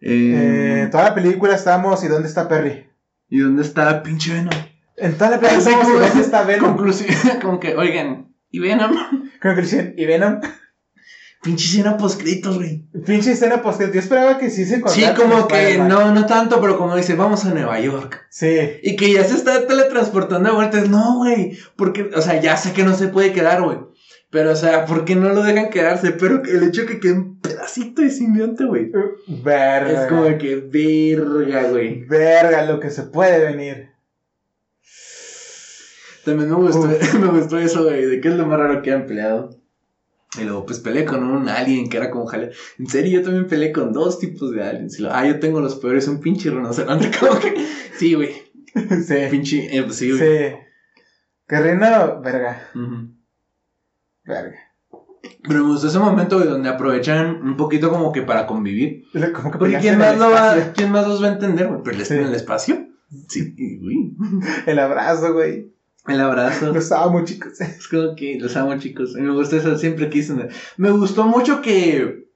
Eh, 0.00 0.82
Eh, 0.84 0.88
toda 0.92 1.04
la 1.04 1.14
película 1.14 1.54
estamos 1.56 2.04
y 2.04 2.08
¿dónde 2.08 2.28
está 2.28 2.46
Perry? 2.48 2.86
¿Y 3.28 3.40
dónde 3.40 3.62
está 3.62 4.02
pinche 4.02 4.32
Venom? 4.32 4.54
En 4.96 5.14
toda 5.18 5.30
la 5.30 5.40
película 5.40 5.58
estamos 5.70 5.88
y 5.88 5.92
¿dónde 5.92 6.20
está 6.20 6.42
Venom? 6.44 6.66
Conclusión, 6.76 7.10
como 7.42 7.58
que, 7.58 7.74
oigan, 7.76 8.32
¿y 8.50 8.60
Venom? 8.60 8.92
Dicen, 9.56 9.94
¿y 9.96 10.06
Venom? 10.06 10.40
Pinche 11.42 11.66
escena 11.66 11.96
postcritos, 11.96 12.56
güey. 12.56 12.84
Pinche 13.06 13.32
escena 13.32 13.62
post 13.62 13.80
Yo 13.80 14.00
esperaba 14.00 14.38
que 14.38 14.50
sí 14.50 14.64
se 14.64 14.82
Sí, 14.88 15.04
encontrara. 15.04 15.14
como 15.14 15.38
con 15.42 15.48
que 15.48 15.78
no, 15.78 16.12
no 16.12 16.26
tanto, 16.26 16.60
pero 16.60 16.76
como 16.76 16.96
dice, 16.96 17.14
vamos 17.14 17.44
a 17.44 17.54
Nueva 17.54 17.78
York. 17.80 18.26
Sí. 18.28 18.58
Y 18.82 18.96
que 18.96 19.12
ya 19.12 19.22
se 19.24 19.34
está 19.34 19.66
teletransportando 19.66 20.48
de 20.50 20.54
vuelta. 20.56 20.80
No, 20.82 21.18
güey. 21.18 21.56
Porque, 21.76 22.10
o 22.14 22.22
sea, 22.22 22.40
ya 22.40 22.56
sé 22.56 22.72
que 22.72 22.82
no 22.82 22.94
se 22.94 23.08
puede 23.08 23.32
quedar, 23.32 23.62
güey. 23.62 23.78
Pero, 24.30 24.50
o 24.52 24.56
sea, 24.56 24.84
¿por 24.84 25.04
qué 25.04 25.14
no 25.14 25.30
lo 25.30 25.42
dejan 25.42 25.70
quedarse? 25.70 26.10
Pero 26.10 26.42
que 26.42 26.50
el 26.50 26.64
hecho 26.64 26.82
de 26.82 26.86
que 26.88 27.00
quede 27.00 27.12
un 27.12 27.40
pedacito 27.40 28.02
de 28.02 28.10
simbionte, 28.10 28.64
güey. 28.64 28.90
Verga. 29.28 30.02
Es 30.02 30.08
como 30.08 30.36
que 30.38 30.56
verga, 30.56 31.62
güey. 31.70 32.04
Verga, 32.04 32.64
lo 32.64 32.80
que 32.80 32.90
se 32.90 33.04
puede 33.04 33.38
venir. 33.44 33.90
También 36.24 36.50
me 36.50 36.56
gustó, 36.56 36.88
me 37.20 37.26
gustó 37.28 37.58
eso, 37.58 37.84
güey, 37.84 38.04
de 38.04 38.20
qué 38.20 38.28
es 38.28 38.34
lo 38.34 38.46
más 38.46 38.58
raro 38.58 38.82
que 38.82 38.92
han 38.92 39.06
peleado. 39.06 39.57
Y 40.40 40.44
luego, 40.44 40.66
pues 40.66 40.80
peleé 40.80 41.04
con 41.04 41.24
un 41.24 41.48
alien 41.48 41.88
que 41.88 41.96
era 41.96 42.10
como 42.10 42.26
jale. 42.26 42.50
En 42.78 42.86
serio, 42.88 43.20
yo 43.20 43.24
también 43.24 43.46
peleé 43.46 43.72
con 43.72 43.92
dos 43.92 44.18
tipos 44.18 44.50
de 44.52 44.62
aliens. 44.62 44.98
Y 44.98 45.02
luego, 45.02 45.16
ah, 45.16 45.26
yo 45.26 45.40
tengo 45.40 45.60
los 45.60 45.76
peores, 45.76 46.06
un 46.08 46.20
pinche 46.20 46.50
rinoceronte. 46.50 47.10
Como 47.20 47.38
que, 47.40 47.54
sí, 47.96 48.14
güey. 48.14 48.32
sí. 49.06 49.14
Pinche, 49.30 49.76
eh, 49.76 49.82
pues 49.82 49.96
sí, 49.96 50.10
güey. 50.10 50.20
Sí. 50.20 50.54
Que 51.46 51.60
reino, 51.60 52.20
verga. 52.20 52.70
Verga. 54.24 54.54
Pero 55.42 55.64
me 55.64 55.70
gustó 55.70 55.88
ese 55.88 55.98
momento, 55.98 56.36
güey, 56.36 56.48
donde 56.48 56.68
aprovechan 56.68 57.42
un 57.42 57.56
poquito 57.56 57.90
como 57.90 58.12
que 58.12 58.22
para 58.22 58.46
convivir. 58.46 59.04
Como 59.34 59.50
que 59.50 59.58
Porque 59.58 59.78
¿quién 59.78 59.98
más, 59.98 60.18
lo 60.18 60.30
va. 60.30 60.72
¿quién 60.74 60.92
más 60.92 61.08
los 61.08 61.22
va 61.22 61.28
a 61.28 61.32
entender, 61.32 61.68
güey? 61.68 61.80
¿Pero 61.82 61.96
él 61.96 62.02
está 62.02 62.14
Sí. 62.14 62.20
en 62.20 62.26
el 62.26 62.34
espacio? 62.34 62.86
Sí, 63.28 63.54
güey. 63.80 64.14
El 64.66 64.78
abrazo, 64.78 65.32
güey. 65.32 65.72
El 66.08 66.20
abrazo. 66.20 66.72
Los 66.72 66.90
amo, 66.92 67.24
chicos. 67.24 67.60
Es 67.60 67.86
como 67.88 68.14
que 68.16 68.38
los 68.40 68.56
amo, 68.56 68.76
chicos. 68.78 69.14
Me 69.14 69.30
gusta 69.30 69.56
eso, 69.56 69.76
siempre 69.76 70.10
quise. 70.10 70.34
Me 70.76 70.90
gustó 70.90 71.24
mucho 71.24 71.60
que. 71.60 72.26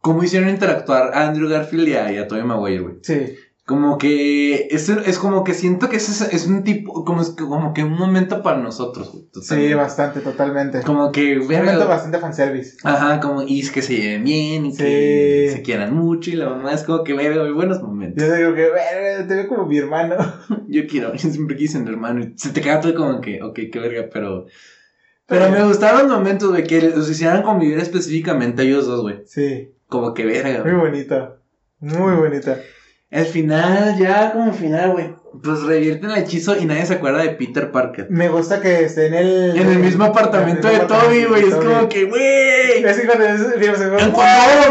Cómo 0.00 0.22
hicieron 0.22 0.48
interactuar 0.48 1.12
a 1.12 1.26
Andrew 1.26 1.48
Garfield 1.48 1.88
y 1.88 1.94
a, 1.94 2.12
y 2.12 2.18
a 2.18 2.28
Tobey 2.28 2.44
Maguire, 2.44 2.80
güey. 2.80 2.94
Sí. 3.02 3.34
Como 3.68 3.98
que. 3.98 4.66
Es, 4.70 4.88
es 4.88 5.18
como 5.18 5.44
que 5.44 5.52
siento 5.52 5.90
que 5.90 5.96
es, 5.96 6.22
es 6.22 6.46
un 6.46 6.64
tipo. 6.64 7.04
Como, 7.04 7.20
es 7.20 7.28
que- 7.36 7.44
como 7.44 7.74
que 7.74 7.84
un 7.84 7.98
momento 7.98 8.42
para 8.42 8.56
nosotros, 8.58 9.12
güey. 9.12 9.26
Sí, 9.42 9.74
bastante, 9.74 10.20
totalmente. 10.20 10.80
Como 10.84 11.12
que. 11.12 11.38
Un 11.38 11.46
verga, 11.48 11.64
momento 11.72 11.86
bastante 11.86 12.18
fanservice. 12.18 12.78
Ajá, 12.82 13.20
como. 13.20 13.42
Y 13.42 13.60
es 13.60 13.70
que 13.70 13.82
se 13.82 13.94
lleven 13.96 14.24
bien 14.24 14.64
y 14.64 14.72
Sí. 14.72 14.78
que 14.78 15.50
se 15.56 15.60
quieran 15.62 15.94
mucho. 15.94 16.30
Y 16.30 16.36
la 16.36 16.48
mamá 16.48 16.72
es 16.72 16.82
como 16.82 17.04
que, 17.04 17.12
verga, 17.12 17.42
güey, 17.42 17.52
buenos 17.52 17.82
momentos. 17.82 18.24
Yo 18.26 18.34
digo 18.34 18.54
que, 18.54 18.70
verga, 18.70 19.26
te 19.28 19.34
veo 19.34 19.48
como 19.48 19.66
mi 19.66 19.76
hermano. 19.76 20.16
Yo 20.66 20.86
quiero, 20.86 21.12
yo 21.14 21.30
siempre 21.30 21.54
quise 21.56 21.76
un 21.76 21.88
hermano. 21.88 22.20
Y 22.24 22.32
se 22.38 22.48
te 22.54 22.62
queda 22.62 22.80
todo 22.80 22.94
como 22.94 23.20
que, 23.20 23.42
ok, 23.42 23.58
qué 23.70 23.78
verga, 23.78 24.08
pero. 24.10 24.46
Pero 25.26 25.50
me 25.50 25.62
gustaron 25.62 26.08
los 26.08 26.16
momentos, 26.18 26.48
güey, 26.48 26.64
que 26.66 26.80
los 26.80 27.10
hicieran 27.10 27.42
convivir 27.42 27.78
específicamente 27.80 28.62
a 28.62 28.64
ellos 28.64 28.86
dos, 28.86 29.02
güey. 29.02 29.16
Sí, 29.26 29.72
Como 29.88 30.14
que 30.14 30.24
verga, 30.24 30.62
muy 30.64 30.72
güey. 30.72 30.90
bonito. 30.90 31.36
Muy 31.80 32.14
bonito. 32.16 32.56
El 33.10 33.24
final, 33.24 33.96
ya 33.98 34.32
como 34.32 34.52
final, 34.52 34.92
güey. 34.92 35.14
Pues 35.42 35.62
revierten 35.62 36.10
el 36.10 36.18
hechizo 36.18 36.56
y 36.58 36.64
nadie 36.64 36.84
se 36.86 36.94
acuerda 36.94 37.22
de 37.22 37.30
Peter 37.30 37.70
Parker. 37.70 38.08
Me 38.10 38.28
gusta 38.28 38.60
que 38.60 38.84
esté 38.84 39.06
en 39.06 39.14
el... 39.14 39.56
En 39.56 39.68
el 39.68 39.78
mismo 39.78 40.04
apartamento 40.04 40.68
de 40.68 40.80
Toby, 40.80 41.24
güey. 41.24 41.48
Es 41.48 41.54
como 41.54 41.88
que, 41.88 42.04
güey. 42.04 42.84
Es 42.84 42.98
que 42.98 43.06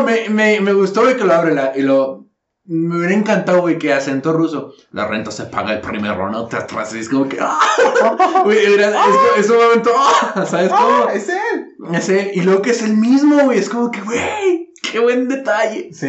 me, 0.05 0.29
me, 0.29 0.61
me 0.61 0.73
gustó, 0.73 1.01
güey, 1.03 1.15
que 1.15 1.23
lo 1.23 1.33
abre 1.33 1.53
la, 1.53 1.73
y 1.75 1.81
lo. 1.81 2.25
Me 2.65 2.97
hubiera 2.97 3.13
encantado, 3.13 3.61
güey, 3.61 3.77
que 3.77 3.93
acento 3.93 4.33
ruso. 4.33 4.73
La 4.91 5.07
renta 5.07 5.31
se 5.31 5.45
paga 5.45 5.71
el 5.73 5.79
primero, 5.79 6.29
no 6.29 6.47
te 6.47 6.57
atrases. 6.57 7.01
Es 7.01 7.09
como 7.09 7.29
que. 7.29 7.37
¡ah! 7.39 7.59
Güey, 8.43 8.73
era- 8.73 8.93
es, 9.37 9.49
un 9.49 9.57
momento. 9.57 9.91
¡ah! 9.95 10.45
¿Sabes 10.45 10.69
cómo? 10.69 11.05
¡Ah, 11.07 11.13
es 11.13 11.29
él! 11.29 11.67
Es 11.93 12.09
él, 12.09 12.31
y 12.33 12.41
luego 12.41 12.61
que 12.61 12.71
es 12.71 12.81
el 12.81 12.97
mismo, 12.97 13.39
güey. 13.45 13.57
Es 13.59 13.69
como 13.69 13.89
que, 13.89 14.01
güey, 14.01 14.66
qué 14.91 14.99
buen 14.99 15.27
detalle. 15.27 15.89
Sí. 15.93 16.05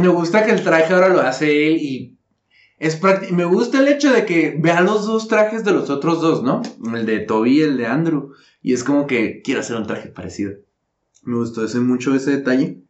Me 0.00 0.08
gusta 0.08 0.44
que 0.44 0.52
el 0.52 0.62
traje 0.62 0.92
ahora 0.94 1.08
lo 1.08 1.20
hace 1.20 1.68
él 1.68 1.76
y 1.76 2.18
es. 2.78 3.00
Me 3.32 3.44
gusta 3.44 3.80
el 3.80 3.88
hecho 3.88 4.12
de 4.12 4.24
que 4.26 4.56
vea 4.58 4.80
los 4.80 5.06
dos 5.06 5.28
trajes 5.28 5.64
de 5.64 5.72
los 5.72 5.90
otros 5.90 6.20
dos, 6.20 6.42
¿no? 6.42 6.62
El 6.94 7.06
de 7.06 7.20
Toby 7.20 7.58
y 7.58 7.62
el 7.62 7.76
de 7.76 7.86
Andrew. 7.86 8.32
Y 8.62 8.72
es 8.72 8.84
como 8.84 9.06
que 9.06 9.42
quiero 9.42 9.60
hacer 9.60 9.76
un 9.76 9.86
traje 9.86 10.08
parecido. 10.08 10.54
Me 11.22 11.36
gustó 11.36 11.64
ese, 11.64 11.80
mucho 11.80 12.14
ese 12.14 12.32
detalle. 12.32 12.82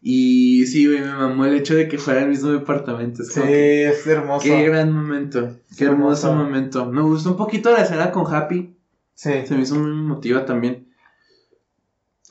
Y 0.00 0.66
sí, 0.66 0.86
güey, 0.86 1.00
me 1.00 1.12
mamó 1.12 1.44
el 1.44 1.54
hecho 1.56 1.74
de 1.74 1.88
que 1.88 1.98
fuera 1.98 2.22
el 2.22 2.28
mismo 2.28 2.50
departamento. 2.50 3.22
Es 3.22 3.32
Sí, 3.32 3.40
que, 3.40 3.88
es 3.88 4.06
hermoso. 4.06 4.44
Qué 4.46 4.62
gran 4.64 4.92
momento. 4.92 5.56
Qué 5.76 5.84
hermoso 5.84 6.28
hermoso. 6.28 6.44
momento. 6.44 6.86
Me 6.86 7.02
gustó 7.02 7.30
un 7.32 7.36
poquito 7.36 7.72
la 7.72 7.82
escena 7.82 8.12
con 8.12 8.32
Happy. 8.32 8.76
Sí. 9.14 9.30
Se 9.46 9.54
me 9.56 9.62
hizo 9.62 9.74
muy 9.74 9.90
emotiva 9.90 10.44
también. 10.44 10.88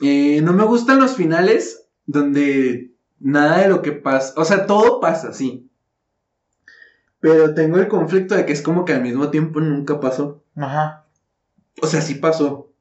Eh, 0.00 0.40
no 0.42 0.52
me 0.52 0.64
gustan 0.64 0.98
los 0.98 1.16
finales 1.16 1.87
donde 2.08 2.90
nada 3.20 3.58
de 3.58 3.68
lo 3.68 3.82
que 3.82 3.92
pasa, 3.92 4.32
o 4.36 4.44
sea, 4.44 4.66
todo 4.66 4.98
pasa, 4.98 5.32
sí. 5.32 5.70
Pero 7.20 7.54
tengo 7.54 7.78
el 7.78 7.88
conflicto 7.88 8.34
de 8.34 8.46
que 8.46 8.52
es 8.52 8.62
como 8.62 8.84
que 8.84 8.94
al 8.94 9.02
mismo 9.02 9.30
tiempo 9.30 9.60
nunca 9.60 10.00
pasó. 10.00 10.42
Ajá. 10.56 11.04
O 11.82 11.86
sea, 11.86 12.00
sí 12.00 12.14
pasó. 12.14 12.72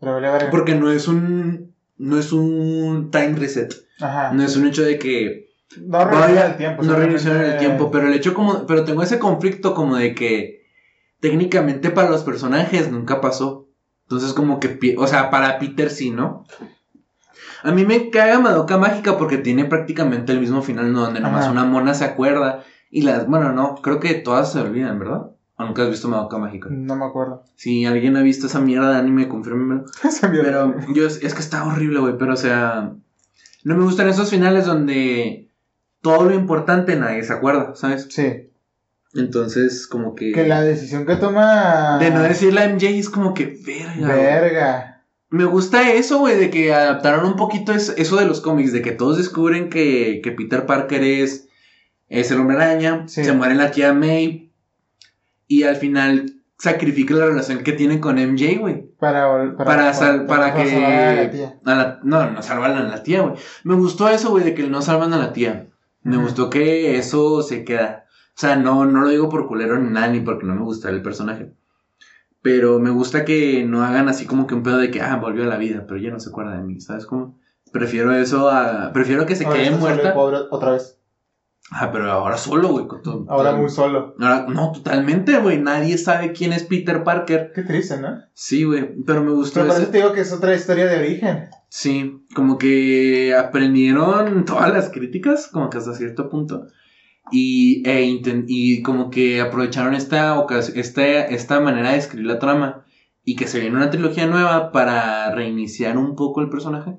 Pero 0.00 0.20
vale. 0.20 0.46
Porque 0.50 0.74
no 0.74 0.90
es 0.90 1.06
un. 1.08 1.74
No 1.98 2.18
es 2.18 2.32
un 2.32 3.10
time 3.10 3.34
reset. 3.36 3.74
Ajá. 4.00 4.32
No 4.32 4.42
es 4.42 4.56
un 4.56 4.66
hecho 4.66 4.82
de 4.82 4.98
que. 4.98 5.50
No 5.80 6.04
reiniciaron 6.04 6.50
el 6.52 6.56
tiempo. 6.56 6.82
No 6.82 6.96
reiniciaron 6.96 7.44
el 7.44 7.58
tiempo. 7.58 7.90
Pero 7.90 8.06
el 8.06 8.14
hecho 8.14 8.34
como. 8.34 8.66
Pero 8.66 8.84
tengo 8.84 9.02
ese 9.02 9.18
conflicto 9.18 9.74
como 9.74 9.96
de 9.96 10.14
que. 10.14 10.64
Técnicamente 11.20 11.90
para 11.90 12.10
los 12.10 12.22
personajes 12.22 12.90
nunca 12.90 13.20
pasó. 13.20 13.68
Entonces, 14.02 14.32
como 14.32 14.60
que. 14.60 14.94
O 14.96 15.06
sea, 15.08 15.30
para 15.30 15.58
Peter 15.58 15.90
sí, 15.90 16.10
¿no? 16.10 16.44
A 17.66 17.72
mí 17.72 17.84
me 17.84 18.10
caga 18.10 18.38
Madoka 18.38 18.78
Mágica 18.78 19.18
porque 19.18 19.38
tiene 19.38 19.64
prácticamente 19.64 20.32
el 20.32 20.38
mismo 20.38 20.62
final, 20.62 20.92
¿no? 20.92 21.00
Donde 21.00 21.18
nomás 21.18 21.46
Ajá. 21.46 21.52
una 21.52 21.64
mona 21.64 21.94
se 21.94 22.04
acuerda. 22.04 22.62
Y 22.90 23.02
las. 23.02 23.26
Bueno, 23.26 23.52
no. 23.52 23.74
Creo 23.82 23.98
que 23.98 24.14
todas 24.14 24.52
se 24.52 24.60
olvidan, 24.60 25.00
¿verdad? 25.00 25.32
¿O 25.58 25.64
nunca 25.64 25.82
has 25.82 25.90
visto 25.90 26.06
Madoka 26.06 26.38
Mágica? 26.38 26.68
No 26.70 26.94
me 26.94 27.04
acuerdo. 27.04 27.42
Si 27.56 27.84
alguien 27.84 28.16
ha 28.16 28.22
visto 28.22 28.46
esa 28.46 28.60
mierda 28.60 28.92
de 28.92 28.98
anime, 28.98 29.26
confírmemelo. 29.26 29.84
Esa 30.04 30.28
mierda. 30.28 30.72
Pero 30.76 30.94
yo, 30.94 31.06
es 31.06 31.18
que 31.18 31.40
está 31.40 31.64
horrible, 31.64 31.98
güey. 31.98 32.16
Pero, 32.16 32.34
o 32.34 32.36
sea, 32.36 32.94
no 33.64 33.76
me 33.76 33.82
gustan 33.82 34.08
esos 34.08 34.30
finales 34.30 34.66
donde 34.66 35.50
todo 36.02 36.24
lo 36.24 36.34
importante 36.34 36.94
nadie 36.94 37.24
se 37.24 37.32
acuerda, 37.32 37.74
¿sabes? 37.74 38.06
Sí. 38.10 38.48
Entonces, 39.12 39.88
como 39.88 40.14
que. 40.14 40.30
Que 40.30 40.46
la 40.46 40.62
decisión 40.62 41.04
que 41.04 41.16
toma. 41.16 41.98
De 41.98 42.12
no 42.12 42.22
decir 42.22 42.54
la 42.54 42.68
MJ 42.68 42.90
es 42.90 43.10
como 43.10 43.34
que, 43.34 43.58
verga. 43.66 44.14
Verga. 44.14 44.95
Me 45.28 45.44
gusta 45.44 45.92
eso, 45.92 46.18
güey, 46.18 46.36
de 46.38 46.50
que 46.50 46.72
adaptaron 46.72 47.26
un 47.26 47.36
poquito 47.36 47.72
es- 47.72 47.94
eso 47.96 48.16
de 48.16 48.26
los 48.26 48.40
cómics, 48.40 48.72
de 48.72 48.82
que 48.82 48.92
todos 48.92 49.16
descubren 49.18 49.70
que, 49.70 50.20
que 50.22 50.30
Peter 50.32 50.66
Parker 50.66 51.02
es, 51.02 51.48
es 52.08 52.30
el 52.30 52.38
hombre 52.40 52.56
araña, 52.56 53.04
Sí. 53.08 53.24
se 53.24 53.32
muere 53.32 53.54
la 53.56 53.70
tía 53.72 53.92
May, 53.92 54.52
y 55.48 55.64
al 55.64 55.76
final 55.76 56.32
sacrifica 56.58 57.14
la 57.14 57.26
relación 57.26 57.62
que 57.64 57.72
tiene 57.72 58.00
con 58.00 58.18
MJ, 58.18 58.58
güey. 58.58 58.86
Para, 58.98 59.54
Para, 59.56 59.92
sal- 59.92 60.26
para, 60.26 60.54
que. 60.54 60.70
salvar 60.70 60.92
a 60.92 61.14
la 61.14 61.30
tía. 61.30 61.58
a 61.64 61.74
la- 61.74 62.00
no, 62.02 62.30
no 62.30 62.42
salvan 62.42 62.72
a 62.76 62.84
la 62.84 63.02
tía, 63.02 63.22
güey. 63.22 63.34
Me 63.64 63.74
gustó 63.74 64.08
eso, 64.08 64.30
güey, 64.30 64.44
de 64.44 64.54
que 64.54 64.62
no 64.68 64.80
salvan 64.80 65.12
a 65.12 65.18
la 65.18 65.32
tía. 65.32 65.66
Me 66.02 66.16
gustó 66.18 66.50
que 66.50 66.96
eso 66.98 67.42
se 67.42 67.64
queda. 67.64 68.04
O 68.28 68.38
sea, 68.38 68.54
no, 68.56 68.84
no 68.86 69.00
lo 69.00 69.08
digo 69.08 69.28
por 69.28 69.48
culero 69.48 69.76
ni 69.78 69.90
nada, 69.92 70.06
ni 70.06 70.20
porque 70.20 70.46
no 70.46 70.54
me 70.54 70.62
gusta 70.62 70.88
el 70.88 71.02
personaje. 71.02 71.50
Pero 72.46 72.78
me 72.78 72.90
gusta 72.90 73.24
que 73.24 73.64
no 73.64 73.82
hagan 73.82 74.08
así 74.08 74.24
como 74.24 74.46
que 74.46 74.54
un 74.54 74.62
pedo 74.62 74.78
de 74.78 74.92
que, 74.92 75.00
ah, 75.00 75.16
volvió 75.16 75.42
a 75.42 75.48
la 75.48 75.56
vida, 75.56 75.84
pero 75.84 75.98
ya 75.98 76.10
no 76.10 76.20
se 76.20 76.28
acuerda 76.28 76.56
de 76.56 76.62
mí, 76.62 76.78
¿sabes 76.80 77.04
cómo? 77.04 77.36
Prefiero 77.72 78.14
eso 78.14 78.48
a. 78.48 78.92
Prefiero 78.92 79.26
que 79.26 79.34
se 79.34 79.46
Ahora 79.46 79.58
quede 79.58 79.72
muerta. 79.72 80.14
pobre 80.14 80.36
otra 80.52 80.70
vez. 80.70 80.96
Ah, 81.72 81.90
pero 81.90 82.08
ahora 82.08 82.36
solo, 82.36 82.68
güey. 82.68 82.86
con 82.86 83.00
Ahora 83.28 83.56
muy 83.56 83.68
solo. 83.68 84.14
Ahora- 84.20 84.46
no, 84.48 84.70
totalmente, 84.70 85.36
güey. 85.38 85.58
Nadie 85.60 85.98
sabe 85.98 86.30
quién 86.30 86.52
es 86.52 86.62
Peter 86.62 87.02
Parker. 87.02 87.50
Qué 87.52 87.62
triste, 87.62 87.98
¿no? 87.98 88.16
Sí, 88.32 88.62
güey. 88.62 88.94
Pero 89.04 89.24
me 89.24 89.32
gustó 89.32 89.62
Pero 89.62 89.72
por 89.72 89.82
eso 89.82 89.90
te 89.90 89.98
digo 89.98 90.12
que 90.12 90.20
es 90.20 90.32
otra 90.32 90.54
historia 90.54 90.86
de 90.86 90.98
origen. 90.98 91.48
Sí, 91.68 92.24
como 92.32 92.58
que 92.58 93.34
aprendieron 93.36 94.44
todas 94.44 94.72
las 94.72 94.90
críticas, 94.90 95.48
como 95.48 95.68
que 95.68 95.78
hasta 95.78 95.94
cierto 95.94 96.28
punto. 96.28 96.68
Y, 97.30 97.82
e 97.88 98.20
y 98.46 98.82
como 98.82 99.10
que 99.10 99.40
aprovecharon 99.40 99.94
esta, 99.94 100.44
esta, 100.74 101.04
esta 101.04 101.60
manera 101.60 101.92
de 101.92 101.98
escribir 101.98 102.26
la 102.26 102.38
trama. 102.38 102.84
Y 103.24 103.34
que 103.34 103.48
se 103.48 103.58
viene 103.58 103.76
una 103.76 103.90
trilogía 103.90 104.26
nueva 104.26 104.70
para 104.70 105.34
reiniciar 105.34 105.98
un 105.98 106.14
poco 106.14 106.40
el 106.40 106.48
personaje. 106.48 106.96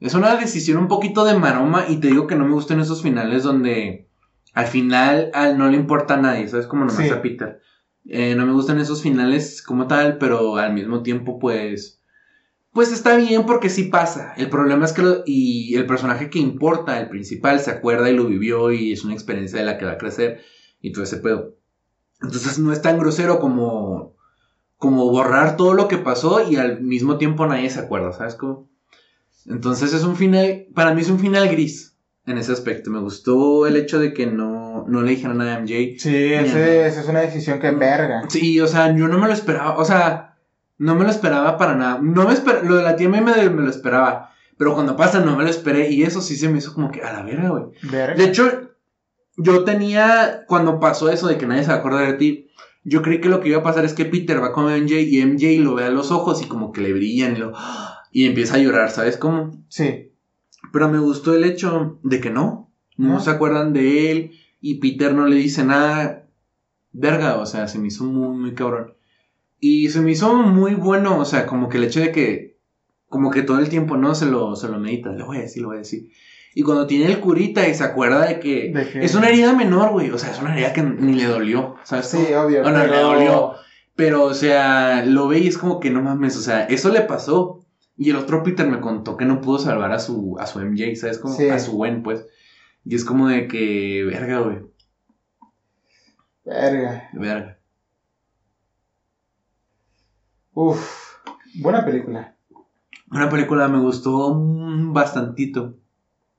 Es 0.00 0.14
una 0.14 0.34
decisión 0.36 0.78
un 0.78 0.88
poquito 0.88 1.24
de 1.24 1.38
maroma. 1.38 1.84
Y 1.88 1.98
te 1.98 2.08
digo 2.08 2.26
que 2.26 2.34
no 2.34 2.44
me 2.44 2.52
gustan 2.54 2.80
esos 2.80 3.02
finales 3.02 3.44
donde 3.44 4.08
al 4.54 4.66
final 4.66 5.30
al 5.34 5.56
no 5.58 5.68
le 5.68 5.76
importa 5.76 6.14
a 6.14 6.20
nadie, 6.20 6.48
¿sabes? 6.48 6.66
Como 6.66 6.84
nomás 6.84 7.04
Sí. 7.04 7.10
a 7.10 7.22
Peter. 7.22 7.60
Eh, 8.08 8.34
no 8.36 8.46
me 8.46 8.52
gustan 8.52 8.80
esos 8.80 9.02
finales 9.02 9.62
como 9.62 9.86
tal, 9.86 10.18
pero 10.18 10.56
al 10.56 10.72
mismo 10.72 11.02
tiempo, 11.02 11.38
pues. 11.38 12.00
Pues 12.76 12.92
está 12.92 13.16
bien 13.16 13.46
porque 13.46 13.70
sí 13.70 13.84
pasa. 13.84 14.34
El 14.36 14.50
problema 14.50 14.84
es 14.84 14.92
que 14.92 15.00
lo- 15.02 15.22
y 15.24 15.74
el 15.76 15.86
personaje 15.86 16.28
que 16.28 16.38
importa, 16.38 17.00
el 17.00 17.08
principal, 17.08 17.58
se 17.58 17.70
acuerda 17.70 18.10
y 18.10 18.14
lo 18.14 18.26
vivió 18.26 18.70
y 18.70 18.92
es 18.92 19.02
una 19.02 19.14
experiencia 19.14 19.58
de 19.58 19.64
la 19.64 19.78
que 19.78 19.86
va 19.86 19.92
a 19.92 19.98
crecer 19.98 20.42
y 20.82 20.92
todo 20.92 21.02
ese 21.04 21.16
pedo. 21.16 21.54
Entonces 22.20 22.58
no 22.58 22.72
es 22.74 22.82
tan 22.82 22.98
grosero 22.98 23.40
como 23.40 24.14
como 24.76 25.10
borrar 25.10 25.56
todo 25.56 25.72
lo 25.72 25.88
que 25.88 25.96
pasó 25.96 26.46
y 26.46 26.56
al 26.56 26.82
mismo 26.82 27.16
tiempo 27.16 27.46
nadie 27.46 27.70
se 27.70 27.80
acuerda, 27.80 28.12
¿sabes 28.12 28.34
cómo? 28.34 28.68
Entonces 29.46 29.94
es 29.94 30.04
un 30.04 30.16
final, 30.16 30.66
para 30.74 30.92
mí 30.92 31.00
es 31.00 31.08
un 31.08 31.18
final 31.18 31.48
gris 31.48 31.96
en 32.26 32.36
ese 32.36 32.52
aspecto. 32.52 32.90
Me 32.90 33.00
gustó 33.00 33.66
el 33.66 33.76
hecho 33.76 33.98
de 33.98 34.12
que 34.12 34.26
no, 34.26 34.84
no 34.86 35.00
le 35.00 35.12
dijeran 35.12 35.38
nada 35.38 35.54
a 35.54 35.58
MJ. 35.60 35.98
Sí, 35.98 36.14
ese, 36.14 36.86
esa 36.86 37.00
es 37.00 37.08
una 37.08 37.20
decisión 37.20 37.58
que 37.58 37.70
verga. 37.70 38.24
Sí, 38.28 38.60
o 38.60 38.66
sea, 38.66 38.94
yo 38.94 39.08
no 39.08 39.16
me 39.18 39.28
lo 39.28 39.32
esperaba, 39.32 39.78
o 39.78 39.84
sea, 39.86 40.35
no 40.78 40.94
me 40.94 41.04
lo 41.04 41.10
esperaba 41.10 41.56
para 41.58 41.74
nada. 41.74 41.98
No 42.02 42.26
me 42.26 42.34
esper- 42.34 42.62
lo 42.62 42.76
de 42.76 42.82
la 42.82 42.96
tía 42.96 43.08
May 43.08 43.20
me, 43.22 43.50
me 43.50 43.62
lo 43.62 43.70
esperaba, 43.70 44.30
pero 44.58 44.74
cuando 44.74 44.96
pasa 44.96 45.20
no 45.20 45.36
me 45.36 45.44
lo 45.44 45.50
esperé 45.50 45.90
y 45.90 46.02
eso 46.02 46.20
sí 46.20 46.36
se 46.36 46.48
me 46.48 46.58
hizo 46.58 46.74
como 46.74 46.90
que 46.90 47.02
a 47.02 47.12
la 47.12 47.22
verga, 47.22 47.48
güey. 47.50 47.64
De 48.16 48.24
hecho, 48.24 48.70
yo 49.36 49.64
tenía, 49.64 50.44
cuando 50.46 50.80
pasó 50.80 51.10
eso 51.10 51.28
de 51.28 51.36
que 51.38 51.46
nadie 51.46 51.62
se 51.62 51.68
va 51.70 51.74
a 51.76 51.78
acordar 51.78 52.06
de 52.06 52.14
ti, 52.14 52.48
yo 52.84 53.02
creí 53.02 53.20
que 53.20 53.28
lo 53.28 53.40
que 53.40 53.48
iba 53.48 53.58
a 53.58 53.62
pasar 53.64 53.84
es 53.84 53.94
que 53.94 54.04
Peter 54.04 54.42
va 54.42 54.52
con 54.52 54.70
MJ 54.72 55.00
y 55.00 55.20
MJ 55.20 55.62
lo 55.62 55.74
ve 55.74 55.84
a 55.84 55.90
los 55.90 56.10
ojos 56.12 56.40
y 56.42 56.46
como 56.46 56.72
que 56.72 56.80
le 56.82 56.92
brillan 56.92 57.36
y, 57.36 57.38
lo, 57.40 57.52
y 58.12 58.26
empieza 58.26 58.54
a 58.54 58.58
llorar, 58.58 58.90
¿sabes 58.90 59.16
cómo? 59.16 59.50
Sí. 59.68 60.12
Pero 60.72 60.88
me 60.88 60.98
gustó 60.98 61.34
el 61.34 61.44
hecho 61.44 61.98
de 62.02 62.20
que 62.20 62.30
no, 62.30 62.70
no 62.96 63.14
¿No? 63.14 63.20
se 63.20 63.30
acuerdan 63.30 63.72
de 63.72 64.10
él 64.12 64.30
y 64.60 64.76
Peter 64.76 65.14
no 65.14 65.26
le 65.26 65.36
dice 65.36 65.64
nada. 65.64 66.22
Verga, 66.92 67.36
o 67.36 67.44
sea, 67.46 67.68
se 67.68 67.78
me 67.78 67.88
hizo 67.88 68.04
muy, 68.04 68.36
muy 68.38 68.54
cabrón. 68.54 68.94
Y 69.60 69.88
se 69.88 70.00
me 70.00 70.10
hizo 70.12 70.32
muy 70.34 70.74
bueno, 70.74 71.18
o 71.18 71.24
sea, 71.24 71.46
como 71.46 71.68
que 71.68 71.78
el 71.78 71.84
hecho 71.84 72.00
de 72.00 72.12
que, 72.12 72.56
como 73.08 73.30
que 73.30 73.42
todo 73.42 73.58
el 73.58 73.68
tiempo 73.68 73.96
no 73.96 74.14
se 74.14 74.26
lo, 74.26 74.54
se 74.56 74.68
lo 74.68 74.78
medita, 74.78 75.10
lo 75.12 75.26
voy 75.26 75.38
a 75.38 75.42
decir, 75.42 75.62
lo 75.62 75.68
voy 75.68 75.76
a 75.76 75.80
decir. 75.80 76.10
Y 76.54 76.62
cuando 76.62 76.86
tiene 76.86 77.06
el 77.06 77.20
curita 77.20 77.68
y 77.68 77.74
se 77.74 77.84
acuerda 77.84 78.26
de 78.26 78.40
que, 78.40 78.70
De 78.72 79.04
es 79.04 79.14
una 79.14 79.28
herida 79.28 79.52
menor, 79.54 79.90
güey, 79.92 80.10
o 80.10 80.18
sea, 80.18 80.30
es 80.32 80.40
una 80.40 80.54
herida 80.54 80.72
que 80.72 80.82
ni 80.82 81.14
le 81.14 81.24
dolió, 81.24 81.76
¿sabes? 81.84 82.06
Sí, 82.06 82.18
obvio. 82.34 82.62
Bueno, 82.62 82.78
le 82.78 82.88
pero- 82.88 83.02
dolió. 83.02 83.52
Pero, 83.94 84.24
o 84.24 84.34
sea, 84.34 85.04
lo 85.06 85.26
ve 85.28 85.38
y 85.38 85.48
es 85.48 85.56
como 85.56 85.80
que 85.80 85.88
no 85.90 86.02
mames, 86.02 86.36
o 86.36 86.40
sea, 86.42 86.64
eso 86.64 86.90
le 86.92 87.00
pasó. 87.00 87.64
Y 87.96 88.10
el 88.10 88.16
otro 88.16 88.42
Peter 88.42 88.66
me 88.68 88.80
contó 88.80 89.16
que 89.16 89.24
no 89.24 89.40
pudo 89.40 89.58
salvar 89.58 89.90
a 89.92 89.98
su, 89.98 90.36
a 90.38 90.46
su 90.46 90.60
MJ, 90.60 90.94
¿sabes? 90.96 91.18
Como 91.18 91.34
Sí. 91.34 91.48
a 91.48 91.58
su 91.58 91.72
Gwen, 91.72 92.02
pues. 92.02 92.26
Y 92.84 92.94
es 92.94 93.06
como 93.06 93.28
de 93.28 93.48
que, 93.48 94.04
verga, 94.04 94.40
güey, 94.40 94.58
Verga. 96.44 97.08
verga. 97.14 97.58
Uf. 100.56 101.18
Buena 101.56 101.84
película. 101.84 102.34
Una 103.10 103.28
película 103.28 103.68
me 103.68 103.78
gustó 103.78 104.34
bastantito. 104.38 105.74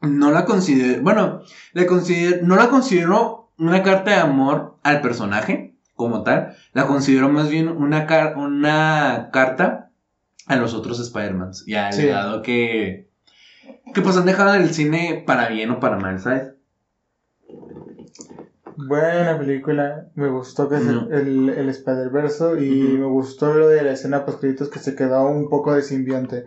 No 0.01 0.31
la 0.31 0.43
considero, 0.45 1.03
bueno, 1.03 1.41
le 1.73 1.85
considero, 1.85 2.43
no 2.45 2.55
la 2.55 2.69
considero 2.69 3.51
una 3.59 3.83
carta 3.83 4.09
de 4.11 4.17
amor 4.17 4.77
al 4.81 5.01
personaje 5.01 5.75
como 5.95 6.23
tal. 6.23 6.55
La 6.73 6.87
considero 6.87 7.29
más 7.29 7.49
bien 7.49 7.67
una, 7.67 8.07
car- 8.07 8.37
una 8.37 9.29
carta 9.31 9.91
a 10.47 10.55
los 10.55 10.73
otros 10.73 10.99
Spider-Mans. 10.99 11.67
Y 11.67 11.75
al 11.75 11.93
Sí. 11.93 12.07
lado 12.07 12.41
que, 12.41 13.11
que 13.93 14.01
pues 14.01 14.17
han 14.17 14.25
dejado 14.25 14.55
el 14.55 14.73
cine 14.73 15.23
para 15.27 15.47
bien 15.49 15.69
o 15.69 15.79
para 15.79 15.97
mal, 15.99 16.19
¿sabes? 16.19 16.53
Buena 18.77 19.37
película. 19.39 20.07
Me 20.13 20.29
gustó 20.29 20.69
que 20.69 20.75
es 20.75 20.83
Ujú. 20.83 21.09
el, 21.11 21.49
el, 21.49 21.67
Spider-Verse 21.69 22.63
y 22.63 22.69
me 22.97 23.05
gustó 23.07 23.53
lo 23.55 23.67
de 23.67 23.81
la 23.81 23.91
escena 23.91 24.23
post 24.23 24.39
créditos 24.39 24.69
que 24.69 24.77
se 24.79 24.95
quedó 24.95 25.25
un 25.27 25.49
poco 25.49 25.73
de 25.73 25.81
simbionte. 25.81 26.45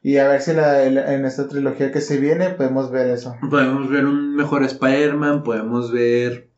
Y 0.00 0.18
a 0.18 0.28
ver 0.28 0.40
si 0.40 0.52
la, 0.52 0.84
el- 0.84 0.96
en 0.98 1.24
esta 1.24 1.48
trilogía 1.48 1.90
que 1.90 2.00
se 2.00 2.18
viene 2.18 2.50
podemos 2.50 2.90
ver 2.92 3.08
eso. 3.08 3.34
Podemos 3.50 3.90
ver 3.90 4.04
un 4.06 4.36
mejor 4.36 4.62
Spider-Man, 4.62 5.42
podemos 5.42 5.90
ver 5.90 6.48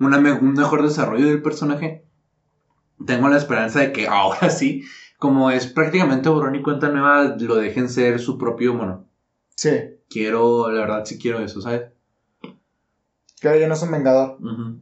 una 0.00 0.18
me- 0.18 0.32
un 0.32 0.54
mejor 0.54 0.82
desarrollo 0.82 1.26
del 1.26 1.42
personaje. 1.42 2.04
Tengo 3.04 3.28
la 3.28 3.36
esperanza 3.36 3.80
de 3.80 3.92
que 3.92 4.06
ahora 4.08 4.48
sí, 4.48 4.84
como 5.18 5.50
es 5.50 5.66
prácticamente 5.66 6.30
borrón 6.30 6.54
y 6.54 6.62
cuenta 6.62 6.88
nueva, 6.88 7.36
lo 7.38 7.56
dejen 7.56 7.90
ser 7.90 8.18
su 8.20 8.38
propio 8.38 8.72
mono. 8.72 9.06
Sí. 9.54 9.70
Quiero, 10.08 10.70
la 10.70 10.80
verdad 10.80 11.04
sí 11.04 11.18
quiero 11.18 11.40
eso, 11.40 11.60
¿sabes? 11.60 11.82
Claro, 13.44 13.58
yo 13.58 13.68
no 13.68 13.76
soy 13.76 13.88
un 13.88 13.92
vengador. 13.92 14.38
No, 14.40 14.80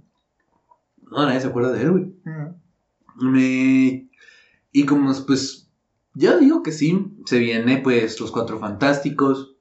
nadie 1.10 1.40
se 1.40 1.48
acuerda 1.48 1.72
de 1.72 1.82
él, 1.82 1.90
güey. 1.90 2.14
Ujú. 2.24 3.26
Me... 3.28 4.08
Y 4.70 4.86
como 4.86 5.12
pues, 5.26 5.68
ya 6.14 6.36
digo 6.36 6.62
que 6.62 6.70
sí, 6.70 7.12
se 7.24 7.40
viene 7.40 7.78
pues 7.78 8.20
los 8.20 8.30
cuatro 8.30 8.60
fantásticos. 8.60 9.56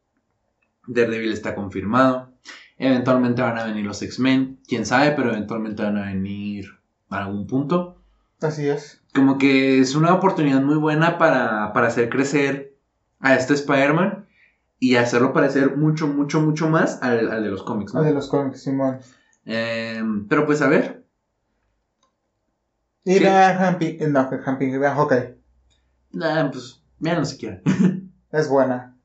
Daredevil 0.85 1.31
está 1.33 1.55
confirmado. 1.55 2.31
Eventualmente 2.77 3.41
van 3.41 3.57
a 3.57 3.63
venir 3.63 3.87
los 3.87 4.03
X-Men. 4.03 4.59
Quién 4.67 4.85
sabe, 4.85 5.13
pero 5.13 5.31
eventualmente 5.31 5.81
van 5.81 5.97
a 5.97 6.05
venir 6.05 6.67
a 7.09 7.23
algún 7.23 7.47
punto. 7.47 8.03
Así 8.39 8.67
es. 8.67 9.01
Como 9.15 9.39
que 9.39 9.79
es 9.79 9.95
una 9.95 10.13
oportunidad 10.13 10.61
muy 10.61 10.75
buena 10.75 11.17
para, 11.17 11.73
para 11.73 11.87
hacer 11.87 12.07
crecer 12.09 12.77
a 13.19 13.33
este 13.33 13.55
Spider-Man 13.55 14.20
y 14.83 14.95
hacerlo 14.95 15.31
parecer 15.31 15.77
mucho, 15.77 16.07
mucho, 16.07 16.41
mucho 16.41 16.67
más 16.67 16.97
al, 17.03 17.31
al 17.31 17.43
de 17.43 17.49
los 17.51 17.61
cómics, 17.61 17.93
¿no? 17.93 17.99
Ah, 17.99 18.03
de 18.03 18.13
los 18.13 18.27
cómics, 18.27 18.63
Simón. 18.63 18.99
Eh, 19.45 20.03
pero 20.27 20.47
pues 20.47 20.59
a 20.63 20.67
ver. 20.67 21.05
Y 23.03 23.13
Sí. 23.17 23.23
vean 23.23 23.63
Hamping, 23.63 23.97
eh, 23.99 24.07
no, 24.07 24.27
Hamping, 24.43 24.79
vean 24.79 24.95
Hawkeye. 24.95 25.35
Nah, 26.13 26.49
pues 26.49 26.81
véanlo 26.97 27.25
si 27.25 27.37
quieren. 27.37 27.61
Es 28.31 28.49
buena. 28.49 28.95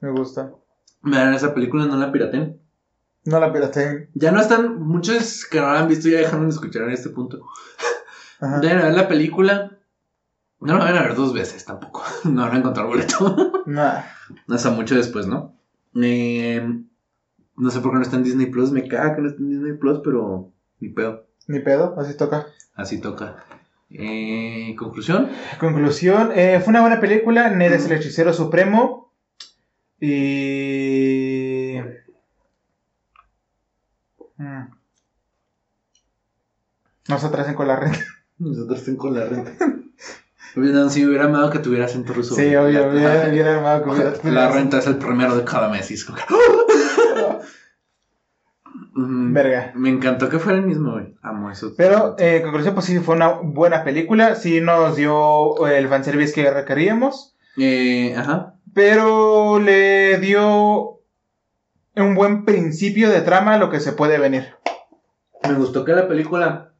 Me 0.00 0.10
gusta. 0.10 0.50
Vean 1.02 1.32
esa 1.32 1.54
película, 1.54 1.86
no 1.86 1.96
la 1.96 2.10
piraten. 2.10 2.60
No 3.26 3.38
la 3.38 3.52
pirateen. 3.52 4.10
Ya 4.14 4.32
no 4.32 4.40
están, 4.40 4.80
muchos 4.80 5.46
que 5.46 5.60
no 5.60 5.72
la 5.72 5.78
han 5.80 5.88
visto 5.88 6.08
ya 6.08 6.18
dejaron 6.18 6.48
de 6.48 6.54
escuchar 6.54 6.82
en 6.82 6.90
este 6.90 7.10
punto. 7.10 7.38
Ajá. 8.40 8.58
Deben 8.58 8.78
ver 8.82 8.92
la 8.94 9.06
película. 9.06 9.78
No 10.58 10.78
la 10.78 10.84
van 10.86 10.96
a 10.96 11.02
ver 11.02 11.14
dos 11.14 11.32
veces 11.32 11.64
tampoco. 11.64 12.02
No 12.24 12.42
van 12.42 12.54
a 12.54 12.58
encontrar 12.58 12.86
boleto. 12.86 13.52
Nah. 13.66 14.02
Hasta 14.48 14.70
mucho 14.70 14.94
después, 14.94 15.26
¿no? 15.26 15.54
Eh, 15.94 16.66
no 17.56 17.70
sé 17.70 17.80
por 17.80 17.90
qué 17.90 17.96
no 17.96 18.02
está 18.02 18.16
en 18.16 18.22
Disney 18.24 18.46
Plus. 18.46 18.70
Me 18.70 18.86
caga 18.88 19.14
que 19.16 19.22
no 19.22 19.28
esté 19.28 19.42
en 19.42 19.50
Disney 19.50 19.72
Plus, 19.74 20.00
pero 20.04 20.52
ni 20.80 20.88
pedo. 20.88 21.26
Ni 21.48 21.60
pedo, 21.60 21.94
así 21.98 22.16
toca. 22.16 22.46
Así 22.74 23.00
toca. 23.00 23.44
Eh, 23.90 24.74
Conclusión. 24.78 25.28
Conclusión, 25.60 26.32
eh, 26.34 26.60
fue 26.60 26.70
una 26.70 26.80
buena 26.80 27.00
película. 27.00 27.50
Ned 27.50 27.72
es 27.72 27.86
el 27.86 27.92
hechicero 27.92 28.32
supremo. 28.32 29.12
Y. 30.00 31.76
Mm. 34.36 34.70
No 37.08 37.18
se 37.18 37.26
atrasen 37.26 37.54
con 37.54 37.68
la 37.68 37.76
renta. 37.80 37.98
Nosotros 38.38 38.80
estén 38.80 38.96
con 38.96 39.14
la 39.14 39.24
renta. 39.28 39.52
No, 40.54 40.88
si 40.88 41.02
me 41.02 41.08
hubiera 41.08 41.24
amado 41.24 41.50
que 41.50 41.58
tuviera 41.58 41.84
acento 41.86 42.12
ruso. 42.14 42.34
Sí, 42.34 42.54
obvio, 42.56 42.82
que 42.90 42.96
hubiera- 42.96 43.26
La 44.24 44.48
renta 44.50 44.78
es 44.78 44.86
el 44.86 44.96
primero 44.96 45.36
de 45.36 45.44
cada 45.44 45.68
mes. 45.68 45.90
y 45.90 45.94
es 45.94 46.04
como 46.04 46.18
que- 46.18 46.24
Mm, 48.98 49.32
Verga. 49.34 49.72
Me 49.74 49.90
encantó 49.90 50.28
que 50.30 50.38
fuera 50.38 50.58
el 50.58 50.64
mismo, 50.66 50.92
güey. 50.92 51.14
Amo 51.22 51.50
eso. 51.50 51.72
Pero, 51.76 52.14
eh, 52.18 52.40
conclusión, 52.42 52.74
pues 52.74 52.86
sí, 52.86 52.98
fue 52.98 53.14
una 53.14 53.28
buena 53.42 53.84
película. 53.84 54.34
Sí 54.36 54.60
nos 54.60 54.96
dio 54.96 55.66
el 55.66 55.88
fanservice 55.88 56.32
que 56.32 56.50
requeríamos. 56.50 57.36
Eh, 57.58 58.14
ajá. 58.16 58.54
Pero 58.74 59.58
le 59.58 60.18
dio 60.18 61.00
un 61.96 62.14
buen 62.14 62.44
principio 62.44 63.10
de 63.10 63.20
trama 63.20 63.54
a 63.54 63.58
lo 63.58 63.70
que 63.70 63.80
se 63.80 63.92
puede 63.92 64.18
venir. 64.18 64.54
Me 65.46 65.54
gustó 65.54 65.84
que 65.84 65.92
la 65.92 66.08
película 66.08 66.72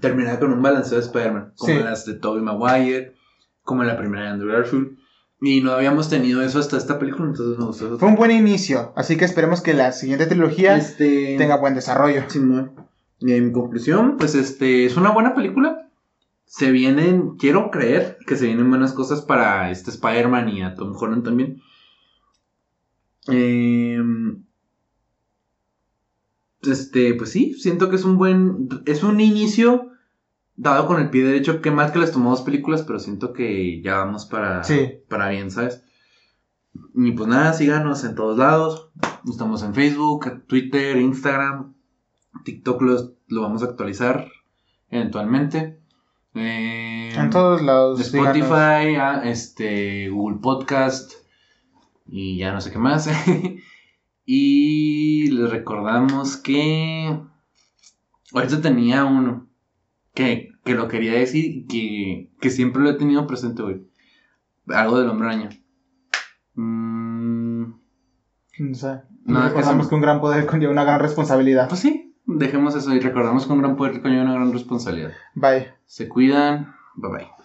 terminara 0.00 0.38
con 0.40 0.52
un 0.52 0.62
balanceo 0.62 0.98
de 0.98 1.04
Spider-Man. 1.04 1.52
Como 1.56 1.72
Sí. 1.74 1.82
las 1.82 2.04
de 2.06 2.14
Tobey 2.14 2.42
Maguire, 2.42 3.14
como 3.62 3.84
la 3.84 3.96
primera 3.96 4.24
de 4.24 4.28
Andrew 4.30 4.52
Garfield. 4.52 4.98
Y 5.40 5.60
no 5.60 5.72
habíamos 5.72 6.08
tenido 6.08 6.42
eso 6.42 6.58
hasta 6.58 6.76
esta 6.76 6.98
película, 6.98 7.28
entonces 7.28 7.58
me 7.58 7.64
gustó. 7.66 7.98
Fue 7.98 8.08
un 8.08 8.14
buen 8.14 8.30
inicio, 8.30 8.92
así 8.96 9.16
que 9.16 9.24
esperemos 9.26 9.60
que 9.60 9.74
la 9.74 9.92
siguiente 9.92 10.26
trilogía 10.26 10.76
Este... 10.76 11.36
tenga 11.36 11.56
buen 11.56 11.74
desarrollo. 11.74 12.22
Simón. 12.28 12.72
Y 13.20 13.32
en 13.32 13.52
conclusión, 13.52 14.16
pues 14.16 14.34
este 14.34 14.86
es 14.86 14.96
una 14.96 15.10
buena 15.10 15.34
película. 15.34 15.88
Se 16.46 16.70
vienen, 16.70 17.36
quiero 17.36 17.70
creer 17.70 18.18
que 18.26 18.36
se 18.36 18.46
vienen 18.46 18.70
buenas 18.70 18.92
cosas 18.92 19.22
para 19.22 19.70
este 19.70 19.90
Spider-Man 19.90 20.48
y 20.50 20.62
a 20.62 20.74
Tom 20.74 20.94
Holland 20.96 21.24
también. 21.24 21.60
Em, 23.26 24.44
este, 26.68 27.14
pues 27.14 27.30
sí, 27.30 27.54
siento 27.54 27.90
que 27.90 27.96
es 27.96 28.04
un 28.04 28.16
buen, 28.18 28.68
es 28.86 29.02
un 29.02 29.20
inicio 29.20 29.90
dado 30.56 30.86
con 30.86 31.00
el 31.00 31.10
pie 31.10 31.24
derecho. 31.24 31.60
Qué 31.62 31.70
mal 31.70 31.92
que 31.92 31.98
les 31.98 32.12
tomó 32.12 32.30
dos 32.30 32.42
películas, 32.42 32.82
pero 32.82 32.98
siento 32.98 33.32
que 33.32 33.80
ya 33.82 33.96
vamos 33.98 34.26
para, 34.26 34.62
Sí. 34.64 34.88
para 35.08 35.28
bien, 35.30 35.50
¿sabes? 35.50 35.82
Y 36.94 37.12
pues 37.12 37.28
nada, 37.28 37.52
síganos 37.52 38.04
en 38.04 38.14
todos 38.14 38.38
lados. 38.38 38.90
Estamos 39.28 39.62
en 39.62 39.74
Facebook, 39.74 40.44
Twitter, 40.46 40.96
Instagram, 40.96 41.74
TikTok 42.44 42.82
los- 42.82 43.12
lo 43.28 43.42
vamos 43.42 43.62
a 43.62 43.66
actualizar 43.66 44.28
eventualmente. 44.90 45.78
Eh, 46.34 47.12
En 47.16 47.30
todos 47.30 47.62
lados. 47.62 48.00
Spotify, 48.00 48.96
a, 48.96 49.22
este, 49.24 50.08
Google 50.10 50.38
Podcast 50.42 51.12
y 52.08 52.38
ya 52.38 52.52
no 52.52 52.60
sé 52.60 52.70
qué 52.72 52.78
más. 52.78 53.08
y 54.26 54.93
les 55.30 55.50
recordamos 55.50 56.36
que 56.36 57.18
ahorita 58.32 58.60
tenía 58.60 59.04
uno 59.04 59.48
que, 60.14 60.50
que 60.64 60.74
lo 60.74 60.88
quería 60.88 61.12
decir 61.14 61.44
y 61.56 61.66
que, 61.66 62.32
que 62.40 62.50
siempre 62.50 62.82
lo 62.82 62.90
he 62.90 62.94
tenido 62.94 63.26
presente 63.26 63.62
hoy. 63.62 63.86
Algo 64.68 64.98
del 64.98 65.08
hombre 65.10 65.28
araña. 65.28 65.50
Mm, 66.54 67.64
No 68.58 68.74
sé. 68.74 69.00
No, 69.24 69.40
que 69.42 69.48
recordamos 69.48 69.88
que 69.88 69.94
un 69.94 70.00
gran 70.00 70.20
poder 70.20 70.46
conlleva 70.46 70.72
una 70.72 70.84
gran 70.84 71.00
responsabilidad. 71.00 71.68
pues 71.68 71.80
sí, 71.80 72.14
dejemos 72.26 72.74
eso 72.76 72.94
y 72.94 73.00
recordamos 73.00 73.46
que 73.46 73.52
un 73.52 73.60
gran 73.60 73.76
poder 73.76 74.00
conlleva 74.00 74.22
una 74.24 74.34
gran 74.34 74.52
responsabilidad. 74.52 75.12
Bye. 75.34 75.68
Se 75.86 76.08
cuidan. 76.08 76.74
Bye 76.96 77.10
bye. 77.10 77.43